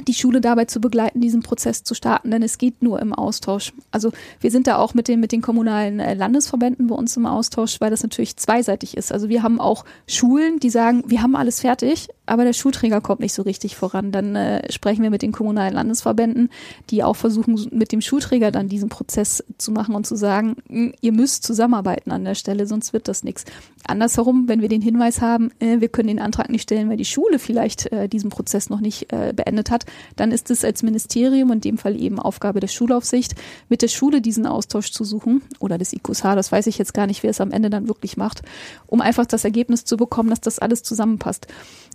die 0.08 0.14
Schule 0.14 0.42
dabei 0.42 0.66
zu 0.66 0.82
begleiten, 0.82 1.22
diesen 1.22 1.42
Prozess 1.42 1.84
zu 1.84 1.94
starten, 1.94 2.32
denn 2.32 2.44
es 2.44 2.58
geht 2.58 2.82
nur 2.82 3.00
im 3.00 3.14
Austausch. 3.14 3.74
Also 3.92 4.12
wir 4.42 4.52
sind 4.52 4.68
da 4.68 4.78
auch 4.78 4.94
mit 4.94 5.08
den, 5.08 5.20
mit 5.20 5.32
den 5.32 5.42
kommunalen 5.42 6.00
äh, 6.00 6.14
Landesverbänden 6.14 6.88
bei 6.88 6.96
uns 6.96 7.16
im 7.16 7.26
Austausch, 7.26 7.80
weil 7.80 7.92
das 7.92 8.04
natürlich 8.04 8.36
zweiseitig 8.36 8.98
ist. 8.98 9.12
Also 9.12 9.30
wir 9.30 9.44
haben 9.44 9.60
auch 9.62 9.86
Schulen, 10.08 10.60
die 10.60 10.70
sagen, 10.70 11.04
wir 11.08 11.22
haben 11.22 11.36
alles 11.36 11.62
fertig, 11.62 12.10
aber 12.26 12.43
der 12.43 12.53
Schulträger 12.53 13.01
kommt 13.01 13.19
nicht 13.19 13.34
so 13.34 13.41
richtig 13.41 13.76
voran. 13.76 14.11
Dann 14.11 14.36
äh, 14.36 14.71
sprechen 14.71 15.03
wir 15.03 15.09
mit 15.09 15.21
den 15.21 15.32
kommunalen 15.32 15.73
Landesverbänden, 15.73 16.49
die 16.89 17.03
auch 17.03 17.15
versuchen, 17.15 17.69
mit 17.71 17.91
dem 17.91 18.01
Schulträger 18.01 18.51
dann 18.51 18.67
diesen 18.67 18.89
Prozess 18.89 19.43
zu 19.57 19.71
machen 19.71 19.95
und 19.95 20.07
zu 20.07 20.15
sagen, 20.15 20.55
hm, 20.67 20.93
ihr 21.01 21.11
müsst 21.11 21.43
zusammenarbeiten 21.43 22.11
an 22.11 22.26
der 22.26 22.36
Stelle, 22.36 22.67
sonst 22.67 22.93
wird 22.93 23.07
das 23.07 23.23
nichts. 23.23 23.45
Andersherum, 23.88 24.47
wenn 24.47 24.61
wir 24.61 24.69
den 24.69 24.82
Hinweis 24.82 25.21
haben, 25.21 25.51
äh, 25.59 25.80
wir 25.80 25.89
können 25.89 26.07
den 26.07 26.19
Antrag 26.19 26.49
nicht 26.49 26.63
stellen, 26.63 26.89
weil 26.89 26.97
die 26.97 27.05
Schule 27.05 27.39
vielleicht 27.39 27.91
äh, 27.91 28.09
diesen 28.09 28.30
Prozess 28.30 28.69
noch 28.69 28.80
nicht 28.80 29.11
äh, 29.13 29.34
beendet 29.36 29.69
hat, 29.69 29.86
dann 30.15 30.32
ist 30.32 30.49
es 30.49 30.65
als 30.65 30.84
Ministerium, 30.84 31.51
in 31.51 31.61
dem 31.61 31.78
Fall 31.78 31.99
eben 31.99 32.19
Aufgabe 32.19 32.59
der 32.59 32.67
Schulaufsicht, 32.67 33.36
mit 33.69 33.82
der 33.82 33.88
Schule 33.88 34.21
diesen 34.21 34.47
Austausch 34.47 34.91
zu 34.91 35.03
suchen 35.03 35.41
oder 35.59 35.78
des 35.78 35.93
IQSH, 35.93 36.36
das 36.36 36.51
weiß 36.51 36.67
ich 36.67 36.78
jetzt 36.78 36.93
gar 36.93 37.07
nicht, 37.07 37.23
wer 37.23 37.30
es 37.30 37.41
am 37.41 37.51
Ende 37.51 37.69
dann 37.69 37.88
wirklich 37.88 38.17
macht, 38.17 38.41
um 38.88 39.01
einfach 39.01 39.26
das 39.26 39.43
Ergebnis 39.43 39.86
zu 39.86 39.97
bekommen, 39.97 40.30
dass 40.30 40.41
das 40.41 40.59
alles 40.59 40.84
zusammenpasst. 40.84 41.47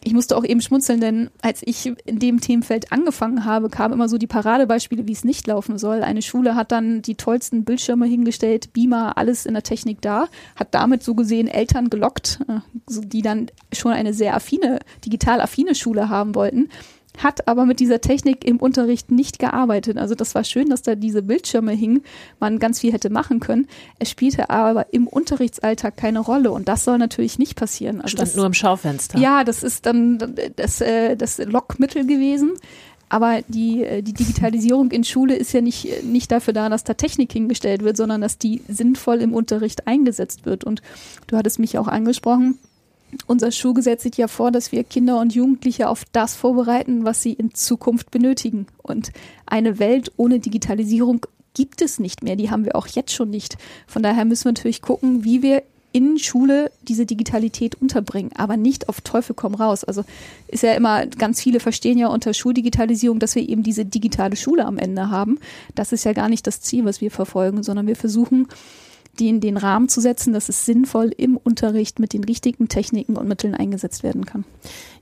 Ich 0.03 0.14
musste 0.14 0.36
auch 0.36 0.44
eben 0.44 0.61
schmunzeln, 0.61 1.01
denn 1.01 1.30
als 1.42 1.61
ich 1.64 1.92
in 2.07 2.18
dem 2.18 2.40
Themenfeld 2.40 2.90
angefangen 2.90 3.44
habe, 3.44 3.68
kamen 3.68 3.94
immer 3.94 4.09
so 4.09 4.16
die 4.16 4.26
Paradebeispiele, 4.26 5.07
wie 5.07 5.12
es 5.12 5.24
nicht 5.24 5.46
laufen 5.46 5.78
soll. 5.78 6.03
Eine 6.03 6.22
Schule 6.22 6.55
hat 6.55 6.72
dann 6.72 7.03
die 7.03 7.16
tollsten 7.16 7.64
Bildschirme 7.64 8.07
hingestellt, 8.07 8.72
Beamer, 8.72 9.18
alles 9.18 9.44
in 9.44 9.55
der 9.55 9.62
Technik 9.62 10.01
da, 10.01 10.28
hat 10.57 10.74
damit 10.74 11.03
so 11.03 11.14
gesehen 11.14 11.48
Eltern 11.48 11.90
gelockt, 11.90 12.40
äh, 12.48 12.61
die 12.88 13.22
dann 13.22 13.51
schon 13.72 13.92
eine 13.92 14.14
sehr 14.14 14.34
affine, 14.34 14.80
digital 15.05 15.40
affine 15.40 15.74
Schule 15.74 16.09
haben 16.09 16.34
wollten 16.34 16.68
hat 17.18 17.48
aber 17.48 17.66
mit 17.66 17.80
dieser 17.80 18.00
Technik 18.00 18.44
im 18.44 18.58
Unterricht 18.58 19.11
nicht 19.11 19.38
gearbeitet. 19.38 19.98
Also 19.98 20.14
das 20.14 20.34
war 20.34 20.44
schön, 20.44 20.70
dass 20.70 20.82
da 20.82 20.94
diese 20.94 21.22
Bildschirme 21.22 21.72
hingen, 21.72 22.02
man 22.38 22.58
ganz 22.58 22.80
viel 22.80 22.92
hätte 22.92 23.11
machen 23.11 23.40
können. 23.40 23.66
Es 23.98 24.11
spielte 24.11 24.50
aber 24.50 24.92
im 24.92 25.06
Unterrichtsalltag 25.06 25.96
keine 25.96 26.20
Rolle 26.20 26.50
und 26.52 26.68
das 26.68 26.84
soll 26.84 26.98
natürlich 26.98 27.38
nicht 27.38 27.56
passieren. 27.56 28.00
Also 28.00 28.16
Stand 28.16 28.28
das, 28.28 28.36
nur 28.36 28.46
im 28.46 28.54
Schaufenster. 28.54 29.18
Ja, 29.18 29.44
das 29.44 29.62
ist 29.62 29.86
dann 29.86 30.34
das, 30.56 30.80
äh, 30.80 31.16
das 31.16 31.38
Lockmittel 31.38 32.06
gewesen. 32.06 32.52
Aber 33.12 33.40
die, 33.48 33.82
äh, 33.82 34.02
die 34.02 34.14
Digitalisierung 34.14 34.92
in 34.92 35.02
Schule 35.02 35.34
ist 35.34 35.52
ja 35.52 35.61
nicht, 35.61 36.04
nicht 36.04 36.30
dafür 36.30 36.54
da, 36.54 36.68
dass 36.68 36.84
da 36.84 36.94
Technik 36.94 37.32
hingestellt 37.32 37.82
wird, 37.82 37.96
sondern 37.96 38.20
dass 38.20 38.38
die 38.38 38.62
sinnvoll 38.68 39.20
im 39.20 39.34
Unterricht 39.34 39.88
eingesetzt 39.88 40.46
wird. 40.46 40.62
Und 40.62 40.80
du 41.26 41.36
hattest 41.36 41.58
mich 41.58 41.76
auch 41.76 41.88
angesprochen, 41.88 42.58
unser 43.26 43.52
Schulgesetz 43.52 44.02
sieht 44.02 44.16
ja 44.16 44.28
vor, 44.28 44.50
dass 44.50 44.72
wir 44.72 44.84
Kinder 44.84 45.20
und 45.20 45.34
Jugendliche 45.34 45.88
auf 45.88 46.04
das 46.12 46.34
vorbereiten, 46.34 47.04
was 47.04 47.22
sie 47.22 47.32
in 47.32 47.54
Zukunft 47.54 48.11
benötigen. 48.11 48.66
Und 48.82 49.11
eine 49.46 49.78
Welt 49.78 50.12
ohne 50.16 50.38
Digitalisierung 50.38 51.26
gibt 51.54 51.82
es 51.82 51.98
nicht 51.98 52.22
mehr. 52.22 52.36
Die 52.36 52.50
haben 52.50 52.64
wir 52.64 52.76
auch 52.76 52.86
jetzt 52.86 53.12
schon 53.12 53.30
nicht. 53.30 53.56
Von 53.86 54.02
daher 54.02 54.24
müssen 54.24 54.44
wir 54.44 54.52
natürlich 54.52 54.82
gucken, 54.82 55.24
wie 55.24 55.42
wir 55.42 55.62
in 55.92 56.18
Schule 56.18 56.70
diese 56.82 57.04
Digitalität 57.04 57.74
unterbringen, 57.74 58.30
aber 58.36 58.56
nicht 58.56 58.88
auf 58.88 59.00
Teufel 59.00 59.34
komm 59.34 59.54
raus. 59.54 59.82
Also 59.82 60.04
ist 60.46 60.62
ja 60.62 60.74
immer, 60.74 61.06
ganz 61.06 61.42
viele 61.42 61.58
verstehen 61.58 61.98
ja 61.98 62.08
unter 62.08 62.32
Schuldigitalisierung, 62.32 63.18
dass 63.18 63.34
wir 63.34 63.48
eben 63.48 63.64
diese 63.64 63.84
digitale 63.84 64.36
Schule 64.36 64.66
am 64.66 64.78
Ende 64.78 65.11
haben. 65.11 65.40
Das 65.74 65.92
ist 65.92 66.04
ja 66.04 66.12
gar 66.12 66.28
nicht 66.28 66.46
das 66.46 66.61
Ziel, 66.61 66.84
was 66.84 67.00
wir 67.00 67.11
verfolgen, 67.11 67.64
sondern 67.64 67.88
wir 67.88 67.96
versuchen, 67.96 68.46
die 69.18 69.28
in 69.28 69.40
den 69.40 69.56
Rahmen 69.56 69.88
zu 69.88 70.00
setzen, 70.00 70.32
dass 70.32 70.48
es 70.48 70.64
sinnvoll 70.64 71.12
im 71.16 71.36
Unterricht 71.36 71.98
mit 71.98 72.12
den 72.12 72.24
richtigen 72.24 72.68
Techniken 72.68 73.16
und 73.16 73.28
Mitteln 73.28 73.54
eingesetzt 73.54 74.02
werden 74.02 74.24
kann. 74.24 74.44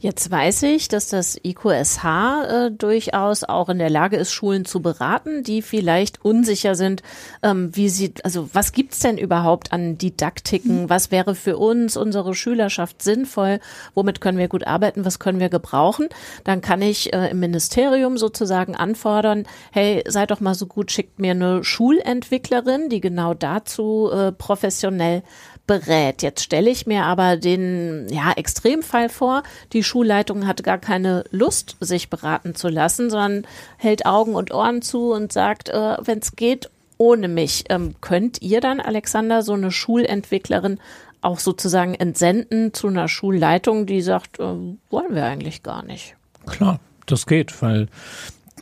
Jetzt 0.01 0.31
weiß 0.31 0.63
ich, 0.63 0.87
dass 0.87 1.09
das 1.09 1.41
IQSH 1.43 2.05
äh, 2.05 2.71
durchaus 2.71 3.43
auch 3.43 3.69
in 3.69 3.79
der 3.79 3.91
Lage 3.91 4.17
ist, 4.17 4.31
Schulen 4.31 4.65
zu 4.65 4.81
beraten, 4.81 5.43
die 5.43 5.61
vielleicht 5.61 6.25
unsicher 6.25 6.77
sind, 6.77 7.03
ähm, 7.43 7.75
wie 7.75 7.89
sie, 7.89 8.15
also 8.23 8.49
was 8.53 8.71
gibt's 8.71 9.01
denn 9.01 9.19
überhaupt 9.19 9.73
an 9.73 9.99
Didaktiken? 9.99 10.83
Mhm. 10.83 10.91
Was 10.91 11.11
wäre 11.11 11.35
für 11.35 11.57
uns, 11.57 11.97
unsere 11.97 12.37
Schülerschaft 12.37 13.03
sinnvoll? 13.03 13.59
Womit 13.95 14.21
können 14.21 14.39
wir 14.39 14.47
gut 14.47 14.65
arbeiten? 14.65 15.05
Was 15.05 15.19
können 15.19 15.41
wir 15.41 15.49
gebrauchen? 15.49 16.09
Dann 16.45 16.61
kann 16.61 16.81
ich 16.81 17.13
äh, 17.13 17.31
im 17.31 17.41
Ministerium 17.41 18.19
sozusagen 18.19 18.77
anfordern, 18.77 19.47
hey, 19.73 20.05
seid 20.07 20.31
doch 20.31 20.39
mal 20.39 20.55
so 20.55 20.67
gut, 20.67 20.93
schickt 20.93 21.19
mir 21.19 21.33
eine 21.33 21.65
Schulentwicklerin, 21.65 22.89
die 22.89 23.01
genau 23.01 23.35
dazu 23.35 24.09
äh, 24.13 24.31
professionell 24.31 25.25
berät. 25.69 26.23
Jetzt 26.23 26.43
stelle 26.43 26.69
ich 26.69 26.89
mir 26.89 27.05
aber 27.05 27.37
den 27.37 28.09
ja, 28.11 28.33
Extremfall 28.33 29.09
vor. 29.09 29.45
Die 29.73 29.85
Schulleitung 29.85 30.49
hat 30.49 30.65
gar 30.65 30.79
keine 30.79 31.23
Lust, 31.31 31.77
sich 31.79 32.11
beraten 32.11 32.57
zu 32.57 32.69
lassen, 32.69 33.11
sondern 33.11 33.47
hält 33.77 34.05
Augen 34.05 34.35
und 34.35 34.53
Ohren 34.53 34.83
zu 34.83 35.13
und 35.13 35.33
sagt, 35.33 35.69
äh, 35.69 35.97
wenn 36.03 36.19
es 36.19 36.35
geht, 36.35 36.71
ohne 36.97 37.29
mich. 37.29 37.67
Ähm, 37.69 37.95
könnt 38.01 38.43
ihr 38.43 38.61
dann, 38.61 38.81
Alexander, 38.81 39.43
so 39.43 39.53
eine 39.53 39.71
Schulentwicklerin 39.71 40.81
auch 41.21 41.39
sozusagen 41.39 41.95
entsenden 41.95 42.73
zu 42.75 42.89
einer 42.89 43.07
Schulleitung, 43.07 43.87
die 43.87 44.01
sagt, 44.01 44.41
äh, 44.41 44.43
wollen 44.91 45.15
wir 45.15 45.25
eigentlich 45.25 45.63
gar 45.63 45.85
nicht? 45.85 46.17
Klar, 46.47 46.81
das 47.07 47.27
geht, 47.27 47.63
weil 47.63 47.89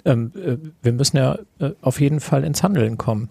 ähm, 0.05 0.33
äh, 0.35 0.57
wir 0.83 0.93
müssen 0.93 1.17
ja 1.17 1.39
äh, 1.61 1.71
auf 1.81 2.01
jeden 2.01 2.21
Fall 2.21 2.45
ins 2.45 2.63
Handeln 2.63 2.99
kommen. 2.99 3.29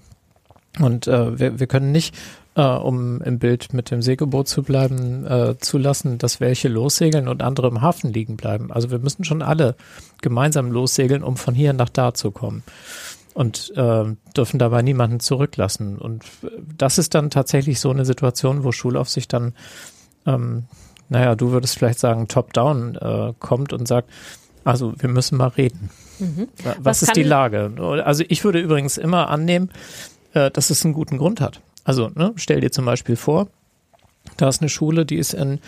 Und 0.80 1.08
äh, 1.08 1.38
wir, 1.40 1.60
wir 1.60 1.68
können 1.68 1.92
nicht 1.92 2.16
äh, 2.56 2.62
um 2.62 3.22
im 3.22 3.38
Bild 3.38 3.74
mit 3.74 3.92
dem 3.92 4.02
Segelboot 4.02 4.48
zu 4.48 4.64
bleiben, 4.64 5.26
äh, 5.26 5.58
zulassen, 5.60 6.18
dass 6.18 6.40
welche 6.40 6.70
lossegeln 6.70 7.28
und 7.28 7.44
andere 7.44 7.68
im 7.68 7.82
Hafen 7.82 8.12
liegen 8.12 8.38
bleiben. 8.38 8.72
Also 8.72 8.92
wir 8.92 9.00
müssen 9.00 9.24
schon 9.24 9.42
alle 9.42 9.76
gemeinsam 10.22 10.72
lossegeln, 10.72 11.24
um 11.24 11.38
von 11.38 11.54
hier 11.54 11.74
nach 11.74 11.90
da 11.90 12.14
zu 12.14 12.32
kommen. 12.32 12.64
Und 13.34 13.74
äh, 13.76 14.06
dürfen 14.38 14.60
dabei 14.60 14.82
niemanden 14.82 15.20
zurücklassen. 15.20 15.98
Und 15.98 16.24
das 16.78 16.98
ist 16.98 17.14
dann 17.16 17.30
tatsächlich 17.30 17.82
so 17.82 17.90
eine 17.92 18.06
Situation, 18.06 18.64
wo 18.64 18.72
Schulaufsicht 18.72 19.34
dann, 19.34 19.54
ähm, 20.26 20.64
naja, 21.10 21.36
du 21.36 21.52
würdest 21.52 21.78
vielleicht 21.78 22.00
sagen, 22.00 22.30
top-down 22.30 22.96
äh, 22.96 23.34
kommt 23.40 23.74
und 23.74 23.90
sagt, 23.90 24.10
also 24.64 24.94
wir 24.98 25.10
müssen 25.10 25.38
mal 25.38 25.50
reden. 25.50 25.90
Mhm. 26.20 26.48
Was, 26.64 26.76
Was 26.80 27.04
ist 27.04 27.18
die 27.18 27.24
Lage? 27.24 27.74
Also 28.06 28.24
ich 28.30 28.46
würde 28.46 28.62
übrigens 28.62 28.98
immer 28.98 29.30
annehmen, 29.30 29.70
äh, 30.34 30.50
dass 30.50 30.70
es 30.70 30.86
einen 30.86 30.94
guten 30.94 31.18
Grund 31.18 31.42
hat. 31.42 31.60
Also 31.86 32.10
ne, 32.14 32.34
stell 32.36 32.60
dir 32.60 32.72
zum 32.72 32.84
Beispiel 32.84 33.16
vor, 33.16 33.48
da 34.38 34.50
ist 34.50 34.62
eine 34.62 34.70
Schule, 34.70 35.06
die 35.06 35.18
ist 35.18 35.34
in 35.34 35.60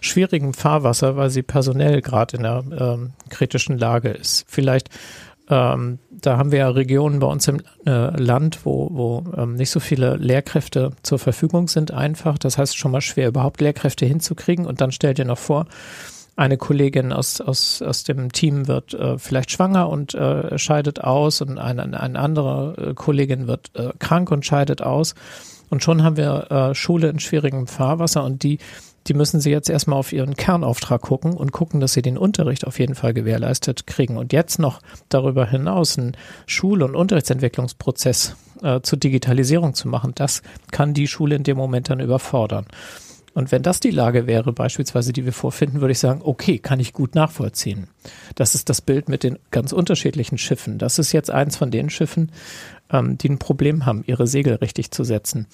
schwierigem 0.00 0.54
Fahrwasser, 0.54 1.16
weil 1.16 1.30
sie 1.30 1.42
personell 1.42 2.00
gerade 2.00 2.38
in 2.38 2.44
einer 2.44 2.94
ähm, 2.94 3.12
kritischen 3.28 3.78
Lage 3.78 4.08
ist. 4.08 4.44
Vielleicht, 4.48 4.88
ähm, 5.48 5.98
da 6.10 6.38
haben 6.38 6.50
wir 6.50 6.60
ja 6.60 6.68
Regionen 6.70 7.20
bei 7.20 7.26
uns 7.26 7.46
im 7.46 7.60
äh, 7.86 8.20
Land, 8.20 8.60
wo, 8.64 8.88
wo 8.90 9.24
ähm, 9.36 9.54
nicht 9.54 9.70
so 9.70 9.78
viele 9.78 10.16
Lehrkräfte 10.16 10.92
zur 11.02 11.18
Verfügung 11.18 11.68
sind 11.68 11.92
einfach. 11.92 12.38
Das 12.38 12.58
heißt 12.58 12.76
schon 12.76 12.90
mal 12.90 13.00
schwer, 13.00 13.28
überhaupt 13.28 13.60
Lehrkräfte 13.60 14.06
hinzukriegen. 14.06 14.66
Und 14.66 14.80
dann 14.80 14.90
stell 14.90 15.14
dir 15.14 15.24
noch 15.24 15.38
vor, 15.38 15.66
eine 16.36 16.58
Kollegin 16.58 17.12
aus, 17.12 17.40
aus, 17.40 17.80
aus 17.80 18.04
dem 18.04 18.30
Team 18.30 18.68
wird 18.68 18.92
äh, 18.92 19.18
vielleicht 19.18 19.50
schwanger 19.50 19.88
und 19.88 20.14
äh, 20.14 20.58
scheidet 20.58 21.02
aus 21.02 21.40
und 21.40 21.58
eine, 21.58 21.82
eine 21.82 22.18
andere 22.18 22.90
äh, 22.90 22.94
Kollegin 22.94 23.46
wird 23.46 23.70
äh, 23.74 23.92
krank 23.98 24.30
und 24.30 24.44
scheidet 24.44 24.82
aus. 24.82 25.14
Und 25.68 25.82
schon 25.82 26.02
haben 26.02 26.16
wir 26.16 26.50
äh, 26.50 26.74
Schule 26.74 27.08
in 27.08 27.20
schwierigem 27.20 27.66
Fahrwasser 27.66 28.24
und 28.24 28.42
die, 28.42 28.58
die 29.06 29.14
müssen 29.14 29.40
sie 29.40 29.50
jetzt 29.50 29.70
erstmal 29.70 29.98
auf 29.98 30.12
ihren 30.12 30.36
Kernauftrag 30.36 31.00
gucken 31.00 31.34
und 31.34 31.52
gucken, 31.52 31.80
dass 31.80 31.92
sie 31.92 32.02
den 32.02 32.18
Unterricht 32.18 32.66
auf 32.66 32.78
jeden 32.78 32.94
Fall 32.94 33.14
gewährleistet 33.14 33.86
kriegen. 33.86 34.16
Und 34.16 34.32
jetzt 34.32 34.58
noch 34.58 34.80
darüber 35.08 35.46
hinaus 35.46 35.98
einen 35.98 36.16
Schul- 36.46 36.82
und 36.82 36.94
Unterrichtsentwicklungsprozess 36.94 38.36
äh, 38.62 38.80
zur 38.80 38.98
Digitalisierung 38.98 39.74
zu 39.74 39.88
machen, 39.88 40.12
das 40.14 40.42
kann 40.70 40.94
die 40.94 41.08
Schule 41.08 41.36
in 41.36 41.44
dem 41.44 41.56
Moment 41.56 41.90
dann 41.90 42.00
überfordern. 42.00 42.66
Und 43.36 43.52
wenn 43.52 43.62
das 43.62 43.80
die 43.80 43.90
Lage 43.90 44.26
wäre, 44.26 44.50
beispielsweise, 44.54 45.12
die 45.12 45.26
wir 45.26 45.32
vorfinden, 45.34 45.82
würde 45.82 45.92
ich 45.92 45.98
sagen, 45.98 46.22
okay, 46.24 46.58
kann 46.58 46.80
ich 46.80 46.94
gut 46.94 47.14
nachvollziehen. 47.14 47.88
Das 48.34 48.54
ist 48.54 48.70
das 48.70 48.80
Bild 48.80 49.10
mit 49.10 49.24
den 49.24 49.38
ganz 49.50 49.72
unterschiedlichen 49.72 50.38
Schiffen. 50.38 50.78
Das 50.78 50.98
ist 50.98 51.12
jetzt 51.12 51.30
eins 51.30 51.54
von 51.54 51.70
den 51.70 51.90
Schiffen, 51.90 52.32
ähm, 52.90 53.18
die 53.18 53.28
ein 53.28 53.38
Problem 53.38 53.86
haben, 53.86 54.04
ihre 54.06 54.26
Segel 54.26 54.54
richtig 54.56 54.90
zu 54.90 55.04
setzen. 55.04 55.46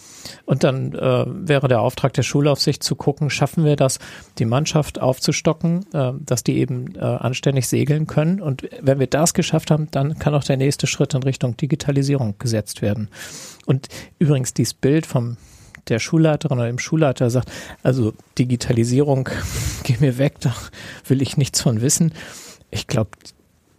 Und 0.45 0.65
dann 0.65 0.95
äh, 0.95 1.25
wäre 1.27 1.69
der 1.69 1.81
Auftrag 1.81 2.13
der 2.13 2.23
Schulaufsicht 2.23 2.83
zu 2.83 2.95
gucken, 2.95 3.31
schaffen 3.31 3.65
wir 3.65 3.77
das, 3.77 3.99
die 4.39 4.45
Mannschaft 4.45 5.01
aufzustocken, 5.01 5.87
äh, 5.93 6.13
dass 6.21 6.45
die 6.45 6.59
eben 6.59 6.95
äh, 6.95 7.01
anständig 7.01 7.69
segeln 7.69 8.07
können. 8.07 8.41
Und 8.41 8.69
wenn 8.81 8.99
wir 8.99 9.07
das 9.07 9.35
geschafft 9.35 9.71
haben, 9.71 9.89
dann 9.91 10.19
kann 10.19 10.35
auch 10.35 10.45
der 10.45 10.57
nächste 10.57 10.87
Schritt 10.87 11.15
in 11.15 11.23
Richtung 11.23 11.57
Digitalisierung 11.57 12.35
gesetzt 12.39 12.83
werden. 12.83 13.09
Und 13.67 13.89
übrigens 14.19 14.55
dieses 14.55 14.75
Bild 14.75 15.07
vom 15.07 15.37
der 15.89 15.99
Schulleiterin 15.99 16.59
oder 16.59 16.69
dem 16.69 16.79
Schulleiter 16.79 17.29
sagt, 17.31 17.51
also 17.83 18.13
Digitalisierung, 18.39 19.29
geh 19.83 19.97
mir 19.99 20.19
weg, 20.19 20.41
da 20.41 20.55
will 21.07 21.23
ich 21.23 21.37
nichts 21.37 21.61
von 21.61 21.81
wissen. 21.81 22.13
Ich 22.71 22.87
glaube, 22.87 23.11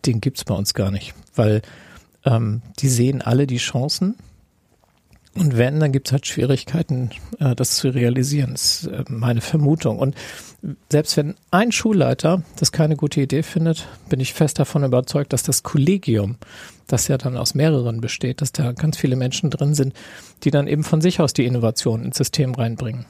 den 0.06 0.20
gibt's 0.20 0.44
bei 0.44 0.54
uns 0.54 0.74
gar 0.74 0.92
nicht, 0.92 1.14
weil 1.36 1.62
ähm, 2.26 2.62
die 2.80 2.90
sehen 2.90 3.22
alle 3.22 3.48
die 3.48 3.58
Chancen. 3.58 4.16
Und 5.36 5.58
wenn, 5.58 5.80
dann 5.80 5.92
gibt's 5.92 6.12
halt 6.12 6.28
Schwierigkeiten, 6.28 7.10
äh, 7.40 7.56
das 7.56 7.78
zu 7.78 7.90
realisieren. 7.90 8.52
Das 8.52 8.84
ist 8.84 8.88
äh, 8.88 9.04
meine 9.08 9.42
Vermutung. 9.42 9.98
Und 9.98 10.16
selbst 10.92 11.18
wenn 11.18 11.36
ein 11.50 11.72
Schulleiter 11.72 12.44
das 12.58 12.72
keine 12.72 12.96
gute 12.96 13.22
Idee 13.22 13.42
findet, 13.42 13.88
bin 14.10 14.20
ich 14.20 14.34
fest 14.34 14.60
davon 14.60 14.84
überzeugt, 14.84 15.34
dass 15.34 15.44
das 15.44 15.64
Kollegium 15.64 16.38
das 16.88 17.08
ja 17.08 17.18
dann 17.18 17.38
aus 17.38 17.56
mehreren 17.56 18.00
besteht, 18.00 18.42
dass 18.42 18.52
da 18.52 18.74
ganz 18.74 18.98
viele 18.98 19.16
Menschen 19.16 19.50
drin 19.50 19.74
sind, 19.74 19.94
die 20.44 20.52
dann 20.52 20.68
eben 20.68 20.84
von 20.84 21.02
sich 21.02 21.20
aus 21.20 21.34
die 21.34 21.46
Innovation 21.46 22.04
ins 22.04 22.18
System 22.18 22.54
reinbringen. 22.54 23.06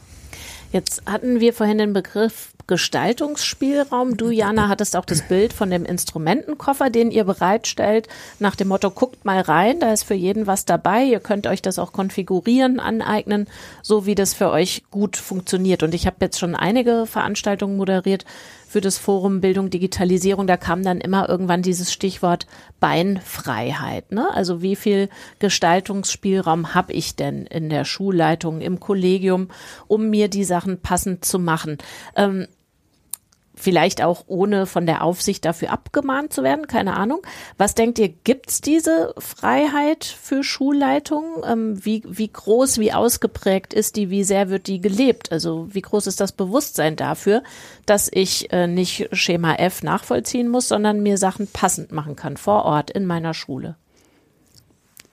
Jetzt 0.74 1.04
hatten 1.06 1.40
wir 1.40 1.54
vorhin 1.54 1.78
den 1.78 1.94
Begriff 1.94 2.52
Gestaltungsspielraum. 2.66 4.18
Du, 4.18 4.32
Jana, 4.32 4.70
hattest 4.70 4.96
auch 4.96 5.06
das 5.06 5.22
Bild 5.22 5.54
von 5.54 5.70
dem 5.70 5.86
Instrumentenkoffer, 5.86 6.90
den 6.90 7.12
ihr 7.12 7.26
bereitstellt, 7.26 8.08
nach 8.40 8.56
dem 8.56 8.70
Motto, 8.70 8.90
guckt 8.90 9.24
mal 9.24 9.42
rein, 9.42 9.80
da 9.80 9.94
ist 9.94 10.02
für 10.02 10.16
jeden 10.16 10.48
was 10.48 10.66
dabei. 10.66 11.04
Ihr 11.04 11.20
könnt 11.20 11.46
euch 11.46 11.62
das 11.62 11.78
auch 11.78 11.94
konfigurieren, 11.94 12.80
aneignen, 12.80 13.48
so 13.84 14.08
wie 14.08 14.16
das 14.16 14.34
für 14.34 14.50
euch 14.50 14.82
gut 14.90 15.16
funktioniert. 15.16 15.84
Und 15.84 15.94
ich 15.94 16.08
habe 16.08 16.18
jetzt 16.22 16.40
schon 16.40 16.56
einige 16.56 17.06
Veranstaltungen 17.06 17.78
moderiert 17.78 18.26
für 18.74 18.82
das 18.82 18.98
Forum 18.98 19.40
Bildung 19.40 19.70
Digitalisierung, 19.70 20.48
da 20.48 20.58
kam 20.58 20.82
dann 20.82 21.00
immer 21.00 21.30
irgendwann 21.30 21.62
dieses 21.62 21.94
Stichwort 21.94 22.48
Beinfreiheit. 22.80 24.12
Ne? 24.12 24.34
Also 24.34 24.64
wie 24.64 24.76
viel 24.76 25.10
Gestaltungsspielraum 25.38 26.74
habe 26.74 26.92
ich 26.92 27.16
denn 27.16 27.46
in 27.46 27.70
der 27.70 27.86
Schulleitung, 27.86 28.62
im 28.62 28.80
Kollegium, 28.80 29.50
um 29.88 30.10
mir 30.10 30.28
die 30.28 30.44
Sachen 30.44 30.82
passend 30.82 31.24
zu 31.24 31.38
machen? 31.38 31.78
Ähm, 32.16 32.48
vielleicht 33.56 34.02
auch 34.02 34.24
ohne 34.28 34.66
von 34.66 34.86
der 34.86 35.04
Aufsicht 35.04 35.46
dafür 35.46 35.72
abgemahnt 35.72 36.34
zu 36.34 36.44
werden, 36.44 36.68
keine 36.68 36.96
Ahnung. 36.96 37.22
Was 37.58 37.76
denkt 37.76 38.00
ihr, 38.00 38.10
gibt's 38.10 38.62
diese 38.62 39.14
Freiheit 39.18 40.04
für 40.06 40.44
Schulleitungen? 40.44 41.44
Ähm, 41.46 41.86
wie, 41.86 42.04
wie 42.06 42.32
groß, 42.32 42.80
wie 42.80 42.94
ausgeprägt 42.94 43.74
ist 43.74 43.96
die, 43.96 44.10
wie 44.10 44.24
sehr 44.24 44.50
wird 44.50 44.68
die 44.68 44.82
gelebt? 44.82 45.32
Also 45.32 45.68
wie 45.72 45.82
groß 45.82 46.08
ist 46.08 46.20
das 46.20 46.32
Bewusstsein 46.32 46.96
dafür, 46.96 47.44
dass 47.86 48.10
ich 48.12 48.52
äh, 48.52 48.68
nicht 48.68 49.10
Schema 49.12 49.56
F 49.56 49.84
nachvollziehen 49.84 50.50
muss, 50.50 50.68
sondern 50.68 51.04
mir 51.04 51.18
Sachen 51.18 51.48
passend 51.48 51.92
machen 51.92 52.16
kann 52.16 52.38
vor 52.38 52.66
Ort 52.66 52.92
in 52.92 53.06
meiner 53.06 53.34
Schule? 53.34 53.76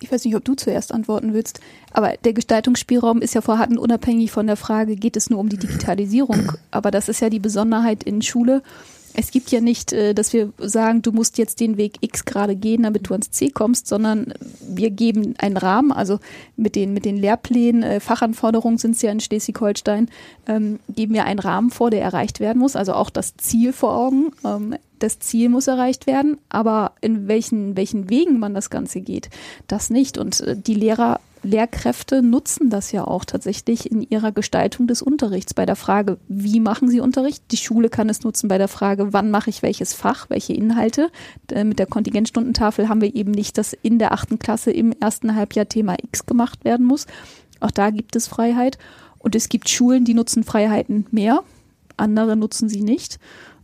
Ich 0.01 0.11
weiß 0.11 0.25
nicht, 0.25 0.35
ob 0.35 0.45
du 0.45 0.55
zuerst 0.55 0.93
antworten 0.93 1.35
willst, 1.35 1.61
aber 1.93 2.15
der 2.25 2.33
Gestaltungsspielraum 2.33 3.21
ist 3.21 3.35
ja 3.35 3.41
vorhanden, 3.41 3.79
unabhängig 3.79 4.33
von 4.33 4.47
der 4.47 4.57
Frage, 4.57 4.97
geht 4.97 5.17
es 5.17 5.31
nur 5.31 5.39
um 5.39 5.49
die 5.49 5.59
Digitalisierung? 5.59 6.53
Aber 6.71 6.91
das 6.91 7.09
ist 7.09 7.21
ja 7.21 7.31
die 7.31 7.39
Besonderheit 7.39 8.03
in 8.03 8.23
Schule. 8.23 8.63
Es 9.21 9.33
gibt 9.33 9.51
ja 9.51 9.61
nicht, 9.61 9.93
äh, 9.93 10.15
dass 10.15 10.33
wir 10.33 10.51
sagen, 10.57 11.03
du 11.03 11.13
musst 11.13 11.37
jetzt 11.37 11.61
den 11.61 11.77
Weg 11.77 11.99
X 12.01 12.25
gerade 12.25 12.57
gehen, 12.57 12.85
damit 12.85 13.07
du 13.07 13.13
ans 13.13 13.31
C 13.31 13.51
kommst, 13.51 13.87
sondern 13.87 14.33
wir 14.67 14.91
geben 14.91 15.35
einen 15.37 15.59
Rahmen, 15.59 15.93
also 15.93 16.21
mit 16.57 16.75
den, 16.75 16.95
mit 16.95 17.05
den 17.05 17.19
Lehrplänen, 17.19 17.83
äh, 17.83 18.01
Fachanforderungen 18.01 18.79
sind 18.79 18.97
es 18.97 19.03
ja 19.03 19.13
in 19.13 19.21
Schleswig-Holstein, 19.21 20.09
ähm, 20.47 20.81
geben 20.89 21.13
wir 21.13 21.25
einen 21.25 21.39
Rahmen 21.39 21.69
vor, 21.69 21.91
der 21.91 22.01
erreicht 22.01 22.41
werden 22.41 22.59
muss, 22.59 22.77
also 22.77 22.95
auch 22.95 23.11
das 23.11 23.37
Ziel 23.37 23.75
vor 23.75 23.95
Augen. 23.95 24.33
Ähm, 24.43 24.77
das 25.01 25.19
Ziel 25.19 25.51
muss 25.51 25.67
erreicht 25.67 26.07
werden, 26.07 26.39
aber 26.49 26.93
in 27.03 27.29
welchen, 27.29 27.77
welchen 27.77 28.09
Wegen 28.09 28.39
man 28.39 28.55
das 28.55 28.71
Ganze 28.71 29.03
geht, 29.03 29.29
das 29.67 29.91
nicht. 29.91 30.17
Und 30.17 30.41
äh, 30.41 30.57
die 30.57 30.75
Lehrer, 30.75 31.21
Lehrkräfte 31.43 32.23
nutzen 32.23 32.71
das 32.71 32.93
ja 32.93 33.05
auch 33.05 33.25
tatsächlich 33.25 33.91
in 33.91 34.03
ihrer 34.03 34.33
Gestaltung 34.33 34.87
des 34.87 35.03
Unterrichts. 35.03 35.55
Bei 35.55 35.67
der 35.67 35.77
Frage, 35.77 36.19
wie 36.29 36.61
machen 36.61 36.89
sie 36.89 37.01
Unterricht? 37.01 37.45
Die 37.51 37.57
Schule 37.57 37.89
kann 37.89 38.09
es 38.09 38.23
nutzen 38.23 38.49
bei 38.49 38.59
der 38.59 38.69
Frage, 38.69 39.13
wann 39.13 39.31
mache 39.31 39.51
ich 39.51 39.63
welches 39.63 39.95
Fach, 39.95 40.29
welche 40.29 40.53
Inhalte. 40.53 41.11
Äh, 41.51 41.65
mit 41.65 41.79
der 41.79 41.87
Kontingentstundentafel 41.87 42.89
haben 42.89 43.01
wir 43.01 43.15
eben 43.15 43.31
nicht, 43.31 43.59
dass 43.59 43.73
in 43.73 43.99
der 43.99 44.13
achten 44.13 44.39
Klasse 44.39 44.71
im 44.71 44.93
ersten 44.93 45.35
Halbjahr 45.35 45.69
Thema 45.69 45.97
X 46.03 46.27
gemacht 46.27 46.65
werden 46.65 46.87
muss. 46.87 47.07
Auch 47.61 47.71
da 47.71 47.91
gibt 47.91 48.17
es 48.17 48.27
Freiheit. 48.27 48.79
Und 49.19 49.35
es 49.35 49.49
gibt 49.49 49.69
Schulen, 49.69 50.05
die 50.05 50.15
nutzen 50.15 50.45
Freiheiten 50.45 51.07
mehr, 51.11 51.43
andere 51.97 52.37
nutzen 52.37 52.69
sie 52.69 52.83
nicht. 52.83 53.19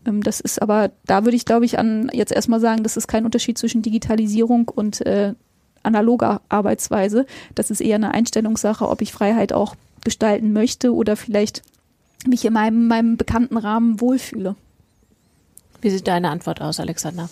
Ähm, 0.07 0.22
das 0.22 0.41
ist 0.41 0.62
aber, 0.62 0.93
da 1.07 1.24
würde 1.24 1.37
ich 1.37 1.45
glaube 1.45 1.64
ich 1.64 1.79
an 1.79 2.11
jetzt 2.12 2.33
erstmal 2.33 2.61
sagen, 2.61 2.83
das 2.83 2.97
ist 2.97 3.09
kein 3.09 3.24
Unterschied 3.24 3.59
zwischen 3.59 3.83
Digitalisierung 3.83 4.68
und 4.68 5.05
äh, 5.05 5.35
analoger 5.87 6.41
Arbeitsweise. 6.49 7.26
Das 7.55 7.70
ist 7.70 7.80
eher 7.80 7.97
eine 7.97 8.12
Einstellungssache, 8.12 8.89
ob 8.89 9.01
ich 9.01 9.12
Freiheit 9.12 9.53
auch 9.53 9.74
gestalten 10.05 10.53
möchte 10.53 10.95
oder 10.95 11.16
vielleicht 11.16 11.62
mich 12.26 12.45
in 12.45 12.53
meinem, 12.53 12.89
meinem 12.89 13.16
bekannten 13.16 13.57
Rahmen 13.57 14.01
wohlfühle. 14.01 14.57
Wie 15.80 15.91
sieht 15.91 16.07
deine 16.07 16.30
Antwort 16.30 16.61
aus, 16.61 16.80
Alexander? 16.80 17.28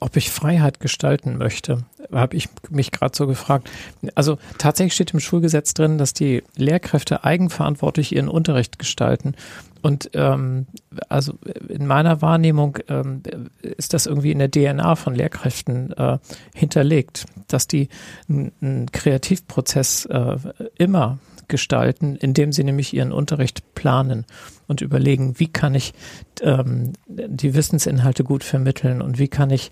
ob 0.00 0.16
ich 0.16 0.30
Freiheit 0.30 0.80
gestalten 0.80 1.38
möchte, 1.38 1.84
habe 2.12 2.36
ich 2.36 2.48
mich 2.70 2.92
gerade 2.92 3.16
so 3.16 3.26
gefragt. 3.26 3.70
Also 4.14 4.38
tatsächlich 4.58 4.94
steht 4.94 5.12
im 5.12 5.20
Schulgesetz 5.20 5.74
drin, 5.74 5.98
dass 5.98 6.12
die 6.12 6.42
Lehrkräfte 6.56 7.24
eigenverantwortlich 7.24 8.14
ihren 8.14 8.28
Unterricht 8.28 8.78
gestalten. 8.78 9.34
Und 9.82 10.10
ähm, 10.14 10.66
also 11.08 11.34
in 11.68 11.86
meiner 11.86 12.22
Wahrnehmung 12.22 12.78
ähm, 12.88 13.22
ist 13.62 13.94
das 13.94 14.06
irgendwie 14.06 14.32
in 14.32 14.38
der 14.38 14.50
DNA 14.50 14.96
von 14.96 15.14
Lehrkräften 15.14 15.92
äh, 15.92 16.18
hinterlegt, 16.54 17.26
dass 17.48 17.66
die 17.66 17.88
einen 18.28 18.90
Kreativprozess 18.92 20.06
äh, 20.06 20.36
immer 20.76 21.18
gestalten, 21.48 22.16
indem 22.16 22.52
sie 22.52 22.62
nämlich 22.62 22.94
ihren 22.94 23.10
Unterricht 23.10 23.74
planen 23.74 24.26
und 24.66 24.82
überlegen, 24.82 25.38
wie 25.38 25.48
kann 25.48 25.74
ich 25.74 25.94
ähm, 26.42 26.92
die 27.06 27.54
Wissensinhalte 27.54 28.22
gut 28.22 28.44
vermitteln 28.44 29.02
und 29.02 29.18
wie 29.18 29.28
kann 29.28 29.50
ich, 29.50 29.70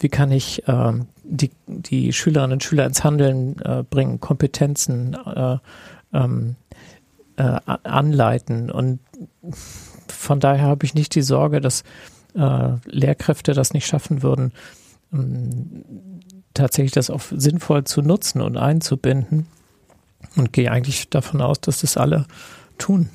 wie 0.00 0.08
kann 0.08 0.32
ich 0.32 0.64
ähm, 0.66 1.06
die, 1.22 1.50
die 1.66 2.12
Schülerinnen 2.12 2.54
und 2.54 2.64
Schüler 2.64 2.86
ins 2.86 3.04
Handeln 3.04 3.60
äh, 3.60 3.84
bringen, 3.88 4.20
Kompetenzen 4.20 5.14
äh, 5.14 5.58
ähm, 6.14 6.56
äh, 7.38 7.60
anleiten. 7.84 8.70
Und 8.70 8.98
von 10.08 10.40
daher 10.40 10.66
habe 10.66 10.84
ich 10.84 10.94
nicht 10.94 11.14
die 11.14 11.22
Sorge, 11.22 11.60
dass 11.60 11.84
äh, 12.34 12.70
Lehrkräfte 12.84 13.54
das 13.54 13.72
nicht 13.72 13.86
schaffen 13.86 14.22
würden, 14.22 14.52
ähm, 15.12 15.84
tatsächlich 16.52 16.92
das 16.92 17.10
auch 17.10 17.22
sinnvoll 17.30 17.84
zu 17.84 18.02
nutzen 18.02 18.40
und 18.42 18.56
einzubinden 18.56 19.46
und 20.36 20.52
gehe 20.52 20.70
eigentlich 20.70 21.08
davon 21.08 21.40
aus, 21.40 21.60
dass 21.60 21.80
das 21.80 21.96
alle 21.96 22.26
tun. 22.76 23.08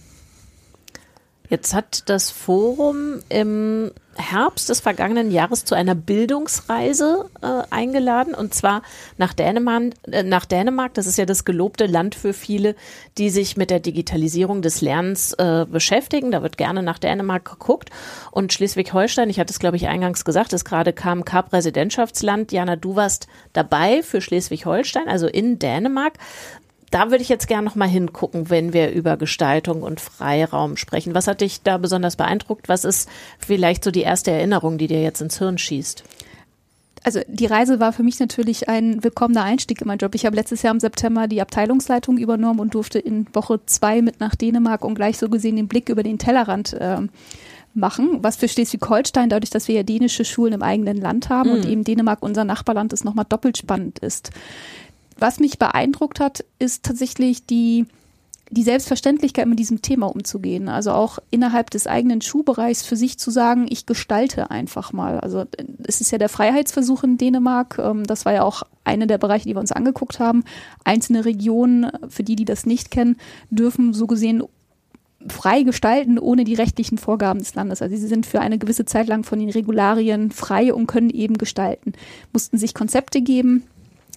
Jetzt 1.50 1.74
hat 1.74 2.10
das 2.10 2.32
Forum 2.32 3.20
im 3.28 3.92
Herbst 4.16 4.70
des 4.70 4.80
vergangenen 4.80 5.32
Jahres 5.32 5.66
zu 5.66 5.76
einer 5.76 5.95
Bildungsreise 5.95 7.30
äh, 7.41 7.64
eingeladen 7.70 8.34
und 8.34 8.53
zwar 8.53 8.82
nach 9.18 9.34
Dänemark, 9.34 9.93
äh, 10.11 10.24
nach 10.24 10.45
Dänemark. 10.45 10.93
Das 10.93 11.07
ist 11.07 11.18
ja 11.18 11.26
das 11.26 11.45
gelobte 11.45 11.86
Land 11.86 12.16
für 12.16 12.34
viele, 12.34 12.76
die 13.18 13.30
sich 13.30 13.57
mit 13.57 13.70
der 13.70 13.80
Digitalisierung 13.80 14.61
des 14.61 14.82
Lernens 14.82 15.34
äh, 15.34 15.66
beschäftigen. 15.70 16.32
Da 16.32 16.43
wird 16.43 16.57
gerne 16.57 16.84
nach 16.84 16.99
Dänemark 16.99 17.45
geguckt. 17.45 17.89
Und 18.32 18.53
Schleswig-Holstein, 18.53 19.30
ich 19.30 19.39
hatte 19.39 19.51
es 19.51 19.59
glaube 19.59 19.78
ich 19.78 19.88
eingangs 19.88 20.26
gesagt, 20.26 20.53
ist 20.53 20.66
gerade 20.66 20.93
KMK-Präsidentschaftsland. 20.93 22.51
Jana, 22.51 22.76
du 22.76 22.95
warst 22.95 23.28
dabei 23.53 24.03
für 24.03 24.22
Schleswig-Holstein, 24.22 25.07
also 25.07 25.28
in 25.28 25.59
Dänemark 25.59 26.14
da 26.94 27.10
würde 27.10 27.24
ich 27.24 27.30
jetzt 27.30 27.48
gerne 27.48 27.66
noch 27.66 27.74
mal 27.74 27.89
hingucken, 27.89 28.52
wenn 28.52 28.72
wir 28.72 28.91
über 28.91 29.18
Gestaltung 29.18 29.82
und 29.82 30.00
Freiraum 30.00 30.78
sprechen. 30.78 31.16
Was 31.16 31.26
hat 31.26 31.41
dich 31.41 31.64
da 31.64 31.80
besonders 31.80 32.16
beeindruckt? 32.16 32.70
Was 32.70 32.86
ist 32.86 33.10
vielleicht 33.39 33.84
so 33.84 33.89
die 33.89 34.02
erste 34.02 34.30
Erinnerung, 34.30 34.78
die 34.78 34.86
dir 34.86 35.02
jetzt 35.02 35.20
ins 35.20 35.39
Hirn 35.39 35.58
schießt? 35.58 36.04
Also 37.04 37.20
die 37.28 37.48
Reise 37.48 37.80
war 37.80 37.94
für 37.94 38.04
mich 38.04 38.20
natürlich 38.20 38.70
ein 38.70 39.04
willkommener 39.04 39.44
Einstieg 39.44 39.82
in 39.82 39.88
meinen 39.88 39.98
Job. 39.98 40.14
Ich 40.14 40.26
habe 40.26 40.36
letztes 40.36 40.62
Jahr 40.62 40.72
im 40.72 40.80
September 40.80 41.28
die 41.28 41.41
Abteilungsleitung 41.41 42.20
übernommen 42.20 42.60
und 42.60 42.76
durfte 42.76 43.00
in 43.00 43.26
Woche 43.34 43.60
zwei 43.66 44.04
mit 44.04 44.20
nach 44.20 44.36
Dänemark 44.36 44.86
und 44.86 44.94
gleich 44.94 45.18
so 45.18 45.30
gesehen 45.30 45.56
den 45.56 45.68
Blick 45.68 45.89
über 45.89 46.04
den 46.04 46.20
Tellerrand 46.20 46.74
äh, 46.74 47.02
machen, 47.74 48.20
was 48.22 48.36
für 48.36 48.48
Schleswig-Holstein, 48.48 49.30
dadurch, 49.30 49.50
dass 49.50 49.68
wir 49.68 49.76
ja 49.76 49.84
dänische 49.84 50.26
Schulen 50.26 50.54
im 50.54 50.62
eigenen 50.62 50.98
Land 50.98 51.30
haben 51.30 51.50
mhm. 51.50 51.56
und 51.56 51.66
eben 51.66 51.84
Dänemark 51.84 52.22
unser 52.22 52.46
Nachbarland 52.46 52.94
ist, 52.94 53.04
nochmal 53.04 53.26
doppelt 53.28 53.58
spannend 53.58 53.98
ist. 53.98 54.30
Was 55.24 55.40
mich 55.40 55.58
beeindruckt 55.58 56.20
hat, 56.20 56.44
ist 56.60 56.84
tatsächlich 56.84 57.46
die, 57.46 57.86
die 58.50 58.64
Selbstverständlichkeit, 58.64 59.48
mit 59.48 59.58
diesem 59.58 59.82
Thema 59.82 60.08
umzugehen. 60.08 60.68
Also 60.68 60.92
auch 60.92 61.18
innerhalb 61.32 61.70
des 61.70 61.88
eigenen 61.88 62.20
Schuhbereichs 62.20 62.86
für 62.86 62.98
sich 62.98 63.18
zu 63.18 63.32
sagen, 63.32 63.66
ich 63.70 63.86
gestalte 63.86 64.52
einfach 64.52 64.92
mal. 64.92 65.22
Also 65.22 65.46
es 65.88 66.02
ist 66.02 66.12
ja 66.12 66.18
der 66.18 66.28
Freiheitsversuch 66.28 67.06
in 67.06 67.18
Dänemark. 67.18 67.80
Ähm, 67.80 68.04
das 68.04 68.26
war 68.26 68.34
ja 68.34 68.44
auch 68.44 68.64
einer 68.84 69.06
der 69.06 69.18
Bereiche, 69.18 69.48
die 69.48 69.56
wir 69.56 69.62
uns 69.62 69.72
angeguckt 69.72 70.20
haben. 70.20 70.44
Einzelne 70.84 71.24
Regionen, 71.24 71.90
für 72.10 72.24
die, 72.24 72.36
die 72.36 72.44
das 72.44 72.66
nicht 72.66 72.92
kennen, 72.92 73.16
dürfen 73.50 73.94
so 73.94 74.08
gesehen 74.08 74.44
frei 75.30 75.64
gestalten, 75.64 76.20
ohne 76.20 76.44
die 76.44 76.56
rechtlichen 76.56 76.98
Vorgaben 76.98 77.40
des 77.40 77.56
Landes. 77.56 77.82
Also 77.82 77.96
sie 77.96 78.08
sind 78.08 78.26
für 78.26 78.42
eine 78.42 78.58
gewisse 78.58 78.84
Zeit 78.84 79.08
lang 79.08 79.24
von 79.24 79.40
den 79.40 79.52
Regularien 79.52 80.32
frei 80.32 80.74
und 80.74 80.88
können 80.88 81.10
eben 81.10 81.38
gestalten. 81.38 81.94
Mussten 82.34 82.58
sich 82.58 82.74
Konzepte 82.74 83.22
geben, 83.22 83.64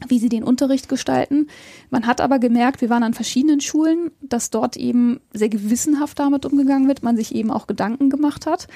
wie 0.08 0.18
sie 0.18 0.28
den 0.28 0.44
Unterricht 0.44 0.88
gestalten. 0.88 1.48
Man 1.90 2.06
hat 2.06 2.20
aber 2.20 2.38
gemerkt, 2.38 2.80
wir 2.80 2.90
waren 2.90 3.02
an 3.02 3.14
verschiedenen 3.14 3.60
Schulen, 3.60 4.10
dass 4.20 4.50
dort 4.50 4.76
eben 4.76 5.20
sehr 5.32 5.48
gewissenhaft 5.48 6.18
damit 6.18 6.44
umgegangen 6.44 6.88
wird, 6.88 7.02
man 7.02 7.16
sich 7.16 7.34
eben 7.34 7.50
auch 7.50 7.66
Gedanken 7.66 8.10
gemacht 8.10 8.46
hat. 8.46 8.68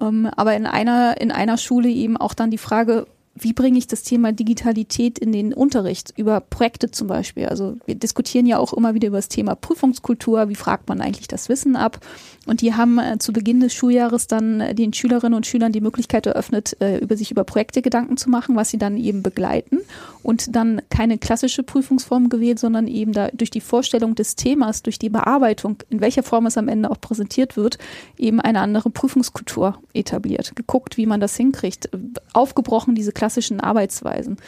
Ähm, 0.00 0.28
aber 0.36 0.54
in 0.54 0.66
einer, 0.66 1.20
in 1.20 1.30
einer 1.32 1.56
Schule 1.56 1.88
eben 1.88 2.16
auch 2.16 2.34
dann 2.34 2.50
die 2.50 2.58
Frage, 2.58 3.06
wie 3.34 3.52
bringe 3.52 3.78
ich 3.78 3.86
das 3.86 4.02
Thema 4.02 4.32
Digitalität 4.32 5.18
in 5.18 5.32
den 5.32 5.54
Unterricht 5.54 6.12
über 6.16 6.40
Projekte 6.40 6.90
zum 6.90 7.06
Beispiel. 7.06 7.46
Also 7.46 7.76
wir 7.86 7.94
diskutieren 7.94 8.46
ja 8.46 8.58
auch 8.58 8.72
immer 8.72 8.94
wieder 8.94 9.08
über 9.08 9.18
das 9.18 9.28
Thema 9.28 9.54
Prüfungskultur. 9.54 10.48
Wie 10.48 10.56
fragt 10.56 10.88
man 10.88 11.00
eigentlich 11.00 11.28
das 11.28 11.48
Wissen 11.48 11.76
ab? 11.76 12.00
Und 12.46 12.62
die 12.62 12.74
haben 12.74 12.98
äh, 12.98 13.18
zu 13.18 13.32
Beginn 13.32 13.60
des 13.60 13.74
Schuljahres 13.74 14.26
dann 14.26 14.60
äh, 14.60 14.74
den 14.74 14.94
Schülerinnen 14.94 15.34
und 15.34 15.46
Schülern 15.46 15.72
die 15.72 15.82
Möglichkeit 15.82 16.26
eröffnet, 16.26 16.74
äh, 16.80 16.98
über 16.98 17.16
sich 17.16 17.30
über 17.30 17.44
Projekte 17.44 17.82
Gedanken 17.82 18.16
zu 18.16 18.30
machen, 18.30 18.56
was 18.56 18.70
sie 18.70 18.78
dann 18.78 18.96
eben 18.96 19.22
begleiten 19.22 19.80
und 20.22 20.56
dann 20.56 20.80
keine 20.88 21.18
klassische 21.18 21.62
Prüfungsform 21.62 22.30
gewählt, 22.30 22.58
sondern 22.58 22.86
eben 22.86 23.12
da 23.12 23.28
durch 23.28 23.50
die 23.50 23.60
Vorstellung 23.60 24.14
des 24.14 24.36
Themas, 24.36 24.82
durch 24.82 24.98
die 24.98 25.10
Bearbeitung, 25.10 25.76
in 25.90 26.00
welcher 26.00 26.22
Form 26.22 26.46
es 26.46 26.56
am 26.56 26.68
Ende 26.68 26.90
auch 26.90 27.00
präsentiert 27.00 27.58
wird, 27.58 27.78
eben 28.16 28.40
eine 28.40 28.60
andere 28.60 28.88
Prüfungskultur 28.88 29.78
etabliert. 29.92 30.56
Geguckt, 30.56 30.96
wie 30.96 31.06
man 31.06 31.20
das 31.20 31.36
hinkriegt, 31.36 31.90
aufgebrochen 32.32 32.94
diese 32.94 33.12
klassischen 33.12 33.60
Arbeitsweisen. 33.60 34.38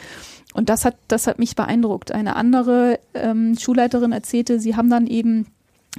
Und 0.53 0.69
das 0.69 0.85
hat, 0.85 0.95
das 1.07 1.27
hat 1.27 1.39
mich 1.39 1.55
beeindruckt. 1.55 2.11
Eine 2.11 2.35
andere 2.35 2.99
ähm, 3.13 3.55
Schulleiterin 3.57 4.11
erzählte, 4.11 4.59
sie 4.59 4.75
haben 4.75 4.89
dann 4.89 5.07
eben 5.07 5.47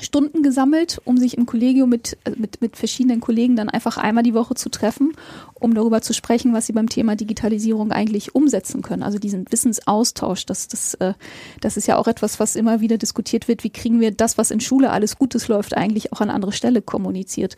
Stunden 0.01 0.43
gesammelt, 0.43 1.01
um 1.05 1.19
sich 1.19 1.39
im 1.39 1.47
Kollegium 1.47 1.89
mit, 1.89 2.19
äh, 2.25 2.31
mit, 2.37 2.61
mit 2.61 2.77
verschiedenen 2.77 3.21
Kollegen 3.21 3.55
dann 3.55 3.69
einfach 3.69 3.97
einmal 3.97 4.25
die 4.25 4.35
Woche 4.35 4.55
zu 4.55 4.69
treffen, 4.69 5.13
um 5.55 5.73
darüber 5.73 6.03
zu 6.03 6.13
sprechen, 6.13 6.53
was 6.53 6.67
sie 6.67 6.73
beim 6.73 6.89
Thema 6.89 7.15
Digitalisierung 7.15 7.93
eigentlich 7.93 8.35
umsetzen 8.35 8.83
können. 8.83 9.05
Also 9.05 9.19
diesen 9.19 9.47
Wissensaustausch, 9.51 10.47
das, 10.47 10.67
das, 10.67 10.95
äh, 10.95 11.15
das 11.61 11.77
ist 11.77 11.87
ja 11.87 11.97
auch 11.97 12.09
etwas, 12.09 12.41
was 12.41 12.57
immer 12.57 12.81
wieder 12.81 12.99
diskutiert 12.99 13.47
wird. 13.47 13.63
Wie 13.63 13.71
kriegen 13.71 14.01
wir 14.01 14.11
das, 14.11 14.37
was 14.37 14.51
in 14.51 14.61
Schule 14.61 14.91
alles 14.91 15.17
Gutes 15.17 15.47
läuft, 15.47 15.77
eigentlich 15.77 16.13
auch 16.13 16.21
an 16.21 16.31
andere 16.31 16.53
Stelle 16.53 16.83
kommuniziert? 16.83 17.55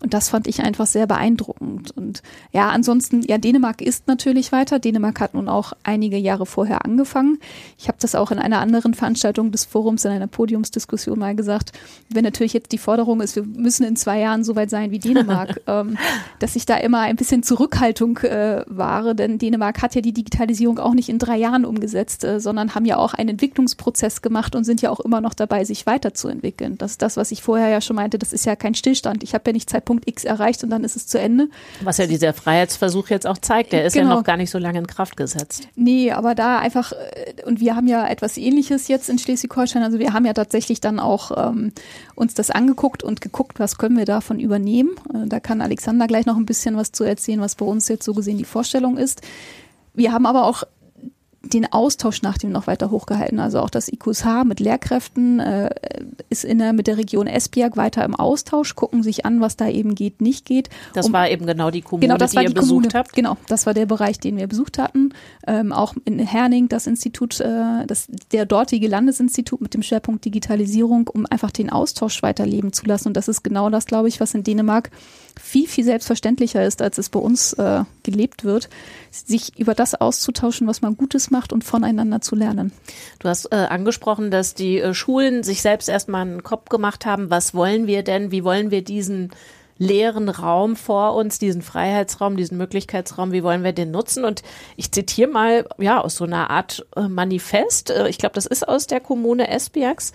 Und 0.00 0.14
das 0.14 0.28
fand 0.28 0.46
ich 0.46 0.62
einfach 0.62 0.86
sehr 0.86 1.08
beeindruckend. 1.08 1.90
Und 1.90 2.22
ja, 2.52 2.68
ansonsten, 2.70 3.22
ja, 3.22 3.36
Dänemark 3.36 3.82
ist 3.82 4.06
natürlich 4.06 4.52
weiter. 4.52 4.78
Dänemark 4.78 5.20
hat 5.20 5.34
nun 5.34 5.48
auch 5.48 5.72
einige 5.82 6.18
Jahre 6.18 6.46
vorher 6.46 6.84
angefangen. 6.84 7.38
Ich 7.78 7.88
habe 7.88 7.98
das 8.00 8.14
auch 8.14 8.30
in 8.30 8.38
einer 8.38 8.60
anderen 8.60 8.94
Veranstaltung 8.94 9.50
des 9.50 9.64
Forums, 9.64 10.04
in 10.04 10.12
einer 10.12 10.28
Podiumsdiskussion 10.28 11.18
mal 11.18 11.34
gesagt 11.34 11.72
wenn 12.12 12.24
natürlich 12.24 12.52
jetzt 12.52 12.72
die 12.72 12.78
Forderung 12.78 13.20
ist, 13.20 13.36
wir 13.36 13.44
müssen 13.44 13.84
in 13.84 13.94
zwei 13.96 14.18
Jahren 14.18 14.42
so 14.42 14.56
weit 14.56 14.68
sein 14.68 14.90
wie 14.90 14.98
Dänemark, 14.98 15.60
ähm, 15.66 15.96
dass 16.40 16.56
ich 16.56 16.66
da 16.66 16.76
immer 16.76 17.00
ein 17.00 17.16
bisschen 17.16 17.42
Zurückhaltung 17.42 18.18
äh, 18.18 18.64
wahre, 18.66 19.14
denn 19.14 19.38
Dänemark 19.38 19.80
hat 19.80 19.94
ja 19.94 20.00
die 20.00 20.12
Digitalisierung 20.12 20.78
auch 20.78 20.94
nicht 20.94 21.08
in 21.08 21.18
drei 21.18 21.36
Jahren 21.36 21.64
umgesetzt, 21.64 22.24
äh, 22.24 22.40
sondern 22.40 22.74
haben 22.74 22.84
ja 22.84 22.96
auch 22.96 23.14
einen 23.14 23.30
Entwicklungsprozess 23.30 24.22
gemacht 24.22 24.56
und 24.56 24.64
sind 24.64 24.82
ja 24.82 24.90
auch 24.90 25.00
immer 25.00 25.20
noch 25.20 25.34
dabei, 25.34 25.64
sich 25.64 25.86
weiterzuentwickeln. 25.86 26.78
Das 26.78 26.92
ist 26.92 27.02
das, 27.02 27.16
was 27.16 27.30
ich 27.30 27.42
vorher 27.42 27.68
ja 27.68 27.80
schon 27.80 27.96
meinte, 27.96 28.18
das 28.18 28.32
ist 28.32 28.44
ja 28.44 28.56
kein 28.56 28.74
Stillstand. 28.74 29.22
Ich 29.22 29.34
habe 29.34 29.44
ja 29.46 29.52
nicht 29.52 29.70
Zeitpunkt 29.70 30.08
X 30.08 30.24
erreicht 30.24 30.64
und 30.64 30.70
dann 30.70 30.82
ist 30.82 30.96
es 30.96 31.06
zu 31.06 31.18
Ende. 31.18 31.48
Was 31.82 31.98
ja 31.98 32.06
dieser 32.06 32.32
Freiheitsversuch 32.32 33.08
jetzt 33.10 33.26
auch 33.26 33.38
zeigt, 33.38 33.72
der 33.72 33.84
ist 33.84 33.92
genau. 33.92 34.08
ja 34.08 34.14
noch 34.16 34.24
gar 34.24 34.36
nicht 34.36 34.50
so 34.50 34.58
lange 34.58 34.80
in 34.80 34.86
Kraft 34.88 35.16
gesetzt. 35.16 35.68
Nee, 35.76 36.10
aber 36.10 36.34
da 36.34 36.58
einfach, 36.58 36.92
äh, 36.92 37.46
und 37.46 37.60
wir 37.60 37.76
haben 37.76 37.86
ja 37.86 38.08
etwas 38.08 38.36
ähnliches 38.36 38.88
jetzt 38.88 39.08
in 39.08 39.18
Schleswig-Holstein, 39.18 39.84
also 39.84 40.00
wir 40.00 40.12
haben 40.12 40.24
ja 40.24 40.32
tatsächlich 40.32 40.80
dann 40.80 40.98
auch 40.98 41.30
ähm, 41.36 41.69
uns 42.14 42.34
das 42.34 42.50
angeguckt 42.50 43.02
und 43.02 43.20
geguckt, 43.20 43.58
was 43.58 43.78
können 43.78 43.96
wir 43.96 44.04
davon 44.04 44.40
übernehmen. 44.40 44.90
Äh, 45.12 45.26
da 45.26 45.40
kann 45.40 45.60
Alexander 45.60 46.06
gleich 46.06 46.26
noch 46.26 46.36
ein 46.36 46.46
bisschen 46.46 46.76
was 46.76 46.92
zu 46.92 47.04
erzählen, 47.04 47.40
was 47.40 47.54
bei 47.54 47.66
uns 47.66 47.88
jetzt 47.88 48.04
so 48.04 48.14
gesehen 48.14 48.38
die 48.38 48.44
Vorstellung 48.44 48.96
ist. 48.96 49.22
Wir 49.94 50.12
haben 50.12 50.26
aber 50.26 50.44
auch 50.44 50.64
den 51.42 51.72
Austausch 51.72 52.20
nach 52.20 52.36
dem 52.36 52.52
noch 52.52 52.66
weiter 52.66 52.90
hochgehalten. 52.90 53.38
Also 53.38 53.60
auch 53.60 53.70
das 53.70 53.88
IQSH 53.90 54.44
mit 54.44 54.60
Lehrkräften 54.60 55.40
äh, 55.40 55.70
ist 56.28 56.44
in 56.44 56.58
der, 56.58 56.74
mit 56.74 56.86
der 56.86 56.98
Region 56.98 57.26
Esbjerg 57.26 57.78
weiter 57.78 58.04
im 58.04 58.14
Austausch, 58.14 58.74
gucken 58.74 59.02
sich 59.02 59.24
an, 59.24 59.40
was 59.40 59.56
da 59.56 59.68
eben 59.68 59.94
geht, 59.94 60.20
nicht 60.20 60.44
geht. 60.44 60.68
Das 60.92 61.06
um, 61.06 61.12
war 61.14 61.30
eben 61.30 61.46
genau 61.46 61.70
die 61.70 61.80
Kommune, 61.80 62.06
genau, 62.06 62.18
das 62.18 62.32
die 62.32 62.36
war 62.36 62.44
die 62.44 62.50
ihr 62.50 62.54
Kommune, 62.54 62.80
besucht 62.80 62.94
habt. 62.94 63.12
Genau, 63.14 63.38
das 63.48 63.64
war 63.64 63.72
der 63.72 63.86
Bereich, 63.86 64.20
den 64.20 64.36
wir 64.36 64.46
besucht 64.48 64.76
hatten. 64.76 65.14
Ähm, 65.46 65.72
auch 65.72 65.94
in 66.04 66.18
Herning 66.18 66.68
das 66.68 66.86
Institut, 66.86 67.40
äh, 67.40 67.86
das, 67.86 68.08
der 68.32 68.44
dortige 68.44 68.86
Landesinstitut 68.86 69.62
mit 69.62 69.72
dem 69.72 69.82
Schwerpunkt 69.82 70.26
Digitalisierung, 70.26 71.08
um 71.08 71.24
einfach 71.24 71.50
den 71.50 71.70
Austausch 71.70 72.22
weiterleben 72.22 72.74
zu 72.74 72.84
lassen. 72.84 73.08
Und 73.08 73.16
das 73.16 73.28
ist 73.28 73.42
genau 73.42 73.70
das, 73.70 73.86
glaube 73.86 74.08
ich, 74.08 74.20
was 74.20 74.34
in 74.34 74.44
Dänemark 74.44 74.90
viel, 75.40 75.66
viel 75.66 75.84
selbstverständlicher 75.84 76.64
ist, 76.64 76.82
als 76.82 76.98
es 76.98 77.08
bei 77.08 77.18
uns 77.18 77.54
äh, 77.54 77.84
gelebt 78.02 78.44
wird, 78.44 78.68
sich 79.10 79.58
über 79.58 79.74
das 79.74 79.94
auszutauschen, 79.94 80.66
was 80.66 80.82
man 80.82 80.96
Gutes 80.96 81.30
macht 81.30 81.52
und 81.52 81.64
voneinander 81.64 82.20
zu 82.20 82.36
lernen. 82.36 82.72
Du 83.18 83.28
hast 83.28 83.46
äh, 83.46 83.56
angesprochen, 83.56 84.30
dass 84.30 84.54
die 84.54 84.78
äh, 84.78 84.94
Schulen 84.94 85.42
sich 85.42 85.62
selbst 85.62 85.88
erstmal 85.88 86.22
einen 86.22 86.42
Kopf 86.42 86.68
gemacht 86.68 87.06
haben, 87.06 87.30
was 87.30 87.54
wollen 87.54 87.86
wir 87.86 88.02
denn, 88.02 88.30
wie 88.30 88.44
wollen 88.44 88.70
wir 88.70 88.84
diesen 88.84 89.30
leeren 89.78 90.28
Raum 90.28 90.76
vor 90.76 91.14
uns, 91.14 91.38
diesen 91.38 91.62
Freiheitsraum, 91.62 92.36
diesen 92.36 92.58
Möglichkeitsraum, 92.58 93.32
wie 93.32 93.42
wollen 93.42 93.64
wir 93.64 93.72
den 93.72 93.90
nutzen? 93.90 94.26
Und 94.26 94.42
ich 94.76 94.92
zitiere 94.92 95.30
mal, 95.30 95.66
ja, 95.78 96.02
aus 96.02 96.16
so 96.16 96.24
einer 96.24 96.50
Art 96.50 96.86
äh, 96.96 97.08
Manifest, 97.08 97.90
äh, 97.90 98.08
ich 98.08 98.18
glaube, 98.18 98.34
das 98.34 98.44
ist 98.44 98.68
aus 98.68 98.86
der 98.86 99.00
Kommune 99.00 99.48
Esbjergs. 99.48 100.12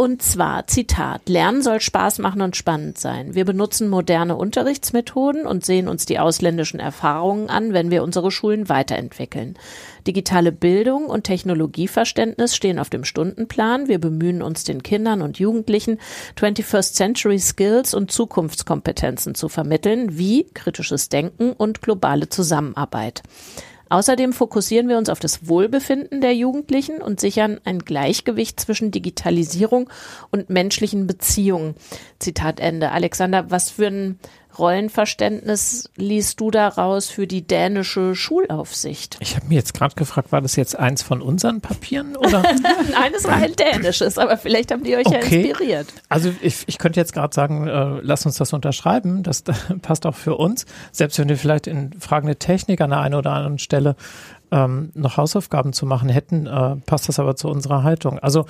Und 0.00 0.22
zwar, 0.22 0.66
Zitat, 0.66 1.28
Lernen 1.28 1.60
soll 1.60 1.78
Spaß 1.78 2.20
machen 2.20 2.40
und 2.40 2.56
spannend 2.56 2.96
sein. 2.96 3.34
Wir 3.34 3.44
benutzen 3.44 3.90
moderne 3.90 4.34
Unterrichtsmethoden 4.34 5.44
und 5.44 5.62
sehen 5.62 5.88
uns 5.88 6.06
die 6.06 6.18
ausländischen 6.18 6.80
Erfahrungen 6.80 7.50
an, 7.50 7.74
wenn 7.74 7.90
wir 7.90 8.02
unsere 8.02 8.30
Schulen 8.30 8.70
weiterentwickeln. 8.70 9.58
Digitale 10.06 10.52
Bildung 10.52 11.04
und 11.04 11.24
Technologieverständnis 11.24 12.56
stehen 12.56 12.78
auf 12.78 12.88
dem 12.88 13.04
Stundenplan. 13.04 13.88
Wir 13.88 13.98
bemühen 13.98 14.40
uns, 14.40 14.64
den 14.64 14.82
Kindern 14.82 15.20
und 15.20 15.38
Jugendlichen 15.38 15.98
21st 16.34 16.94
Century 16.94 17.38
Skills 17.38 17.92
und 17.92 18.10
Zukunftskompetenzen 18.10 19.34
zu 19.34 19.50
vermitteln, 19.50 20.16
wie 20.16 20.44
kritisches 20.54 21.10
Denken 21.10 21.52
und 21.52 21.82
globale 21.82 22.30
Zusammenarbeit. 22.30 23.22
Außerdem 23.90 24.32
fokussieren 24.32 24.88
wir 24.88 24.96
uns 24.98 25.08
auf 25.08 25.18
das 25.18 25.48
Wohlbefinden 25.48 26.20
der 26.20 26.34
Jugendlichen 26.34 27.02
und 27.02 27.20
sichern 27.20 27.60
ein 27.64 27.80
Gleichgewicht 27.80 28.58
zwischen 28.58 28.92
Digitalisierung 28.92 29.90
und 30.30 30.48
menschlichen 30.48 31.08
Beziehungen. 31.08 31.74
Zitat 32.20 32.60
Ende. 32.60 32.92
Alexander, 32.92 33.50
was 33.50 33.70
für 33.70 33.88
ein 33.88 34.18
Rollenverständnis 34.60 35.90
liest 35.96 36.40
du 36.40 36.50
daraus 36.50 37.08
für 37.08 37.26
die 37.26 37.46
dänische 37.46 38.14
Schulaufsicht? 38.14 39.16
Ich 39.20 39.34
habe 39.34 39.46
mir 39.46 39.56
jetzt 39.56 39.74
gerade 39.74 39.94
gefragt, 39.96 40.30
war 40.30 40.40
das 40.40 40.56
jetzt 40.56 40.78
eins 40.78 41.02
von 41.02 41.22
unseren 41.22 41.60
Papieren 41.60 42.16
oder? 42.16 42.42
Nein, 42.92 43.12
es 43.16 43.24
war 43.24 43.34
ein 43.34 43.54
dänisches, 43.56 44.18
aber 44.18 44.36
vielleicht 44.36 44.70
haben 44.70 44.84
die 44.84 44.94
euch 44.94 45.06
okay. 45.06 45.18
ja 45.18 45.48
inspiriert. 45.48 45.88
Also 46.08 46.32
ich, 46.40 46.64
ich 46.66 46.78
könnte 46.78 47.00
jetzt 47.00 47.12
gerade 47.12 47.34
sagen, 47.34 47.66
äh, 47.66 48.00
lass 48.02 48.26
uns 48.26 48.36
das 48.36 48.52
unterschreiben. 48.52 49.22
Das, 49.22 49.42
das 49.42 49.58
passt 49.82 50.06
auch 50.06 50.14
für 50.14 50.36
uns. 50.36 50.66
Selbst 50.92 51.18
wenn 51.18 51.28
wir 51.28 51.36
vielleicht 51.36 51.66
in 51.66 51.92
Fragen 51.98 52.26
der 52.26 52.38
Technik 52.38 52.80
an 52.80 52.90
der 52.90 53.00
einen 53.00 53.14
oder 53.14 53.32
anderen 53.32 53.58
Stelle 53.58 53.96
ähm, 54.50 54.90
noch 54.94 55.16
Hausaufgaben 55.16 55.72
zu 55.72 55.86
machen 55.86 56.08
hätten, 56.08 56.46
äh, 56.46 56.76
passt 56.86 57.08
das 57.08 57.18
aber 57.18 57.36
zu 57.36 57.48
unserer 57.48 57.82
Haltung. 57.82 58.18
Also 58.18 58.46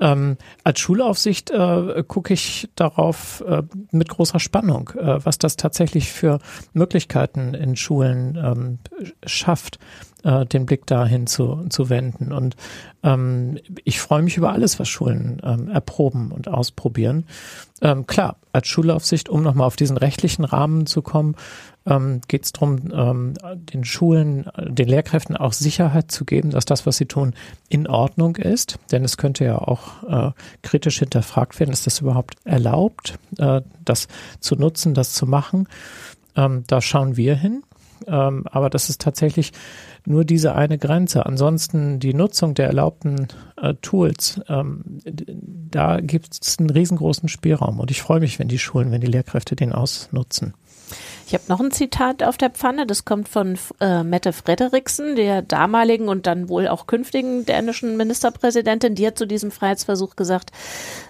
ähm, 0.00 0.36
als 0.64 0.80
Schulaufsicht 0.80 1.50
äh, 1.50 2.02
gucke 2.06 2.34
ich 2.34 2.68
darauf 2.74 3.44
äh, 3.46 3.62
mit 3.92 4.08
großer 4.08 4.40
Spannung, 4.40 4.90
äh, 4.98 5.24
was 5.24 5.38
das 5.38 5.56
tatsächlich 5.56 6.12
für 6.12 6.40
Möglichkeiten 6.72 7.54
in 7.54 7.76
Schulen 7.76 8.36
ähm, 8.36 8.78
schafft, 9.24 9.78
äh, 10.24 10.44
den 10.46 10.66
Blick 10.66 10.86
dahin 10.86 11.26
zu, 11.28 11.66
zu 11.68 11.90
wenden. 11.90 12.32
Und 12.32 12.56
ähm, 13.04 13.58
ich 13.84 14.00
freue 14.00 14.22
mich 14.22 14.36
über 14.36 14.52
alles, 14.52 14.80
was 14.80 14.88
Schulen 14.88 15.40
ähm, 15.44 15.68
erproben 15.68 16.32
und 16.32 16.48
ausprobieren. 16.48 17.26
Ähm, 17.80 18.06
klar, 18.06 18.36
als 18.52 18.66
Schulaufsicht, 18.66 19.28
um 19.28 19.42
nochmal 19.42 19.66
auf 19.66 19.76
diesen 19.76 19.96
rechtlichen 19.96 20.44
Rahmen 20.44 20.86
zu 20.86 21.02
kommen, 21.02 21.36
ähm, 21.86 22.20
geht 22.28 22.44
es 22.44 22.52
darum, 22.52 22.90
ähm, 22.92 23.34
den 23.56 23.84
Schulen, 23.84 24.46
den 24.56 24.88
Lehrkräften 24.88 25.36
auch 25.36 25.52
Sicherheit 25.52 26.10
zu 26.10 26.24
geben, 26.24 26.50
dass 26.50 26.64
das, 26.64 26.86
was 26.86 26.96
sie 26.96 27.06
tun, 27.06 27.34
in 27.68 27.86
Ordnung 27.86 28.36
ist. 28.36 28.78
Denn 28.90 29.04
es 29.04 29.16
könnte 29.16 29.44
ja 29.44 29.58
auch 29.58 30.02
äh, 30.04 30.32
kritisch 30.62 30.98
hinterfragt 30.98 31.58
werden, 31.60 31.72
ist 31.72 31.86
das 31.86 32.00
überhaupt 32.00 32.36
erlaubt, 32.44 33.18
äh, 33.38 33.60
das 33.84 34.08
zu 34.40 34.56
nutzen, 34.56 34.94
das 34.94 35.12
zu 35.12 35.26
machen. 35.26 35.68
Ähm, 36.36 36.64
da 36.66 36.80
schauen 36.80 37.16
wir 37.16 37.34
hin. 37.34 37.62
Ähm, 38.06 38.44
aber 38.50 38.70
das 38.70 38.90
ist 38.90 39.00
tatsächlich 39.00 39.52
nur 40.04 40.24
diese 40.24 40.54
eine 40.54 40.78
Grenze. 40.78 41.24
Ansonsten 41.26 42.00
die 42.00 42.12
Nutzung 42.12 42.54
der 42.54 42.66
erlaubten 42.66 43.28
äh, 43.56 43.74
Tools, 43.80 44.40
ähm, 44.48 44.82
da 45.04 46.00
gibt 46.00 46.38
es 46.40 46.58
einen 46.58 46.70
riesengroßen 46.70 47.28
Spielraum. 47.28 47.80
Und 47.80 47.90
ich 47.90 48.02
freue 48.02 48.20
mich, 48.20 48.38
wenn 48.38 48.48
die 48.48 48.58
Schulen, 48.58 48.90
wenn 48.90 49.00
die 49.00 49.06
Lehrkräfte 49.06 49.56
den 49.56 49.72
ausnutzen. 49.72 50.54
Ich 51.26 51.32
habe 51.32 51.44
noch 51.48 51.60
ein 51.60 51.70
Zitat 51.70 52.22
auf 52.22 52.36
der 52.36 52.50
Pfanne, 52.50 52.86
das 52.86 53.06
kommt 53.06 53.30
von 53.30 53.56
äh, 53.80 54.02
Mette 54.02 54.34
Frederiksen, 54.34 55.16
der 55.16 55.40
damaligen 55.40 56.08
und 56.08 56.26
dann 56.26 56.50
wohl 56.50 56.68
auch 56.68 56.86
künftigen 56.86 57.46
dänischen 57.46 57.96
Ministerpräsidentin. 57.96 58.94
Die 58.94 59.06
hat 59.06 59.16
zu 59.16 59.26
diesem 59.26 59.50
Freiheitsversuch 59.50 60.16
gesagt, 60.16 60.50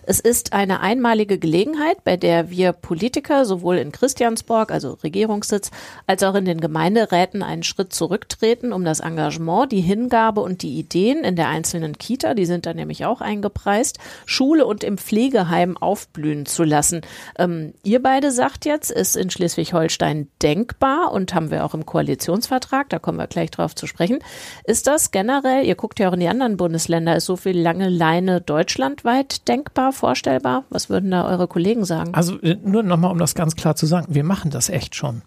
es 0.07 0.21
ist 0.21 0.53
eine 0.53 0.81
einmalige 0.81 1.39
Gelegenheit, 1.39 2.05
bei 2.05 2.17
der 2.17 2.49
wir 2.49 2.73
Politiker 2.73 3.45
sowohl 3.45 3.77
in 3.79 3.91
Christiansborg, 3.91 4.71
also 4.71 4.93
Regierungssitz, 5.03 5.73
als 6.07 6.23
auch 6.23 6.37
in 6.37 6.45
den 6.45 6.61
Gemeinderäten 6.61 7.43
einen 7.43 7.65
Schritt 7.65 7.93
zurücktreten, 7.93 8.73
um 8.73 8.85
das 8.85 9.01
Engagement, 9.01 9.73
die 9.73 9.81
Hingabe 9.81 10.43
und 10.43 10.62
die 10.62 10.79
Ideen 10.79 11.25
in 11.25 11.35
der 11.35 11.49
einzelnen 11.49 11.99
Kita, 11.99 12.35
die 12.35 12.47
sind 12.47 12.67
da 12.67 12.75
nämlich 12.75 13.05
auch 13.05 13.21
eingepreist, 13.21 13.99
Schule 14.27 14.65
und 14.65 14.85
im 14.85 14.97
Pflegeheim 14.97 15.77
aufblühen 15.77 16.47
zu 16.47 16.62
lassen. 16.62 17.01
Ähm, 17.37 17.75
ihr 17.83 18.01
beide 18.01 18.31
sagt 18.31 18.65
jetzt, 18.65 18.93
ist 18.93 19.17
in 19.17 19.31
Schleswig-Holstein 19.31 20.04
Schleswig-Holstein 20.05 20.29
denkbar 20.43 21.13
und 21.13 21.35
haben 21.35 21.51
wir 21.51 21.65
auch 21.65 21.75
im 21.75 21.87
Koalitionsvertrag, 21.87 22.89
da 22.91 22.99
kommen 22.99 23.19
wir 23.19 23.27
gleich 23.27 23.51
drauf 23.51 23.75
zu 23.75 23.87
sprechen. 23.87 24.19
Ist 24.65 24.87
das 24.87 25.11
generell, 25.11 25.65
ihr 25.65 25.75
guckt 25.75 25.99
ja 25.99 26.09
auch 26.09 26.13
in 26.13 26.21
die 26.21 26.29
anderen 26.29 26.57
Bundesländer, 26.57 27.17
ist 27.17 27.25
so 27.25 27.37
viel 27.37 27.59
lange 27.59 27.89
Leine 27.89 28.41
deutschlandweit 28.41 29.49
denkbar, 29.49 29.93
vorstellbar? 29.93 30.65
Was 30.70 30.91
würden 30.91 31.11
da 31.11 31.28
eure 31.28 31.49
Kollegen 31.49 31.85
sagen? 31.85 32.15
Also 32.15 32.41
äh, 32.41 32.57
nur 32.62 32.83
nochmal, 32.83 33.11
um 33.11 33.19
das 33.19 33.35
ganz 33.35 33.57
klar 33.57 33.77
zu 33.77 33.87
sagen, 33.87 34.07
wir 34.15 34.24
machen 34.24 34.51
das 34.51 34.69
echt 34.69 34.95
schon. 34.95 35.23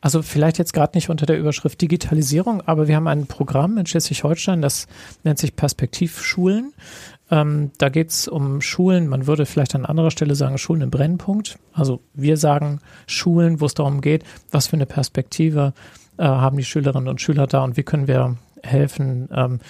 Also 0.00 0.22
vielleicht 0.22 0.58
jetzt 0.58 0.72
gerade 0.72 0.96
nicht 0.96 1.08
unter 1.08 1.26
der 1.26 1.38
Überschrift 1.38 1.80
Digitalisierung, 1.80 2.62
aber 2.62 2.88
wir 2.88 2.96
haben 2.96 3.08
ein 3.08 3.26
Programm 3.26 3.78
in 3.78 3.86
Schleswig-Holstein, 3.86 4.60
das 4.60 4.86
nennt 5.24 5.38
sich 5.38 5.56
Perspektivschulen. 5.56 6.72
Ähm, 7.32 7.70
da 7.78 7.88
geht 7.88 8.10
es 8.10 8.28
um 8.28 8.60
Schulen, 8.60 9.08
man 9.08 9.26
würde 9.26 9.46
vielleicht 9.46 9.74
an 9.74 9.86
anderer 9.86 10.10
Stelle 10.10 10.34
sagen, 10.34 10.58
Schulen 10.58 10.82
im 10.82 10.90
Brennpunkt. 10.90 11.58
Also 11.72 12.02
wir 12.12 12.36
sagen 12.36 12.80
Schulen, 13.06 13.62
wo 13.62 13.64
es 13.64 13.72
darum 13.72 14.02
geht, 14.02 14.22
was 14.50 14.66
für 14.66 14.76
eine 14.76 14.84
Perspektive 14.84 15.72
äh, 16.18 16.24
haben 16.24 16.58
die 16.58 16.64
Schülerinnen 16.64 17.08
und 17.08 17.22
Schüler 17.22 17.46
da 17.46 17.64
und 17.64 17.78
wie 17.78 17.84
können 17.84 18.06
wir 18.06 18.36
helfen, 18.62 19.30
ähm, 19.32 19.60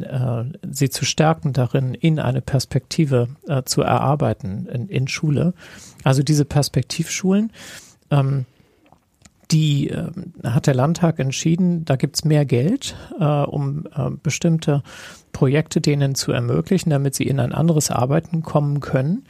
äh, 0.00 0.44
sie 0.70 0.88
zu 0.88 1.04
stärken 1.04 1.52
darin, 1.52 1.94
in 1.94 2.20
eine 2.20 2.40
Perspektive 2.40 3.26
äh, 3.48 3.64
zu 3.64 3.82
erarbeiten 3.82 4.66
in, 4.66 4.88
in, 4.88 5.08
Schule. 5.08 5.52
Also 6.04 6.22
diese 6.22 6.44
Perspektivschulen, 6.44 7.50
ähm, 8.12 8.44
die 9.50 9.90
äh, 9.90 10.12
hat 10.44 10.68
der 10.68 10.74
Landtag 10.74 11.18
entschieden, 11.18 11.84
da 11.84 11.96
gibt's 11.96 12.24
mehr 12.24 12.44
Geld, 12.44 12.94
äh, 13.18 13.24
um 13.24 13.88
äh, 13.96 14.10
bestimmte 14.22 14.84
Projekte 15.34 15.82
denen 15.82 16.14
zu 16.14 16.32
ermöglichen, 16.32 16.88
damit 16.88 17.14
sie 17.14 17.24
in 17.24 17.38
ein 17.38 17.52
anderes 17.52 17.90
Arbeiten 17.90 18.40
kommen 18.40 18.80
können. 18.80 19.26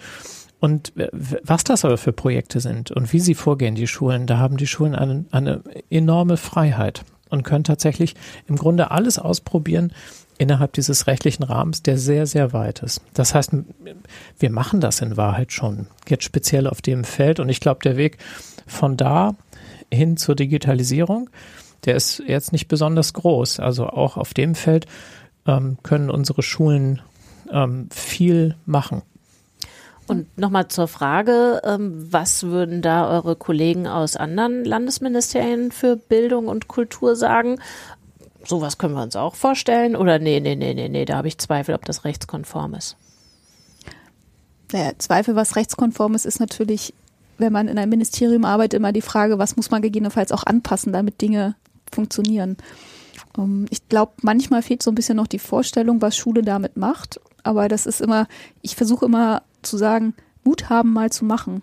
Und 0.61 0.93
was 1.13 1.65
das 1.65 1.85
aber 1.85 1.99
für 1.99 2.13
Projekte 2.13 2.61
sind 2.61 2.93
und 2.93 3.13
wie 3.13 3.21
sie 3.21 3.35
vorgehen, 3.35 3.75
die 3.75 3.89
Schulen, 3.89 4.29
da 4.29 4.39
haben 4.39 4.57
die 4.57 4.69
Schulen 4.69 4.95
eine, 4.95 5.25
eine 5.33 5.63
enorme 5.91 6.37
Freiheit 6.37 7.03
und 7.29 7.43
können 7.43 7.65
tatsächlich 7.65 8.15
im 8.47 8.57
Grunde 8.57 8.93
alles 8.93 9.19
ausprobieren 9.19 9.93
innerhalb 10.39 10.73
dieses 10.73 11.07
rechtlichen 11.07 11.43
Rahmens, 11.43 11.83
der 11.83 11.99
sehr, 11.99 12.27
sehr 12.27 12.53
weit 12.53 12.83
ist. 12.83 13.03
Das 13.15 13.35
heißt, 13.35 13.53
wir 14.39 14.51
machen 14.51 14.81
das 14.81 15.01
in 15.01 15.17
Wahrheit 15.17 15.53
schon, 15.53 15.87
jetzt 16.09 16.25
speziell 16.25 16.67
auf 16.67 16.81
dem 16.81 17.05
Feld. 17.05 17.41
Und 17.41 17.49
ich 17.49 17.61
glaube, 17.61 17.81
der 17.85 17.97
Weg 17.97 18.19
von 18.67 18.97
da 18.97 19.35
hin 19.93 20.17
zur 20.17 20.35
Digitalisierung, 20.35 21.31
der 21.85 21.95
ist 21.95 22.23
jetzt 22.27 22.53
nicht 22.53 22.69
besonders 22.69 23.13
groß. 23.13 23.61
Also 23.61 23.87
auch 23.87 24.17
auf 24.17 24.35
dem 24.35 24.55
Feld 24.55 24.87
ähm, 25.47 25.79
können 25.83 26.11
unsere 26.11 26.43
Schulen 26.43 27.03
ähm, 27.51 27.89
viel 27.91 28.57
machen. 28.67 29.03
Und 30.07 30.37
nochmal 30.37 30.69
zur 30.69 30.87
Frage, 30.87 31.63
ähm, 31.65 32.07
was 32.11 32.43
würden 32.45 32.83
da 32.83 33.09
eure 33.09 33.37
Kollegen 33.37 33.87
aus 33.87 34.17
anderen 34.17 34.65
Landesministerien 34.65 35.73
für 35.73 35.97
Bildung 35.97 36.47
und 36.47 36.69
Kultur 36.69 37.17
sagen? 37.17 37.59
Sowas 38.45 38.77
können 38.77 38.95
wir 38.95 39.03
uns 39.03 39.17
auch 39.17 39.35
vorstellen? 39.35 39.97
Oder 39.97 40.19
nee, 40.19 40.41
nee, 40.41 40.57
nee, 40.57 40.75
nee, 40.75 40.91
nee, 40.91 41.05
da 41.07 41.17
habe 41.17 41.29
ich 41.29 41.39
Zweifel, 41.39 41.75
ob 41.75 41.87
das 41.87 42.05
rechtskonform 42.05 42.75
ist. 42.75 42.97
Naja, 44.73 44.93
Zweifel, 44.99 45.37
was 45.37 45.57
rechtskonform 45.57 46.15
ist, 46.15 46.27
ist 46.27 46.41
natürlich, 46.41 46.93
wenn 47.39 47.53
man 47.53 47.69
in 47.69 47.79
einem 47.79 47.91
Ministerium 47.91 48.45
arbeitet, 48.45 48.79
immer 48.79 48.93
die 48.93 49.01
Frage, 49.01 49.39
was 49.39 49.57
muss 49.57 49.71
man 49.71 49.81
gegebenenfalls 49.81 50.33
auch 50.33 50.45
anpassen, 50.45 50.93
damit 50.93 51.23
Dinge 51.23 51.55
funktionieren. 51.91 52.59
Ähm, 53.39 53.67
ich 53.71 53.89
glaube, 53.89 54.13
manchmal 54.23 54.63
fehlt 54.63 54.83
so 54.83 54.91
ein 54.91 54.95
bisschen 54.95 55.17
noch 55.17 55.27
die 55.27 55.39
Vorstellung, 55.39 56.03
was 56.03 56.17
Schule 56.17 56.43
damit 56.43 56.77
macht. 56.77 57.21
Aber 57.43 57.69
das 57.69 57.87
ist 57.87 58.01
immer, 58.01 58.27
ich 58.63 58.77
versuche 58.77 59.05
immer 59.05 59.43
zu 59.63 59.77
sagen, 59.77 60.15
Mut 60.45 60.69
haben, 60.71 60.93
mal 60.93 61.11
zu 61.11 61.25
machen. 61.25 61.63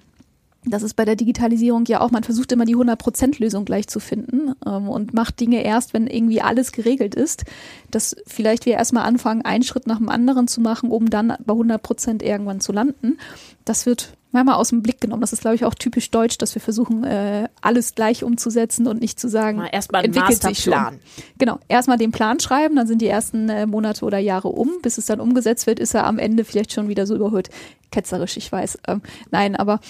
Das 0.64 0.84
ist 0.84 0.93
bei 0.93 1.06
der 1.06 1.15
Digitalisierung 1.15 1.85
ja 1.85 2.02
auch, 2.02 2.11
man 2.11 2.23
versucht 2.23 2.52
immer 2.52 2.65
die 2.65 2.76
100%-Lösung 2.76 3.65
gleich 3.65 3.88
zu 3.88 3.99
finden 3.99 4.53
ähm, 4.64 4.89
und 4.89 5.11
macht 5.11 5.39
Dinge 5.39 5.64
erst, 5.64 5.93
wenn 5.93 6.06
irgendwie 6.06 6.41
alles 6.41 6.72
geregelt 6.72 7.15
ist. 7.15 7.45
Dass 7.89 8.15
vielleicht 8.27 8.68
wir 8.68 8.73
erstmal 8.73 9.06
anfangen, 9.06 9.41
einen 9.41 9.64
Schritt 9.64 9.88
nach 9.88 9.98
dem 9.98 10.10
anderen 10.10 10.48
zu 10.48 10.61
machen, 10.61 10.91
um 10.91 11.10
dann 11.10 11.34
bei 11.45 11.53
100% 11.53 12.22
irgendwann 12.22 12.61
zu 12.61 12.72
landen. 12.73 13.18
Das 13.65 13.88
wird 13.88 14.14
manchmal 14.31 14.55
aus 14.55 14.69
dem 14.69 14.81
Blick 14.81 15.01
genommen. 15.01 15.21
Das 15.21 15.33
ist, 15.33 15.41
glaube 15.41 15.55
ich, 15.55 15.65
auch 15.65 15.75
typisch 15.75 16.09
deutsch, 16.11 16.37
dass 16.37 16.55
wir 16.55 16.61
versuchen, 16.61 17.03
äh, 17.03 17.47
alles 17.61 17.95
gleich 17.95 18.23
umzusetzen 18.23 18.87
und 18.87 19.01
nicht 19.01 19.19
zu 19.19 19.27
sagen, 19.27 19.61
erstmal 19.71 20.05
entwickelt 20.05 20.41
sich 20.41 20.63
schon. 20.63 20.99
Genau, 21.37 21.59
erstmal 21.67 21.97
den 21.97 22.11
Plan 22.11 22.39
schreiben, 22.39 22.75
dann 22.75 22.87
sind 22.87 23.01
die 23.01 23.07
ersten 23.07 23.49
äh, 23.49 23.65
Monate 23.65 24.05
oder 24.05 24.17
Jahre 24.17 24.49
um. 24.49 24.69
Bis 24.81 24.97
es 24.97 25.05
dann 25.05 25.19
umgesetzt 25.19 25.67
wird, 25.67 25.79
ist 25.79 25.93
er 25.93 26.05
am 26.05 26.19
Ende 26.19 26.43
vielleicht 26.43 26.73
schon 26.73 26.87
wieder 26.87 27.05
so 27.05 27.15
überholt. 27.15 27.49
Ketzerisch, 27.91 28.37
ich 28.37 28.49
weiß. 28.49 28.79
Ähm, 28.87 29.01
nein, 29.31 29.57
aber 29.57 29.81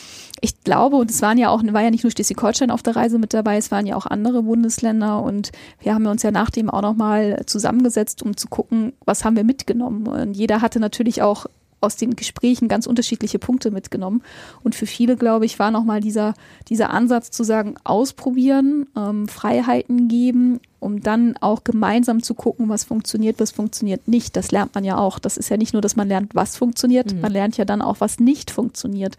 ich 0.41 0.63
glaube, 0.63 0.95
und 0.95 1.11
es 1.11 1.21
waren 1.21 1.37
ja 1.37 1.49
auch, 1.49 1.61
war 1.63 1.83
ja 1.83 1.91
nicht 1.91 2.03
nur 2.03 2.11
Schleswig-Holstein 2.11 2.71
auf 2.71 2.81
der 2.81 2.95
Reise 2.95 3.19
mit 3.19 3.31
dabei, 3.31 3.57
es 3.57 3.69
waren 3.69 3.85
ja 3.85 3.95
auch 3.95 4.07
andere 4.07 4.41
Bundesländer 4.41 5.21
und 5.21 5.51
wir 5.79 5.93
haben 5.93 6.07
uns 6.07 6.23
ja 6.23 6.31
nachdem 6.31 6.71
auch 6.71 6.81
nochmal 6.81 7.43
zusammengesetzt, 7.45 8.23
um 8.23 8.35
zu 8.35 8.47
gucken, 8.47 8.93
was 9.05 9.23
haben 9.23 9.35
wir 9.35 9.43
mitgenommen. 9.43 10.07
Und 10.07 10.33
jeder 10.33 10.61
hatte 10.61 10.79
natürlich 10.79 11.21
auch 11.21 11.45
aus 11.81 11.95
den 11.95 12.15
Gesprächen 12.15 12.67
ganz 12.67 12.85
unterschiedliche 12.85 13.39
Punkte 13.39 13.71
mitgenommen. 13.71 14.23
Und 14.63 14.75
für 14.75 14.85
viele, 14.85 15.17
glaube 15.17 15.45
ich, 15.45 15.59
war 15.59 15.71
nochmal 15.71 15.99
dieser, 15.99 16.33
dieser 16.69 16.91
Ansatz 16.91 17.31
zu 17.31 17.43
sagen, 17.43 17.75
ausprobieren, 17.83 18.87
ähm, 18.95 19.27
Freiheiten 19.27 20.07
geben, 20.07 20.59
um 20.79 21.01
dann 21.01 21.35
auch 21.37 21.63
gemeinsam 21.63 22.23
zu 22.23 22.33
gucken, 22.33 22.69
was 22.69 22.83
funktioniert, 22.83 23.39
was 23.39 23.51
funktioniert 23.51 24.07
nicht. 24.07 24.35
Das 24.35 24.51
lernt 24.51 24.73
man 24.75 24.83
ja 24.83 24.97
auch. 24.97 25.19
Das 25.19 25.37
ist 25.37 25.49
ja 25.49 25.57
nicht 25.57 25.73
nur, 25.73 25.81
dass 25.81 25.95
man 25.95 26.07
lernt, 26.07 26.33
was 26.35 26.55
funktioniert, 26.55 27.13
mhm. 27.13 27.21
man 27.21 27.31
lernt 27.31 27.57
ja 27.57 27.65
dann 27.65 27.81
auch, 27.81 27.99
was 27.99 28.19
nicht 28.19 28.51
funktioniert. 28.51 29.17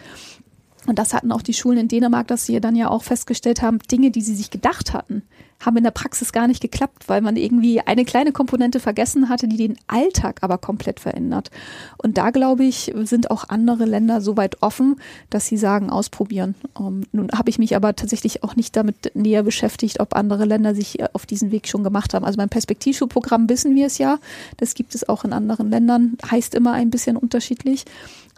Und 0.87 0.99
das 0.99 1.15
hatten 1.15 1.31
auch 1.31 1.43
die 1.43 1.55
Schulen 1.55 1.79
in 1.79 1.89
Dänemark, 1.89 2.27
dass 2.27 2.47
sie 2.47 2.61
dann 2.61 2.75
ja 2.75 2.89
auch 2.89 3.05
festgestellt 3.05 3.63
haben, 3.63 3.79
Dinge, 3.91 4.11
die 4.11 4.23
sie 4.23 4.35
sich 4.35 4.51
gedacht 4.51 4.93
hatten, 4.93 5.23
haben 5.65 5.77
in 5.77 5.85
der 5.85 5.91
Praxis 5.91 6.33
gar 6.33 6.47
nicht 6.49 6.61
geklappt, 6.61 7.09
weil 7.09 7.21
man 7.21 7.37
irgendwie 7.37 7.81
eine 7.81 8.05
kleine 8.05 8.33
Komponente 8.33 8.81
vergessen 8.81 9.29
hatte, 9.29 9.49
die 9.49 9.57
den 9.57 9.77
Alltag 9.87 10.39
aber 10.43 10.59
komplett 10.59 11.01
verändert. 11.01 11.51
Und 11.99 12.19
da 12.19 12.31
glaube 12.31 12.65
ich, 12.65 12.93
sind 13.03 13.31
auch 13.31 13.49
andere 13.49 13.85
Länder 13.85 14.21
so 14.21 14.37
weit 14.37 14.63
offen, 14.63 14.97
dass 15.31 15.47
sie 15.47 15.57
sagen, 15.57 15.91
ausprobieren. 15.91 16.55
Um, 16.75 16.87
ähm, 16.87 17.07
nun 17.13 17.31
habe 17.33 17.51
ich 17.51 17.59
mich 17.59 17.77
aber 17.77 17.95
tatsächlich 17.97 18.43
auch 18.43 18.57
nicht 18.57 18.77
damit 18.77 19.13
näher 19.15 19.43
beschäftigt, 19.43 20.01
ob 20.01 20.15
andere 20.15 20.45
Länder 20.45 20.75
sich 20.75 21.01
äh, 21.01 21.09
auf 21.13 21.27
diesen 21.27 21.51
Weg 21.51 21.69
schon 21.69 21.85
gemacht 21.85 22.15
haben. 22.15 22.25
Also 22.25 22.37
beim 22.37 22.49
Perspektivschulprogramm 22.49 23.49
wissen 23.49 23.75
wir 23.75 23.87
es 23.87 23.99
ja. 23.99 24.19
Das 24.57 24.75
gibt 24.75 24.95
es 24.95 25.09
auch 25.09 25.25
in 25.25 25.33
anderen 25.33 25.71
Ländern, 25.71 26.17
heißt 26.31 26.55
immer 26.55 26.73
ein 26.73 26.91
bisschen 26.91 27.17
unterschiedlich 27.17 27.85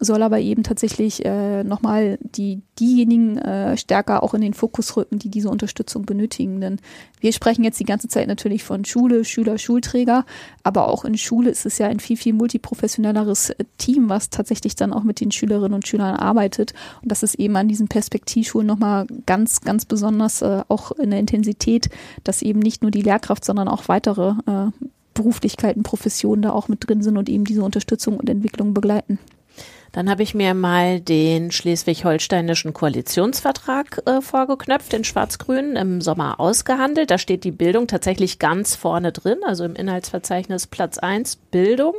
soll 0.01 0.23
aber 0.23 0.41
eben 0.41 0.63
tatsächlich 0.63 1.25
äh, 1.25 1.63
nochmal 1.63 2.19
die, 2.21 2.63
diejenigen 2.81 3.39
äh, 3.39 3.77
stärker 3.77 4.23
auch 4.23 4.35
in 4.35 4.41
den 4.41 4.55
Fokus 4.55 4.97
rücken, 4.97 5.19
die 5.19 5.29
diese 5.29 5.49
Unterstützung 5.49 6.05
benötigen. 6.05 6.61
Denn 6.61 6.81
wir 7.21 7.33
sprechen 7.33 7.65
jetzt 7.65 7.79
die 7.79 7.85
ganze 7.85 8.09
Zeit 8.09 8.27
natürlich 8.27 8.65
von 8.65 8.85
Schule, 8.85 9.25
Schüler, 9.25 9.57
Schulträger, 9.57 10.25
aber 10.63 10.89
auch 10.89 11.05
in 11.05 11.17
Schule 11.17 11.51
ist 11.51 11.65
es 11.65 11.79
ja 11.79 11.87
ein 11.87 12.01
viel, 12.01 12.17
viel 12.17 12.33
multiprofessionelleres 12.33 13.51
äh, 13.51 13.65
Team, 13.79 14.09
was 14.09 14.31
tatsächlich 14.31 14.75
dann 14.75 14.93
auch 14.93 15.05
mit 15.05 15.21
den 15.21 15.31
Schülerinnen 15.31 15.75
und 15.75 15.87
Schülern 15.87 16.17
arbeitet. 16.17 16.75
Und 17.03 17.13
das 17.13 17.23
ist 17.23 17.37
eben 17.37 17.57
an 17.57 17.69
diesen 17.69 17.89
Perspektivschulen 17.89 18.67
nochmal 18.67 19.07
ganz, 19.27 19.61
ganz 19.61 19.85
besonders 19.85 20.43
äh, 20.43 20.63
auch 20.69 20.91
in 20.93 21.11
der 21.11 21.21
Intensität, 21.21 21.89
dass 22.25 22.43
eben 22.43 22.59
nicht 22.59 22.83
nur 22.83 22.91
die 22.91 23.03
Lehrkraft, 23.03 23.45
sondern 23.45 23.69
auch 23.69 23.89
weitere 23.89 24.35
äh, 24.47 24.71
Beruflichkeiten, 25.15 25.85
Professionen 25.85 26.43
da 26.43 26.51
auch 26.51 26.69
mit 26.69 26.89
drin 26.89 27.03
sind 27.03 27.17
und 27.17 27.29
eben 27.29 27.45
diese 27.45 27.63
Unterstützung 27.63 28.19
und 28.19 28.29
Entwicklung 28.29 28.75
begleiten. 28.75 29.21
Dann 29.95 30.11
habe 30.11 30.25
ich 30.25 30.35
mir 30.35 30.55
mal 30.55 30.99
den 30.99 31.53
schleswig-holsteinischen 31.53 32.73
Koalitionsvertrag 32.73 34.03
äh, 34.07 34.21
vorgeknöpft, 34.21 34.93
den 34.93 35.05
schwarz-grünen, 35.05 35.77
im 35.77 36.01
Sommer 36.01 36.41
ausgehandelt. 36.41 37.13
Da 37.13 37.19
steht 37.19 37.45
die 37.45 37.53
Bildung 37.53 37.87
tatsächlich 37.87 38.41
ganz 38.41 38.75
vorne 38.75 39.13
drin, 39.13 39.39
also 39.47 39.65
im 39.65 39.77
Inhaltsverzeichnis 39.77 40.67
Platz 40.67 40.99
eins 40.99 41.37
Bildung. 41.37 41.95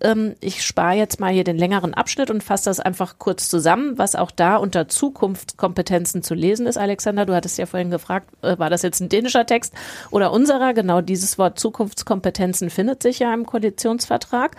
Ähm, 0.00 0.36
ich 0.40 0.64
spare 0.64 0.94
jetzt 0.94 1.20
mal 1.20 1.30
hier 1.30 1.44
den 1.44 1.58
längeren 1.58 1.92
Abschnitt 1.92 2.30
und 2.30 2.42
fasse 2.42 2.70
das 2.70 2.80
einfach 2.80 3.16
kurz 3.18 3.50
zusammen, 3.50 3.98
was 3.98 4.14
auch 4.14 4.30
da 4.30 4.56
unter 4.56 4.88
Zukunftskompetenzen 4.88 6.22
zu 6.22 6.32
lesen 6.32 6.66
ist. 6.66 6.78
Alexander, 6.78 7.26
du 7.26 7.34
hattest 7.34 7.58
ja 7.58 7.66
vorhin 7.66 7.90
gefragt, 7.90 8.30
äh, 8.40 8.58
war 8.58 8.70
das 8.70 8.80
jetzt 8.80 9.00
ein 9.00 9.10
dänischer 9.10 9.44
Text 9.44 9.74
oder 10.10 10.32
unserer? 10.32 10.72
Genau 10.72 11.02
dieses 11.02 11.36
Wort 11.36 11.58
Zukunftskompetenzen 11.58 12.70
findet 12.70 13.02
sich 13.02 13.18
ja 13.18 13.34
im 13.34 13.44
Koalitionsvertrag. 13.44 14.56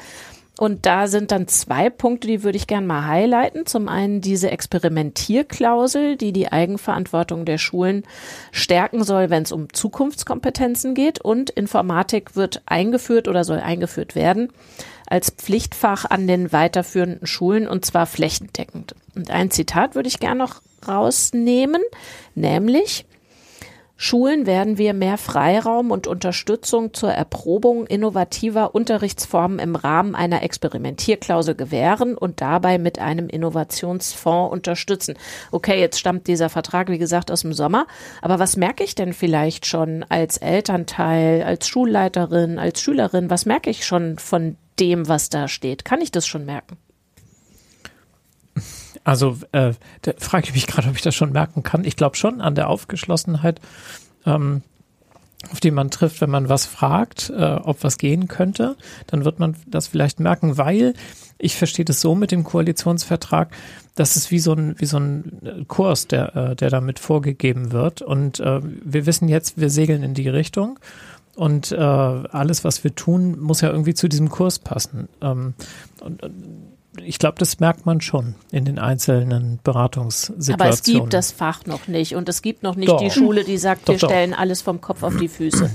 Und 0.60 0.86
da 0.86 1.07
sind 1.07 1.31
dann 1.31 1.48
zwei 1.48 1.90
Punkte, 1.90 2.27
die 2.27 2.44
würde 2.44 2.57
ich 2.57 2.68
gerne 2.68 2.86
mal 2.86 3.06
highlighten. 3.06 3.65
Zum 3.65 3.88
einen 3.88 4.19
diese 4.19 4.52
Experimentierklausel, 4.52 6.18
die 6.18 6.34
die 6.34 6.52
Eigenverantwortung 6.52 7.45
der 7.45 7.57
Schulen 7.57 8.03
stärken 8.52 9.06
soll, 9.06 9.30
wenn 9.30 9.44
es 9.44 9.53
um 9.53 9.72
Zukunftskompetenzen 9.72 10.95
geht. 10.95 11.22
Und 11.22 11.49
Informatik 11.49 12.36
wird 12.36 12.61
eingeführt 12.65 13.30
oder 13.30 13.45
soll 13.45 13.60
eingeführt 13.60 14.15
werden 14.15 14.52
als 15.07 15.30
Pflichtfach 15.30 16.03
an 16.03 16.27
den 16.27 16.52
weiterführenden 16.52 17.26
Schulen 17.26 17.65
und 17.65 17.86
zwar 17.86 18.06
flächendeckend. 18.06 18.95
Und 19.15 19.31
ein 19.31 19.52
Zitat 19.52 19.95
würde 19.95 20.10
ich 20.10 20.19
gerne 20.19 20.40
noch 20.40 20.61
rausnehmen, 20.86 21.81
nämlich 22.36 23.06
Schulen 24.02 24.46
werden 24.46 24.78
wir 24.78 24.94
mehr 24.94 25.18
Freiraum 25.18 25.92
und 25.92 26.08
Unterstützung 26.08 26.94
zur 26.94 27.12
Erprobung 27.12 27.86
innovativer 27.86 28.74
Unterrichtsformen 28.74 29.60
im 29.60 29.76
Rahmen 29.76 30.16
einer 30.16 30.42
Experimentierklausel 30.42 31.54
gewähren 31.54 32.18
und 32.18 32.40
dabei 32.40 32.78
mit 32.78 33.00
einem 33.00 33.28
Innovationsfonds 33.28 34.54
unterstützen. 34.54 35.16
Okay, 35.52 35.82
jetzt 35.82 36.00
stammt 36.00 36.28
dieser 36.28 36.48
Vertrag, 36.48 36.88
wie 36.90 36.98
gesagt, 36.98 37.30
aus 37.30 37.42
dem 37.42 37.52
Sommer. 37.52 37.88
Aber 38.22 38.40
was 38.40 38.56
merke 38.56 38.86
ich 38.86 38.96
denn 38.96 39.12
vielleicht 39.12 39.66
schon 39.66 40.06
als 40.08 40.38
Elternteil, 40.38 41.44
als 41.44 41.68
Schulleiterin, 41.68 42.58
als 42.58 42.80
Schülerin? 42.80 43.30
Was 43.30 43.46
merke 43.46 43.70
ich 43.70 43.86
schon 43.86 44.18
von 44.18 44.56
dem, 44.80 45.10
was 45.10 45.28
da 45.28 45.50
steht? 45.50 45.84
Kann 45.84 46.00
ich 46.00 46.12
das 46.12 46.26
schon 46.26 46.46
merken? 46.46 46.78
Also 49.04 49.38
äh, 49.52 49.74
da 50.02 50.12
frage 50.18 50.48
ich 50.48 50.54
mich 50.54 50.68
gerade, 50.68 50.90
ob 50.90 50.96
ich 50.96 51.02
das 51.02 51.16
schon 51.16 51.32
merken 51.32 51.64
kann. 51.64 51.84
Ich 51.84 51.96
glaube 51.96 52.16
schon 52.16 52.42
an 52.42 52.56
der 52.56 52.70
Aufgeschlossenheit, 52.70 53.60
ähm, 54.26 54.62
auf 55.52 55.60
die 55.62 55.72
man 55.72 55.90
trifft, 55.90 56.20
wenn 56.22 56.30
man 56.30 56.50
was 56.50 56.66
fragt, 56.66 57.30
äh, 57.30 57.56
ob 57.64 57.84
was 57.84 57.98
gehen 57.98 58.28
könnte. 58.28 58.76
Dann 59.08 59.24
wird 59.24 59.40
man 59.40 59.56
das 59.68 59.88
vielleicht 59.88 60.20
merken, 60.20 60.58
weil 60.58 60.94
ich 61.38 61.56
verstehe 61.56 61.86
das 61.86 62.02
so 62.02 62.14
mit 62.14 62.32
dem 62.32 62.44
Koalitionsvertrag, 62.44 63.56
dass 63.96 64.18
es 64.18 64.32
wie 64.32 64.40
so 64.40 64.54
ein, 64.54 64.76
wie 64.80 64.86
so 64.86 64.98
ein 64.98 65.66
Kurs, 65.68 66.08
der, 66.08 66.36
äh, 66.36 66.56
der 66.56 66.70
damit 66.70 67.00
vorgegeben 67.00 67.72
wird. 67.72 68.02
Und 68.02 68.42
äh, 68.42 68.60
wir 68.62 69.06
wissen 69.06 69.30
jetzt, 69.30 69.58
wir 69.58 69.70
segeln 69.70 70.04
in 70.04 70.14
die 70.14 70.28
Richtung. 70.28 70.80
Und 71.36 71.72
äh, 71.72 71.78
alles, 71.78 72.66
was 72.66 72.84
wir 72.84 72.94
tun, 72.96 73.40
muss 73.40 73.62
ja 73.62 73.70
irgendwie 73.70 73.94
zu 73.94 74.10
diesem 74.10 74.30
Kurs 74.30 74.60
passen. 74.60 75.08
Ähm, 75.22 75.54
und, 76.02 76.22
ich 76.98 77.20
glaube, 77.20 77.38
das 77.38 77.60
merkt 77.60 77.86
man 77.86 78.02
schon 78.02 78.36
in 78.52 78.66
den 78.66 78.80
einzelnen 78.80 79.60
Beratungssituationen. 79.64 80.61
Aber 80.61 80.70
es 80.70 80.84
gibt 80.84 81.14
das 81.14 81.32
Fach 81.32 81.66
noch 81.66 81.88
nicht 81.88 82.16
und 82.16 82.28
es 82.30 82.41
gibt 82.41 82.64
noch 82.64 82.76
nicht 82.76 82.90
doch. 82.90 82.99
die 82.99 83.11
Schule, 83.11 83.44
die 83.44 83.57
sagt, 83.57 83.88
doch, 83.88 83.94
wir 83.94 83.99
doch. 83.99 84.10
stellen 84.10 84.34
alles 84.34 84.61
vom 84.61 84.82
Kopf 84.82 85.03
auf 85.03 85.16
die 85.18 85.28
Füße. 85.28 85.70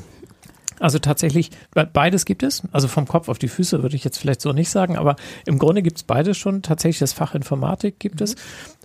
Also 0.81 0.99
tatsächlich, 0.99 1.51
beides 1.73 2.25
gibt 2.25 2.43
es. 2.43 2.63
Also 2.73 2.89
vom 2.89 3.07
Kopf 3.07 3.29
auf 3.29 3.39
die 3.39 3.49
Füße 3.49 3.83
würde 3.83 3.95
ich 3.95 4.05
jetzt 4.05 4.19
vielleicht 4.19 4.41
so 4.41 4.53
nicht 4.53 4.71
sagen, 4.71 4.97
aber 4.97 5.17
im 5.47 5.59
Grunde 5.59 5.83
gibt 5.83 5.99
es 5.99 6.03
beides 6.03 6.37
schon. 6.37 6.63
Tatsächlich 6.63 6.99
das 6.99 7.13
Fach 7.13 7.35
Informatik 7.35 8.01
gibt 8.01 8.17
mhm. 8.17 8.25
es. 8.25 8.37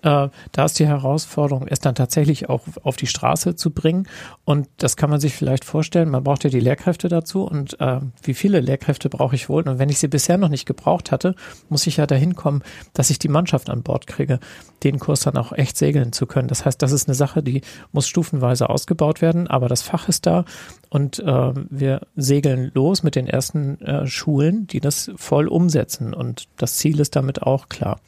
Äh, 0.04 0.30
da 0.52 0.66
ist 0.66 0.80
die 0.80 0.88
Herausforderung, 0.88 1.68
es 1.68 1.80
dann 1.80 1.96
tatsächlich 1.96 2.50
auch 2.50 2.62
auf 2.84 2.96
die 2.96 3.08
Straße 3.08 3.56
zu 3.56 3.72
bringen. 3.72 4.08
Und 4.46 4.68
das 4.78 4.96
kann 4.96 5.10
man 5.10 5.20
sich 5.20 5.34
vielleicht 5.34 5.66
vorstellen. 5.66 6.10
Man 6.10 6.24
braucht 6.24 6.44
ja 6.44 6.50
die 6.50 6.60
Lehrkräfte 6.60 7.08
dazu. 7.10 7.44
Und 7.44 7.80
äh, 7.80 8.00
wie 8.24 8.34
viele 8.34 8.60
Lehrkräfte 8.60 9.10
brauche 9.10 9.36
ich 9.36 9.50
wohl? 9.50 9.68
Und 9.68 9.80
wenn 9.80 9.90
ich 9.90 10.00
sie 10.00 10.08
bisher 10.08 10.38
noch 10.38 10.50
nicht 10.50 10.66
gebraucht 10.66 11.12
hatte, 11.12 11.36
muss 11.70 11.88
ich 11.88 11.98
ja 11.98 12.06
dahin 12.06 12.36
kommen, 12.36 12.64
dass 12.94 13.10
ich 13.10 13.20
die 13.20 13.28
Mannschaft 13.28 13.70
an 13.70 13.84
Bord 13.84 14.08
kriege, 14.08 14.40
den 14.84 15.00
Kurs 15.00 15.22
dann 15.22 15.38
auch 15.38 15.52
echt 15.52 15.78
segeln 15.78 16.14
zu 16.14 16.26
können. 16.26 16.48
Das 16.48 16.66
heißt, 16.66 16.82
das 16.82 16.92
ist 16.92 17.08
eine 17.08 17.16
Sache, 17.16 17.44
die 17.44 17.62
muss 17.92 18.08
stufenweise 18.08 18.70
ausgebaut 18.70 19.22
werden. 19.22 19.48
Aber 19.48 19.68
das 19.68 19.82
Fach 19.82 20.08
ist 20.08 20.26
da. 20.26 20.46
Und 20.90 21.20
äh, 21.20 21.54
wir 21.70 22.02
segeln 22.16 22.72
los 22.74 23.04
mit 23.04 23.16
den 23.16 23.28
ersten 23.28 23.80
äh, 23.82 24.08
Schulen, 24.08 24.68
die 24.68 24.80
das 24.80 25.12
voll 25.16 25.48
umsetzen. 25.48 26.14
Und 26.14 26.48
das 26.58 26.76
Ziel 26.76 27.00
ist 27.00 27.16
damit 27.16 27.44
auch 27.44 27.70
klar. 27.70 28.00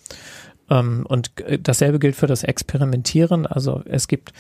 Ähm, 0.72 1.06
und 1.08 1.32
dasselbe 1.60 2.00
gilt 2.00 2.16
für 2.16 2.28
das 2.28 2.44
Experimentieren. 2.44 3.46
Also 3.46 3.84
es 3.86 4.08
gibt 4.08 4.34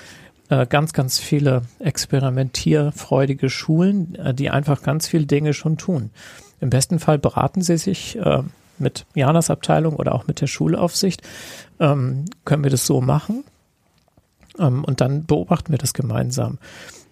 äh, 0.49 0.66
ganz, 0.66 0.94
ganz 0.94 1.20
viele 1.20 1.64
experimentierfreudige 1.80 3.49
Schulen, 3.49 4.16
äh, 4.16 4.34
die 4.34 4.49
einfach 4.49 4.82
ganz 4.82 5.08
viele 5.08 5.26
Dinge 5.26 5.53
schon 5.53 5.78
tun. 5.78 6.10
Im 6.62 6.70
besten 6.70 6.99
Fall 6.99 7.20
beraten 7.20 7.62
sie 7.62 7.78
sich 7.78 8.18
äh, 8.18 8.44
mit 8.80 9.06
Janas 9.14 9.49
Abteilung 9.49 9.95
oder 9.95 10.16
auch 10.16 10.26
mit 10.26 10.41
der 10.41 10.48
Schulaufsicht. 10.48 11.22
Ähm, 11.80 12.26
können 12.45 12.64
wir 12.64 12.72
das 12.72 12.86
so 12.86 13.02
machen? 13.02 13.44
Ähm, 14.58 14.84
und 14.86 15.02
dann 15.02 15.26
beobachten 15.26 15.72
wir 15.72 15.78
das 15.78 15.94
gemeinsam. 15.94 16.60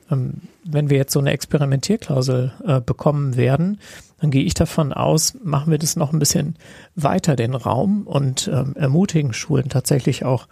Ähm, 0.10 0.41
wenn 0.64 0.90
wir 0.90 0.98
jetzt 0.98 1.14
so 1.14 1.20
eine 1.20 1.32
Experimentierklausel 1.32 2.54
äh, 2.66 2.82
bekommen 2.82 3.36
werden, 3.36 3.80
dann 4.22 4.32
gehe 4.32 4.44
ich 4.44 4.54
davon 4.54 4.94
aus, 4.94 5.36
machen 5.44 5.72
wir 5.72 5.78
das 5.78 5.96
noch 5.96 6.14
ein 6.14 6.20
bisschen 6.20 6.56
weiter 6.96 7.36
den 7.36 7.56
Raum 7.56 8.06
und 8.06 8.50
ähm, 8.54 8.76
ermutigen 8.76 9.34
Schulen 9.34 9.70
tatsächlich 9.70 10.26
auch 10.26 10.48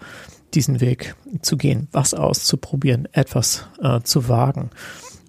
diesen 0.53 0.79
Weg 0.79 1.15
zu 1.41 1.57
gehen, 1.57 1.87
was 1.91 2.13
auszuprobieren, 2.13 3.07
etwas 3.11 3.67
äh, 3.81 4.01
zu 4.01 4.29
wagen. 4.29 4.69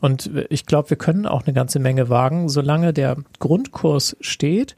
Und 0.00 0.30
ich 0.48 0.66
glaube, 0.66 0.90
wir 0.90 0.96
können 0.96 1.26
auch 1.26 1.44
eine 1.44 1.54
ganze 1.54 1.80
Menge 1.80 2.08
wagen, 2.08 2.48
solange 2.48 2.92
der 2.92 3.16
Grundkurs 3.40 4.16
steht 4.20 4.76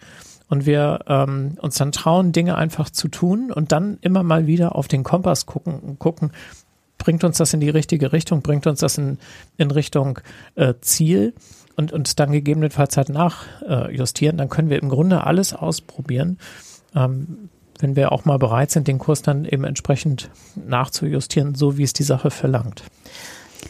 und 0.49 0.65
wir 0.65 1.01
ähm, 1.07 1.59
uns 1.61 1.77
dann 1.77 1.93
trauen, 1.93 2.33
Dinge 2.33 2.57
einfach 2.57 2.91
zu 2.91 3.09
tun 3.09 3.53
und 3.53 3.73
dann 3.73 3.99
immer 4.01 4.23
mal 4.23 4.47
wieder 4.47 4.77
auf 4.77 4.89
den 4.89 5.05
Kompass 5.05 5.45
gucken 5.45 5.99
gucken, 5.99 6.33
bringt 6.99 7.25
uns 7.25 7.39
das 7.39 7.55
in 7.55 7.61
die 7.61 7.71
richtige 7.71 8.13
Richtung, 8.13 8.43
bringt 8.43 8.67
uns 8.67 8.81
das 8.81 8.99
in, 8.99 9.19
in 9.57 9.71
Richtung 9.71 10.21
äh, 10.55 10.75
Ziel 10.81 11.35
und 11.81 11.93
uns 11.93 12.15
dann 12.15 12.31
gegebenenfalls 12.31 12.97
halt 12.97 13.09
nachjustieren, 13.09 14.37
äh, 14.37 14.39
dann 14.39 14.49
können 14.49 14.71
wir 14.71 14.81
im 14.81 14.91
Grunde 14.91 15.25
alles 15.25 15.55
ausprobieren. 15.55 16.39
Ähm, 16.95 17.49
wenn 17.79 17.97
wir 17.97 18.13
auch 18.13 18.27
mal 18.27 18.39
bereit 18.39 18.71
sind, 18.71 18.87
den 18.87 18.99
Kurs 18.99 19.23
dann 19.23 19.47
eben 19.47 19.65
entsprechend 19.65 20.29
nachzujustieren, 20.55 21.55
so 21.55 21.79
wie 21.79 21.83
es 21.83 21.95
die 21.95 22.03
Sache 22.03 22.31
verlangt. 22.31 22.83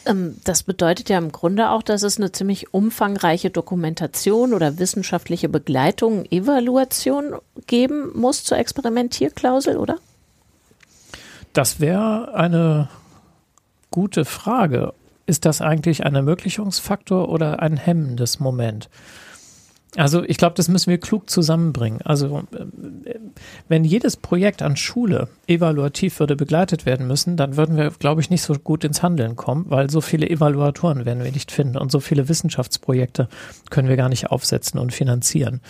Ähm, 0.05 0.37
das 0.43 0.65
bedeutet 0.65 1.09
ja 1.09 1.19
im 1.19 1.31
Grunde 1.31 1.71
auch, 1.71 1.83
dass 1.83 2.03
es 2.03 2.19
eine 2.19 2.33
ziemlich 2.33 2.75
umfangreiche 2.75 3.51
Dokumentation 3.51 4.53
oder 4.53 4.81
wissenschaftliche 4.81 5.49
Begleitung, 5.49 6.25
Evaluation 6.31 7.37
geben 7.69 8.11
muss 8.19 8.43
zur 8.43 8.59
Experimentierklausel, 8.59 9.77
oder? 9.77 9.99
Das 11.53 11.79
wäre 11.79 12.35
eine 12.35 12.89
gute 13.93 14.25
Frage. 14.25 14.95
Ist 15.31 15.45
das 15.45 15.63
eigentlich 15.63 16.05
ein 16.05 16.17
Ermöglichungsfaktor 16.17 17.29
oder 17.29 17.63
ein 17.63 17.77
hemmendes 17.77 18.41
Moment? 18.41 18.91
Also 19.95 20.25
ich 20.25 20.39
glaube, 20.39 20.57
das 20.57 20.67
müssen 20.67 20.91
wir 20.91 20.99
klug 20.99 21.31
zusammenbringen. 21.31 22.01
Also 22.03 22.43
äh, 22.51 23.15
wenn 23.69 23.85
jedes 23.85 24.17
Projekt 24.17 24.61
an 24.61 24.75
Schule 24.75 25.29
evaluativ 25.47 26.19
würde 26.19 26.35
begleitet 26.35 26.85
werden 26.85 27.07
müssen, 27.07 27.37
dann 27.37 27.57
würden 27.57 27.77
wir, 27.77 27.93
glaube 27.93 28.21
ich, 28.21 28.29
nicht 28.29 28.43
so 28.43 28.55
gut 28.55 28.83
ins 28.83 29.05
Handeln 29.05 29.37
kommen, 29.37 29.67
weil 29.69 29.89
so 29.89 30.01
viele 30.01 30.29
Evaluatoren 30.29 31.05
werden 31.05 31.23
wir 31.23 31.31
nicht 31.31 31.53
finden 31.53 31.77
und 31.77 31.93
so 31.93 32.01
viele 32.01 32.29
Wissenschaftsprojekte 32.29 33.29
können 33.71 33.89
wir 33.89 33.97
gar 33.97 34.09
nicht 34.09 34.33
aufsetzen 34.33 34.81
und 34.81 34.93
finanzieren. 34.93 35.61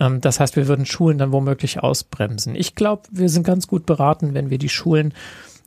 Ähm, 0.00 0.22
das 0.22 0.40
heißt, 0.40 0.56
wir 0.56 0.68
würden 0.68 0.86
Schulen 0.86 1.18
dann 1.18 1.32
womöglich 1.32 1.82
ausbremsen. 1.82 2.54
Ich 2.54 2.76
glaube, 2.76 3.02
wir 3.10 3.28
sind 3.28 3.42
ganz 3.42 3.66
gut 3.66 3.84
beraten, 3.84 4.32
wenn 4.32 4.48
wir 4.48 4.56
die 4.56 4.70
Schulen 4.70 5.12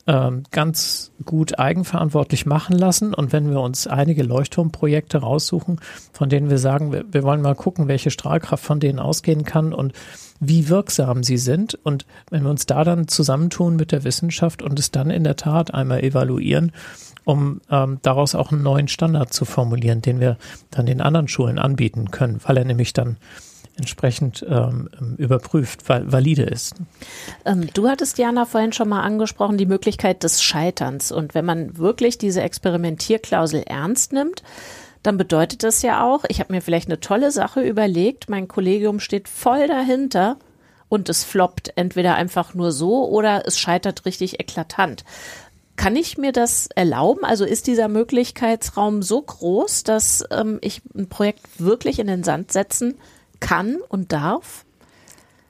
ähm, 0.07 0.43
ganz 0.51 1.11
gut 1.25 1.59
eigenverantwortlich 1.59 2.45
machen 2.45 2.77
lassen. 2.77 3.13
Und 3.13 3.31
wenn 3.31 3.49
wir 3.49 3.61
uns 3.61 3.87
einige 3.87 4.23
Leuchtturmprojekte 4.23 5.19
raussuchen, 5.19 5.79
von 6.13 6.29
denen 6.29 6.49
wir 6.49 6.57
sagen, 6.57 6.91
wir, 6.91 7.05
wir 7.11 7.23
wollen 7.23 7.41
mal 7.41 7.55
gucken, 7.55 7.87
welche 7.87 8.11
Strahlkraft 8.11 8.63
von 8.63 8.79
denen 8.79 8.99
ausgehen 8.99 9.43
kann 9.43 9.73
und 9.73 9.93
wie 10.39 10.69
wirksam 10.69 11.23
sie 11.23 11.37
sind. 11.37 11.77
Und 11.83 12.05
wenn 12.29 12.43
wir 12.43 12.49
uns 12.49 12.65
da 12.65 12.83
dann 12.83 13.07
zusammentun 13.07 13.75
mit 13.75 13.91
der 13.91 14.03
Wissenschaft 14.03 14.61
und 14.61 14.79
es 14.79 14.91
dann 14.91 15.09
in 15.09 15.23
der 15.23 15.35
Tat 15.35 15.73
einmal 15.73 16.03
evaluieren, 16.03 16.71
um 17.25 17.61
ähm, 17.69 17.99
daraus 18.01 18.35
auch 18.35 18.51
einen 18.51 18.63
neuen 18.63 18.87
Standard 18.87 19.33
zu 19.33 19.45
formulieren, 19.45 20.01
den 20.01 20.19
wir 20.19 20.37
dann 20.71 20.85
den 20.85 21.01
anderen 21.01 21.27
Schulen 21.27 21.59
anbieten 21.59 22.09
können, 22.09 22.39
weil 22.43 22.57
er 22.57 22.65
nämlich 22.65 22.93
dann 22.93 23.17
entsprechend 23.79 24.45
ähm, 24.47 24.89
überprüft, 25.17 25.87
valide 25.87 26.43
ist. 26.43 26.75
Ähm, 27.45 27.67
du 27.73 27.87
hattest, 27.87 28.17
Jana, 28.17 28.45
vorhin 28.45 28.73
schon 28.73 28.89
mal 28.89 29.01
angesprochen, 29.01 29.57
die 29.57 29.65
Möglichkeit 29.65 30.23
des 30.23 30.43
Scheiterns. 30.43 31.11
Und 31.11 31.33
wenn 31.33 31.45
man 31.45 31.77
wirklich 31.77 32.17
diese 32.17 32.41
Experimentierklausel 32.41 33.63
ernst 33.63 34.13
nimmt, 34.13 34.43
dann 35.03 35.17
bedeutet 35.17 35.63
das 35.63 35.81
ja 35.81 36.03
auch, 36.03 36.25
ich 36.27 36.39
habe 36.39 36.53
mir 36.53 36.61
vielleicht 36.61 36.89
eine 36.89 36.99
tolle 36.99 37.31
Sache 37.31 37.61
überlegt, 37.61 38.29
mein 38.29 38.47
Kollegium 38.47 38.99
steht 38.99 39.29
voll 39.29 39.67
dahinter 39.67 40.37
und 40.89 41.07
es 41.07 41.23
floppt 41.23 41.73
entweder 41.75 42.15
einfach 42.15 42.53
nur 42.53 42.71
so 42.71 43.07
oder 43.07 43.43
es 43.45 43.57
scheitert 43.57 44.05
richtig 44.05 44.39
eklatant. 44.39 45.05
Kann 45.77 45.95
ich 45.95 46.17
mir 46.17 46.33
das 46.33 46.67
erlauben? 46.75 47.23
Also 47.23 47.45
ist 47.45 47.67
dieser 47.67 47.87
Möglichkeitsraum 47.87 49.01
so 49.01 49.21
groß, 49.21 49.83
dass 49.83 50.25
ähm, 50.31 50.57
ich 50.61 50.81
ein 50.93 51.07
Projekt 51.07 51.45
wirklich 51.57 51.99
in 51.99 52.07
den 52.07 52.23
Sand 52.25 52.51
setzen 52.51 52.95
kann 52.97 53.05
und 53.89 54.11
darf? 54.11 54.65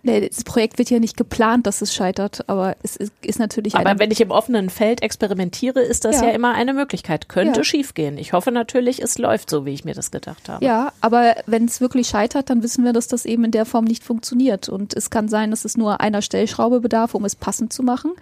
Nee, 0.02 0.30
das 0.30 0.46
Projekt 0.46 0.78
wird 0.78 0.90
ja 0.90 1.00
nicht 1.00 1.18
geplant, 1.18 1.68
dass 1.68 1.82
es 1.82 1.94
scheitert, 1.94 2.48
aber 2.48 2.78
es 2.84 2.96
ist, 2.96 3.12
ist 3.22 3.38
natürlich. 3.38 3.76
Aber 3.76 4.00
wenn 4.00 4.12
ich 4.12 4.22
im 4.22 4.32
offenen 4.32 4.70
Feld 4.70 5.02
experimentiere, 5.02 5.82
ist 5.82 6.06
das 6.06 6.22
ja, 6.22 6.28
ja 6.28 6.32
immer 6.32 6.54
eine 6.54 6.74
Möglichkeit. 6.74 7.28
Könnte 7.28 7.60
ja. 7.60 7.64
schiefgehen. 7.66 8.18
Ich 8.18 8.32
hoffe 8.32 8.52
natürlich, 8.52 9.02
es 9.02 9.18
läuft 9.18 9.50
so, 9.50 9.66
wie 9.66 9.74
ich 9.74 9.84
mir 9.84 9.94
das 9.94 10.12
gedacht 10.12 10.48
habe. 10.48 10.64
Ja, 10.64 10.94
aber 11.02 11.36
wenn 11.48 11.66
es 11.66 11.82
wirklich 11.82 12.08
scheitert, 12.08 12.50
dann 12.50 12.64
wissen 12.64 12.86
wir, 12.86 12.94
dass 12.94 13.08
das 13.10 13.26
eben 13.26 13.44
in 13.44 13.52
der 13.52 13.66
Form 13.66 13.84
nicht 13.84 14.06
funktioniert. 14.06 14.70
Und 14.70 14.94
es 14.94 15.10
kann 15.10 15.28
sein, 15.28 15.52
dass 15.52 15.66
es 15.66 15.76
nur 15.76 16.00
einer 16.00 16.22
Stellschraube 16.22 16.80
bedarf, 16.80 17.14
um 17.14 17.26
es 17.26 17.36
passend 17.36 17.74
zu 17.74 17.84
machen. 17.84 18.14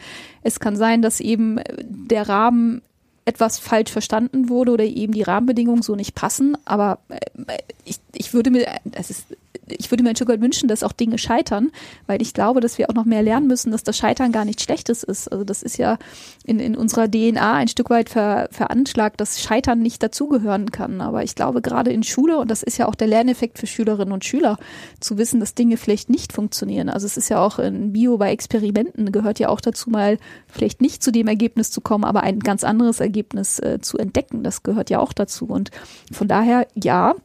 Es 0.42 0.60
kann 0.60 0.76
sein, 0.76 1.04
dass 1.04 1.20
eben 1.20 1.60
der 1.84 2.28
Rahmen 2.28 2.82
etwas 3.28 3.60
falsch 3.60 3.92
verstanden 3.92 4.48
wurde 4.48 4.72
oder 4.72 4.86
eben 4.86 5.12
die 5.12 5.22
Rahmenbedingungen 5.22 5.82
so 5.82 5.96
nicht 5.96 6.16
passen. 6.16 6.58
Aber 6.64 7.00
äh, 7.10 7.58
ich, 7.84 8.00
ich 8.14 8.34
würde 8.34 8.50
mir, 8.50 8.66
das 8.86 9.10
ist 9.10 9.26
ich 9.68 9.92
würde 9.92 10.04
mir 10.04 10.10
ein 10.10 10.16
Stück 10.16 10.30
weit 10.30 10.42
wünschen, 10.42 10.68
dass 10.68 10.84
auch 10.84 10.92
Dinge 10.92 11.18
scheitern, 11.18 11.72
weil 12.06 12.22
ich 12.22 12.34
glaube, 12.34 12.62
dass 12.62 12.78
wir 12.78 12.90
auch 12.90 12.94
noch 12.94 13.06
mehr 13.06 13.22
lernen 13.22 13.48
müssen, 13.48 13.72
dass 13.72 13.84
das 13.84 13.98
Scheitern 13.98 14.32
gar 14.32 14.46
nichts 14.46 14.64
Schlechtes 14.64 15.04
ist. 15.04 15.32
Also 15.32 15.44
das 15.44 15.64
ist 15.64 15.78
ja 15.78 15.98
in, 16.46 16.60
in 16.60 16.76
unserer 16.76 17.10
DNA 17.10 17.54
ein 17.54 17.68
Stück 17.68 17.90
weit 17.90 18.10
ver, 18.10 18.48
veranschlagt, 18.52 19.20
dass 19.20 19.42
Scheitern 19.42 19.80
nicht 19.80 20.02
dazugehören 20.02 20.72
kann. 20.72 21.02
Aber 21.02 21.24
ich 21.24 21.36
glaube, 21.36 21.62
gerade 21.62 21.92
in 21.92 22.04
Schule, 22.04 22.38
und 22.38 22.50
das 22.50 22.64
ist 22.64 22.78
ja 22.78 22.88
auch 22.88 22.96
der 22.96 23.08
Lerneffekt 23.08 23.60
für 23.60 23.68
Schülerinnen 23.68 24.14
und 24.14 24.26
Schüler, 24.26 24.58
zu 25.00 25.18
wissen, 25.18 25.40
dass 25.40 25.56
Dinge 25.56 25.78
vielleicht 25.78 26.10
nicht 26.10 26.34
funktionieren. 26.34 26.90
Also 26.90 27.06
es 27.06 27.18
ist 27.18 27.30
ja 27.30 27.44
auch 27.44 27.60
in 27.60 27.94
Bio 27.94 28.18
bei 28.18 28.32
Experimenten 28.32 29.12
gehört 29.12 29.40
ja 29.40 29.50
auch 29.50 29.62
dazu, 29.62 29.90
mal 29.90 30.18
vielleicht 30.48 30.82
nicht 30.82 31.04
zu 31.04 31.12
dem 31.12 31.28
Ergebnis 31.28 31.72
zu 31.72 31.82
kommen, 31.82 32.04
aber 32.04 32.24
ein 32.24 32.40
ganz 32.40 32.64
anderes 32.64 33.00
Ergebnis 33.00 33.60
äh, 33.60 33.80
zu 33.82 33.98
entdecken. 33.98 34.44
Das 34.44 34.64
gehört 34.64 34.90
ja 34.90 35.00
auch 35.00 35.14
dazu. 35.14 35.46
Und 35.46 35.72
von 36.12 36.28
daher, 36.28 36.68
ja, 36.76 37.16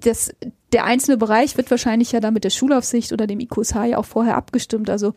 das, 0.00 0.30
der 0.72 0.84
einzelne 0.84 1.16
Bereich 1.16 1.56
wird 1.56 1.70
wahrscheinlich 1.70 2.12
ja 2.12 2.20
dann 2.20 2.34
mit 2.34 2.44
der 2.44 2.50
Schulaufsicht 2.50 3.12
oder 3.12 3.26
dem 3.26 3.40
IQSH 3.40 3.84
ja 3.84 3.98
auch 3.98 4.04
vorher 4.04 4.36
abgestimmt. 4.36 4.90
Also 4.90 5.14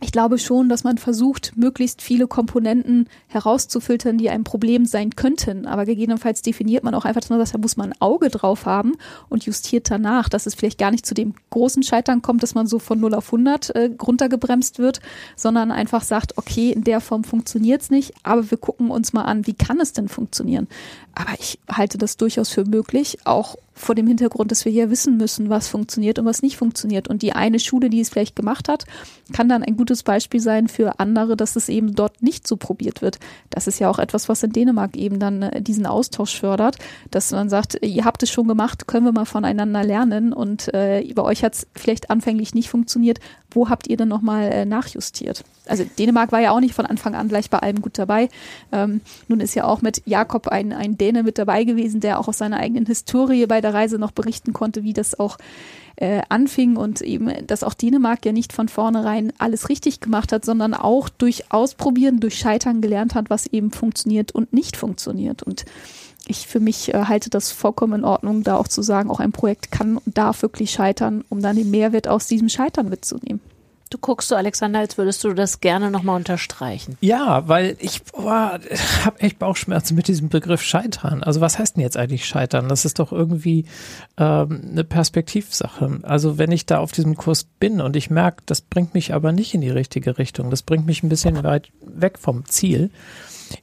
ich 0.00 0.10
glaube 0.10 0.38
schon, 0.38 0.68
dass 0.68 0.82
man 0.82 0.98
versucht, 0.98 1.52
möglichst 1.56 2.02
viele 2.02 2.26
Komponenten 2.26 3.08
herauszufiltern, 3.28 4.18
die 4.18 4.28
ein 4.28 4.42
Problem 4.42 4.86
sein 4.86 5.14
könnten. 5.14 5.66
Aber 5.66 5.84
gegebenenfalls 5.86 6.42
definiert 6.42 6.82
man 6.82 6.94
auch 6.94 7.04
einfach, 7.04 7.20
dass 7.20 7.30
man 7.30 7.38
sagt, 7.38 7.54
da 7.54 7.58
muss 7.58 7.76
man 7.76 7.92
ein 7.92 8.00
Auge 8.00 8.28
drauf 8.28 8.66
haben 8.66 8.94
und 9.28 9.44
justiert 9.44 9.88
danach, 9.90 10.28
dass 10.28 10.46
es 10.46 10.56
vielleicht 10.56 10.78
gar 10.78 10.90
nicht 10.90 11.06
zu 11.06 11.14
dem 11.14 11.34
großen 11.50 11.84
Scheitern 11.84 12.22
kommt, 12.22 12.42
dass 12.42 12.54
man 12.54 12.66
so 12.66 12.80
von 12.80 12.98
0 12.98 13.14
auf 13.14 13.26
100 13.26 13.70
äh, 13.70 13.90
runtergebremst 14.02 14.80
wird, 14.80 15.00
sondern 15.36 15.70
einfach 15.70 16.02
sagt, 16.02 16.36
okay, 16.38 16.72
in 16.72 16.82
der 16.82 17.00
Form 17.00 17.22
funktioniert 17.22 17.82
es 17.82 17.90
nicht, 17.90 18.14
aber 18.24 18.50
wir 18.50 18.58
gucken 18.58 18.90
uns 18.90 19.12
mal 19.12 19.22
an, 19.22 19.46
wie 19.46 19.54
kann 19.54 19.78
es 19.78 19.92
denn 19.92 20.08
funktionieren? 20.08 20.66
Aber 21.14 21.34
ich 21.38 21.60
halte 21.70 21.98
das 21.98 22.16
durchaus 22.16 22.48
für 22.48 22.64
möglich, 22.64 23.18
auch 23.24 23.56
vor 23.74 23.94
dem 23.94 24.06
Hintergrund, 24.06 24.50
dass 24.50 24.64
wir 24.64 24.72
hier 24.72 24.90
wissen 24.90 25.16
müssen, 25.16 25.50
was 25.50 25.68
funktioniert 25.68 26.18
und 26.18 26.24
was 26.24 26.42
nicht 26.42 26.56
funktioniert. 26.56 27.08
Und 27.08 27.22
die 27.22 27.32
eine 27.32 27.58
Schule, 27.58 27.90
die 27.90 28.00
es 28.00 28.08
vielleicht 28.08 28.36
gemacht 28.36 28.68
hat, 28.68 28.84
kann 29.32 29.48
dann 29.48 29.62
ein 29.62 29.76
gutes 29.76 30.02
Beispiel 30.02 30.40
sein 30.40 30.68
für 30.68 31.00
andere, 31.00 31.36
dass 31.36 31.56
es 31.56 31.68
eben 31.68 31.94
dort 31.94 32.22
nicht 32.22 32.46
so 32.46 32.56
probiert 32.56 33.02
wird. 33.02 33.18
Das 33.50 33.66
ist 33.66 33.80
ja 33.80 33.90
auch 33.90 33.98
etwas, 33.98 34.28
was 34.28 34.42
in 34.42 34.52
Dänemark 34.52 34.96
eben 34.96 35.18
dann 35.18 35.42
äh, 35.42 35.60
diesen 35.60 35.86
Austausch 35.86 36.38
fördert, 36.38 36.76
dass 37.10 37.32
man 37.32 37.48
sagt, 37.48 37.78
ihr 37.82 38.04
habt 38.04 38.22
es 38.22 38.30
schon 38.30 38.46
gemacht, 38.46 38.86
können 38.86 39.06
wir 39.06 39.12
mal 39.12 39.24
voneinander 39.24 39.82
lernen 39.82 40.32
und 40.32 40.72
äh, 40.72 41.04
bei 41.14 41.22
euch 41.22 41.42
hat 41.42 41.54
es 41.54 41.66
vielleicht 41.74 42.10
anfänglich 42.10 42.54
nicht 42.54 42.68
funktioniert. 42.68 43.18
Wo 43.50 43.68
habt 43.68 43.88
ihr 43.88 43.96
denn 43.96 44.08
nochmal 44.08 44.50
äh, 44.52 44.64
nachjustiert? 44.64 45.44
Also 45.66 45.84
Dänemark 45.98 46.32
war 46.32 46.40
ja 46.40 46.50
auch 46.50 46.60
nicht 46.60 46.74
von 46.74 46.86
Anfang 46.86 47.14
an 47.14 47.28
gleich 47.28 47.48
bei 47.50 47.58
allem 47.58 47.80
gut 47.80 47.98
dabei. 47.98 48.28
Ähm, 48.72 49.00
nun 49.28 49.40
ist 49.40 49.54
ja 49.54 49.64
auch 49.64 49.80
mit 49.80 50.02
Jakob 50.06 50.48
ein, 50.48 50.72
ein 50.72 50.98
Däne 50.98 51.22
mit 51.22 51.38
dabei 51.38 51.64
gewesen, 51.64 52.00
der 52.00 52.18
auch 52.18 52.28
aus 52.28 52.38
seiner 52.38 52.58
eigenen 52.58 52.86
Historie 52.86 53.46
bei 53.46 53.60
der 53.64 53.74
Reise 53.74 53.98
noch 53.98 54.12
berichten 54.12 54.52
konnte, 54.52 54.84
wie 54.84 54.92
das 54.92 55.18
auch 55.18 55.38
äh, 55.96 56.22
anfing 56.28 56.76
und 56.76 57.00
eben, 57.00 57.32
dass 57.46 57.62
auch 57.62 57.74
Dänemark 57.74 58.24
ja 58.24 58.32
nicht 58.32 58.52
von 58.52 58.68
vornherein 58.68 59.32
alles 59.38 59.68
richtig 59.68 60.00
gemacht 60.00 60.32
hat, 60.32 60.44
sondern 60.44 60.74
auch 60.74 61.08
durch 61.08 61.50
Ausprobieren, 61.52 62.20
durch 62.20 62.38
Scheitern 62.38 62.80
gelernt 62.80 63.14
hat, 63.14 63.30
was 63.30 63.46
eben 63.46 63.70
funktioniert 63.70 64.32
und 64.32 64.52
nicht 64.52 64.76
funktioniert. 64.76 65.42
Und 65.42 65.64
ich 66.26 66.46
für 66.46 66.60
mich 66.60 66.92
äh, 66.92 67.04
halte 67.04 67.30
das 67.30 67.52
vollkommen 67.52 68.00
in 68.00 68.04
Ordnung, 68.04 68.42
da 68.42 68.56
auch 68.56 68.68
zu 68.68 68.82
sagen, 68.82 69.10
auch 69.10 69.20
ein 69.20 69.32
Projekt 69.32 69.70
kann 69.70 69.96
und 69.96 70.16
darf 70.16 70.42
wirklich 70.42 70.70
scheitern, 70.70 71.24
um 71.28 71.40
dann 71.40 71.56
den 71.56 71.70
Mehrwert 71.70 72.08
aus 72.08 72.26
diesem 72.26 72.48
Scheitern 72.48 72.88
mitzunehmen. 72.88 73.40
Du 73.94 73.98
guckst 73.98 74.28
so, 74.28 74.34
Alexander, 74.34 74.80
als 74.80 74.98
würdest 74.98 75.22
du 75.22 75.34
das 75.34 75.60
gerne 75.60 75.88
nochmal 75.88 76.16
unterstreichen. 76.16 76.98
Ja, 77.00 77.46
weil 77.46 77.76
ich 77.78 78.02
habe 78.16 79.20
echt 79.20 79.38
Bauchschmerzen 79.38 79.94
mit 79.94 80.08
diesem 80.08 80.30
Begriff 80.30 80.62
Scheitern. 80.62 81.22
Also 81.22 81.40
was 81.40 81.60
heißt 81.60 81.76
denn 81.76 81.82
jetzt 81.82 81.96
eigentlich 81.96 82.26
Scheitern? 82.26 82.68
Das 82.68 82.84
ist 82.84 82.98
doch 82.98 83.12
irgendwie 83.12 83.66
ähm, 84.16 84.62
eine 84.68 84.82
Perspektivsache. 84.82 86.00
Also 86.02 86.38
wenn 86.38 86.50
ich 86.50 86.66
da 86.66 86.78
auf 86.78 86.90
diesem 86.90 87.14
Kurs 87.16 87.44
bin 87.44 87.80
und 87.80 87.94
ich 87.94 88.10
merke, 88.10 88.42
das 88.46 88.62
bringt 88.62 88.94
mich 88.94 89.14
aber 89.14 89.30
nicht 89.30 89.54
in 89.54 89.60
die 89.60 89.70
richtige 89.70 90.18
Richtung, 90.18 90.50
das 90.50 90.62
bringt 90.62 90.86
mich 90.86 91.04
ein 91.04 91.08
bisschen 91.08 91.44
weit 91.44 91.68
weg 91.86 92.18
vom 92.18 92.46
Ziel, 92.46 92.90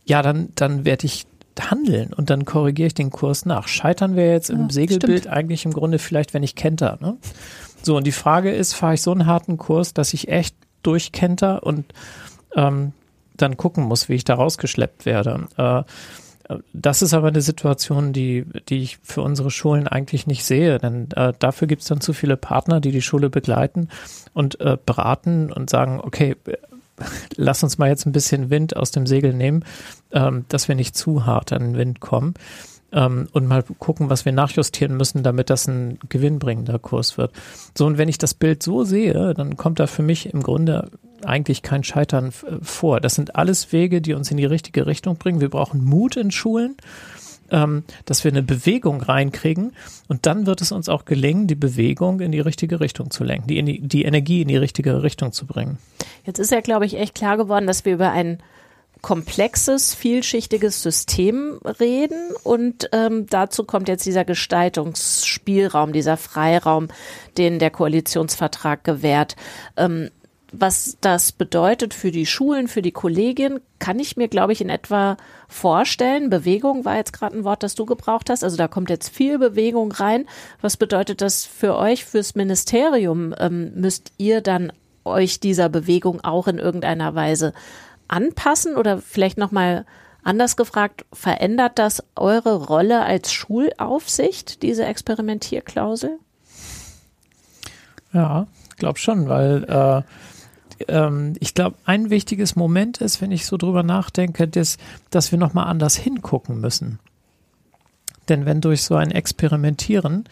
ja, 0.05 0.21
dann, 0.21 0.47
dann 0.55 0.85
werde 0.85 1.07
ich 1.07 1.25
handeln 1.59 2.13
und 2.13 2.29
dann 2.29 2.45
korrigiere 2.45 2.87
ich 2.87 2.93
den 2.93 3.09
Kurs 3.09 3.45
nach. 3.45 3.67
Scheitern 3.67 4.15
wäre 4.15 4.31
jetzt 4.31 4.49
im 4.49 4.69
Segelbild 4.69 5.23
stimmt. 5.23 5.35
eigentlich 5.35 5.65
im 5.65 5.73
Grunde 5.73 5.99
vielleicht, 5.99 6.33
wenn 6.33 6.43
ich 6.43 6.55
kenter. 6.55 6.97
Ne? 7.01 7.17
So, 7.83 7.97
und 7.97 8.05
die 8.05 8.11
Frage 8.11 8.51
ist, 8.51 8.73
fahre 8.73 8.93
ich 8.93 9.01
so 9.01 9.11
einen 9.11 9.25
harten 9.25 9.57
Kurs, 9.57 9.93
dass 9.93 10.13
ich 10.13 10.27
echt 10.27 10.55
durchkenter 10.83 11.63
und 11.63 11.85
ähm, 12.55 12.93
dann 13.35 13.57
gucken 13.57 13.83
muss, 13.85 14.09
wie 14.09 14.15
ich 14.15 14.23
da 14.23 14.35
rausgeschleppt 14.35 15.05
werde. 15.05 15.47
Äh, 15.57 15.83
das 16.73 17.01
ist 17.01 17.13
aber 17.13 17.29
eine 17.29 17.41
Situation, 17.41 18.13
die, 18.13 18.45
die 18.67 18.79
ich 18.81 18.99
für 19.03 19.21
unsere 19.21 19.51
Schulen 19.51 19.87
eigentlich 19.87 20.27
nicht 20.27 20.43
sehe, 20.43 20.79
denn 20.79 21.09
äh, 21.11 21.33
dafür 21.39 21.67
gibt 21.67 21.81
es 21.81 21.87
dann 21.87 22.01
zu 22.01 22.13
viele 22.13 22.35
Partner, 22.35 22.81
die 22.81 22.91
die 22.91 23.01
Schule 23.01 23.29
begleiten 23.29 23.87
und 24.33 24.59
äh, 24.59 24.77
beraten 24.85 25.51
und 25.51 25.69
sagen, 25.69 26.01
okay, 26.01 26.35
lass 27.35 27.63
uns 27.63 27.77
mal 27.77 27.89
jetzt 27.89 28.05
ein 28.05 28.11
bisschen 28.11 28.49
Wind 28.49 28.75
aus 28.75 28.91
dem 28.91 29.07
Segel 29.07 29.33
nehmen, 29.33 29.63
ähm, 30.11 30.45
dass 30.49 30.67
wir 30.67 30.75
nicht 30.75 30.95
zu 30.95 31.25
hart 31.25 31.53
an 31.53 31.61
den 31.61 31.77
Wind 31.77 31.99
kommen 31.99 32.33
ähm, 32.91 33.27
und 33.31 33.47
mal 33.47 33.63
gucken, 33.79 34.09
was 34.09 34.25
wir 34.25 34.31
nachjustieren 34.31 34.97
müssen, 34.97 35.23
damit 35.23 35.49
das 35.49 35.67
ein 35.67 35.99
gewinnbringender 36.09 36.79
Kurs 36.79 37.17
wird. 37.17 37.31
So, 37.77 37.85
und 37.85 37.97
wenn 37.97 38.09
ich 38.09 38.17
das 38.17 38.33
Bild 38.33 38.63
so 38.63 38.83
sehe, 38.83 39.33
dann 39.33 39.57
kommt 39.57 39.79
da 39.79 39.87
für 39.87 40.03
mich 40.03 40.33
im 40.33 40.43
Grunde 40.43 40.89
eigentlich 41.23 41.61
kein 41.61 41.83
Scheitern 41.83 42.29
äh, 42.29 42.57
vor. 42.61 42.99
Das 42.99 43.15
sind 43.15 43.35
alles 43.35 43.71
Wege, 43.71 44.01
die 44.01 44.13
uns 44.13 44.31
in 44.31 44.37
die 44.37 44.45
richtige 44.45 44.87
Richtung 44.87 45.17
bringen. 45.17 45.41
Wir 45.41 45.49
brauchen 45.49 45.83
Mut 45.83 46.15
in 46.17 46.31
Schulen 46.31 46.75
ähm, 47.51 47.83
dass 48.05 48.23
wir 48.23 48.31
eine 48.31 48.43
Bewegung 48.43 49.01
reinkriegen 49.01 49.73
und 50.07 50.25
dann 50.25 50.45
wird 50.45 50.61
es 50.61 50.71
uns 50.71 50.89
auch 50.89 51.05
gelingen, 51.05 51.47
die 51.47 51.55
Bewegung 51.55 52.21
in 52.21 52.31
die 52.31 52.39
richtige 52.39 52.79
Richtung 52.79 53.11
zu 53.11 53.23
lenken, 53.23 53.47
die, 53.47 53.81
die 53.81 54.03
Energie 54.03 54.41
in 54.41 54.47
die 54.47 54.57
richtige 54.57 55.03
Richtung 55.03 55.31
zu 55.31 55.45
bringen. 55.45 55.77
Jetzt 56.25 56.39
ist 56.39 56.51
ja, 56.51 56.61
glaube 56.61 56.85
ich, 56.85 56.97
echt 56.97 57.13
klar 57.13 57.37
geworden, 57.37 57.67
dass 57.67 57.85
wir 57.85 57.93
über 57.93 58.11
ein 58.11 58.39
komplexes, 59.01 59.95
vielschichtiges 59.95 60.81
System 60.83 61.59
reden 61.79 62.31
und 62.43 62.89
ähm, 62.91 63.25
dazu 63.27 63.63
kommt 63.63 63.87
jetzt 63.87 64.05
dieser 64.05 64.25
Gestaltungsspielraum, 64.25 65.91
dieser 65.91 66.17
Freiraum, 66.17 66.87
den 67.37 67.59
der 67.59 67.71
Koalitionsvertrag 67.71 68.83
gewährt. 68.83 69.35
Ähm, 69.77 70.09
was 70.53 70.97
das 70.99 71.31
bedeutet 71.31 71.93
für 71.93 72.11
die 72.11 72.25
Schulen, 72.25 72.67
für 72.67 72.81
die 72.81 72.91
Kollegien, 72.91 73.61
kann 73.79 73.99
ich 73.99 74.17
mir, 74.17 74.27
glaube 74.27 74.51
ich, 74.51 74.59
in 74.59 74.69
etwa 74.69 75.15
vorstellen. 75.47 76.29
Bewegung 76.29 76.83
war 76.83 76.97
jetzt 76.97 77.13
gerade 77.13 77.37
ein 77.37 77.45
Wort, 77.45 77.63
das 77.63 77.73
du 77.73 77.85
gebraucht 77.85 78.29
hast. 78.29 78.43
Also 78.43 78.57
da 78.57 78.67
kommt 78.67 78.89
jetzt 78.89 79.15
viel 79.15 79.39
Bewegung 79.39 79.93
rein. 79.93 80.25
Was 80.59 80.75
bedeutet 80.75 81.21
das 81.21 81.45
für 81.45 81.77
euch, 81.77 82.03
fürs 82.03 82.35
Ministerium? 82.35 83.33
Ähm, 83.39 83.71
müsst 83.75 84.11
ihr 84.17 84.41
dann 84.41 84.73
euch 85.05 85.39
dieser 85.39 85.69
Bewegung 85.69 86.21
auch 86.21 86.47
in 86.47 86.59
irgendeiner 86.59 87.15
Weise 87.15 87.53
anpassen 88.11 88.75
oder 88.75 88.99
vielleicht 88.99 89.37
nochmal 89.37 89.85
anders 90.23 90.55
gefragt, 90.55 91.05
verändert 91.11 91.79
das 91.79 92.03
eure 92.15 92.65
Rolle 92.65 93.03
als 93.03 93.31
Schulaufsicht, 93.33 94.61
diese 94.61 94.85
Experimentierklausel? 94.85 96.19
Ja, 98.13 98.47
glaube 98.77 98.99
schon, 98.99 99.29
weil 99.29 99.63
äh, 99.63 100.01
ähm, 100.91 101.33
ich 101.39 101.53
glaube, 101.53 101.77
ein 101.85 102.09
wichtiges 102.09 102.55
Moment 102.55 102.99
ist, 102.99 103.21
wenn 103.21 103.31
ich 103.31 103.45
so 103.45 103.55
drüber 103.55 103.83
nachdenke, 103.83 104.47
dass, 104.47 104.77
dass 105.09 105.31
wir 105.31 105.39
nochmal 105.39 105.67
anders 105.67 105.95
hingucken 105.95 106.59
müssen. 106.59 106.99
Denn 108.27 108.45
wenn 108.45 108.59
durch 108.61 108.83
so 108.83 108.95
ein 108.95 109.11
Experimentieren 109.11 110.25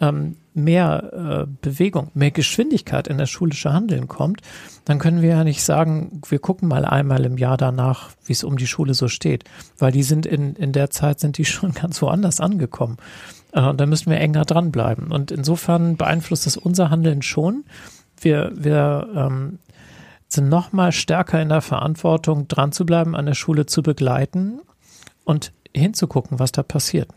ähm, 0.00 0.36
mehr 0.54 1.46
äh, 1.46 1.46
Bewegung, 1.62 2.10
mehr 2.14 2.30
Geschwindigkeit 2.30 3.08
in 3.08 3.18
das 3.18 3.30
schulische 3.30 3.72
Handeln 3.72 4.08
kommt, 4.08 4.40
dann 4.84 4.98
können 4.98 5.22
wir 5.22 5.30
ja 5.30 5.44
nicht 5.44 5.62
sagen, 5.62 6.20
wir 6.28 6.38
gucken 6.38 6.68
mal 6.68 6.84
einmal 6.84 7.24
im 7.24 7.38
Jahr 7.38 7.56
danach, 7.56 8.10
wie 8.24 8.32
es 8.32 8.44
um 8.44 8.56
die 8.56 8.66
Schule 8.66 8.94
so 8.94 9.08
steht, 9.08 9.44
weil 9.78 9.92
die 9.92 10.02
sind 10.02 10.26
in, 10.26 10.54
in 10.54 10.72
der 10.72 10.90
Zeit 10.90 11.20
sind 11.20 11.38
die 11.38 11.44
schon 11.46 11.72
ganz 11.72 12.02
woanders 12.02 12.40
angekommen. 12.40 12.96
Äh, 13.52 13.62
und 13.62 13.80
da 13.80 13.86
müssen 13.86 14.10
wir 14.10 14.18
enger 14.18 14.44
dranbleiben. 14.44 15.10
Und 15.10 15.30
insofern 15.30 15.96
beeinflusst 15.96 16.46
das 16.46 16.56
unser 16.56 16.90
Handeln 16.90 17.22
schon. 17.22 17.64
Wir, 18.20 18.52
wir 18.54 19.08
ähm, 19.14 19.58
sind 20.28 20.48
noch 20.48 20.72
mal 20.72 20.92
stärker 20.92 21.40
in 21.40 21.48
der 21.48 21.62
Verantwortung, 21.62 22.48
dran 22.48 22.72
zu 22.72 22.84
bleiben, 22.84 23.16
an 23.16 23.26
der 23.26 23.34
Schule 23.34 23.66
zu 23.66 23.82
begleiten 23.82 24.60
und 25.24 25.52
hinzugucken, 25.74 26.38
was 26.38 26.52
da 26.52 26.62
passiert. 26.62 27.08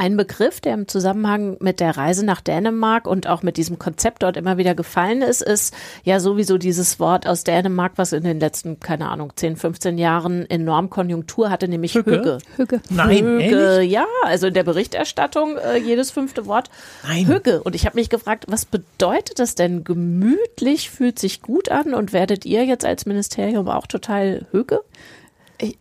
Ein 0.00 0.16
Begriff, 0.16 0.60
der 0.60 0.74
im 0.74 0.86
Zusammenhang 0.86 1.56
mit 1.58 1.80
der 1.80 1.96
Reise 1.96 2.24
nach 2.24 2.40
Dänemark 2.40 3.08
und 3.08 3.26
auch 3.26 3.42
mit 3.42 3.56
diesem 3.56 3.80
Konzept 3.80 4.22
dort 4.22 4.36
immer 4.36 4.56
wieder 4.56 4.76
gefallen 4.76 5.22
ist, 5.22 5.42
ist 5.42 5.74
ja 6.04 6.20
sowieso 6.20 6.56
dieses 6.56 7.00
Wort 7.00 7.26
aus 7.26 7.42
Dänemark, 7.42 7.94
was 7.96 8.12
in 8.12 8.22
den 8.22 8.38
letzten, 8.38 8.78
keine 8.78 9.08
Ahnung, 9.08 9.32
10, 9.34 9.56
15 9.56 9.98
Jahren 9.98 10.48
enorm 10.48 10.88
Konjunktur 10.88 11.50
hatte, 11.50 11.66
nämlich 11.66 11.96
Hügge. 11.96 12.38
Hügge. 12.54 12.80
Nein, 12.90 13.26
Hügge, 13.26 13.82
ja, 13.82 14.06
also 14.22 14.46
in 14.46 14.54
der 14.54 14.62
Berichterstattung 14.62 15.56
äh, 15.56 15.78
jedes 15.78 16.12
fünfte 16.12 16.46
Wort 16.46 16.70
Nein. 17.02 17.26
Hügge. 17.26 17.60
Und 17.64 17.74
ich 17.74 17.84
habe 17.84 17.96
mich 17.96 18.08
gefragt, 18.08 18.44
was 18.46 18.66
bedeutet 18.66 19.40
das 19.40 19.56
denn? 19.56 19.82
Gemütlich 19.82 20.90
fühlt 20.90 21.18
sich 21.18 21.42
gut 21.42 21.72
an 21.72 21.92
und 21.92 22.12
werdet 22.12 22.46
ihr 22.46 22.64
jetzt 22.64 22.84
als 22.84 23.04
Ministerium 23.04 23.68
auch 23.68 23.88
total 23.88 24.46
Hügge? 24.52 24.80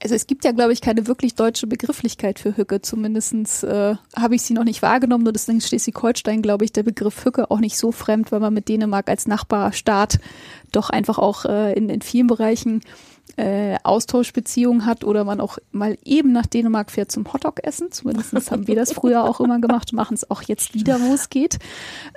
Also 0.01 0.15
es 0.15 0.25
gibt 0.25 0.43
ja, 0.43 0.51
glaube 0.51 0.73
ich, 0.73 0.81
keine 0.81 1.07
wirklich 1.07 1.35
deutsche 1.35 1.67
Begrifflichkeit 1.67 2.39
für 2.39 2.57
Hücke. 2.57 2.81
Zumindest 2.81 3.63
äh, 3.63 3.95
habe 4.15 4.35
ich 4.35 4.41
sie 4.41 4.53
noch 4.53 4.63
nicht 4.63 4.81
wahrgenommen. 4.81 5.23
Nur 5.23 5.33
deswegen 5.33 5.61
Schleswig-Holstein, 5.61 6.41
glaube 6.41 6.65
ich, 6.65 6.71
der 6.71 6.83
Begriff 6.83 7.25
Hücke 7.25 7.51
auch 7.51 7.59
nicht 7.59 7.77
so 7.77 7.91
fremd, 7.91 8.31
weil 8.31 8.39
man 8.39 8.53
mit 8.53 8.69
Dänemark 8.69 9.09
als 9.09 9.27
Nachbarstaat 9.27 10.19
doch 10.71 10.89
einfach 10.89 11.19
auch 11.19 11.45
äh, 11.45 11.73
in, 11.73 11.89
in 11.89 12.01
vielen 12.01 12.27
Bereichen 12.27 12.81
äh, 13.35 13.77
Austauschbeziehungen 13.83 14.85
hat 14.85 15.03
oder 15.03 15.23
man 15.23 15.39
auch 15.39 15.59
mal 15.71 15.97
eben 16.03 16.31
nach 16.31 16.47
Dänemark 16.47 16.89
fährt 16.89 17.11
zum 17.11 17.31
Hotdog 17.31 17.63
essen. 17.63 17.91
Zumindest 17.91 18.51
haben 18.51 18.67
wir 18.67 18.75
das 18.75 18.93
früher 18.93 19.25
auch 19.25 19.39
immer 19.39 19.59
gemacht, 19.59 19.93
machen 19.93 20.15
es 20.15 20.29
auch 20.31 20.41
jetzt 20.41 20.73
wieder, 20.73 20.99
wo 21.01 21.13
es 21.13 21.29
geht. 21.29 21.59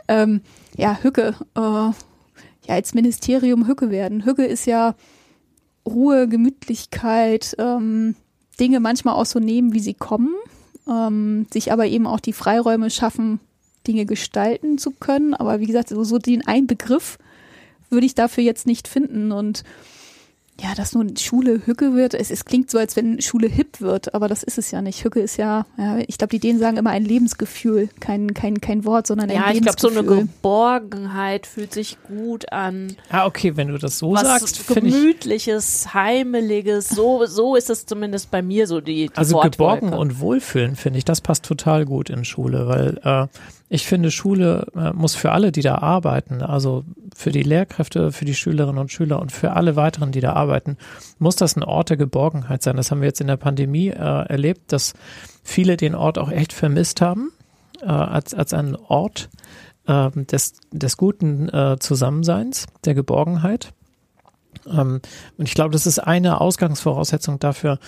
Ähm, 0.09 0.41
ja, 0.77 0.99
Hücke. 1.03 1.35
Äh, 1.57 1.61
ja, 1.61 1.95
als 2.75 2.95
Ministerium 2.95 3.67
Hücke 3.67 3.91
werden. 3.91 4.25
Hücke 4.25 4.45
ist 4.45 4.67
ja 4.67 4.95
Ruhe, 5.87 6.29
Gemütlichkeit, 6.29 7.55
ähm, 7.59 8.15
Dinge 8.59 8.81
manchmal 8.81 9.15
auch 9.15 9.27
so 9.27 9.39
nehmen, 9.39 9.73
wie 9.73 9.81
sie 9.81 9.95
kommen, 9.95 10.35
ähm, 10.89 11.47
sich 11.53 11.73
aber 11.73 11.87
eben 11.87 12.07
auch 12.07 12.21
die 12.21 12.33
Freiräume 12.33 12.91
schaffen, 12.91 13.41
Dinge 13.87 14.05
gestalten 14.05 14.79
zu 14.79 14.91
können. 14.91 15.35
Aber 15.35 15.61
wie 15.61 15.67
gesagt, 15.67 15.89
so, 15.89 16.05
so 16.05 16.19
den 16.19 16.47
einen 16.47 16.67
Begriff 16.67 17.19
würde 17.89 18.07
ich 18.07 18.15
dafür 18.15 18.45
jetzt 18.45 18.67
nicht 18.67 18.89
finden. 18.89 19.33
Und 19.33 19.65
ja, 20.63 20.75
dass 20.75 20.95
nun 20.95 21.17
Schule 21.17 21.63
Hücke 21.65 21.95
wird. 21.95 22.15
Es, 22.15 22.31
es 22.31 22.45
klingt 22.45 22.71
so, 22.71 22.79
als 22.79 22.97
wenn 22.97 23.21
Schule 23.21 23.49
hip 23.49 23.81
wird, 23.81 24.15
aber 24.15 24.29
das 24.29 24.43
ist 24.43 24.59
es 24.59 24.71
ja 24.71 24.83
nicht. 24.83 25.05
Hücke 25.05 25.21
ist 25.21 25.37
ja, 25.37 25.67
ja 25.79 25.99
ich 26.07 26.19
glaube, 26.19 26.31
die 26.31 26.39
Dänen 26.39 26.59
sagen 26.59 26.77
immer 26.77 26.91
ein 26.91 27.05
Lebensgefühl, 27.05 27.89
kein, 28.01 28.35
kein, 28.35 28.61
kein 28.61 28.85
Wort, 28.85 29.07
sondern 29.07 29.31
ein 29.31 29.37
ja, 29.37 29.51
Lebensgefühl. 29.51 29.95
Ja, 29.95 30.01
ich 30.01 30.07
glaube, 30.07 30.09
so 30.09 30.15
eine 30.15 30.27
Geborgenheit 30.27 31.47
fühlt 31.47 31.73
sich 31.73 31.99
gut 32.03 32.53
an. 32.53 32.97
Ah, 33.09 33.27
okay, 33.27 33.57
wenn 33.57 33.69
du 33.69 33.79
das 33.79 33.99
so 33.99 34.13
Was 34.13 34.23
sagst. 34.23 34.67
Gemütliches, 34.67 35.95
heimeliges, 35.95 36.89
so, 36.89 37.25
so 37.27 37.57
ist 37.57 37.71
es 37.71 37.87
zumindest 37.87 38.31
bei 38.31 38.43
mir 38.43 38.67
so 38.67 38.81
die, 38.81 39.09
die 39.09 39.17
Also 39.17 39.41
Geborgen 39.41 39.93
und 39.93 40.21
Wohlfühlen, 40.21 40.77
finde 40.77 40.99
ich, 40.99 41.05
das 41.05 41.21
passt 41.21 41.45
total 41.45 41.87
gut 41.87 42.11
in 42.11 42.25
Schule, 42.25 42.67
weil 42.67 43.01
äh, 43.03 43.27
ich 43.73 43.87
finde, 43.87 44.11
Schule 44.11 44.67
äh, 44.75 44.93
muss 44.93 45.15
für 45.15 45.31
alle, 45.31 45.53
die 45.53 45.63
da 45.63 45.77
arbeiten, 45.77 46.43
also 46.43 46.85
für 47.15 47.31
die 47.31 47.45
Lehrkräfte, 47.45 48.11
für 48.11 48.25
die 48.25 48.35
Schülerinnen 48.35 48.81
und 48.81 48.91
Schüler 48.91 49.21
und 49.21 49.31
für 49.31 49.53
alle 49.53 49.77
weiteren, 49.77 50.11
die 50.11 50.21
da 50.21 50.33
arbeiten, 50.33 50.77
muss 51.21 51.37
das 51.37 51.57
ein 51.57 51.63
Ort 51.63 51.89
der 51.89 51.97
Geborgenheit 51.97 52.65
sein. 52.65 52.77
Das 52.77 52.91
haben 52.91 53.01
wir 53.01 53.07
jetzt 53.07 53.21
in 53.21 53.29
der 53.29 53.37
Pandemie 53.37 53.89
äh, 53.89 53.95
erlebt, 53.95 54.73
dass 54.73 54.95
viele 55.45 55.77
den 55.77 55.95
Ort 55.95 56.19
auch 56.19 56.33
echt 56.33 56.53
vermisst 56.53 57.01
haben, 57.01 57.31
äh, 57.81 57.87
als, 57.87 58.35
als 58.35 58.53
einen 58.53 58.75
Ort 58.75 59.31
äh, 59.87 60.11
des, 60.11 60.55
des 60.73 60.97
guten 60.97 61.49
äh, 61.49 61.77
Zusammenseins, 61.79 62.67
der 62.85 62.95
Geborgenheit. 62.95 63.73
Ähm, 64.67 65.01
und 65.39 65.49
ich 65.49 65.55
glaube, 65.55 65.73
das 65.73 65.87
ist 65.87 65.99
eine 65.99 66.41
Ausgangsvoraussetzung 66.41 67.39
dafür, 67.39 67.79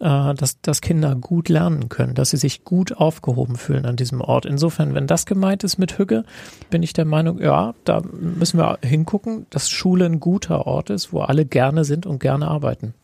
äh, 0.00 0.34
dass, 0.34 0.60
dass 0.60 0.80
Kinder 0.80 1.14
gut 1.14 1.48
lernen 1.48 1.88
können, 1.88 2.14
dass 2.14 2.30
sie 2.30 2.36
sich 2.36 2.64
gut 2.64 2.96
aufgehoben 2.96 3.56
fühlen 3.56 3.86
an 3.86 3.96
diesem 3.96 4.20
Ort. 4.20 4.46
Insofern, 4.46 4.94
wenn 4.94 5.06
das 5.06 5.26
gemeint 5.26 5.64
ist 5.64 5.78
mit 5.78 5.98
Hügge, 5.98 6.24
bin 6.70 6.82
ich 6.82 6.92
der 6.92 7.04
Meinung, 7.04 7.40
ja, 7.40 7.74
da 7.84 8.00
müssen 8.00 8.58
wir 8.58 8.78
hingucken, 8.82 9.46
dass 9.50 9.70
Schule 9.70 10.06
ein 10.06 10.20
guter 10.20 10.66
Ort 10.66 10.90
ist, 10.90 11.12
wo 11.12 11.20
alle 11.20 11.44
gerne 11.44 11.84
sind 11.84 12.06
und 12.06 12.20
gerne 12.20 12.48
arbeiten. 12.48 12.94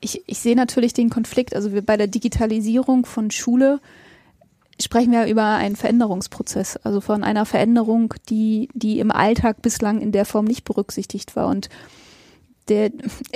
Ich, 0.00 0.22
ich 0.26 0.38
sehe 0.38 0.56
natürlich 0.56 0.94
den 0.94 1.10
Konflikt, 1.10 1.54
also 1.54 1.70
bei 1.84 1.96
der 1.96 2.06
Digitalisierung 2.06 3.04
von 3.04 3.30
Schule 3.30 3.80
sprechen 4.82 5.12
wir 5.12 5.26
über 5.26 5.44
einen 5.44 5.76
Veränderungsprozess, 5.76 6.78
also 6.78 7.00
von 7.00 7.22
einer 7.22 7.46
Veränderung, 7.46 8.14
die, 8.28 8.68
die 8.72 8.98
im 8.98 9.10
Alltag 9.10 9.62
bislang 9.62 10.00
in 10.00 10.12
der 10.12 10.24
Form 10.24 10.46
nicht 10.46 10.64
berücksichtigt 10.64 11.36
war. 11.36 11.48
Und 11.48 11.68
der, 12.68 12.90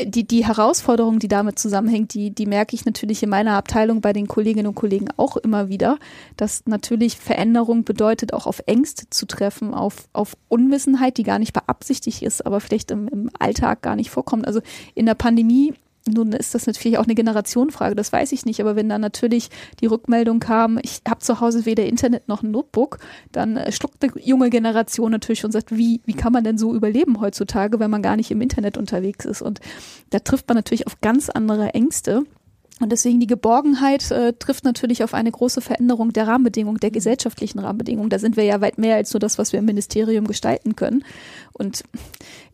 die, 0.04 0.26
die 0.26 0.46
Herausforderung, 0.46 1.18
die 1.18 1.28
damit 1.28 1.58
zusammenhängt, 1.58 2.14
die, 2.14 2.30
die 2.30 2.46
merke 2.46 2.74
ich 2.74 2.84
natürlich 2.84 3.22
in 3.22 3.30
meiner 3.30 3.56
Abteilung 3.56 4.00
bei 4.00 4.12
den 4.12 4.28
Kolleginnen 4.28 4.68
und 4.68 4.74
Kollegen 4.74 5.08
auch 5.16 5.36
immer 5.36 5.68
wieder, 5.68 5.98
dass 6.36 6.62
natürlich 6.66 7.16
Veränderung 7.16 7.84
bedeutet, 7.84 8.32
auch 8.32 8.46
auf 8.46 8.62
Ängste 8.66 9.10
zu 9.10 9.26
treffen, 9.26 9.74
auf, 9.74 10.08
auf 10.12 10.36
Unwissenheit, 10.48 11.16
die 11.16 11.24
gar 11.24 11.38
nicht 11.38 11.52
beabsichtigt 11.52 12.22
ist, 12.22 12.46
aber 12.46 12.60
vielleicht 12.60 12.90
im, 12.90 13.08
im 13.08 13.30
Alltag 13.38 13.82
gar 13.82 13.96
nicht 13.96 14.10
vorkommt. 14.10 14.46
Also 14.46 14.60
in 14.94 15.06
der 15.06 15.14
Pandemie 15.14 15.74
nun 16.06 16.32
ist 16.32 16.54
das 16.54 16.66
natürlich 16.66 16.98
auch 16.98 17.04
eine 17.04 17.14
Generationenfrage, 17.14 17.94
das 17.94 18.12
weiß 18.12 18.32
ich 18.32 18.44
nicht, 18.44 18.60
aber 18.60 18.76
wenn 18.76 18.88
dann 18.88 19.00
natürlich 19.00 19.48
die 19.80 19.86
Rückmeldung 19.86 20.38
kam, 20.38 20.78
ich 20.82 21.00
habe 21.08 21.20
zu 21.20 21.40
Hause 21.40 21.64
weder 21.64 21.86
Internet 21.86 22.28
noch 22.28 22.42
ein 22.42 22.50
Notebook, 22.50 22.98
dann 23.32 23.56
äh, 23.56 23.72
schluckt 23.72 24.02
eine 24.02 24.12
junge 24.20 24.50
Generation 24.50 25.10
natürlich 25.10 25.44
und 25.44 25.52
sagt, 25.52 25.76
wie, 25.76 26.02
wie 26.04 26.12
kann 26.12 26.32
man 26.32 26.44
denn 26.44 26.58
so 26.58 26.74
überleben 26.74 27.20
heutzutage, 27.20 27.80
wenn 27.80 27.90
man 27.90 28.02
gar 28.02 28.16
nicht 28.16 28.30
im 28.30 28.42
Internet 28.42 28.76
unterwegs 28.76 29.24
ist? 29.24 29.40
Und 29.40 29.60
da 30.10 30.18
trifft 30.18 30.48
man 30.48 30.56
natürlich 30.56 30.86
auf 30.86 31.00
ganz 31.00 31.30
andere 31.30 31.72
Ängste. 31.72 32.24
Und 32.80 32.90
deswegen 32.90 33.20
die 33.20 33.28
Geborgenheit 33.28 34.10
äh, 34.10 34.32
trifft 34.32 34.64
natürlich 34.64 35.04
auf 35.04 35.14
eine 35.14 35.30
große 35.30 35.60
Veränderung 35.60 36.12
der 36.12 36.26
Rahmenbedingungen, 36.26 36.80
der 36.80 36.90
gesellschaftlichen 36.90 37.60
Rahmenbedingungen. 37.60 38.10
Da 38.10 38.18
sind 38.18 38.36
wir 38.36 38.42
ja 38.42 38.60
weit 38.60 38.78
mehr 38.78 38.96
als 38.96 39.12
nur 39.12 39.20
das, 39.20 39.38
was 39.38 39.52
wir 39.52 39.60
im 39.60 39.64
Ministerium 39.64 40.26
gestalten 40.26 40.74
können. 40.74 41.04
Und 41.52 41.84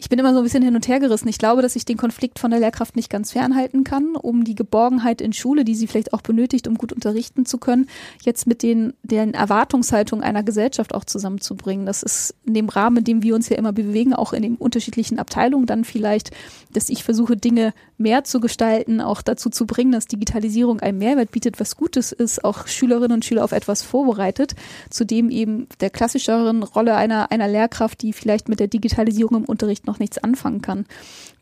ich 0.01 0.09
bin 0.09 0.19
immer 0.19 0.33
so 0.33 0.39
ein 0.39 0.45
bisschen 0.45 0.63
hin 0.63 0.75
und 0.75 0.89
her 0.89 0.99
gerissen. 0.99 1.29
Ich 1.29 1.39
glaube, 1.39 1.63
dass 1.63 1.77
ich 1.77 1.85
den 1.85 1.97
Konflikt 1.97 2.39
von 2.39 2.51
der 2.51 2.59
Lehrkraft 2.59 2.97
nicht 2.97 3.11
ganz 3.11 3.33
fernhalten 3.33 3.85
kann, 3.85 4.17
um 4.17 4.45
die 4.45 4.55
Geborgenheit 4.55 5.21
in 5.21 5.33
Schule, 5.33 5.65
die 5.65 5.75
sie 5.75 5.87
vielleicht 5.87 6.13
auch 6.13 6.23
benötigt, 6.23 6.67
um 6.67 6.77
gut 6.77 6.93
unterrichten 6.93 7.47
zu 7.47 7.59
können, 7.59 7.87
jetzt 8.23 8.47
mit 8.47 8.63
den, 8.63 8.95
den 9.03 9.35
Erwartungshaltungen 9.35 10.25
einer 10.25 10.43
Gesellschaft 10.43 10.95
auch 10.95 11.05
zusammenzubringen. 11.05 11.87
Das 11.87 12.03
ist 12.03 12.35
in 12.45 12.55
dem 12.55 12.69
Rahmen, 12.69 12.99
in 12.99 13.05
dem 13.05 13.23
wir 13.23 13.35
uns 13.35 13.49
ja 13.51 13.57
immer 13.57 13.73
bewegen, 13.73 14.15
auch 14.15 14.33
in 14.33 14.43
den 14.43 14.57
unterschiedlichen 14.57 15.19
Abteilungen 15.19 15.67
dann 15.67 15.85
vielleicht, 15.85 16.31
dass 16.73 16.89
ich 16.89 17.05
versuche, 17.05 17.37
Dinge 17.37 17.75
mehr 17.99 18.25
zu 18.25 18.41
gestalten, 18.41 19.03
auch 19.03 19.21
dazu 19.21 19.51
zu 19.51 19.67
bringen, 19.67 19.93
dass 19.93 20.07
Digitalisierung 20.07 20.81
einen 20.81 20.99
Mehrwert 20.99 21.31
bietet, 21.31 21.61
was 21.61 21.77
Gutes 21.77 22.13
ist, 22.13 22.43
auch 22.43 22.67
Schülerinnen 22.67 23.13
und 23.13 23.25
Schüler 23.25 23.45
auf 23.45 23.53
etwas 23.53 23.83
vorbereitet, 23.83 24.55
zudem 24.89 25.29
eben 25.31 25.69
der 25.81 25.91
klassischeren 25.91 26.63
Rolle 26.63 26.97
einer, 26.97 27.31
einer 27.31 27.49
Lehrkraft, 27.49 28.01
die 28.01 28.15
vielleicht 28.15 28.49
mit 28.49 28.61
der 28.61 28.69
Digitalisierung 28.69 29.21
Digitalisierung 29.21 29.37
im 29.37 29.45
Unterricht 29.45 29.87
noch 29.91 29.99
nichts 29.99 30.19
anfangen 30.19 30.63
kann. 30.63 30.87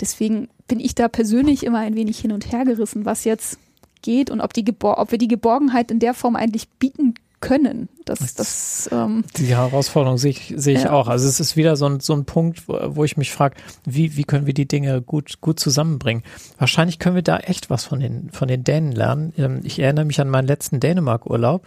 Deswegen 0.00 0.48
bin 0.66 0.80
ich 0.80 0.94
da 0.94 1.08
persönlich 1.08 1.64
immer 1.64 1.78
ein 1.78 1.94
wenig 1.94 2.18
hin 2.18 2.32
und 2.32 2.50
her 2.50 2.64
gerissen, 2.64 3.04
was 3.04 3.24
jetzt 3.24 3.58
geht 4.02 4.30
und 4.30 4.40
ob, 4.40 4.52
die 4.52 4.64
Gebor 4.64 4.98
ob 4.98 5.10
wir 5.10 5.18
die 5.18 5.28
Geborgenheit 5.28 5.90
in 5.90 5.98
der 5.98 6.14
Form 6.14 6.36
eigentlich 6.36 6.68
bieten 6.78 7.14
können. 7.40 7.88
Das, 8.04 8.34
das, 8.34 8.88
ähm, 8.92 9.24
die 9.36 9.54
Herausforderung 9.54 10.18
sehe 10.18 10.30
ich, 10.30 10.54
sehe 10.56 10.76
ich 10.76 10.84
ja. 10.84 10.92
auch. 10.92 11.08
Also 11.08 11.28
es 11.28 11.40
ist 11.40 11.56
wieder 11.56 11.76
so 11.76 11.86
ein, 11.86 12.00
so 12.00 12.14
ein 12.14 12.24
Punkt, 12.24 12.68
wo, 12.68 12.78
wo 12.96 13.04
ich 13.04 13.16
mich 13.16 13.32
frage, 13.32 13.56
wie, 13.84 14.16
wie 14.16 14.24
können 14.24 14.46
wir 14.46 14.54
die 14.54 14.66
Dinge 14.66 15.02
gut, 15.02 15.40
gut 15.40 15.60
zusammenbringen? 15.60 16.22
Wahrscheinlich 16.58 16.98
können 16.98 17.14
wir 17.14 17.22
da 17.22 17.38
echt 17.38 17.70
was 17.70 17.84
von 17.84 18.00
den, 18.00 18.30
von 18.30 18.48
den 18.48 18.64
Dänen 18.64 18.92
lernen. 18.92 19.32
Ähm, 19.36 19.60
ich 19.62 19.78
erinnere 19.78 20.04
mich 20.04 20.20
an 20.20 20.30
meinen 20.30 20.46
letzten 20.46 20.80
Dänemark-Urlaub. 20.80 21.64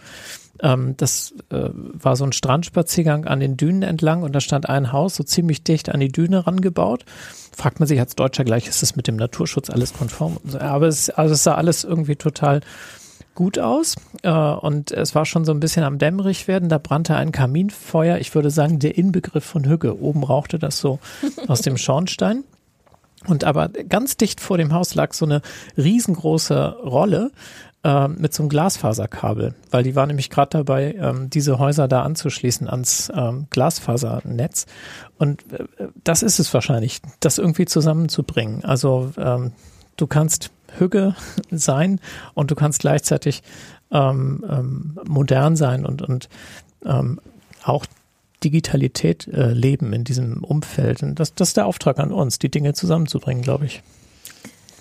Ähm, 0.60 0.96
das 0.96 1.34
äh, 1.50 1.70
war 1.72 2.16
so 2.16 2.24
ein 2.24 2.32
Strandspaziergang 2.32 3.26
an 3.26 3.40
den 3.40 3.56
Dünen 3.56 3.82
entlang 3.82 4.22
und 4.22 4.34
da 4.34 4.40
stand 4.40 4.68
ein 4.68 4.92
Haus 4.92 5.16
so 5.16 5.24
ziemlich 5.24 5.64
dicht 5.64 5.88
an 5.88 6.00
die 6.00 6.12
Düne 6.12 6.46
rangebaut. 6.46 7.04
Fragt 7.56 7.80
man 7.80 7.86
sich 7.86 8.00
als 8.00 8.16
Deutscher 8.16 8.44
gleich, 8.44 8.68
ist 8.68 8.82
das 8.82 8.96
mit 8.96 9.08
dem 9.08 9.16
Naturschutz 9.16 9.70
alles 9.70 9.92
konform? 9.92 10.38
Aber 10.58 10.86
es, 10.86 11.10
also 11.10 11.34
es 11.34 11.42
sah 11.42 11.54
alles 11.54 11.84
irgendwie 11.84 12.16
total 12.16 12.60
gut 13.34 13.58
aus 13.58 13.96
äh, 14.22 14.30
und 14.30 14.90
es 14.90 15.14
war 15.14 15.24
schon 15.24 15.44
so 15.44 15.52
ein 15.52 15.60
bisschen 15.60 15.84
am 15.84 15.98
dämmerig 15.98 16.48
werden. 16.48 16.68
Da 16.68 16.78
brannte 16.78 17.16
ein 17.16 17.32
Kaminfeuer. 17.32 18.18
Ich 18.18 18.34
würde 18.34 18.50
sagen, 18.50 18.78
der 18.78 18.98
Inbegriff 18.98 19.44
von 19.44 19.64
Hügge. 19.64 20.00
Oben 20.00 20.22
rauchte 20.22 20.58
das 20.58 20.78
so 20.78 20.98
aus 21.48 21.62
dem 21.62 21.76
Schornstein. 21.76 22.44
Und 23.26 23.44
aber 23.44 23.68
ganz 23.68 24.16
dicht 24.16 24.40
vor 24.40 24.58
dem 24.58 24.72
Haus 24.72 24.94
lag 24.94 25.12
so 25.12 25.24
eine 25.24 25.42
riesengroße 25.76 26.78
Rolle 26.84 27.30
äh, 27.84 28.08
mit 28.08 28.32
so 28.32 28.42
einem 28.42 28.48
Glasfaserkabel, 28.48 29.54
weil 29.70 29.82
die 29.82 29.94
war 29.94 30.06
nämlich 30.06 30.30
gerade 30.30 30.50
dabei, 30.50 30.94
ähm, 30.94 31.30
diese 31.30 31.58
Häuser 31.58 31.88
da 31.88 32.02
anzuschließen 32.02 32.68
ans 32.68 33.10
ähm, 33.14 33.46
Glasfasernetz. 33.50 34.66
Und 35.18 35.52
äh, 35.52 35.66
das 36.04 36.22
ist 36.22 36.38
es 36.38 36.52
wahrscheinlich, 36.54 37.00
das 37.20 37.38
irgendwie 37.38 37.66
zusammenzubringen. 37.66 38.64
Also 38.64 39.12
ähm, 39.16 39.52
du 39.96 40.06
kannst 40.06 40.50
Hügge 40.78 41.14
sein 41.50 42.00
und 42.34 42.50
du 42.50 42.54
kannst 42.54 42.80
gleichzeitig 42.80 43.42
ähm, 43.90 44.44
ähm, 44.48 44.98
modern 45.06 45.56
sein 45.56 45.84
und, 45.84 46.02
und 46.02 46.28
ähm, 46.84 47.20
auch 47.64 47.86
Digitalität 48.42 49.28
äh, 49.28 49.52
leben 49.52 49.92
in 49.92 50.04
diesem 50.04 50.42
Umfeld. 50.44 51.02
Und 51.02 51.20
das, 51.20 51.34
das 51.34 51.48
ist 51.48 51.56
der 51.56 51.66
Auftrag 51.66 51.98
an 51.98 52.12
uns, 52.12 52.38
die 52.38 52.50
Dinge 52.50 52.74
zusammenzubringen, 52.74 53.42
glaube 53.42 53.66
ich. 53.66 53.82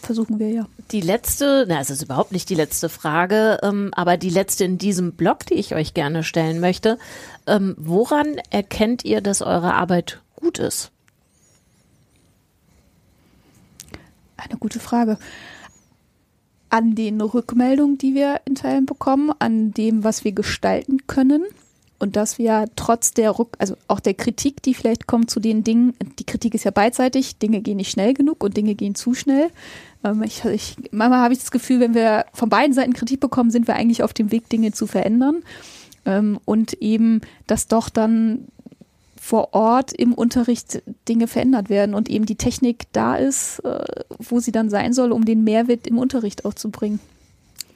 Versuchen 0.02 0.40
wir 0.40 0.50
ja. 0.50 0.68
Die 0.92 1.02
letzte, 1.02 1.66
na, 1.68 1.80
es 1.80 1.90
ist 1.90 2.02
überhaupt 2.02 2.32
nicht 2.32 2.50
die 2.50 2.56
letzte 2.56 2.90
Frage, 2.90 3.60
ähm, 3.62 3.92
aber 3.96 4.18
die 4.18 4.30
letzte 4.30 4.64
in 4.64 4.78
diesem 4.78 5.14
Blog, 5.14 5.46
die 5.46 5.54
ich 5.54 5.76
euch 5.76 5.94
gerne 5.94 6.24
stellen 6.24 6.60
möchte. 6.60 6.98
Ähm, 7.46 7.76
woran 7.78 8.38
erkennt 8.50 9.06
ihr, 9.06 9.22
dass 9.22 9.42
eure 9.42 9.74
Arbeit 9.74 10.22
gut 10.36 10.58
ist? 10.58 10.92
Eine 14.38 14.58
gute 14.58 14.80
Frage 14.80 15.18
an 16.72 16.96
den 16.96 17.22
Rückmeldungen, 17.22 17.98
die 17.98 18.16
wir 18.16 18.42
in 18.46 18.56
Teilen 18.56 18.86
bekommen, 18.86 19.32
an 19.40 19.72
dem, 19.72 20.04
was 20.04 20.24
wir 20.24 20.32
gestalten 20.32 21.06
können 21.06 21.44
und 22.00 22.16
dass 22.16 22.40
wir 22.40 22.66
trotz 22.76 23.12
der 23.12 23.30
Ruck, 23.30 23.56
also 23.60 23.76
auch 23.88 24.00
der 24.00 24.16
Kritik, 24.16 24.64
die 24.64 24.74
vielleicht 24.74 25.06
kommt 25.06 25.30
zu 25.30 25.40
den 25.40 25.64
Dingen, 25.64 25.94
die 26.18 26.24
Kritik 26.24 26.56
ist 26.56 26.64
ja 26.64 26.72
beidseitig, 26.72 27.38
Dinge 27.38 27.62
gehen 27.62 27.78
nicht 27.78 27.92
schnell 27.92 28.14
genug 28.16 28.44
und 28.44 28.58
Dinge 28.58 28.74
gehen 28.74 28.96
zu 28.96 29.14
schnell. 29.14 29.50
Ähm, 30.04 30.24
ich, 30.24 30.44
ich, 30.46 30.76
manchmal 30.92 31.20
habe 31.20 31.34
ich 31.34 31.40
das 31.40 31.52
Gefühl, 31.52 31.80
wenn 31.80 31.94
wir 31.94 32.26
von 32.34 32.50
beiden 32.50 32.74
Seiten 32.74 32.94
Kritik 32.94 33.20
bekommen, 33.20 33.52
sind 33.52 33.68
wir 33.68 33.76
eigentlich 33.76 34.04
auf 34.04 34.14
dem 34.14 34.32
Weg, 34.32 34.50
Dinge 34.50 34.72
zu 34.72 34.88
verändern. 34.88 35.44
Ähm, 36.06 36.40
und 36.46 36.74
eben, 36.74 37.22
dass 37.48 37.68
doch 37.68 37.90
dann 37.90 38.48
vor 39.22 39.54
Ort 39.54 39.94
im 39.94 40.14
Unterricht 40.14 40.82
Dinge 41.08 41.28
verändert 41.28 41.70
werden 41.70 41.94
und 41.94 42.10
eben 42.10 42.26
die 42.26 42.38
Technik 42.38 42.88
da 42.92 43.16
ist, 43.16 43.60
äh, 43.60 43.86
wo 44.18 44.40
sie 44.40 44.52
dann 44.52 44.72
sein 44.72 44.94
soll, 44.94 45.12
um 45.12 45.26
den 45.26 45.44
Mehrwert 45.44 45.86
im 45.86 46.00
Unterricht 46.00 46.44
auch 46.44 46.56
zu 46.56 46.72
bringen. 46.72 47.00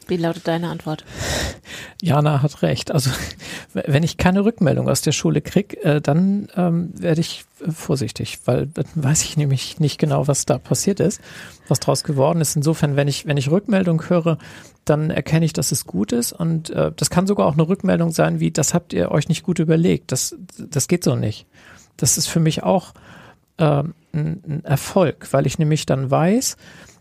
Wie 0.08 0.18
lautet 0.18 0.48
deine 0.48 0.70
Antwort? 0.70 1.04
Jana 2.02 2.42
hat 2.42 2.62
recht. 2.62 2.92
Also 2.92 3.10
wenn 3.74 4.04
ich 4.04 4.18
keine 4.18 4.46
Rückmeldung 4.46 4.90
aus 4.90 5.02
der 5.02 5.12
Schule 5.12 5.42
kriege, 5.42 5.82
äh, 5.84 6.02
dann 6.02 6.48
ähm, 6.56 6.92
werde 6.94 7.22
ich 7.22 7.46
äh, 7.62 7.72
vorsichtig, 7.72 8.40
weil 8.46 8.68
dann 8.68 8.86
weiß 8.96 9.24
ich 9.24 9.38
nämlich 9.38 9.80
nicht 9.80 9.98
genau, 9.98 10.28
was 10.28 10.46
da 10.46 10.58
passiert 10.58 11.00
ist, 11.00 11.22
was 11.68 11.80
draus 11.80 12.04
geworden 12.04 12.42
ist. 12.42 12.56
Insofern, 12.56 12.96
wenn 12.96 13.08
ich, 13.08 13.26
wenn 13.26 13.38
ich 13.38 13.50
Rückmeldung 13.50 14.10
höre, 14.10 14.38
dann 14.86 15.10
erkenne 15.10 15.46
ich, 15.46 15.54
dass 15.54 15.72
es 15.72 15.86
gut 15.86 16.12
ist. 16.12 16.32
Und 16.34 16.70
äh, 16.70 16.92
das 16.96 17.10
kann 17.10 17.28
sogar 17.28 17.48
auch 17.48 17.54
eine 17.54 17.68
Rückmeldung 17.68 18.12
sein, 18.12 18.40
wie, 18.40 18.52
das 18.52 18.74
habt 18.74 18.94
ihr 18.94 19.12
euch 19.12 19.30
nicht 19.30 19.44
gut 19.44 19.60
überlegt. 19.60 20.12
Das, 20.12 20.36
das 20.58 20.88
geht 20.88 21.04
so 21.04 21.16
nicht. 21.16 21.48
Das 21.98 22.18
ist 22.18 22.28
für 22.28 22.40
mich 22.40 22.64
auch 22.64 22.94
ein, 23.58 23.94
ein 24.12 24.66
Erfolg, 24.66 25.32
weil 25.32 25.46
ich 25.46 25.58
nämlich 25.58 25.86
dann 25.86 26.12
weiß, 26.12 26.58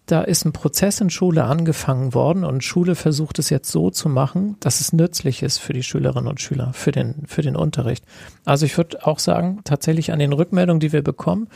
da 0.06 0.20
ist 0.20 0.44
ein 0.44 0.52
Prozess 0.52 1.00
in 1.00 1.08
Schule 1.08 1.44
angefangen 1.44 2.12
worden 2.12 2.44
und 2.44 2.62
Schule 2.62 2.94
versucht 2.94 3.38
es 3.38 3.48
jetzt 3.48 3.70
so 3.70 3.90
zu 3.90 4.08
machen, 4.08 4.56
dass 4.60 4.80
es 4.80 4.92
nützlich 4.92 5.42
ist 5.42 5.58
für 5.58 5.72
die 5.72 5.82
Schülerinnen 5.82 6.28
und 6.28 6.40
Schüler, 6.40 6.72
für 6.74 6.92
den, 6.92 7.22
für 7.26 7.42
den 7.42 7.56
Unterricht. 7.56 8.04
Also 8.44 8.66
ich 8.66 8.76
würde 8.76 9.06
auch 9.06 9.18
sagen, 9.18 9.60
tatsächlich 9.64 10.12
an 10.12 10.18
den 10.18 10.32
Rückmeldungen, 10.32 10.80
die 10.80 10.92
wir 10.92 11.02
bekommen 11.02 11.48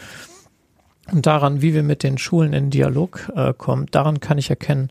und 1.13 1.27
daran, 1.27 1.61
wie 1.61 1.75
wir 1.75 1.83
mit 1.83 2.03
den 2.03 2.17
Schulen 2.17 2.55
in 2.55 2.71
Dialog 2.71 3.31
äh, 3.35 3.53
kommen, 3.53 3.87
daran 3.91 4.21
kann 4.21 4.39
ich 4.39 4.49
erkennen, 4.49 4.91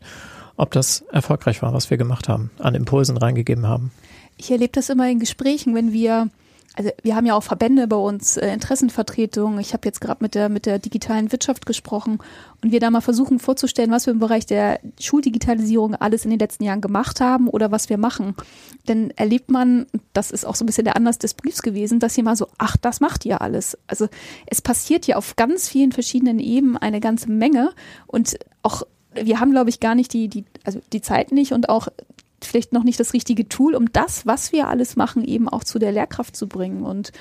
ob 0.56 0.70
das 0.70 1.04
erfolgreich 1.12 1.60
war, 1.62 1.72
was 1.72 1.90
wir 1.90 1.96
gemacht 1.96 2.28
haben, 2.28 2.50
an 2.58 2.74
Impulsen 2.74 3.16
reingegeben 3.16 3.66
haben. 3.66 3.90
Ich 4.36 4.52
erlebe 4.52 4.72
das 4.72 4.88
immer 4.88 5.10
in 5.10 5.18
Gesprächen, 5.18 5.74
wenn 5.74 5.92
wir 5.92 6.30
also 6.78 6.92
wir 7.02 7.16
haben 7.16 7.26
ja 7.26 7.34
auch 7.34 7.42
Verbände 7.42 7.88
bei 7.88 7.96
uns, 7.96 8.36
äh, 8.36 8.52
Interessenvertretungen. 8.52 9.58
Ich 9.58 9.72
habe 9.72 9.86
jetzt 9.88 10.00
gerade 10.00 10.22
mit 10.22 10.36
der 10.36 10.48
mit 10.48 10.64
der 10.64 10.78
digitalen 10.78 11.32
Wirtschaft 11.32 11.66
gesprochen 11.66 12.20
und 12.62 12.70
wir 12.70 12.78
da 12.78 12.88
mal 12.88 13.00
versuchen 13.00 13.40
vorzustellen, 13.40 13.90
was 13.90 14.06
wir 14.06 14.12
im 14.12 14.20
Bereich 14.20 14.46
der 14.46 14.78
Schuldigitalisierung 15.00 15.96
alles 15.96 16.24
in 16.24 16.30
den 16.30 16.38
letzten 16.38 16.62
Jahren 16.62 16.80
gemacht 16.80 17.20
haben 17.20 17.48
oder 17.48 17.72
was 17.72 17.88
wir 17.88 17.98
machen. 17.98 18.36
Denn 18.86 19.10
erlebt 19.16 19.50
man, 19.50 19.86
das 20.12 20.30
ist 20.30 20.46
auch 20.46 20.54
so 20.54 20.62
ein 20.62 20.66
bisschen 20.66 20.84
der 20.84 20.94
Anlass 20.94 21.18
des 21.18 21.34
Briefs 21.34 21.62
gewesen, 21.62 21.98
dass 21.98 22.14
hier 22.14 22.22
mal 22.22 22.36
so, 22.36 22.46
ach, 22.58 22.76
das 22.76 23.00
macht 23.00 23.26
ihr 23.26 23.42
alles. 23.42 23.76
Also 23.88 24.06
es 24.46 24.62
passiert 24.62 25.08
ja 25.08 25.16
auf 25.16 25.34
ganz 25.34 25.68
vielen 25.68 25.90
verschiedenen 25.90 26.38
Ebenen 26.38 26.76
eine 26.76 27.00
ganze 27.00 27.28
Menge 27.28 27.72
und 28.06 28.38
auch 28.62 28.84
wir 29.14 29.40
haben, 29.40 29.50
glaube 29.50 29.70
ich, 29.70 29.80
gar 29.80 29.96
nicht 29.96 30.12
die, 30.12 30.28
die, 30.28 30.44
also 30.62 30.80
die 30.92 31.00
Zeit 31.00 31.32
nicht 31.32 31.52
und 31.52 31.70
auch 31.70 31.88
vielleicht 32.42 32.72
noch 32.72 32.84
nicht 32.84 33.00
das 33.00 33.12
richtige 33.12 33.48
Tool, 33.48 33.74
um 33.74 33.92
das, 33.92 34.26
was 34.26 34.52
wir 34.52 34.68
alles 34.68 34.96
machen, 34.96 35.24
eben 35.24 35.48
auch 35.48 35.64
zu 35.64 35.78
der 35.78 35.92
Lehrkraft 35.92 36.36
zu 36.36 36.48
bringen. 36.48 36.82
Und 36.82 37.12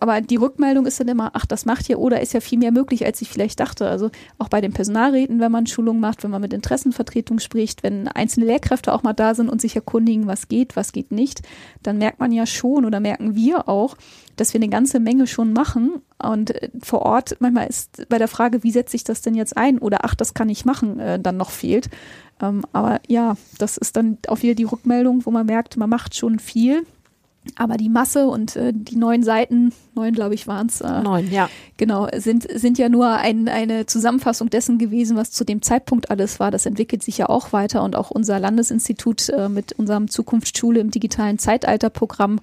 aber 0.00 0.20
die 0.20 0.36
Rückmeldung 0.36 0.86
ist 0.86 1.00
dann 1.00 1.08
immer, 1.08 1.30
ach, 1.34 1.46
das 1.46 1.64
macht 1.64 1.88
ja 1.88 1.96
oder 1.96 2.20
ist 2.20 2.34
ja 2.34 2.40
viel 2.40 2.58
mehr 2.58 2.72
möglich, 2.72 3.04
als 3.06 3.22
ich 3.22 3.28
vielleicht 3.28 3.60
dachte. 3.60 3.88
Also 3.88 4.10
auch 4.38 4.48
bei 4.48 4.60
den 4.60 4.72
Personalräten, 4.72 5.40
wenn 5.40 5.52
man 5.52 5.66
Schulungen 5.66 6.00
macht, 6.00 6.22
wenn 6.22 6.30
man 6.30 6.42
mit 6.42 6.52
Interessenvertretung 6.52 7.38
spricht, 7.38 7.82
wenn 7.82 8.08
einzelne 8.08 8.46
Lehrkräfte 8.46 8.92
auch 8.92 9.02
mal 9.02 9.12
da 9.12 9.34
sind 9.34 9.48
und 9.48 9.60
sich 9.60 9.76
erkundigen, 9.76 10.26
was 10.26 10.48
geht, 10.48 10.76
was 10.76 10.92
geht 10.92 11.12
nicht, 11.12 11.42
dann 11.82 11.98
merkt 11.98 12.20
man 12.20 12.32
ja 12.32 12.46
schon 12.46 12.84
oder 12.84 13.00
merken 13.00 13.34
wir 13.34 13.68
auch, 13.68 13.96
dass 14.36 14.52
wir 14.52 14.58
eine 14.58 14.68
ganze 14.68 15.00
Menge 15.00 15.26
schon 15.26 15.52
machen. 15.52 16.02
Und 16.22 16.50
äh, 16.50 16.70
vor 16.82 17.02
Ort 17.02 17.36
manchmal 17.40 17.68
ist 17.68 18.06
bei 18.08 18.18
der 18.18 18.28
Frage, 18.28 18.62
wie 18.62 18.72
setze 18.72 18.96
ich 18.96 19.04
das 19.04 19.22
denn 19.22 19.34
jetzt 19.34 19.56
ein 19.56 19.78
oder 19.78 20.04
ach, 20.04 20.14
das 20.14 20.34
kann 20.34 20.48
ich 20.48 20.64
machen, 20.64 20.98
äh, 20.98 21.20
dann 21.20 21.36
noch 21.36 21.50
fehlt. 21.50 21.88
Ähm, 22.40 22.64
aber 22.72 23.00
ja, 23.06 23.36
das 23.58 23.76
ist 23.76 23.96
dann 23.96 24.18
auch 24.28 24.42
wieder 24.42 24.54
die 24.54 24.64
Rückmeldung, 24.64 25.26
wo 25.26 25.30
man 25.30 25.46
merkt, 25.46 25.76
man 25.76 25.90
macht 25.90 26.14
schon 26.14 26.38
viel. 26.38 26.86
Aber 27.56 27.78
die 27.78 27.88
Masse 27.88 28.26
und 28.26 28.54
äh, 28.56 28.72
die 28.74 28.96
neun 28.96 29.22
Seiten, 29.22 29.72
neun 29.94 30.12
glaube 30.12 30.34
ich 30.34 30.46
waren 30.46 30.66
es. 30.66 30.82
Äh, 30.82 31.00
neun, 31.00 31.30
ja. 31.30 31.48
Genau, 31.78 32.06
sind, 32.14 32.46
sind 32.52 32.76
ja 32.76 32.90
nur 32.90 33.12
ein, 33.12 33.48
eine 33.48 33.86
Zusammenfassung 33.86 34.50
dessen 34.50 34.76
gewesen, 34.76 35.16
was 35.16 35.30
zu 35.30 35.44
dem 35.44 35.62
Zeitpunkt 35.62 36.10
alles 36.10 36.38
war. 36.38 36.50
Das 36.50 36.66
entwickelt 36.66 37.02
sich 37.02 37.16
ja 37.16 37.30
auch 37.30 37.54
weiter 37.54 37.82
und 37.82 37.96
auch 37.96 38.10
unser 38.10 38.38
Landesinstitut 38.38 39.30
äh, 39.30 39.48
mit 39.48 39.72
unserem 39.72 40.08
Zukunftsschule 40.08 40.80
im 40.80 40.90
digitalen 40.90 41.38
Zeitalterprogramm 41.38 42.40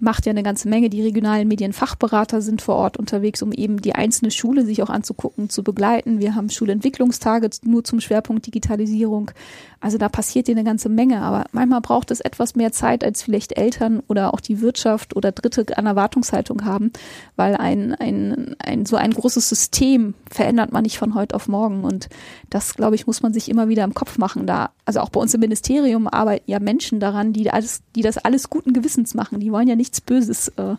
macht 0.00 0.26
ja 0.26 0.30
eine 0.30 0.42
ganze 0.42 0.68
Menge. 0.68 0.90
Die 0.90 1.02
regionalen 1.02 1.48
Medienfachberater 1.48 2.40
sind 2.40 2.62
vor 2.62 2.76
Ort 2.76 2.96
unterwegs, 2.96 3.42
um 3.42 3.52
eben 3.52 3.80
die 3.80 3.94
einzelne 3.94 4.30
Schule 4.30 4.64
sich 4.64 4.82
auch 4.82 4.90
anzugucken, 4.90 5.50
zu 5.50 5.62
begleiten. 5.62 6.20
Wir 6.20 6.34
haben 6.34 6.50
Schulentwicklungstage 6.50 7.50
nur 7.62 7.84
zum 7.84 8.00
Schwerpunkt 8.00 8.46
Digitalisierung. 8.46 9.30
Also 9.80 9.96
da 9.96 10.08
passiert 10.08 10.48
ja 10.48 10.54
eine 10.54 10.64
ganze 10.64 10.88
Menge, 10.88 11.22
aber 11.22 11.44
manchmal 11.52 11.80
braucht 11.80 12.10
es 12.10 12.20
etwas 12.20 12.56
mehr 12.56 12.72
Zeit, 12.72 13.04
als 13.04 13.22
vielleicht 13.22 13.56
Eltern 13.56 14.02
oder 14.08 14.34
auch 14.34 14.40
die 14.40 14.60
Wirtschaft 14.60 15.14
oder 15.14 15.30
Dritte 15.30 15.78
an 15.78 15.86
Erwartungshaltung 15.86 16.64
haben, 16.64 16.92
weil 17.36 17.54
ein, 17.56 17.94
ein, 17.94 18.56
ein 18.58 18.86
so 18.86 18.96
ein 18.96 19.12
großes 19.12 19.48
System 19.48 20.14
verändert 20.30 20.72
man 20.72 20.82
nicht 20.82 20.98
von 20.98 21.14
heute 21.14 21.36
auf 21.36 21.46
morgen. 21.46 21.84
Und 21.84 22.08
das, 22.50 22.74
glaube 22.74 22.96
ich, 22.96 23.06
muss 23.06 23.22
man 23.22 23.32
sich 23.32 23.48
immer 23.48 23.68
wieder 23.68 23.84
im 23.84 23.94
Kopf 23.94 24.18
machen. 24.18 24.46
Da, 24.46 24.70
also 24.88 25.00
auch 25.00 25.10
bei 25.10 25.20
uns 25.20 25.34
im 25.34 25.40
Ministerium 25.40 26.08
arbeiten 26.08 26.50
ja 26.50 26.60
Menschen 26.60 26.98
daran, 26.98 27.34
die 27.34 27.50
alles, 27.50 27.82
die 27.94 28.00
das 28.00 28.16
alles 28.16 28.48
guten 28.48 28.72
Gewissens 28.72 29.12
machen. 29.12 29.38
Die 29.38 29.52
wollen 29.52 29.68
ja 29.68 29.76
nichts 29.76 30.00
Böses. 30.00 30.48
Äh, 30.56 30.76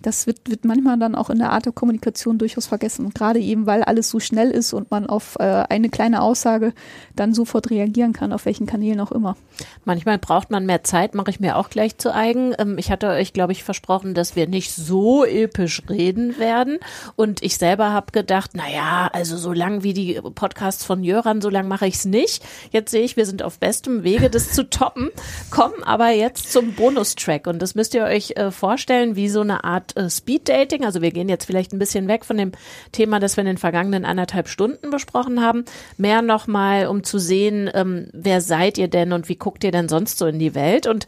das 0.00 0.26
wird, 0.26 0.50
wird 0.50 0.64
manchmal 0.64 0.98
dann 0.98 1.14
auch 1.14 1.30
in 1.30 1.38
der 1.38 1.52
Art 1.52 1.64
der 1.64 1.72
Kommunikation 1.72 2.38
durchaus 2.38 2.66
vergessen. 2.66 3.10
Gerade 3.10 3.38
eben, 3.38 3.66
weil 3.66 3.84
alles 3.84 4.10
so 4.10 4.18
schnell 4.18 4.50
ist 4.50 4.72
und 4.72 4.90
man 4.90 5.06
auf 5.06 5.36
äh, 5.38 5.44
eine 5.44 5.90
kleine 5.90 6.22
Aussage 6.22 6.72
dann 7.14 7.34
sofort 7.34 7.70
reagieren 7.70 8.12
kann, 8.12 8.32
auf 8.32 8.46
welchen 8.46 8.66
Kanälen 8.66 8.98
auch 8.98 9.12
immer. 9.12 9.36
Manchmal 9.84 10.18
braucht 10.18 10.50
man 10.50 10.66
mehr 10.66 10.82
Zeit, 10.82 11.14
mache 11.14 11.30
ich 11.30 11.38
mir 11.38 11.56
auch 11.56 11.70
gleich 11.70 11.98
zu 11.98 12.12
eigen. 12.12 12.56
Ähm, 12.58 12.78
ich 12.78 12.90
hatte 12.90 13.10
euch, 13.10 13.32
glaube 13.32 13.52
ich, 13.52 13.62
versprochen, 13.62 14.12
dass 14.12 14.34
wir 14.34 14.48
nicht 14.48 14.74
so 14.74 15.24
episch 15.24 15.82
reden 15.88 16.36
werden. 16.40 16.78
Und 17.14 17.44
ich 17.44 17.58
selber 17.58 17.92
habe 17.92 18.10
gedacht, 18.10 18.56
naja, 18.56 19.08
also 19.12 19.36
so 19.36 19.52
lang 19.52 19.84
wie 19.84 19.94
die 19.94 20.20
Podcasts 20.34 20.84
von 20.84 21.04
Jöran, 21.04 21.40
so 21.40 21.48
lang 21.48 21.68
mache 21.68 21.86
ich 21.86 21.94
es 21.94 22.04
nicht. 22.06 22.42
Jetzt 22.72 22.90
sehe 22.90 23.04
ich, 23.04 23.16
wir 23.16 23.24
sind 23.24 23.44
auf 23.44 23.51
bestem 23.58 24.02
Wege, 24.04 24.30
das 24.30 24.52
zu 24.52 24.68
toppen, 24.68 25.10
kommen 25.50 25.82
aber 25.82 26.10
jetzt 26.10 26.52
zum 26.52 26.72
Bonustrack. 26.74 27.46
Und 27.46 27.60
das 27.60 27.74
müsst 27.74 27.94
ihr 27.94 28.04
euch 28.04 28.32
äh, 28.36 28.50
vorstellen, 28.50 29.16
wie 29.16 29.28
so 29.28 29.40
eine 29.40 29.64
Art 29.64 29.96
äh, 29.96 30.08
Speed-Dating. 30.08 30.84
Also 30.84 31.02
wir 31.02 31.10
gehen 31.10 31.28
jetzt 31.28 31.44
vielleicht 31.44 31.72
ein 31.72 31.78
bisschen 31.78 32.08
weg 32.08 32.24
von 32.24 32.36
dem 32.36 32.52
Thema, 32.92 33.20
das 33.20 33.36
wir 33.36 33.42
in 33.42 33.46
den 33.46 33.58
vergangenen 33.58 34.04
anderthalb 34.04 34.48
Stunden 34.48 34.90
besprochen 34.90 35.42
haben. 35.42 35.64
Mehr 35.96 36.22
nochmal, 36.22 36.86
um 36.86 37.04
zu 37.04 37.18
sehen, 37.18 37.70
ähm, 37.74 38.08
wer 38.12 38.40
seid 38.40 38.78
ihr 38.78 38.88
denn 38.88 39.12
und 39.12 39.28
wie 39.28 39.36
guckt 39.36 39.64
ihr 39.64 39.70
denn 39.70 39.88
sonst 39.88 40.18
so 40.18 40.26
in 40.26 40.38
die 40.38 40.54
Welt? 40.54 40.86
Und 40.86 41.06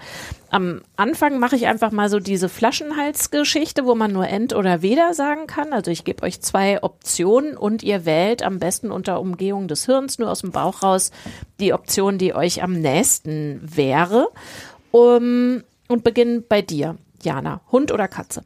am 0.55 0.83
Anfang 0.95 1.41
mache 1.41 1.57
ich 1.57 1.67
einfach 1.67 1.91
mal 1.91 2.09
so 2.09 2.21
diese 2.21 2.49
Flaschenhalsgeschichte, 2.49 3.87
wo 3.87 3.97
man 3.97 4.13
nur 4.13 4.29
End 4.29 4.55
oder 4.55 4.83
Weder 4.83 5.13
sagen 5.13 5.49
kann. 5.49 5.73
Also 5.73 5.91
ich 5.91 6.05
gebe 6.05 6.23
euch 6.23 6.41
zwei 6.43 6.81
Optionen 6.81 7.57
und 7.57 7.83
ihr 7.83 8.05
wählt 8.05 8.45
am 8.45 8.61
besten 8.61 8.93
unter 8.93 9.21
Umgehung 9.21 9.67
des 9.67 9.87
Hirns 9.87 10.21
nur 10.21 10.31
aus 10.31 10.43
dem 10.43 10.53
Bauch 10.53 10.85
raus 10.85 11.11
die 11.59 11.73
Option, 11.73 12.19
die 12.19 12.34
euch 12.35 12.63
am 12.63 12.73
nächsten 12.73 13.61
wäre. 13.63 14.29
Um, 14.91 15.63
und 15.89 16.05
beginnen 16.05 16.45
bei 16.49 16.63
dir, 16.63 16.97
Jana. 17.23 17.61
Hund 17.73 17.93
oder 17.93 18.09
Katze? 18.09 18.45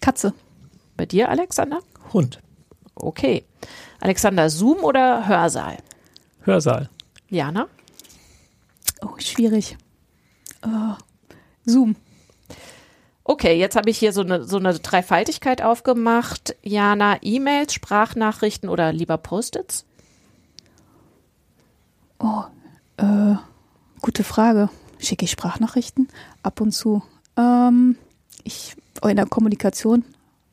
Katze. 0.00 0.34
Bei 0.96 1.06
dir, 1.06 1.28
Alexander? 1.28 1.80
Hund. 2.12 2.40
Okay. 2.94 3.44
Alexander, 4.00 4.50
Zoom 4.50 4.78
oder 4.84 5.26
Hörsaal? 5.26 5.78
Hörsaal. 6.42 6.88
Jana? 7.28 7.68
Oh, 9.02 9.18
schwierig. 9.18 9.76
Oh, 10.62 10.96
Zoom. 11.64 11.96
Okay, 13.24 13.58
jetzt 13.58 13.76
habe 13.76 13.90
ich 13.90 13.98
hier 13.98 14.12
so 14.12 14.22
eine, 14.22 14.44
so 14.44 14.56
eine 14.56 14.78
Dreifaltigkeit 14.78 15.62
aufgemacht. 15.62 16.56
Jana, 16.62 17.18
E-Mails, 17.22 17.74
Sprachnachrichten 17.74 18.68
oder 18.68 18.92
lieber 18.92 19.18
Post-its? 19.18 19.84
Oh, 22.20 22.44
äh, 22.98 23.34
gute 24.00 24.24
Frage. 24.24 24.68
Schicke 24.98 25.24
ich 25.24 25.30
Sprachnachrichten? 25.30 26.08
Ab 26.42 26.60
und 26.60 26.72
zu. 26.72 27.02
Ähm, 27.36 27.96
ich, 28.44 28.76
oh, 29.02 29.08
in 29.08 29.16
der 29.16 29.26
Kommunikation, 29.26 30.04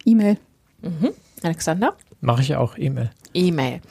E-Mail. 0.05 0.37
Mhm. 0.81 1.09
Alexander? 1.43 1.95
Mache 2.21 2.41
ich 2.41 2.55
auch 2.55 2.77
E-Mail. 2.77 3.11
E-Mail. 3.33 3.81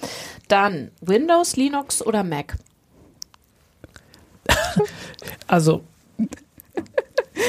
Dann 0.49 0.91
Windows, 1.01 1.57
Linux 1.57 2.05
oder 2.05 2.25
Mac? 2.25 2.57
Also. 5.47 5.85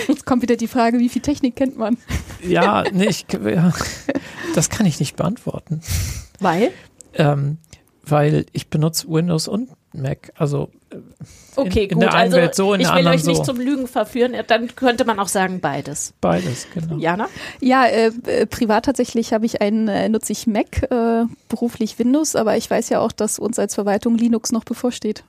Jetzt 0.08 0.26
kommt 0.26 0.42
wieder 0.42 0.56
die 0.56 0.68
Frage, 0.68 1.00
wie 1.00 1.10
viel 1.10 1.22
Technik 1.22 1.56
kennt 1.56 1.78
man? 1.78 1.98
Ja, 2.42 2.84
nee, 2.94 3.08
ich, 3.08 3.26
ja, 3.32 3.74
das 4.56 4.70
kann 4.70 4.86
ich 4.86 5.00
nicht 5.00 5.16
beantworten. 5.16 5.82
Weil? 6.40 6.72
Ähm, 7.14 7.58
weil 8.04 8.46
ich 8.54 8.70
benutze 8.70 9.08
Windows 9.10 9.48
und 9.48 9.70
Mac. 9.94 10.32
Also 10.36 10.70
Okay, 11.56 11.86
in, 11.86 11.90
in 11.90 11.96
gut. 11.96 12.04
der 12.04 12.14
einen 12.14 12.34
also 12.34 12.38
Welt 12.38 12.56
so, 12.56 12.74
in 12.74 12.82
ich 12.82 12.88
der 12.88 12.96
will 12.96 13.00
anderen 13.08 13.20
euch 13.20 13.26
nicht 13.26 13.38
so. 13.38 13.44
zum 13.54 13.60
Lügen 13.60 13.88
verführen. 13.88 14.36
Dann 14.48 14.76
könnte 14.76 15.06
man 15.06 15.20
auch 15.20 15.28
sagen 15.28 15.60
beides. 15.60 16.14
Beides, 16.22 16.68
genau. 16.74 16.98
Jana? 17.00 17.28
Ja, 17.60 17.86
äh, 17.86 18.12
äh, 18.26 18.46
privat 18.46 18.86
tatsächlich 18.86 19.34
habe 19.34 19.46
ich 19.46 19.62
einen, 19.62 19.88
äh, 19.88 20.08
nutze 20.10 20.34
ich 20.34 20.48
Mac, 20.48 20.84
äh, 20.92 21.26
beruflich 21.50 21.98
Windows, 22.00 22.36
aber 22.36 22.58
ich 22.58 22.70
weiß 22.70 22.90
ja 22.90 23.00
auch, 23.00 23.12
dass 23.12 23.40
uns 23.40 23.60
als 23.60 23.76
Verwaltung 23.76 24.18
Linux 24.18 24.52
noch 24.52 24.64
bevorsteht. 24.64 25.24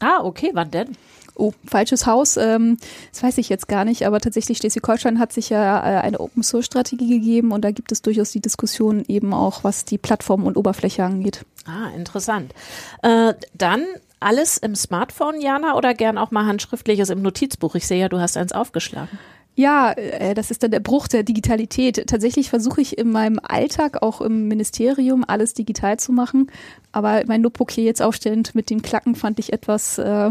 Ah, 0.00 0.20
okay. 0.22 0.50
Wann 0.54 0.70
denn? 0.70 0.96
Oh, 1.36 1.52
falsches 1.66 2.06
Haus, 2.06 2.36
ähm, 2.36 2.78
das 3.12 3.24
weiß 3.24 3.38
ich 3.38 3.48
jetzt 3.48 3.66
gar 3.66 3.84
nicht, 3.84 4.06
aber 4.06 4.20
tatsächlich 4.20 4.58
Schleswig-Holstein 4.58 5.18
hat 5.18 5.32
sich 5.32 5.50
ja 5.50 5.78
äh, 5.80 6.00
eine 6.00 6.20
Open-Source-Strategie 6.20 7.08
gegeben 7.08 7.50
und 7.50 7.64
da 7.64 7.72
gibt 7.72 7.90
es 7.90 8.02
durchaus 8.02 8.30
die 8.30 8.40
Diskussion 8.40 9.04
eben 9.08 9.34
auch, 9.34 9.64
was 9.64 9.84
die 9.84 9.98
Plattform 9.98 10.44
und 10.44 10.56
Oberfläche 10.56 11.02
angeht. 11.02 11.44
Ah, 11.66 11.88
interessant. 11.96 12.54
Äh, 13.02 13.34
dann 13.52 13.84
alles 14.24 14.56
im 14.56 14.74
Smartphone, 14.74 15.40
Jana, 15.40 15.76
oder 15.76 15.94
gern 15.94 16.18
auch 16.18 16.30
mal 16.30 16.46
handschriftliches 16.46 17.10
im 17.10 17.22
Notizbuch? 17.22 17.74
Ich 17.74 17.86
sehe 17.86 18.00
ja, 18.00 18.08
du 18.08 18.18
hast 18.18 18.36
eins 18.36 18.52
aufgeschlagen. 18.52 19.18
Ja, 19.56 19.92
äh, 19.92 20.34
das 20.34 20.50
ist 20.50 20.62
dann 20.62 20.72
der 20.72 20.80
Bruch 20.80 21.06
der 21.06 21.22
Digitalität. 21.22 22.08
Tatsächlich 22.08 22.50
versuche 22.50 22.80
ich 22.80 22.98
in 22.98 23.12
meinem 23.12 23.38
Alltag, 23.40 24.02
auch 24.02 24.20
im 24.20 24.48
Ministerium, 24.48 25.24
alles 25.26 25.54
digital 25.54 25.98
zu 25.98 26.12
machen. 26.12 26.50
Aber 26.90 27.22
mein 27.26 27.40
Notebook 27.42 27.70
hier 27.70 27.84
jetzt 27.84 28.02
aufstellend 28.02 28.54
mit 28.54 28.70
dem 28.70 28.82
Klacken 28.82 29.14
fand 29.14 29.38
ich 29.38 29.52
etwas, 29.52 29.98
äh, 29.98 30.30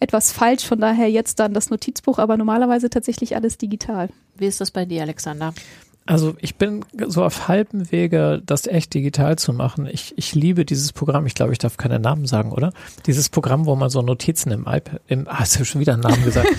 etwas 0.00 0.32
falsch. 0.32 0.64
Von 0.64 0.80
daher 0.80 1.10
jetzt 1.10 1.40
dann 1.40 1.52
das 1.52 1.68
Notizbuch, 1.68 2.18
aber 2.18 2.38
normalerweise 2.38 2.88
tatsächlich 2.88 3.36
alles 3.36 3.58
digital. 3.58 4.08
Wie 4.36 4.46
ist 4.46 4.60
das 4.60 4.70
bei 4.70 4.86
dir, 4.86 5.02
Alexander? 5.02 5.52
Also 6.08 6.34
ich 6.40 6.56
bin 6.56 6.86
so 7.06 7.22
auf 7.22 7.48
halbem 7.48 7.92
Wege, 7.92 8.40
das 8.44 8.66
echt 8.66 8.94
digital 8.94 9.36
zu 9.36 9.52
machen. 9.52 9.86
Ich, 9.86 10.16
ich 10.16 10.34
liebe 10.34 10.64
dieses 10.64 10.94
Programm. 10.94 11.26
Ich 11.26 11.34
glaube, 11.34 11.52
ich 11.52 11.58
darf 11.58 11.76
keine 11.76 11.98
Namen 11.98 12.24
sagen, 12.24 12.50
oder? 12.50 12.72
Dieses 13.04 13.28
Programm, 13.28 13.66
wo 13.66 13.76
man 13.76 13.90
so 13.90 14.00
Notizen 14.00 14.50
im 14.50 14.62
iPad, 14.62 15.02
im, 15.06 15.28
ah, 15.28 15.40
hast 15.40 15.60
du 15.60 15.64
schon 15.64 15.82
wieder 15.82 15.92
einen 15.92 16.02
Namen 16.02 16.24
gesagt. 16.24 16.48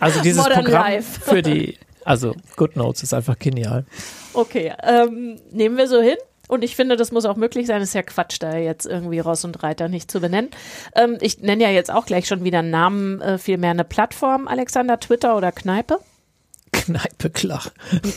Also 0.00 0.20
dieses 0.20 0.42
Modern 0.42 0.64
Programm 0.64 0.82
Life. 0.82 1.20
für 1.20 1.40
die, 1.40 1.78
also 2.04 2.34
GoodNotes 2.56 3.04
ist 3.04 3.14
einfach 3.14 3.38
genial. 3.38 3.86
Okay, 4.34 4.74
ähm, 4.82 5.40
nehmen 5.50 5.78
wir 5.78 5.88
so 5.88 6.02
hin. 6.02 6.16
Und 6.46 6.62
ich 6.62 6.76
finde, 6.76 6.96
das 6.96 7.10
muss 7.10 7.24
auch 7.24 7.36
möglich 7.36 7.66
sein. 7.66 7.80
ist 7.80 7.94
ja 7.94 8.02
Quatsch, 8.02 8.36
da 8.38 8.58
jetzt 8.58 8.84
irgendwie 8.84 9.18
Ross 9.18 9.46
und 9.46 9.62
Reiter 9.62 9.88
nicht 9.88 10.10
zu 10.10 10.20
benennen. 10.20 10.50
Ähm, 10.94 11.16
ich 11.22 11.40
nenne 11.40 11.62
ja 11.62 11.70
jetzt 11.70 11.90
auch 11.90 12.04
gleich 12.04 12.26
schon 12.26 12.44
wieder 12.44 12.58
einen 12.58 12.70
Namen, 12.70 13.22
äh, 13.22 13.38
vielmehr 13.38 13.70
eine 13.70 13.84
Plattform, 13.84 14.46
Alexander, 14.46 15.00
Twitter 15.00 15.38
oder 15.38 15.52
Kneipe. 15.52 16.00
Kneipe 16.86 17.30
klar. 17.30 17.62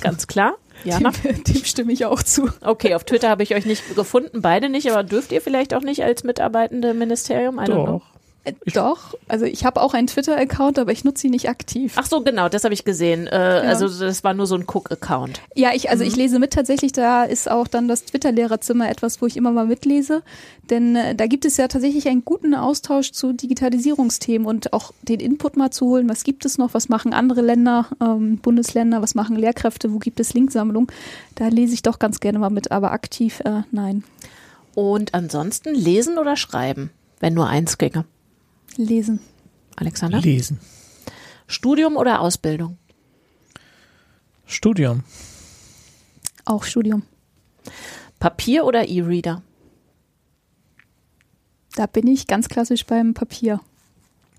Ganz 0.02 0.28
klar. 0.28 0.56
Jana? 0.84 1.12
Dem, 1.24 1.44
dem 1.48 1.66
stimme 1.66 1.92
ich 1.92 2.06
auch 2.06 2.24
zu. 2.24 2.50
Okay, 2.62 2.96
auf 2.96 3.04
Twitter 3.04 3.30
habe 3.30 3.44
ich 3.44 3.54
euch 3.54 3.66
nicht 3.66 3.96
gefunden, 3.96 4.42
beide 4.42 4.70
nicht, 4.70 4.90
aber 4.92 5.04
dürft 5.04 5.32
ihr 5.32 5.42
vielleicht 5.42 5.74
auch 5.74 5.82
nicht 5.82 6.04
als 6.04 6.24
Mitarbeitende 6.24 6.92
im 6.92 7.00
Ministerium? 7.00 7.60
I. 7.60 7.66
Doch. 7.66 8.02
Äh, 8.44 8.54
Doch, 8.74 9.16
also 9.28 9.46
ich 9.46 9.66
habe 9.66 9.82
auch 9.82 9.94
einen 9.94 10.08
Twitter-Account, 10.08 10.80
aber 10.80 10.92
ich 10.92 11.04
nutze 11.04 11.28
ihn 11.28 11.32
nicht 11.32 11.50
aktiv. 11.50 11.94
Ach 11.98 12.06
so, 12.06 12.22
genau, 12.22 12.50
das 12.50 12.64
habe 12.64 12.74
ich 12.74 12.86
gesehen. 12.86 13.28
Äh, 13.28 13.32
Also 13.32 13.88
das 13.88 14.24
war 14.24 14.34
nur 14.34 14.48
so 14.48 14.56
ein 14.56 14.64
Cook-Account. 14.64 15.42
Ja, 15.56 15.72
ich, 15.74 15.90
also 15.90 16.04
ich 16.04 16.16
lese 16.16 16.40
mit 16.40 16.54
tatsächlich, 16.54 16.92
da 16.92 17.24
ist 17.24 17.50
auch 17.50 17.68
dann 17.68 17.88
das 17.88 18.06
Twitter-Lehrerzimmer 18.06 18.90
etwas, 18.90 19.22
wo 19.22 19.26
ich 19.26 19.36
immer 19.38 19.52
mal 19.52 19.66
mitlese. 19.66 20.24
Denn 20.70 20.96
äh, 20.96 21.16
da 21.16 21.28
gibt 21.28 21.46
es 21.46 21.58
ja 21.58 21.68
tatsächlich 21.68 22.08
einen 22.08 22.24
guten 22.24 22.56
Austausch 22.56 23.12
zu 23.12 23.34
Digitalisierungsthemen 23.34 24.48
und 24.48 24.72
auch 24.72 24.94
den 25.02 25.20
Input 25.20 25.58
mal 25.58 25.72
zu 25.72 25.88
holen. 25.88 26.08
Was 26.10 26.24
gibt 26.24 26.46
es 26.46 26.58
noch? 26.58 26.74
Was 26.74 26.90
machen 26.90 27.14
andere 27.14 27.42
Länder, 27.42 27.88
ähm, 28.02 28.38
Bundesländer? 28.38 29.02
Was 29.02 29.16
machen 29.16 29.36
Lehrkräfte? 29.36 29.92
Wo 29.94 30.00
gibt 30.00 30.20
es 30.20 30.34
Linksammlung? 30.34 30.92
Da 31.36 31.48
lese 31.48 31.74
ich 31.74 31.82
doch 31.82 32.00
ganz 32.00 32.20
gerne 32.20 32.40
mal 32.40 32.50
mit, 32.50 32.72
aber 32.72 32.92
aktiv 32.92 33.42
äh, 33.46 33.64
nein. 33.72 34.04
Und 34.76 35.14
ansonsten 35.14 35.74
lesen 35.74 36.18
oder 36.18 36.36
schreiben, 36.38 36.92
wenn 37.20 37.34
nur 37.34 37.48
eins 37.48 37.78
ginge. 37.78 38.06
Lesen. 38.78 39.20
Alexander? 39.76 40.20
Lesen. 40.20 40.60
Studium 41.48 41.98
oder 41.98 42.22
Ausbildung? 42.22 42.78
Studium. 44.46 45.04
Auch 46.46 46.64
Studium. 46.64 47.04
Papier 48.20 48.66
oder 48.66 48.88
E-Reader? 48.88 49.42
Da 51.76 51.86
bin 51.86 52.08
ich 52.08 52.28
ganz 52.28 52.50
klassisch 52.50 52.86
beim 52.86 53.14
Papier. 53.14 53.62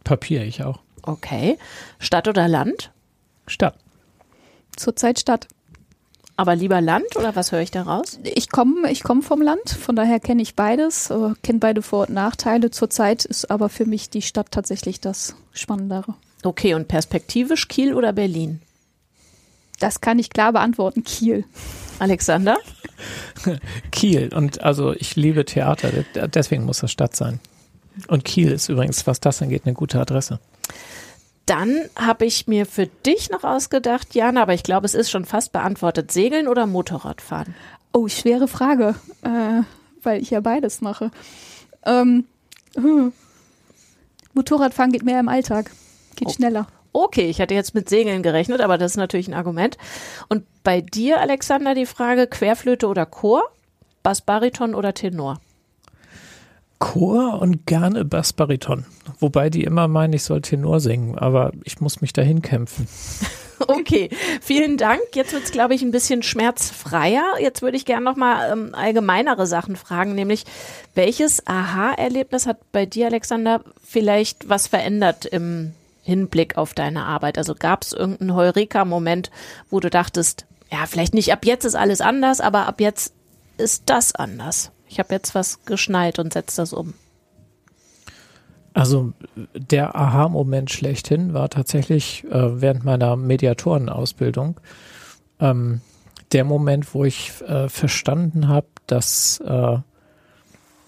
Papier, 0.05 0.45
ich 0.45 0.63
auch. 0.63 0.81
Okay. 1.03 1.59
Stadt 1.99 2.29
oder 2.29 2.49
Land? 2.49 2.93
Stadt. 3.47 3.79
Zurzeit 4.77 5.21
Stadt. 5.21 5.49
Aber 6.41 6.57
lieber 6.57 6.81
Land 6.81 7.17
oder 7.17 7.37
was 7.37 7.53
höre 7.53 7.61
ich 7.61 7.71
da 7.71 7.83
raus? 7.83 8.19
Ich 8.25 8.49
komme 8.49 8.91
ich 8.91 9.03
komm 9.03 9.21
vom 9.21 9.43
Land, 9.43 9.69
von 9.69 9.95
daher 9.95 10.21
kenne 10.21 10.41
ich 10.41 10.55
beides, 10.57 11.11
äh, 11.11 11.35
kenne 11.43 11.59
beide 11.59 11.83
Vor- 11.83 12.09
und 12.09 12.15
Nachteile. 12.15 12.71
Zurzeit 12.71 13.27
ist 13.27 13.51
aber 13.51 13.69
für 13.69 13.85
mich 13.85 14.09
die 14.09 14.23
Stadt 14.23 14.51
tatsächlich 14.51 15.03
das 15.03 15.35
Spannendere. 15.53 16.15
Okay, 16.43 16.73
und 16.73 16.89
perspektivisch 16.89 17.69
Kiel 17.69 17.93
oder 17.93 18.15
Berlin? 18.15 18.63
Das 19.81 20.01
kann 20.01 20.19
ich 20.19 20.31
klar 20.31 20.55
beantworten. 20.55 21.05
Kiel. 21.05 21.45
Alexander? 21.99 22.57
Kiel. 23.93 24.31
Und 24.35 24.63
also 24.63 24.95
ich 24.95 25.17
liebe 25.17 25.45
Theater, 25.45 25.91
de- 25.91 26.27
deswegen 26.29 26.65
muss 26.65 26.79
das 26.81 26.91
Stadt 26.91 27.15
sein. 27.17 27.39
Und 28.09 28.25
Kiel 28.25 28.51
ist 28.51 28.71
übrigens, 28.71 29.07
was 29.07 29.21
das 29.21 29.43
angeht, 29.43 29.67
eine 29.67 29.75
gute 29.75 30.01
Adresse. 30.01 30.39
Dann 31.47 31.89
habe 31.97 32.27
ich 32.27 32.47
mir 32.47 32.65
für 32.67 32.87
dich 32.87 33.31
noch 33.31 33.43
ausgedacht, 33.45 34.15
Jana, 34.15 34.43
aber 34.43 34.55
ich 34.55 34.63
glaube, 34.63 34.87
es 34.87 34.95
ist 34.95 35.11
schon 35.11 35.25
fast 35.25 35.53
beantwortet. 35.53 36.13
Segeln 36.13 36.47
oder 36.47 36.67
Motorradfahren? 36.67 37.55
Oh, 37.93 38.07
schwere 38.09 38.47
Frage, 38.47 38.95
äh, 39.23 39.63
weil 40.03 40.23
ich 40.23 40.31
ja 40.31 40.41
beides 40.41 40.81
mache. 40.81 41.11
Ähm, 41.85 42.25
hm. 42.77 43.13
Motorradfahren 44.35 44.93
geht 44.93 45.03
mehr 45.03 45.19
im 45.19 45.29
Alltag, 45.29 45.73
geht 46.15 46.29
Oh. 46.29 46.33
schneller. 46.33 46.69
Okay, 46.93 47.29
ich 47.29 47.41
hatte 47.41 47.55
jetzt 47.55 47.75
mit 47.75 47.89
Segeln 47.89 48.23
gerechnet, 48.23 48.61
aber 48.61 48.79
das 48.79 48.93
ist 48.93 48.97
natürlich 48.97 49.29
ein 49.29 49.35
Argument. 49.35 49.77
Und 50.29 50.45
bei 50.63 50.81
dir, 50.81 51.21
Alexander, 51.21 51.75
die 51.75 51.87
Frage 51.87 52.27
Querflöte 52.27 52.87
oder 52.89 53.07
Chor? 53.07 53.43
Bass, 54.03 54.21
Bariton 54.21 54.75
oder 54.75 54.95
Tenor? 54.95 55.41
Chor 56.81 57.41
und 57.41 57.67
gerne 57.67 58.05
Bassbariton. 58.05 58.87
Wobei 59.21 59.51
die 59.51 59.63
immer 59.65 59.87
meinen, 59.87 60.15
ich 60.15 60.25
soll 60.25 60.41
Tenor 60.41 60.81
singen, 60.81 61.17
aber 61.17 61.53
ich 61.63 61.81
muss 61.81 62.01
mich 62.01 62.13
dahin 62.13 62.43
kämpfen. 62.43 62.89
Okay, 63.67 64.09
vielen 64.41 64.79
Dank. 64.79 65.03
Jetzt 65.13 65.35
wird's, 65.35 65.53
glaube 65.53 65.75
ich, 65.75 65.83
ein 65.83 65.91
bisschen 65.91 66.23
schmerzfreier. 66.23 67.23
Jetzt 67.41 67.61
würde 67.61 67.77
ich 67.77 67.85
gerne 67.85 68.07
noch 68.07 68.17
mal 68.17 68.51
ähm, 68.51 68.75
allgemeinere 68.75 69.47
Sachen 69.47 69.77
fragen, 69.77 70.15
nämlich 70.15 70.47
welches 70.95 71.47
Aha-Erlebnis 71.47 72.47
hat 72.47 72.57
bei 72.73 72.87
dir, 72.87 73.09
Alexander, 73.09 73.63
vielleicht 73.85 74.49
was 74.49 74.67
verändert 74.67 75.27
im 75.27 75.75
Hinblick 76.03 76.57
auf 76.57 76.73
deine 76.73 77.05
Arbeit? 77.05 77.37
Also 77.37 77.55
gab 77.55 77.83
es 77.83 77.93
irgendeinen 77.93 78.35
Heureka-Moment, 78.35 79.31
wo 79.69 79.79
du 79.79 79.91
dachtest, 79.91 80.47
ja, 80.73 80.87
vielleicht 80.87 81.13
nicht 81.13 81.31
ab 81.31 81.45
jetzt 81.45 81.67
ist 81.67 81.75
alles 81.75 82.01
anders, 82.01 82.41
aber 82.41 82.67
ab 82.67 82.81
jetzt 82.81 83.13
ist 83.59 83.83
das 83.87 84.15
anders. 84.15 84.73
Ich 84.91 84.99
habe 84.99 85.15
jetzt 85.15 85.37
was 85.37 85.65
geschnallt 85.65 86.19
und 86.19 86.33
setze 86.33 86.63
das 86.63 86.73
um. 86.73 86.95
Also 88.75 89.13
der 89.55 89.95
Aha-Moment 89.95 90.71
schlechthin 90.71 91.33
war 91.33 91.49
tatsächlich 91.49 92.25
äh, 92.25 92.61
während 92.61 92.85
meiner 92.85 93.15
Mediatorenausbildung 93.15 94.59
ähm, 95.39 95.81
der 96.33 96.45
Moment, 96.45 96.93
wo 96.93 97.05
ich 97.05 97.33
äh, 97.43 97.69
verstanden 97.69 98.49
habe, 98.49 98.67
dass 98.89 99.41
äh, 99.47 99.79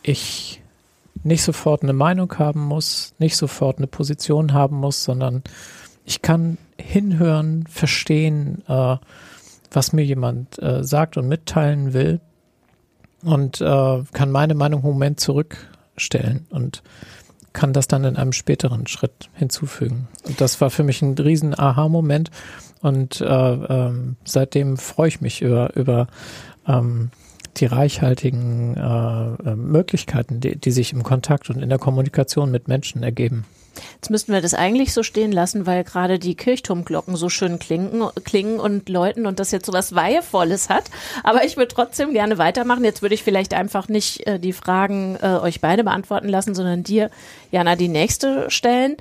ich 0.02 0.60
nicht 1.22 1.44
sofort 1.44 1.84
eine 1.84 1.92
Meinung 1.92 2.36
haben 2.38 2.60
muss, 2.60 3.14
nicht 3.18 3.36
sofort 3.36 3.78
eine 3.78 3.86
Position 3.86 4.52
haben 4.52 4.76
muss, 4.76 5.04
sondern 5.04 5.44
ich 6.04 6.22
kann 6.22 6.58
hinhören, 6.76 7.66
verstehen, 7.68 8.64
äh, 8.66 8.96
was 9.70 9.92
mir 9.92 10.04
jemand 10.04 10.60
äh, 10.60 10.82
sagt 10.82 11.16
und 11.16 11.28
mitteilen 11.28 11.92
will 11.92 12.20
und 13.22 13.60
äh, 13.60 14.02
kann 14.12 14.30
meine 14.30 14.54
Meinung 14.54 14.82
im 14.82 14.88
Moment 14.88 15.20
zurückstellen 15.20 16.46
und 16.50 16.82
kann 17.52 17.72
das 17.72 17.86
dann 17.86 18.04
in 18.04 18.16
einem 18.16 18.32
späteren 18.32 18.86
Schritt 18.86 19.28
hinzufügen. 19.34 20.08
Und 20.24 20.40
das 20.40 20.60
war 20.60 20.70
für 20.70 20.82
mich 20.82 21.02
ein 21.02 21.14
riesen 21.14 21.58
Aha-Moment 21.58 22.30
und 22.80 23.20
äh, 23.20 23.24
ähm, 23.24 24.16
seitdem 24.24 24.76
freue 24.76 25.08
ich 25.08 25.20
mich 25.20 25.42
über, 25.42 25.76
über 25.76 26.08
ähm, 26.66 27.10
die 27.56 27.66
reichhaltigen 27.66 28.76
äh, 28.76 29.50
äh, 29.50 29.56
Möglichkeiten, 29.56 30.40
die, 30.40 30.56
die 30.56 30.70
sich 30.70 30.92
im 30.92 31.02
Kontakt 31.02 31.50
und 31.50 31.60
in 31.62 31.68
der 31.68 31.78
Kommunikation 31.78 32.50
mit 32.50 32.68
Menschen 32.68 33.02
ergeben. 33.02 33.44
Jetzt 33.94 34.10
müssten 34.10 34.32
wir 34.32 34.40
das 34.40 34.54
eigentlich 34.54 34.92
so 34.92 35.02
stehen 35.02 35.32
lassen, 35.32 35.66
weil 35.66 35.84
gerade 35.84 36.18
die 36.18 36.34
Kirchturmglocken 36.34 37.16
so 37.16 37.28
schön 37.28 37.58
klingen, 37.58 38.02
klingen 38.24 38.60
und 38.60 38.88
läuten 38.88 39.26
und 39.26 39.40
das 39.40 39.50
jetzt 39.50 39.66
so 39.66 39.72
was 39.72 39.94
Weihevolles 39.94 40.68
hat. 40.68 40.84
Aber 41.22 41.44
ich 41.44 41.56
würde 41.56 41.74
trotzdem 41.74 42.12
gerne 42.12 42.38
weitermachen. 42.38 42.84
Jetzt 42.84 43.02
würde 43.02 43.14
ich 43.14 43.22
vielleicht 43.22 43.54
einfach 43.54 43.88
nicht 43.88 44.26
äh, 44.26 44.38
die 44.38 44.52
Fragen 44.52 45.16
äh, 45.22 45.38
euch 45.42 45.60
beide 45.60 45.84
beantworten 45.84 46.28
lassen, 46.28 46.54
sondern 46.54 46.82
dir, 46.82 47.10
Jana, 47.50 47.76
die 47.76 47.88
nächste 47.88 48.50
stellen. 48.50 48.96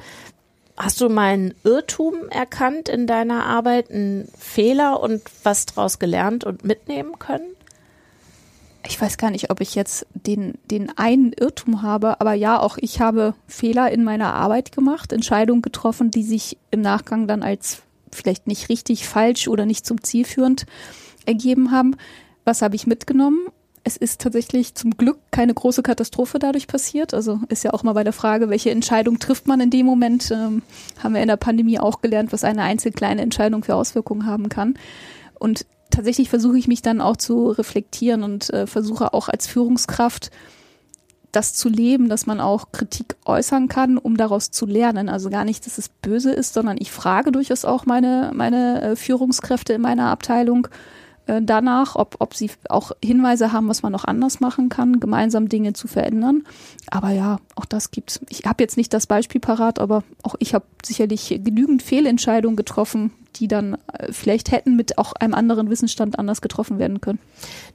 Hast 0.77 1.01
du 1.01 1.09
mal 1.09 1.33
einen 1.33 1.53
Irrtum 1.63 2.29
erkannt 2.29 2.89
in 2.89 3.05
deiner 3.05 3.45
Arbeit, 3.45 3.91
einen 3.91 4.29
Fehler 4.37 5.01
und 5.01 5.21
was 5.43 5.65
daraus 5.65 5.99
gelernt 5.99 6.43
und 6.43 6.63
mitnehmen 6.63 7.19
können? 7.19 7.55
Ich 8.85 8.99
weiß 8.99 9.17
gar 9.17 9.31
nicht, 9.31 9.51
ob 9.51 9.61
ich 9.61 9.75
jetzt 9.75 10.07
den, 10.13 10.53
den 10.69 10.97
einen 10.97 11.33
Irrtum 11.33 11.81
habe, 11.81 12.19
aber 12.19 12.33
ja, 12.33 12.59
auch 12.59 12.77
ich 12.79 12.99
habe 12.99 13.35
Fehler 13.47 13.91
in 13.91 14.03
meiner 14.03 14.33
Arbeit 14.33 14.71
gemacht, 14.71 15.13
Entscheidungen 15.13 15.61
getroffen, 15.61 16.11
die 16.11 16.23
sich 16.23 16.57
im 16.71 16.81
Nachgang 16.81 17.27
dann 17.27 17.43
als 17.43 17.83
vielleicht 18.11 18.47
nicht 18.47 18.69
richtig, 18.69 19.07
falsch 19.07 19.47
oder 19.47 19.65
nicht 19.65 19.85
zum 19.85 20.03
Ziel 20.03 20.25
führend 20.25 20.65
ergeben 21.25 21.71
haben. 21.71 21.95
Was 22.43 22.61
habe 22.61 22.75
ich 22.75 22.87
mitgenommen? 22.87 23.47
Es 23.83 23.97
ist 23.97 24.21
tatsächlich 24.21 24.75
zum 24.75 24.91
Glück 24.97 25.17
keine 25.31 25.53
große 25.53 25.81
Katastrophe 25.81 26.37
dadurch 26.37 26.67
passiert. 26.67 27.13
Also 27.13 27.39
ist 27.49 27.63
ja 27.63 27.73
auch 27.73 27.83
mal 27.83 27.93
bei 27.93 28.03
der 28.03 28.13
Frage, 28.13 28.49
welche 28.49 28.69
Entscheidung 28.69 29.17
trifft 29.17 29.47
man 29.47 29.59
in 29.59 29.71
dem 29.71 29.85
Moment, 29.85 30.29
ähm, 30.31 30.61
haben 31.01 31.15
wir 31.15 31.21
in 31.21 31.27
der 31.27 31.37
Pandemie 31.37 31.79
auch 31.79 32.01
gelernt, 32.01 32.31
was 32.31 32.43
eine 32.43 32.63
einzelne 32.63 32.93
kleine 32.93 33.21
Entscheidung 33.21 33.63
für 33.63 33.75
Auswirkungen 33.75 34.25
haben 34.25 34.49
kann. 34.49 34.75
Und 35.39 35.65
tatsächlich 35.91 36.29
versuche 36.29 36.57
ich 36.57 36.67
mich 36.67 36.81
dann 36.81 37.01
auch 37.01 37.17
zu 37.17 37.49
reflektieren 37.49 38.23
und 38.23 38.49
äh, 38.51 38.65
versuche 38.67 39.13
auch 39.13 39.29
als 39.29 39.47
Führungskraft 39.47 40.31
das 41.31 41.53
zu 41.53 41.69
leben, 41.69 42.09
dass 42.09 42.25
man 42.25 42.41
auch 42.41 42.71
Kritik 42.71 43.15
äußern 43.25 43.67
kann, 43.67 43.97
um 43.97 44.17
daraus 44.17 44.51
zu 44.51 44.65
lernen. 44.65 45.07
Also 45.07 45.29
gar 45.29 45.45
nicht, 45.45 45.65
dass 45.65 45.77
es 45.77 45.89
böse 45.89 46.31
ist, 46.31 46.53
sondern 46.53 46.77
ich 46.79 46.91
frage 46.91 47.31
durchaus 47.31 47.63
auch 47.63 47.85
meine, 47.85 48.31
meine 48.33 48.81
äh, 48.81 48.95
Führungskräfte 48.95 49.73
in 49.73 49.81
meiner 49.81 50.09
Abteilung 50.09 50.67
äh, 51.27 51.41
danach, 51.41 51.95
ob, 51.95 52.15
ob 52.19 52.33
sie 52.33 52.49
auch 52.69 52.91
Hinweise 53.03 53.51
haben, 53.51 53.67
was 53.67 53.83
man 53.83 53.91
noch 53.91 54.05
anders 54.05 54.39
machen 54.39 54.69
kann, 54.69 54.99
gemeinsam 54.99 55.49
Dinge 55.49 55.73
zu 55.73 55.87
verändern. 55.87 56.43
Aber 56.89 57.11
ja, 57.11 57.39
auch 57.55 57.65
das 57.65 57.91
gibt's. 57.91 58.19
Ich 58.29 58.45
habe 58.45 58.63
jetzt 58.63 58.77
nicht 58.77 58.93
das 58.93 59.07
Beispiel 59.07 59.41
parat, 59.41 59.79
aber 59.79 60.03
auch 60.23 60.35
ich 60.39 60.53
habe 60.53 60.65
sicherlich 60.83 61.39
genügend 61.43 61.83
Fehlentscheidungen 61.83 62.55
getroffen, 62.55 63.11
die 63.35 63.47
dann 63.47 63.77
äh, 63.93 64.11
vielleicht 64.11 64.51
hätten 64.51 64.75
mit 64.75 64.97
auch 64.97 65.13
einem 65.13 65.33
anderen 65.33 65.69
Wissensstand 65.69 66.17
anders 66.17 66.41
getroffen 66.41 66.79
werden 66.79 67.01
können. 67.01 67.19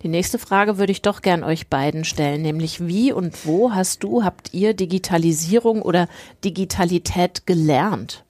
Die 0.03 0.09
nächste 0.09 0.39
Frage 0.39 0.79
würde 0.79 0.93
ich 0.93 1.03
doch 1.03 1.23
gern 1.23 1.45
euch 1.45 1.69
beiden 1.69 2.05
stellen, 2.05 2.43
nämlich 2.43 2.87
wie 2.87 3.13
und 3.13 3.47
wo 3.47 3.73
hast 3.73 4.03
du, 4.03 4.25
habt 4.25 4.55
ihr 4.55 4.75
Digitalisierung 4.75 5.83
oder 5.83 6.09
Digitalität 6.45 7.47
gelernt? 7.47 8.25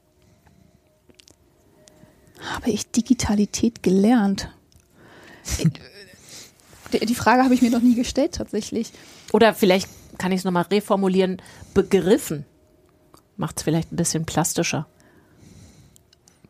Habe 2.55 2.71
ich 2.71 2.91
Digitalität 2.91 3.83
gelernt? 3.83 4.51
Die 6.93 7.14
Frage 7.14 7.43
habe 7.43 7.55
ich 7.55 7.62
mir 7.62 7.70
noch 7.70 7.82
nie 7.82 7.94
gestellt 7.94 8.35
tatsächlich. 8.35 8.93
Oder 9.32 9.55
vielleicht 9.55 9.89
kann 10.18 10.32
ich 10.32 10.39
es 10.39 10.44
nochmal 10.44 10.64
reformulieren, 10.70 11.43
begriffen. 11.74 12.44
Macht 13.36 13.59
es 13.59 13.62
vielleicht 13.64 13.93
ein 13.93 13.97
bisschen 13.97 14.24
plastischer. 14.24 14.86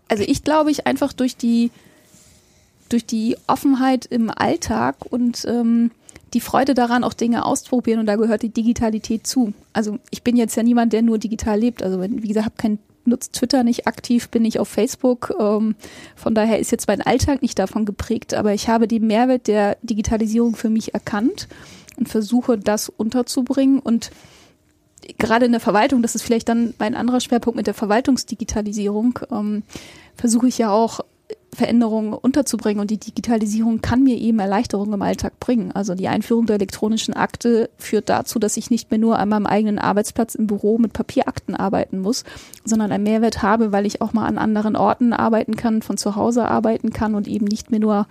Also 0.08 0.22
ich 0.26 0.44
glaube, 0.44 0.70
ich 0.70 0.86
einfach 0.86 1.12
durch 1.12 1.36
die, 1.36 1.70
durch 2.88 3.04
die 3.06 3.36
Offenheit 3.46 4.06
im 4.06 4.30
Alltag 4.30 4.96
und 5.10 5.44
ähm, 5.46 5.90
die 6.34 6.40
Freude 6.40 6.74
daran, 6.74 7.02
auch 7.02 7.14
Dinge 7.14 7.44
auszuprobieren 7.44 8.00
und 8.00 8.06
da 8.06 8.16
gehört 8.16 8.42
die 8.42 8.50
Digitalität 8.50 9.26
zu. 9.26 9.52
Also 9.72 9.98
ich 10.10 10.22
bin 10.22 10.36
jetzt 10.36 10.56
ja 10.56 10.62
niemand, 10.62 10.92
der 10.92 11.02
nur 11.02 11.18
digital 11.18 11.58
lebt. 11.58 11.82
Also 11.82 11.98
wenn, 12.00 12.22
wie 12.22 12.28
gesagt, 12.28 12.46
habe 12.46 12.56
kein 12.56 12.78
nutze 13.06 13.32
Twitter 13.32 13.62
nicht 13.62 13.86
aktiv, 13.86 14.28
bin 14.28 14.44
ich 14.44 14.58
auf 14.58 14.68
Facebook. 14.68 15.34
Ähm, 15.38 15.74
von 16.14 16.34
daher 16.34 16.58
ist 16.58 16.72
jetzt 16.72 16.88
mein 16.88 17.02
Alltag 17.02 17.42
nicht 17.42 17.58
davon 17.58 17.84
geprägt, 17.84 18.34
aber 18.34 18.54
ich 18.54 18.68
habe 18.68 18.88
den 18.88 19.06
Mehrwert 19.06 19.46
der 19.46 19.76
Digitalisierung 19.82 20.56
für 20.56 20.70
mich 20.70 20.94
erkannt 20.94 21.48
und 21.96 22.08
versuche 22.08 22.58
das 22.58 22.88
unterzubringen 22.88 23.78
und 23.78 24.10
gerade 25.18 25.46
in 25.46 25.52
der 25.52 25.60
Verwaltung, 25.60 26.02
das 26.02 26.14
ist 26.14 26.22
vielleicht 26.22 26.48
dann 26.48 26.74
mein 26.78 26.94
anderer 26.94 27.20
Schwerpunkt 27.20 27.56
mit 27.56 27.66
der 27.66 27.74
Verwaltungsdigitalisierung, 27.74 29.18
ähm, 29.30 29.62
versuche 30.16 30.48
ich 30.48 30.58
ja 30.58 30.70
auch 30.70 31.00
Veränderungen 31.54 32.12
unterzubringen 32.12 32.80
und 32.80 32.90
die 32.90 32.98
Digitalisierung 32.98 33.80
kann 33.80 34.02
mir 34.02 34.16
eben 34.16 34.38
Erleichterungen 34.38 34.92
im 34.92 35.02
Alltag 35.02 35.40
bringen. 35.40 35.72
Also 35.72 35.94
die 35.94 36.08
Einführung 36.08 36.46
der 36.46 36.56
elektronischen 36.56 37.14
Akte 37.14 37.70
führt 37.78 38.08
dazu, 38.08 38.38
dass 38.38 38.56
ich 38.56 38.70
nicht 38.70 38.90
mehr 38.90 38.98
nur 38.98 39.18
an 39.18 39.30
meinem 39.30 39.46
eigenen 39.46 39.78
Arbeitsplatz 39.78 40.34
im 40.34 40.46
Büro 40.46 40.78
mit 40.78 40.92
Papierakten 40.92 41.54
arbeiten 41.54 42.00
muss, 42.00 42.24
sondern 42.64 42.92
einen 42.92 43.04
Mehrwert 43.04 43.42
habe, 43.42 43.72
weil 43.72 43.86
ich 43.86 44.02
auch 44.02 44.12
mal 44.12 44.26
an 44.26 44.38
anderen 44.38 44.76
Orten 44.76 45.12
arbeiten 45.12 45.56
kann, 45.56 45.82
von 45.82 45.96
zu 45.96 46.16
Hause 46.16 46.46
arbeiten 46.46 46.90
kann 46.90 47.14
und 47.14 47.26
eben 47.26 47.46
nicht 47.46 47.70
mehr 47.70 47.80
nur 47.80 48.06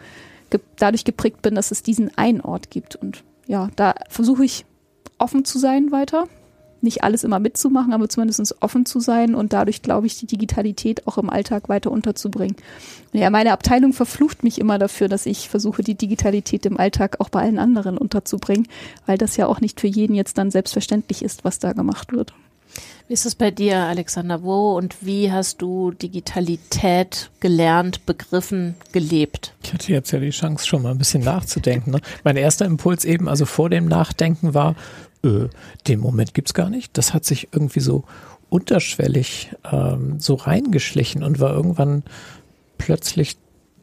ge 0.50 0.60
dadurch 0.78 1.06
geprägt 1.06 1.42
bin, 1.42 1.56
dass 1.56 1.72
es 1.72 1.84
diesen 1.84 2.18
einen 2.18 2.42
Ort 2.42 2.72
gibt. 2.72 2.96
Und 2.96 3.24
ja, 3.48 3.70
da 3.76 3.94
versuche 4.10 4.46
ich 4.46 4.66
offen 5.18 5.46
zu 5.46 5.60
sein 5.60 5.92
weiter 5.92 6.28
nicht 6.86 7.04
alles 7.04 7.26
immer 7.26 7.40
mitzumachen, 7.40 7.92
aber 7.92 8.08
zumindest 8.08 8.56
offen 8.62 8.86
zu 8.86 9.02
sein 9.02 9.36
und 9.36 9.52
dadurch, 9.52 9.82
glaube 9.82 10.08
ich, 10.08 10.18
die 10.18 10.26
Digitalität 10.26 11.06
auch 11.06 11.18
im 11.18 11.30
Alltag 11.30 11.68
weiter 11.68 11.92
unterzubringen. 11.92 12.56
Ja, 13.12 13.30
meine 13.30 13.52
Abteilung 13.52 13.92
verflucht 13.92 14.44
mich 14.44 14.60
immer 14.60 14.80
dafür, 14.80 15.10
dass 15.10 15.26
ich 15.26 15.50
versuche, 15.50 15.84
die 15.84 15.96
Digitalität 15.96 16.66
im 16.66 16.78
Alltag 16.78 17.18
auch 17.20 17.30
bei 17.30 17.42
allen 17.42 17.60
anderen 17.60 17.98
unterzubringen, 17.98 18.68
weil 19.06 19.18
das 19.18 19.36
ja 19.36 19.48
auch 19.48 19.60
nicht 19.60 19.82
für 19.82 19.88
jeden 19.88 20.16
jetzt 20.16 20.38
dann 20.38 20.52
selbstverständlich 20.52 21.22
ist, 21.22 21.44
was 21.44 21.60
da 21.60 21.74
gemacht 21.74 22.14
wird. 22.14 22.34
Wie 23.08 23.14
ist 23.14 23.28
es 23.28 23.36
bei 23.36 23.52
dir, 23.52 23.78
Alexander? 23.82 24.42
Wo 24.42 24.76
und 24.76 25.06
wie 25.06 25.32
hast 25.32 25.62
du 25.62 25.92
Digitalität 25.92 27.30
gelernt, 27.40 28.06
begriffen, 28.08 28.76
gelebt? 28.94 29.54
Ich 29.64 29.74
hatte 29.74 29.92
jetzt 29.92 30.10
ja 30.10 30.20
die 30.20 30.32
Chance, 30.32 30.66
schon 30.66 30.82
mal 30.82 30.90
ein 30.90 30.98
bisschen 30.98 31.24
nachzudenken. 31.24 31.92
Ne? 31.92 32.02
Mein 32.24 32.36
erster 32.36 32.66
Impuls 32.66 33.06
eben, 33.06 33.30
also 33.30 33.46
vor 33.46 33.70
dem 33.70 33.88
Nachdenken 33.88 34.56
war, 34.56 34.76
äh, 35.26 35.50
den 35.88 36.00
Moment 36.00 36.34
gibt's 36.34 36.54
gar 36.54 36.70
nicht. 36.70 36.98
Das 36.98 37.14
hat 37.14 37.26
sich 37.26 37.50
irgendwie 37.52 37.82
so 37.82 38.04
unterschwellig 38.50 39.52
ähm, 39.72 40.20
so 40.20 40.36
reingeschlichen 40.36 41.24
und 41.24 41.40
war 41.40 41.54
irgendwann 41.54 42.04
plötzlich 42.78 43.38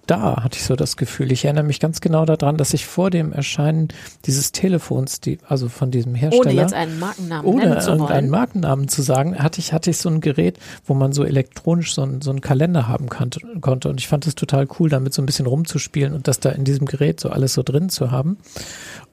da, 0.07 0.43
hatte 0.43 0.59
ich 0.59 0.65
so 0.65 0.75
das 0.75 0.97
Gefühl. 0.97 1.31
Ich 1.31 1.45
erinnere 1.45 1.65
mich 1.65 1.79
ganz 1.79 2.01
genau 2.01 2.25
daran, 2.25 2.57
dass 2.57 2.75
ich 2.75 2.87
vor 2.87 3.11
dem 3.11 3.33
Erscheinen 3.33 3.89
dieses 4.27 4.51
Telefons, 4.51 5.21
die, 5.21 5.39
also 5.47 5.69
von 5.69 5.91
diesem 5.91 6.15
Hersteller. 6.15 6.51
Ohne 6.51 6.61
jetzt 6.61 6.75
einen 6.75 6.99
Markennamen 6.99 7.47
ohne 7.47 7.69
nennen 7.69 7.81
zu 7.81 7.91
irgendeinen 7.91 8.29
Markennamen 8.29 8.89
zu 8.89 9.03
sagen, 9.03 9.39
hatte 9.39 9.61
ich, 9.61 9.73
hatte 9.73 9.91
ich 9.91 9.99
so 9.99 10.09
ein 10.09 10.21
Gerät, 10.21 10.59
wo 10.85 10.95
man 10.95 11.13
so 11.13 11.25
elektronisch 11.25 11.95
so, 11.95 12.03
ein, 12.03 12.21
so 12.21 12.31
einen 12.31 12.41
Kalender 12.41 12.89
haben 12.89 13.09
kann, 13.09 13.31
konnte. 13.61 13.89
Und 13.89 14.01
ich 14.01 14.09
fand 14.09 14.27
es 14.27 14.35
total 14.35 14.67
cool, 14.79 14.91
damit 14.91 15.15
so 15.15 15.23
ein 15.23 15.27
bisschen 15.27 15.47
rumzuspielen 15.47 16.15
und 16.15 16.27
das 16.27 16.41
da 16.41 16.51
in 16.51 16.65
diesem 16.65 16.87
Gerät 16.87 17.21
so 17.21 17.31
alles 17.31 17.55
so 17.55 17.63
drin 17.63 17.89
zu 17.89 18.11
haben 18.11 18.39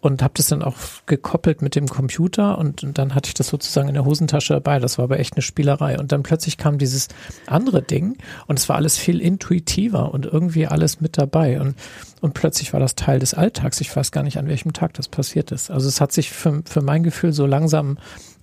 und 0.01 0.21
habe 0.21 0.33
das 0.37 0.47
dann 0.47 0.63
auch 0.63 0.75
gekoppelt 1.05 1.61
mit 1.61 1.75
dem 1.75 1.87
Computer 1.87 2.57
und, 2.57 2.83
und, 2.83 2.97
dann 2.97 3.15
hatte 3.15 3.27
ich 3.27 3.33
das 3.33 3.47
sozusagen 3.47 3.89
in 3.89 3.95
der 3.95 4.05
Hosentasche 4.05 4.53
dabei. 4.53 4.79
Das 4.79 4.97
war 4.97 5.03
aber 5.03 5.19
echt 5.19 5.35
eine 5.35 5.41
Spielerei. 5.41 5.99
Und 5.99 6.11
dann 6.11 6.23
plötzlich 6.23 6.57
kam 6.57 6.77
dieses 6.77 7.09
andere 7.47 7.81
Ding 7.81 8.17
und 8.47 8.57
es 8.57 8.69
war 8.69 8.77
alles 8.77 8.97
viel 8.97 9.19
intuitiver 9.19 10.13
und 10.13 10.25
irgendwie 10.25 10.67
alles 10.67 11.01
mit 11.01 11.17
dabei. 11.17 11.59
Und, 11.59 11.75
und 12.21 12.33
plötzlich 12.33 12.71
war 12.71 12.79
das 12.79 12.95
Teil 12.95 13.19
des 13.19 13.33
Alltags. 13.33 13.81
Ich 13.81 13.93
weiß 13.93 14.11
gar 14.11 14.23
nicht, 14.23 14.37
an 14.37 14.47
welchem 14.47 14.71
Tag 14.71 14.93
das 14.93 15.09
passiert 15.09 15.51
ist. 15.51 15.69
Also 15.69 15.89
es 15.89 15.99
hat 15.99 16.13
sich 16.13 16.31
für, 16.31 16.61
für 16.65 16.81
mein 16.81 17.03
Gefühl 17.03 17.33
so 17.33 17.45
langsam 17.45 17.97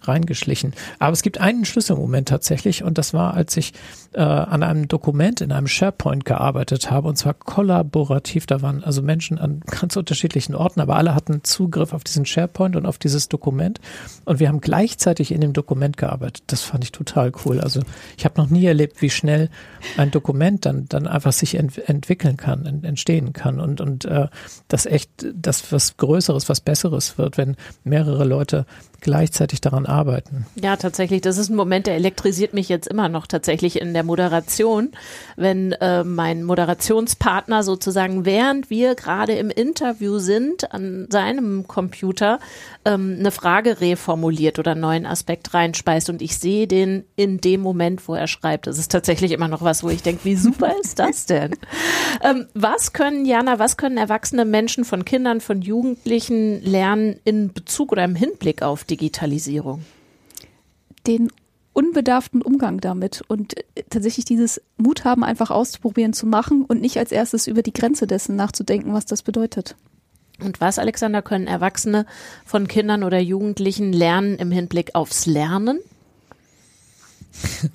reingeschlichen. 0.08 0.72
Aber 0.98 1.12
es 1.12 1.22
gibt 1.22 1.38
einen 1.38 1.64
Schlüsselmoment 1.64 2.28
tatsächlich 2.28 2.82
und 2.82 2.98
das 2.98 3.14
war, 3.14 3.34
als 3.34 3.56
ich 3.56 3.72
äh, 4.12 4.20
an 4.20 4.62
einem 4.62 4.88
Dokument 4.88 5.40
in 5.40 5.52
einem 5.52 5.66
SharePoint 5.66 6.24
gearbeitet 6.24 6.90
habe 6.90 7.08
und 7.08 7.16
zwar 7.16 7.34
kollaborativ. 7.34 8.46
Da 8.46 8.62
waren 8.62 8.82
also 8.82 9.02
Menschen 9.02 9.38
an 9.38 9.60
ganz 9.80 9.96
unterschiedlichen 9.96 10.54
Orten, 10.54 10.80
aber 10.80 10.96
alle 10.96 11.14
hatten 11.14 11.44
Zugriff 11.44 11.92
auf 11.92 12.04
diesen 12.04 12.24
SharePoint 12.24 12.76
und 12.76 12.86
auf 12.86 12.98
dieses 12.98 13.28
Dokument 13.28 13.80
und 14.24 14.40
wir 14.40 14.48
haben 14.48 14.60
gleichzeitig 14.60 15.32
in 15.32 15.40
dem 15.40 15.52
Dokument 15.52 15.96
gearbeitet. 15.96 16.44
Das 16.46 16.62
fand 16.62 16.84
ich 16.84 16.92
total 16.92 17.32
cool. 17.44 17.60
Also 17.60 17.80
ich 18.16 18.24
habe 18.24 18.40
noch 18.40 18.48
nie 18.48 18.64
erlebt, 18.64 19.02
wie 19.02 19.10
schnell 19.10 19.50
ein 19.96 20.10
Dokument 20.10 20.64
dann 20.66 20.86
dann 20.88 21.06
einfach 21.06 21.32
sich 21.32 21.56
ent 21.56 21.78
entwickeln 21.88 22.36
kann, 22.36 22.66
ent 22.66 22.84
entstehen 22.84 23.32
kann 23.32 23.60
und 23.60 23.80
und 23.80 24.04
äh, 24.04 24.28
das 24.68 24.86
echt 24.86 25.10
das 25.34 25.72
was 25.72 25.96
Größeres, 25.96 26.48
was 26.48 26.60
Besseres 26.60 27.18
wird, 27.18 27.36
wenn 27.36 27.56
mehrere 27.84 28.24
Leute 28.24 28.66
gleichzeitig 29.06 29.60
daran 29.60 29.86
arbeiten. 29.86 30.46
Ja, 30.60 30.74
tatsächlich. 30.74 31.20
Das 31.20 31.38
ist 31.38 31.48
ein 31.48 31.54
Moment, 31.54 31.86
der 31.86 31.94
elektrisiert 31.94 32.52
mich 32.54 32.68
jetzt 32.68 32.88
immer 32.88 33.08
noch 33.08 33.28
tatsächlich 33.28 33.80
in 33.80 33.94
der 33.94 34.02
Moderation, 34.02 34.90
wenn 35.36 35.70
äh, 35.72 36.02
mein 36.02 36.42
Moderationspartner 36.42 37.62
sozusagen, 37.62 38.24
während 38.24 38.68
wir 38.68 38.96
gerade 38.96 39.34
im 39.34 39.48
Interview 39.48 40.18
sind, 40.18 40.72
an 40.72 41.06
seinem 41.08 41.68
Computer 41.68 42.40
ähm, 42.86 43.16
eine 43.18 43.32
Frage 43.32 43.80
reformuliert 43.80 44.58
oder 44.58 44.72
einen 44.72 44.80
neuen 44.80 45.06
Aspekt 45.06 45.52
reinspeist 45.52 46.08
und 46.08 46.22
ich 46.22 46.38
sehe 46.38 46.68
den 46.68 47.04
in 47.16 47.38
dem 47.38 47.60
Moment, 47.60 48.06
wo 48.06 48.14
er 48.14 48.28
schreibt. 48.28 48.68
Das 48.68 48.78
ist 48.78 48.92
tatsächlich 48.92 49.32
immer 49.32 49.48
noch 49.48 49.60
was, 49.60 49.82
wo 49.82 49.88
ich 49.90 50.02
denke, 50.02 50.24
wie 50.24 50.36
super 50.36 50.72
ist 50.80 51.00
das 51.00 51.26
denn? 51.26 51.56
ähm, 52.22 52.46
was 52.54 52.92
können, 52.92 53.26
Jana, 53.26 53.58
was 53.58 53.76
können 53.76 53.98
erwachsene 53.98 54.44
Menschen 54.44 54.84
von 54.84 55.04
Kindern, 55.04 55.40
von 55.40 55.60
Jugendlichen 55.60 56.62
lernen 56.62 57.18
in 57.24 57.52
Bezug 57.52 57.90
oder 57.92 58.04
im 58.04 58.14
Hinblick 58.14 58.62
auf 58.62 58.84
Digitalisierung? 58.84 59.84
Den 61.08 61.30
unbedarften 61.72 62.40
Umgang 62.40 62.80
damit 62.80 63.22
und 63.26 63.58
äh, 63.58 63.82
tatsächlich 63.90 64.24
dieses 64.24 64.62
Mut 64.76 65.04
haben, 65.04 65.24
einfach 65.24 65.50
auszuprobieren, 65.50 66.12
zu 66.12 66.26
machen 66.26 66.64
und 66.64 66.80
nicht 66.80 66.98
als 66.98 67.10
erstes 67.10 67.48
über 67.48 67.62
die 67.62 67.72
Grenze 67.72 68.06
dessen 68.06 68.36
nachzudenken, 68.36 68.94
was 68.94 69.06
das 69.06 69.22
bedeutet. 69.22 69.74
Und 70.40 70.60
was, 70.60 70.78
Alexander, 70.78 71.22
können 71.22 71.46
Erwachsene 71.46 72.06
von 72.44 72.68
Kindern 72.68 73.04
oder 73.04 73.18
Jugendlichen 73.18 73.92
lernen 73.92 74.36
im 74.36 74.50
Hinblick 74.50 74.94
aufs 74.94 75.26
Lernen? 75.26 75.80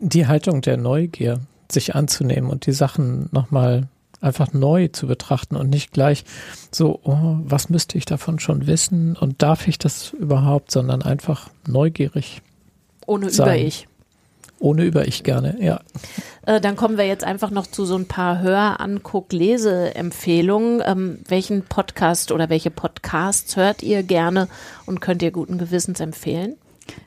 Die 0.00 0.26
Haltung 0.26 0.62
der 0.62 0.76
Neugier, 0.76 1.40
sich 1.70 1.94
anzunehmen 1.94 2.50
und 2.50 2.66
die 2.66 2.72
Sachen 2.72 3.28
nochmal 3.30 3.88
einfach 4.20 4.52
neu 4.52 4.88
zu 4.88 5.06
betrachten 5.06 5.56
und 5.56 5.70
nicht 5.70 5.92
gleich 5.92 6.24
so, 6.70 7.00
oh, 7.04 7.36
was 7.44 7.68
müsste 7.68 7.98
ich 7.98 8.04
davon 8.04 8.38
schon 8.38 8.66
wissen 8.66 9.16
und 9.16 9.42
darf 9.42 9.68
ich 9.68 9.78
das 9.78 10.12
überhaupt, 10.12 10.70
sondern 10.70 11.02
einfach 11.02 11.50
neugierig. 11.66 12.42
Ohne 13.06 13.28
Über-Ich. 13.28 13.88
Ohne 14.62 14.84
Über-Ich 14.84 15.24
gerne, 15.24 15.56
ja. 15.60 15.80
Äh, 16.46 16.60
dann 16.60 16.76
kommen 16.76 16.96
wir 16.96 17.04
jetzt 17.04 17.24
einfach 17.24 17.50
noch 17.50 17.66
zu 17.66 17.84
so 17.84 17.96
ein 17.96 18.06
paar 18.06 18.40
Hör-, 18.40 18.80
Anguck-, 18.80 19.32
Leseempfehlungen. 19.32 20.80
Ähm, 20.86 21.18
welchen 21.26 21.64
Podcast 21.64 22.30
oder 22.30 22.48
welche 22.48 22.70
Podcasts 22.70 23.56
hört 23.56 23.82
ihr 23.82 24.04
gerne 24.04 24.46
und 24.86 25.00
könnt 25.00 25.20
ihr 25.22 25.32
guten 25.32 25.58
Gewissens 25.58 25.98
empfehlen? 25.98 26.54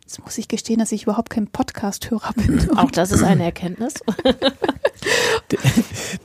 Jetzt 0.02 0.22
muss 0.22 0.38
ich 0.38 0.50
gestehen, 0.50 0.80
dass 0.80 0.92
ich 0.92 1.04
überhaupt 1.04 1.30
kein 1.30 1.48
Podcast-Hörer 1.48 2.34
bin. 2.34 2.78
Auch 2.78 2.92
das 2.92 3.14
ist 3.14 3.24
eine 3.24 3.44
Erkenntnis. 3.46 3.94
der, 5.52 5.60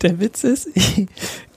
der 0.03 0.19
Witz 0.19 0.43
ist, 0.43 0.69
ich 0.75 1.07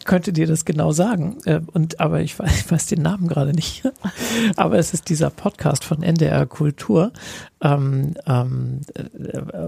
könnte 0.06 0.34
dir 0.34 0.48
das 0.48 0.66
genau 0.66 0.92
sagen. 0.92 1.38
Äh, 1.46 1.62
und 1.74 2.00
aber 2.00 2.22
ich 2.22 2.38
weiß, 2.38 2.62
ich 2.62 2.72
weiß 2.72 2.86
den 2.88 3.02
Namen 3.02 3.28
gerade 3.28 3.54
nicht. 3.54 3.84
Aber 4.56 4.78
es 4.78 4.94
ist 4.94 5.10
dieser 5.10 5.30
Podcast 5.30 5.84
von 5.84 6.02
NDR 6.04 6.46
Kultur, 6.46 7.12
ähm, 7.62 8.14
ähm, 8.28 8.82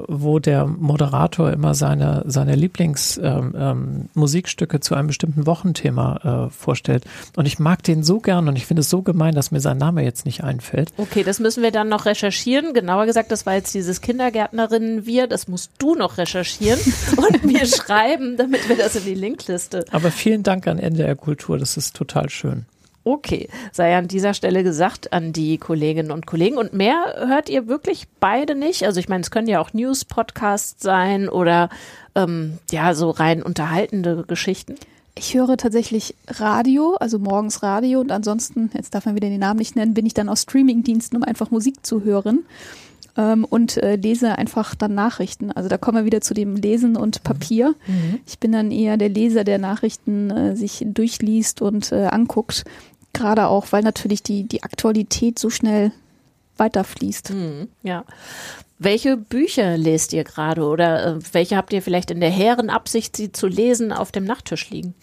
wo 0.08 0.40
der 0.40 0.66
Moderator 0.66 1.52
immer 1.52 1.74
seine, 1.74 2.24
seine 2.28 2.56
Lieblingsmusikstücke 2.56 4.76
ähm, 4.76 4.78
ähm, 4.78 4.82
zu 4.82 4.96
einem 4.96 5.08
bestimmten 5.08 5.46
Wochenthema 5.46 6.48
äh, 6.48 6.50
vorstellt. 6.52 7.06
Und 7.36 7.46
ich 7.46 7.60
mag 7.60 7.84
den 7.84 8.04
so 8.04 8.20
gern 8.20 8.50
und 8.50 8.58
ich 8.58 8.66
finde 8.66 8.82
es 8.82 8.90
so 8.90 9.02
gemein, 9.02 9.36
dass 9.36 9.52
mir 9.52 9.62
sein 9.62 9.78
Name 9.78 10.04
jetzt 10.04 10.26
nicht 10.26 10.44
einfällt. 10.44 10.92
Okay, 10.98 11.24
das 11.24 11.40
müssen 11.40 11.64
wir 11.64 11.72
dann 11.72 11.88
noch 11.90 12.06
recherchieren. 12.06 12.74
Genauer 12.74 13.06
gesagt, 13.06 13.32
das 13.32 13.46
war 13.46 13.54
jetzt 13.54 13.74
dieses 13.74 14.02
Kindergärtnerinnen-Wir. 14.02 15.28
Das 15.28 15.48
musst 15.48 15.72
du 15.78 15.96
noch 15.96 16.18
recherchieren 16.18 16.80
und 17.18 17.46
mir 17.46 17.66
schreiben, 17.66 18.36
damit 18.38 18.68
wir 18.68 18.78
das 18.78 18.96
in 18.96 19.06
die 19.06 19.16
Linkliste. 19.16 19.86
Aber 19.92 20.12
vielen 20.26 20.42
Dank 20.42 20.66
an 20.66 20.80
NDR 20.80 21.16
Kultur. 21.16 21.60
Das 21.60 21.78
ist 21.78 21.96
total 21.96 22.32
schön. 22.32 22.66
Okay, 23.04 23.48
sei 23.72 23.96
an 23.96 24.08
dieser 24.08 24.34
Stelle 24.34 24.64
gesagt 24.64 25.14
an 25.14 25.34
die 25.34 25.60
Kolleginnen 25.60 26.10
und 26.10 26.26
Kollegen. 26.26 26.58
Und 26.58 26.74
mehr 26.74 27.14
hört 27.28 27.48
ihr 27.48 27.68
wirklich 27.68 28.08
beide 28.20 28.56
nicht? 28.56 28.86
Also 28.86 29.00
ich 29.00 29.08
meine, 29.08 29.22
es 29.22 29.30
können 29.30 29.48
ja 29.48 29.60
auch 29.60 29.74
News-Podcasts 29.74 30.82
sein 30.82 31.30
oder 31.30 31.70
ähm, 32.16 32.58
ja, 32.72 32.96
so 32.96 33.12
rein 33.12 33.44
unterhaltende 33.44 34.24
Geschichten. 34.28 34.74
Ich 35.14 35.36
höre 35.36 35.58
tatsächlich 35.58 36.16
Radio, 36.28 36.96
also 37.00 37.20
morgens 37.20 37.62
Radio 37.62 38.00
und 38.00 38.12
ansonsten, 38.12 38.72
jetzt 38.74 38.96
darf 38.96 39.06
man 39.06 39.14
wieder 39.14 39.30
den 39.30 39.40
Namen 39.40 39.60
nicht 39.60 39.76
nennen, 39.76 39.94
bin 39.94 40.08
ich 40.08 40.16
dann 40.16 40.28
aus 40.28 40.42
Streamingdiensten, 40.42 41.16
um 41.16 41.24
einfach 41.24 41.52
Musik 41.52 41.86
zu 41.86 42.04
hören 42.04 42.46
ähm, 43.18 43.46
und 43.46 43.78
äh, 43.78 43.96
lese 43.96 44.38
einfach 44.38 44.76
dann 44.76 44.94
Nachrichten. 44.94 45.52
Also 45.52 45.70
da 45.70 45.78
kommen 45.78 45.98
wir 46.00 46.06
wieder 46.06 46.22
zu 46.22 46.34
dem 46.34 46.56
Lesen 46.56 46.98
und 46.98 47.24
Papier. 47.24 47.76
Mhm. 47.88 48.20
Ich 48.26 48.40
bin 48.40 48.52
dann 48.52 48.72
eher 48.72 48.98
der 48.98 49.10
Leser, 49.10 49.44
der 49.44 49.58
Nachrichten 49.58 50.30
äh, 50.32 50.56
sich 50.56 50.84
durchliest 50.86 51.62
und 51.62 51.92
äh, 51.92 52.06
anguckt. 52.06 52.64
Gerade 53.14 53.48
auch, 53.48 53.68
weil 53.72 53.84
natürlich 53.84 54.24
die, 54.24 54.44
die 54.44 54.64
Aktualität 54.64 55.40
so 55.40 55.50
schnell 55.50 55.92
weiterfließt. 56.58 57.30
Hm, 57.30 57.68
ja. 57.84 58.04
Welche 58.78 59.16
Bücher 59.16 59.78
lest 59.78 60.12
ihr 60.12 60.26
gerade 60.26 60.64
oder 60.64 61.06
äh, 61.06 61.20
welche 61.32 61.56
habt 61.56 61.72
ihr 61.72 61.82
vielleicht 61.82 62.12
in 62.12 62.20
der 62.20 62.30
hehren 62.30 62.70
Absicht, 62.70 63.16
sie 63.16 63.32
zu 63.32 63.48
lesen, 63.48 63.94
auf 63.94 64.12
dem 64.12 64.26
Nachttisch 64.26 64.70
liegen? 64.70 64.94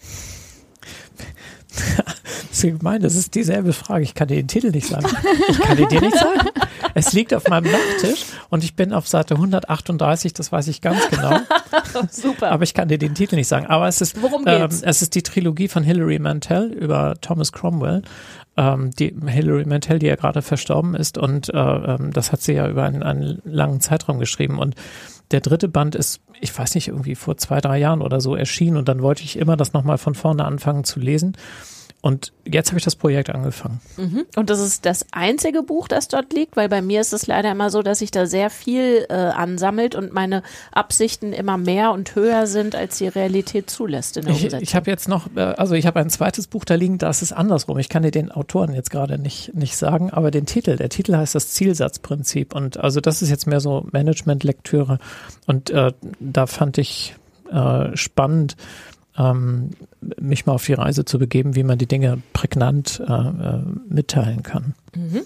Das 2.49 2.63
ist 2.63 2.79
gemein, 2.79 3.01
das 3.01 3.15
ist 3.15 3.33
dieselbe 3.33 3.73
Frage. 3.73 4.03
Ich 4.03 4.13
kann 4.13 4.27
dir 4.27 4.35
den 4.35 4.47
Titel 4.47 4.69
nicht 4.69 4.87
sagen. 4.87 5.07
Ich 5.49 5.59
kann 5.59 5.75
dir 5.75 6.01
nicht 6.01 6.17
sagen. 6.17 6.49
Es 6.93 7.11
liegt 7.11 7.33
auf 7.33 7.47
meinem 7.47 7.71
Nachttisch 7.71 8.25
und 8.49 8.63
ich 8.63 8.75
bin 8.75 8.93
auf 8.93 9.07
Seite 9.07 9.35
138, 9.35 10.33
das 10.33 10.51
weiß 10.51 10.67
ich 10.67 10.81
ganz 10.81 11.09
genau. 11.09 11.39
Super. 12.11 12.51
Aber 12.51 12.63
ich 12.63 12.75
kann 12.75 12.89
dir 12.89 12.99
den 12.99 13.15
Titel 13.15 13.37
nicht 13.37 13.47
sagen. 13.47 13.65
Aber 13.65 13.87
es 13.87 14.01
ist, 14.01 14.21
Worum 14.21 14.45
geht's? 14.45 14.83
Ähm, 14.83 14.89
es 14.89 15.01
ist 15.01 15.15
die 15.15 15.23
Trilogie 15.23 15.67
von 15.67 15.83
Hilary 15.83 16.19
Mantel 16.19 16.71
über 16.71 17.15
Thomas 17.21 17.51
Cromwell. 17.51 18.03
Ähm, 18.55 18.91
die 18.91 19.15
Hilary 19.25 19.65
Mantel, 19.65 19.97
die 19.97 20.05
ja 20.05 20.15
gerade 20.15 20.43
verstorben 20.43 20.93
ist 20.93 21.17
und 21.17 21.51
äh, 21.51 21.57
ähm, 21.57 22.13
das 22.13 22.31
hat 22.31 22.41
sie 22.41 22.53
ja 22.53 22.69
über 22.69 22.83
einen, 22.83 23.01
einen 23.01 23.41
langen 23.45 23.81
Zeitraum 23.81 24.19
geschrieben 24.19 24.59
und 24.59 24.75
der 25.31 25.41
dritte 25.41 25.67
Band 25.67 25.95
ist, 25.95 26.21
ich 26.39 26.57
weiß 26.57 26.75
nicht, 26.75 26.89
irgendwie 26.89 27.15
vor 27.15 27.37
zwei, 27.37 27.61
drei 27.61 27.77
Jahren 27.79 28.01
oder 28.01 28.21
so 28.21 28.35
erschienen 28.35 28.77
und 28.77 28.87
dann 28.87 29.01
wollte 29.01 29.23
ich 29.23 29.37
immer 29.37 29.57
das 29.57 29.73
nochmal 29.73 29.97
von 29.97 30.15
vorne 30.15 30.45
anfangen 30.45 30.83
zu 30.83 30.99
lesen. 30.99 31.37
Und 32.03 32.33
jetzt 32.43 32.67
habe 32.67 32.77
ich 32.77 32.83
das 32.83 32.97
Projekt 32.97 33.29
angefangen. 33.29 33.79
Mhm. 33.95 34.25
Und 34.35 34.49
das 34.49 34.59
ist 34.59 34.85
das 34.85 35.05
einzige 35.13 35.63
Buch, 35.63 35.87
das 35.87 36.09
dort 36.09 36.33
liegt, 36.33 36.57
weil 36.57 36.67
bei 36.67 36.81
mir 36.81 36.99
ist 36.99 37.13
es 37.13 37.27
leider 37.27 37.49
immer 37.49 37.69
so, 37.69 37.81
dass 37.81 37.99
sich 37.99 38.11
da 38.11 38.25
sehr 38.25 38.49
viel 38.49 39.05
äh, 39.07 39.13
ansammelt 39.13 39.95
und 39.95 40.11
meine 40.11 40.43
Absichten 40.73 41.31
immer 41.31 41.57
mehr 41.57 41.93
und 41.93 42.13
höher 42.13 42.45
sind, 42.45 42.75
als 42.75 42.97
die 42.97 43.07
Realität 43.07 43.69
zulässt 43.69 44.17
in 44.17 44.25
der 44.25 44.33
ich, 44.33 44.43
Umsetzung. 44.43 44.63
Ich 44.63 44.75
habe 44.75 44.91
jetzt 44.91 45.07
noch, 45.07 45.33
äh, 45.37 45.39
also 45.39 45.75
ich 45.75 45.87
habe 45.87 46.01
ein 46.01 46.09
zweites 46.09 46.47
Buch 46.47 46.65
da 46.65 46.75
liegen, 46.75 46.97
das 46.97 47.21
ist 47.21 47.31
andersrum. 47.31 47.79
Ich 47.79 47.87
kann 47.87 48.03
dir 48.03 48.11
den 48.11 48.33
Autoren 48.33 48.73
jetzt 48.73 48.91
gerade 48.91 49.17
nicht, 49.17 49.55
nicht 49.55 49.77
sagen, 49.77 50.09
aber 50.09 50.29
den 50.29 50.45
Titel, 50.45 50.75
der 50.75 50.89
Titel 50.89 51.15
heißt 51.15 51.35
das 51.35 51.51
Zielsatzprinzip. 51.51 52.53
Und 52.53 52.75
also 52.75 52.99
das 52.99 53.21
ist 53.21 53.29
jetzt 53.29 53.47
mehr 53.47 53.61
so 53.61 53.87
Management-Lektüre. 53.93 54.99
Und 55.47 55.69
äh, 55.69 55.93
da 56.19 56.47
fand 56.47 56.77
ich 56.79 57.15
äh, 57.49 57.95
spannend, 57.95 58.57
ähm, 59.17 59.71
mich 60.19 60.45
mal 60.45 60.53
auf 60.53 60.65
die 60.65 60.73
Reise 60.73 61.05
zu 61.05 61.19
begeben, 61.19 61.55
wie 61.55 61.63
man 61.63 61.77
die 61.77 61.87
Dinge 61.87 62.21
prägnant 62.33 63.01
äh, 63.07 63.11
äh, 63.11 63.61
mitteilen 63.87 64.43
kann. 64.43 64.73
Mhm. 64.95 65.21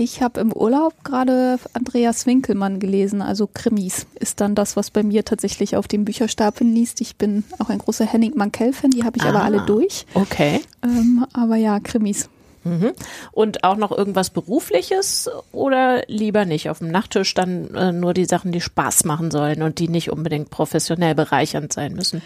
Ich 0.00 0.22
habe 0.22 0.38
im 0.38 0.52
Urlaub 0.52 0.94
gerade 1.02 1.58
Andreas 1.72 2.24
Winkelmann 2.24 2.78
gelesen, 2.78 3.20
also 3.20 3.48
Krimis 3.52 4.06
ist 4.20 4.40
dann 4.40 4.54
das, 4.54 4.76
was 4.76 4.92
bei 4.92 5.02
mir 5.02 5.24
tatsächlich 5.24 5.74
auf 5.74 5.88
dem 5.88 6.04
Bücherstapel 6.04 6.64
liest. 6.64 7.00
Ich 7.00 7.16
bin 7.16 7.42
auch 7.58 7.68
ein 7.68 7.78
großer 7.78 8.06
Henning 8.06 8.34
Mankell-Fan, 8.36 8.90
die 8.90 9.02
habe 9.02 9.16
ich 9.16 9.24
ah, 9.24 9.30
aber 9.30 9.42
alle 9.42 9.62
durch. 9.66 10.06
Okay. 10.14 10.60
Ähm, 10.84 11.26
aber 11.32 11.56
ja, 11.56 11.80
Krimis. 11.80 12.28
Mhm. 12.62 12.92
Und 13.32 13.64
auch 13.64 13.76
noch 13.76 13.90
irgendwas 13.90 14.30
Berufliches 14.30 15.28
oder 15.50 16.04
lieber 16.06 16.44
nicht? 16.44 16.70
Auf 16.70 16.78
dem 16.78 16.92
Nachttisch 16.92 17.34
dann 17.34 17.74
äh, 17.74 17.90
nur 17.90 18.14
die 18.14 18.26
Sachen, 18.26 18.52
die 18.52 18.60
Spaß 18.60 19.04
machen 19.04 19.32
sollen 19.32 19.62
und 19.62 19.80
die 19.80 19.88
nicht 19.88 20.12
unbedingt 20.12 20.50
professionell 20.50 21.16
bereichernd 21.16 21.72
sein 21.72 21.94
müssen 21.94 22.22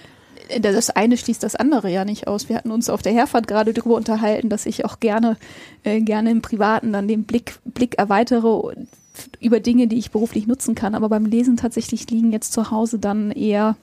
das 0.60 0.90
eine 0.90 1.16
schließt 1.16 1.42
das 1.42 1.56
andere 1.56 1.90
ja 1.90 2.04
nicht 2.04 2.26
aus. 2.26 2.48
Wir 2.48 2.56
hatten 2.56 2.70
uns 2.70 2.90
auf 2.90 3.02
der 3.02 3.12
Herfahrt 3.12 3.46
gerade 3.46 3.72
darüber 3.72 3.96
unterhalten, 3.96 4.48
dass 4.48 4.66
ich 4.66 4.84
auch 4.84 5.00
gerne, 5.00 5.36
äh, 5.84 6.00
gerne 6.00 6.30
im 6.30 6.42
Privaten 6.42 6.92
dann 6.92 7.08
den 7.08 7.24
Blick, 7.24 7.58
Blick 7.64 7.98
erweitere 7.98 8.74
über 9.40 9.60
Dinge, 9.60 9.88
die 9.88 9.98
ich 9.98 10.10
beruflich 10.10 10.46
nutzen 10.46 10.74
kann. 10.74 10.94
Aber 10.94 11.08
beim 11.08 11.26
Lesen 11.26 11.56
tatsächlich 11.56 12.10
liegen 12.10 12.32
jetzt 12.32 12.52
zu 12.52 12.70
Hause 12.70 12.98
dann 12.98 13.30
eher 13.30 13.76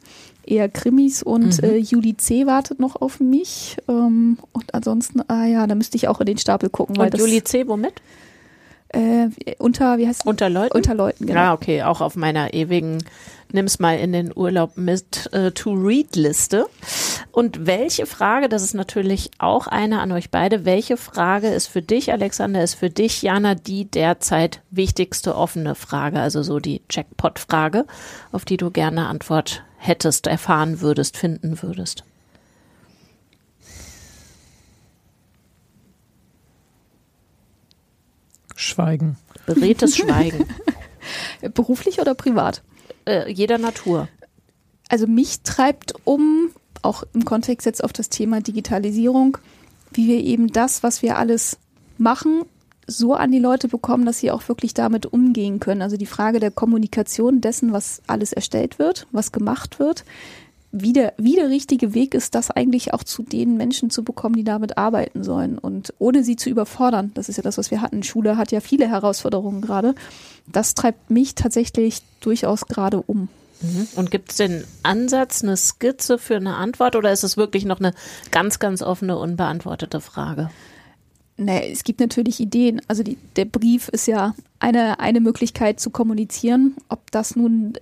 eher 0.45 0.67
Krimis 0.67 1.21
und 1.21 1.61
mhm. 1.61 1.69
äh, 1.69 1.77
Juli 1.77 2.17
C. 2.17 2.47
wartet 2.47 2.79
noch 2.79 2.99
auf 2.99 3.19
mich. 3.19 3.77
Ähm, 3.87 4.39
und 4.51 4.73
ansonsten, 4.73 5.21
ah 5.27 5.45
ja, 5.45 5.67
da 5.67 5.75
müsste 5.75 5.97
ich 5.97 6.07
auch 6.07 6.19
in 6.19 6.25
den 6.25 6.37
Stapel 6.37 6.69
gucken. 6.69 6.97
Weil 6.97 7.05
und 7.05 7.13
das, 7.13 7.21
Juli 7.21 7.43
C. 7.43 7.67
womit? 7.67 7.93
Äh, 8.89 9.29
unter, 9.59 9.99
wie 9.99 10.07
heißt 10.07 10.25
Unter 10.25 10.49
Leuten? 10.49 10.75
Unter 10.75 10.95
Leuten, 10.95 11.27
genau. 11.27 11.39
Ja, 11.39 11.53
okay, 11.53 11.83
auch 11.83 12.01
auf 12.01 12.15
meiner 12.15 12.53
ewigen 12.55 13.03
nimm's 13.51 13.79
mal 13.79 13.97
in 13.97 14.11
den 14.11 14.35
Urlaub 14.35 14.77
mit 14.77 15.31
äh, 15.33 15.51
To-Read-Liste. 15.51 16.67
Und 17.31 17.65
welche 17.65 18.05
Frage, 18.05 18.49
das 18.49 18.63
ist 18.63 18.73
natürlich 18.73 19.31
auch 19.37 19.67
eine 19.67 20.01
an 20.01 20.11
euch 20.11 20.29
beide, 20.29 20.65
welche 20.65 20.97
Frage 20.97 21.47
ist 21.49 21.67
für 21.67 21.81
dich, 21.81 22.11
Alexander, 22.11 22.63
ist 22.63 22.75
für 22.75 22.89
dich, 22.89 23.21
Jana, 23.21 23.55
die 23.55 23.85
derzeit 23.85 24.61
wichtigste 24.71 25.35
offene 25.35 25.75
Frage, 25.75 26.19
also 26.19 26.43
so 26.43 26.59
die 26.59 26.81
Jackpot-Frage, 26.89 27.85
auf 28.31 28.45
die 28.45 28.57
du 28.57 28.71
gerne 28.71 29.07
Antwort 29.07 29.63
hättest, 29.77 30.27
erfahren 30.27 30.81
würdest, 30.81 31.17
finden 31.17 31.61
würdest? 31.61 32.03
Schweigen. 38.55 39.17
Beredtes 39.45 39.95
Schweigen. 39.95 40.45
Beruflich 41.53 42.01
oder 42.01 42.13
privat? 42.13 42.61
Äh, 43.09 43.29
jeder 43.29 43.57
Natur? 43.57 44.07
Also 44.87 45.07
mich 45.07 45.41
treibt 45.41 45.93
um, 46.05 46.51
auch 46.81 47.03
im 47.13 47.25
Kontext 47.25 47.65
jetzt 47.65 47.83
auf 47.83 47.93
das 47.93 48.09
Thema 48.09 48.41
Digitalisierung, 48.41 49.37
wie 49.93 50.07
wir 50.07 50.19
eben 50.19 50.47
das, 50.47 50.83
was 50.83 51.01
wir 51.01 51.17
alles 51.17 51.57
machen, 51.97 52.43
so 52.87 53.13
an 53.13 53.31
die 53.31 53.39
Leute 53.39 53.67
bekommen, 53.67 54.05
dass 54.05 54.19
sie 54.19 54.31
auch 54.31 54.47
wirklich 54.47 54.73
damit 54.73 55.05
umgehen 55.05 55.59
können. 55.59 55.81
Also 55.81 55.97
die 55.97 56.05
Frage 56.05 56.39
der 56.39 56.51
Kommunikation 56.51 57.41
dessen, 57.41 57.71
was 57.71 58.01
alles 58.07 58.33
erstellt 58.33 58.79
wird, 58.79 59.07
was 59.11 59.31
gemacht 59.31 59.79
wird, 59.79 60.05
wie 60.71 60.93
der, 60.93 61.13
wie 61.17 61.35
der 61.35 61.49
richtige 61.49 61.93
Weg 61.93 62.13
ist, 62.13 62.35
das 62.35 62.51
eigentlich 62.51 62.93
auch 62.93 63.03
zu 63.03 63.23
den 63.23 63.57
Menschen 63.57 63.89
zu 63.89 64.03
bekommen, 64.03 64.35
die 64.35 64.43
damit 64.43 64.77
arbeiten 64.77 65.23
sollen 65.23 65.57
und 65.57 65.93
ohne 65.97 66.23
sie 66.23 66.35
zu 66.35 66.49
überfordern. 66.49 67.11
Das 67.15 67.27
ist 67.27 67.37
ja 67.37 67.43
das, 67.43 67.57
was 67.57 67.71
wir 67.71 67.81
hatten. 67.81 68.03
Schule 68.03 68.37
hat 68.37 68.51
ja 68.51 68.59
viele 68.59 68.87
Herausforderungen 68.87 69.61
gerade. 69.61 69.95
Das 70.47 70.75
treibt 70.75 71.09
mich 71.09 71.33
tatsächlich 71.35 72.01
durchaus 72.21 72.67
gerade 72.67 73.01
um. 73.01 73.29
Mhm. 73.61 73.87
Und 73.95 74.11
gibt 74.11 74.31
es 74.31 74.37
den 74.37 74.63
Ansatz, 74.83 75.43
eine 75.43 75.57
Skizze 75.57 76.17
für 76.17 76.35
eine 76.35 76.55
Antwort 76.55 76.95
oder 76.95 77.11
ist 77.11 77.23
es 77.23 77.35
wirklich 77.35 77.65
noch 77.65 77.79
eine 77.79 77.93
ganz, 78.31 78.59
ganz 78.59 78.81
offene, 78.81 79.17
unbeantwortete 79.17 80.01
Frage? 80.01 80.49
Nee, 81.37 81.71
es 81.71 81.83
gibt 81.83 82.01
natürlich 82.01 82.39
Ideen. 82.41 82.81
Also 82.87 83.01
die, 83.01 83.17
der 83.37 83.45
Brief 83.45 83.87
ist 83.87 84.07
ja 84.07 84.35
eine, 84.59 84.99
eine 84.99 85.21
Möglichkeit 85.21 85.79
zu 85.79 85.89
kommunizieren. 85.89 86.75
Ob 86.89 87.11
das 87.11 87.37
nun 87.37 87.73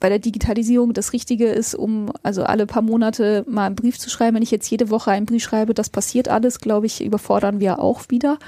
bei 0.00 0.08
der 0.08 0.18
Digitalisierung 0.18 0.94
das 0.94 1.12
Richtige 1.12 1.46
ist, 1.46 1.74
um 1.74 2.10
also 2.22 2.42
alle 2.42 2.66
paar 2.66 2.82
Monate 2.82 3.44
mal 3.46 3.66
einen 3.66 3.76
Brief 3.76 3.98
zu 3.98 4.08
schreiben. 4.08 4.36
Wenn 4.36 4.42
ich 4.42 4.50
jetzt 4.50 4.70
jede 4.70 4.88
Woche 4.90 5.10
einen 5.10 5.26
Brief 5.26 5.42
schreibe, 5.42 5.74
das 5.74 5.90
passiert 5.90 6.28
alles, 6.28 6.58
glaube 6.58 6.86
ich, 6.86 7.04
überfordern 7.04 7.60
wir 7.60 7.78
auch 7.78 8.04
wieder. 8.08 8.38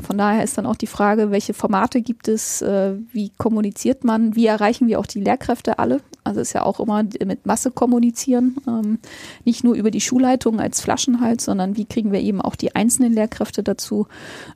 Von 0.00 0.18
daher 0.18 0.44
ist 0.44 0.56
dann 0.58 0.66
auch 0.66 0.76
die 0.76 0.86
Frage, 0.86 1.32
welche 1.32 1.54
Formate 1.54 2.02
gibt 2.02 2.28
es, 2.28 2.62
äh, 2.62 2.94
wie 3.10 3.30
kommuniziert 3.30 4.04
man, 4.04 4.36
wie 4.36 4.46
erreichen 4.46 4.86
wir 4.86 5.00
auch 5.00 5.06
die 5.06 5.20
Lehrkräfte 5.20 5.78
alle? 5.80 6.00
Also 6.22 6.40
ist 6.40 6.52
ja 6.52 6.62
auch 6.62 6.78
immer 6.78 7.02
mit 7.02 7.46
Masse 7.46 7.70
kommunizieren, 7.70 8.56
ähm, 8.68 8.98
nicht 9.44 9.64
nur 9.64 9.74
über 9.74 9.90
die 9.90 10.02
Schulleitung 10.02 10.60
als 10.60 10.80
Flaschenhals, 10.80 11.46
sondern 11.46 11.76
wie 11.76 11.86
kriegen 11.86 12.12
wir 12.12 12.20
eben 12.20 12.40
auch 12.40 12.54
die 12.54 12.76
einzelnen 12.76 13.12
Lehrkräfte 13.14 13.62
dazu? 13.62 14.06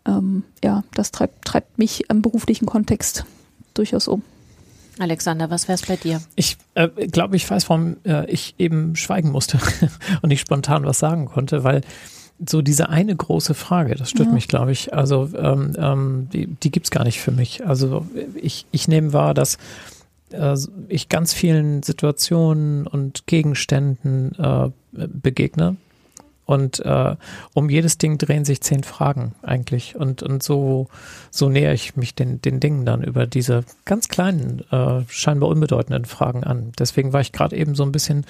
Ähm, 0.06 0.44
ja, 0.62 0.84
das 0.94 1.10
treibt, 1.10 1.44
treibt 1.44 1.78
mich 1.78 2.08
im 2.10 2.22
beruflichen 2.22 2.66
Kontext 2.66 3.24
durchaus 3.74 4.06
um. 4.06 4.22
Alexander, 4.98 5.50
was 5.50 5.68
wär's 5.68 5.82
bei 5.86 5.96
dir? 5.96 6.20
Ich 6.34 6.56
äh, 6.74 6.88
glaube, 6.88 7.36
ich 7.36 7.50
weiß, 7.50 7.68
warum 7.68 7.96
äh, 8.04 8.30
ich 8.30 8.54
eben 8.58 8.96
schweigen 8.96 9.30
musste 9.30 9.58
und 10.22 10.28
nicht 10.28 10.40
spontan 10.40 10.84
was 10.84 10.98
sagen 10.98 11.26
konnte, 11.26 11.64
weil 11.64 11.82
so 12.48 12.62
diese 12.62 12.88
eine 12.88 13.14
große 13.14 13.54
Frage, 13.54 13.94
das 13.94 14.10
stört 14.10 14.28
ja. 14.28 14.34
mich, 14.34 14.48
glaube 14.48 14.72
ich. 14.72 14.94
Also 14.94 15.28
ähm, 15.36 15.74
ähm, 15.78 16.28
die, 16.32 16.46
die 16.46 16.70
gibt's 16.70 16.90
gar 16.90 17.04
nicht 17.04 17.20
für 17.20 17.30
mich. 17.30 17.66
Also 17.66 18.06
ich, 18.34 18.66
ich 18.72 18.88
nehme 18.88 19.12
wahr, 19.12 19.34
dass 19.34 19.58
äh, 20.32 20.56
ich 20.88 21.08
ganz 21.08 21.32
vielen 21.32 21.82
Situationen 21.82 22.86
und 22.86 23.26
Gegenständen 23.26 24.32
äh, 24.38 24.70
begegne, 24.92 25.76
und 26.44 26.80
äh, 26.80 27.16
um 27.54 27.70
jedes 27.70 27.98
Ding 27.98 28.18
drehen 28.18 28.44
sich 28.44 28.60
zehn 28.60 28.82
Fragen 28.82 29.34
eigentlich. 29.42 29.96
Und, 29.96 30.22
und 30.22 30.42
so, 30.42 30.88
so 31.30 31.48
nähere 31.48 31.74
ich 31.74 31.96
mich 31.96 32.14
den, 32.14 32.42
den 32.42 32.60
Dingen 32.60 32.84
dann 32.84 33.02
über 33.02 33.26
diese 33.26 33.64
ganz 33.84 34.08
kleinen, 34.08 34.62
äh, 34.70 35.02
scheinbar 35.08 35.48
unbedeutenden 35.48 36.04
Fragen 36.04 36.44
an. 36.44 36.72
Deswegen 36.78 37.12
war 37.12 37.20
ich 37.20 37.32
gerade 37.32 37.56
eben 37.56 37.74
so 37.74 37.84
ein 37.84 37.92
bisschen 37.92 38.26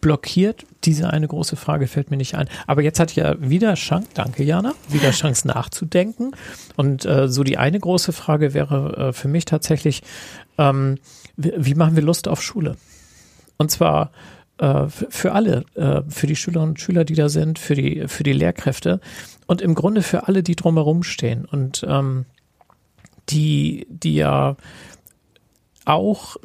blockiert. 0.00 0.64
Diese 0.84 1.10
eine 1.10 1.28
große 1.28 1.56
Frage 1.56 1.88
fällt 1.88 2.10
mir 2.10 2.16
nicht 2.16 2.36
ein. 2.36 2.48
Aber 2.66 2.82
jetzt 2.82 3.00
hatte 3.00 3.10
ich 3.10 3.16
ja 3.16 3.36
wieder 3.38 3.74
Chance, 3.74 4.08
danke 4.14 4.42
Jana, 4.42 4.72
wieder 4.88 5.10
Chance 5.10 5.46
nachzudenken. 5.48 6.32
Und 6.76 7.04
äh, 7.04 7.28
so 7.28 7.44
die 7.44 7.58
eine 7.58 7.78
große 7.78 8.12
Frage 8.12 8.54
wäre 8.54 9.08
äh, 9.08 9.12
für 9.12 9.28
mich 9.28 9.44
tatsächlich, 9.44 10.02
ähm, 10.58 10.96
wie, 11.36 11.52
wie 11.56 11.74
machen 11.74 11.96
wir 11.96 12.02
Lust 12.02 12.28
auf 12.28 12.42
Schule? 12.42 12.76
Und 13.58 13.70
zwar 13.70 14.10
für 14.58 15.32
alle, 15.32 15.64
äh, 15.74 16.02
für 16.08 16.26
die 16.26 16.36
Schülerinnen 16.36 16.70
und 16.70 16.80
Schüler, 16.80 17.04
die 17.04 17.14
da 17.14 17.28
sind, 17.28 17.58
für 17.58 17.74
die, 17.74 18.08
für 18.08 18.22
die 18.22 18.32
Lehrkräfte 18.32 19.00
und 19.46 19.60
im 19.60 19.74
Grunde 19.74 20.02
für 20.02 20.28
alle, 20.28 20.42
die 20.42 20.56
drumherum 20.56 21.02
stehen 21.02 21.44
und 21.44 21.84
ähm, 21.88 22.24
die, 23.28 23.86
die 23.90 24.14
ja 24.14 24.56
auch 25.84 26.36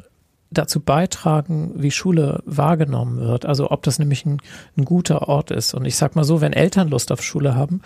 dazu 0.50 0.80
beitragen, 0.80 1.72
wie 1.76 1.90
Schule 1.90 2.42
wahrgenommen 2.44 3.20
wird. 3.20 3.46
Also 3.46 3.70
ob 3.70 3.82
das 3.82 3.98
nämlich 3.98 4.26
ein, 4.26 4.38
ein 4.76 4.84
guter 4.84 5.28
Ort 5.28 5.50
ist. 5.50 5.74
Und 5.74 5.86
ich 5.86 5.96
sag 5.96 6.14
mal 6.14 6.24
so, 6.24 6.40
wenn 6.40 6.52
Eltern 6.52 6.88
Lust 6.88 7.10
auf 7.10 7.22
Schule 7.22 7.54
haben, 7.54 7.80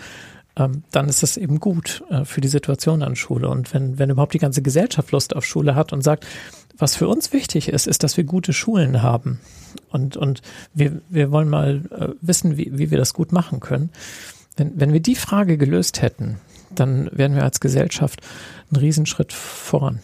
ähm, 0.57 0.83
dann 0.91 1.09
ist 1.09 1.23
das 1.23 1.37
eben 1.37 1.61
gut 1.61 2.03
äh, 2.11 2.25
für 2.25 2.41
die 2.41 2.49
Situation 2.49 3.03
an 3.03 3.15
Schule. 3.15 3.49
Und 3.49 3.73
wenn, 3.73 3.99
wenn 3.99 4.11
überhaupt 4.11 4.35
die 4.35 4.39
ganze 4.39 4.63
Gesellschaft 4.63 5.13
Lust 5.13 5.37
auf 5.37 5.45
Schule 5.45 5.75
hat 5.75 5.93
und 5.93 6.03
sagt, 6.03 6.27
was 6.79 6.97
für 6.97 7.09
uns 7.09 7.33
wichtig 7.33 7.69
ist, 7.69 7.87
ist, 7.87 8.03
dass 8.03 8.17
wir 8.17 8.25
gute 8.25 8.53
Schulen 8.53 9.03
haben. 9.03 9.41
Und, 9.91 10.17
und 10.17 10.43
wir, 10.75 11.01
wir 11.09 11.31
wollen 11.31 11.49
mal 11.49 11.83
äh, 11.91 12.09
wissen, 12.21 12.57
wie, 12.57 12.71
wie 12.79 12.91
wir 12.91 12.99
das 12.99 13.15
gut 13.15 13.33
machen 13.33 13.61
können. 13.61 13.91
Wenn, 14.57 14.79
wenn 14.79 14.93
wir 14.93 15.01
die 15.01 15.15
Frage 15.15 15.59
gelöst 15.59 16.03
hätten, 16.03 16.39
dann 16.75 17.09
wären 17.13 17.35
wir 17.35 17.45
als 17.45 17.61
Gesellschaft 17.61 18.21
einen 18.71 18.81
Riesenschritt 18.81 19.33
voran. 19.33 20.01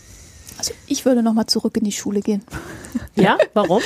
Also 0.58 0.72
ich 0.86 1.04
würde 1.04 1.22
nochmal 1.22 1.46
zurück 1.46 1.76
in 1.76 1.84
die 1.84 1.92
Schule 1.92 2.20
gehen. 2.20 2.42
Ja, 3.14 3.36
warum? 3.52 3.82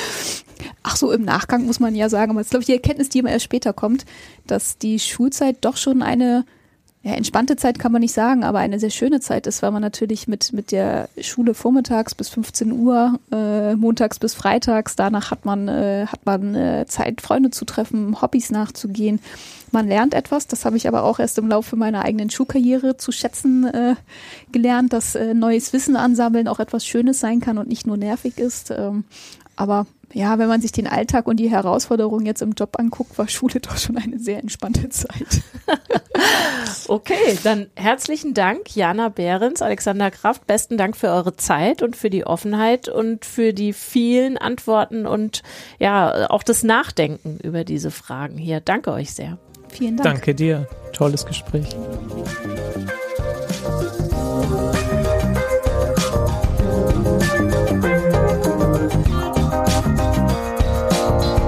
Ach 0.83 0.95
so, 0.95 1.11
im 1.11 1.23
Nachgang 1.23 1.65
muss 1.65 1.81
man 1.81 1.95
ja 1.95 2.07
sagen, 2.07 2.31
aber 2.31 2.39
es 2.39 2.47
ist, 2.47 2.51
glaube 2.51 2.61
ich, 2.61 2.67
die 2.67 2.73
Erkenntnis, 2.73 3.09
die 3.09 3.19
immer 3.19 3.29
erst 3.29 3.43
später 3.43 3.73
kommt, 3.73 4.05
dass 4.45 4.77
die 4.77 4.99
Schulzeit 4.99 5.57
doch 5.61 5.75
schon 5.75 6.01
eine 6.01 6.45
ja, 7.07 7.13
entspannte 7.13 7.55
Zeit 7.55 7.79
kann 7.79 7.93
man 7.93 8.01
nicht 8.01 8.13
sagen, 8.13 8.43
aber 8.43 8.59
eine 8.59 8.81
sehr 8.81 8.89
schöne 8.89 9.21
Zeit 9.21 9.47
ist, 9.47 9.61
weil 9.61 9.71
man 9.71 9.81
natürlich 9.81 10.27
mit, 10.27 10.51
mit 10.51 10.73
der 10.73 11.07
Schule 11.21 11.53
vormittags 11.53 12.13
bis 12.13 12.27
15 12.27 12.73
Uhr, 12.73 13.17
äh, 13.31 13.75
montags 13.75 14.19
bis 14.19 14.33
freitags, 14.33 14.97
danach 14.97 15.31
hat 15.31 15.45
man, 15.45 15.69
äh, 15.69 16.05
hat 16.05 16.25
man 16.25 16.53
äh, 16.53 16.85
Zeit, 16.85 17.21
Freunde 17.21 17.49
zu 17.49 17.63
treffen, 17.63 18.21
Hobbys 18.21 18.51
nachzugehen. 18.51 19.21
Man 19.71 19.87
lernt 19.87 20.13
etwas, 20.13 20.47
das 20.47 20.65
habe 20.65 20.75
ich 20.75 20.85
aber 20.89 21.03
auch 21.03 21.19
erst 21.19 21.37
im 21.37 21.47
Laufe 21.47 21.77
meiner 21.77 22.03
eigenen 22.03 22.29
Schulkarriere 22.29 22.97
zu 22.97 23.13
schätzen 23.13 23.63
äh, 23.63 23.95
gelernt, 24.51 24.91
dass 24.91 25.15
äh, 25.15 25.33
neues 25.33 25.71
Wissen 25.71 25.95
ansammeln 25.95 26.49
auch 26.49 26.59
etwas 26.59 26.85
Schönes 26.85 27.21
sein 27.21 27.39
kann 27.39 27.57
und 27.57 27.69
nicht 27.69 27.87
nur 27.87 27.95
nervig 27.95 28.37
ist. 28.37 28.69
Ähm, 28.69 29.05
aber 29.55 29.87
ja, 30.13 30.39
wenn 30.39 30.47
man 30.47 30.61
sich 30.61 30.71
den 30.71 30.87
Alltag 30.87 31.27
und 31.27 31.37
die 31.37 31.49
Herausforderungen 31.49 32.25
jetzt 32.25 32.41
im 32.41 32.53
Job 32.53 32.79
anguckt, 32.79 33.17
war 33.17 33.27
Schule 33.27 33.59
doch 33.61 33.77
schon 33.77 33.97
eine 33.97 34.19
sehr 34.19 34.39
entspannte 34.39 34.89
Zeit. 34.89 35.41
okay, 36.87 37.37
dann 37.43 37.67
herzlichen 37.75 38.33
Dank, 38.33 38.75
Jana 38.75 39.09
Behrens, 39.09 39.61
Alexander 39.61 40.11
Kraft. 40.11 40.47
Besten 40.47 40.77
Dank 40.77 40.95
für 40.95 41.09
eure 41.09 41.35
Zeit 41.35 41.81
und 41.81 41.95
für 41.95 42.09
die 42.09 42.25
Offenheit 42.25 42.87
und 42.89 43.25
für 43.25 43.53
die 43.53 43.73
vielen 43.73 44.37
Antworten 44.37 45.05
und 45.05 45.43
ja, 45.79 46.29
auch 46.29 46.43
das 46.43 46.63
Nachdenken 46.63 47.39
über 47.43 47.63
diese 47.63 47.91
Fragen 47.91 48.37
hier. 48.37 48.61
Danke 48.61 48.91
euch 48.91 49.13
sehr. 49.13 49.37
Vielen 49.69 49.97
Dank. 49.97 50.09
Danke 50.09 50.33
dir. 50.33 50.67
Tolles 50.93 51.25
Gespräch. 51.25 51.75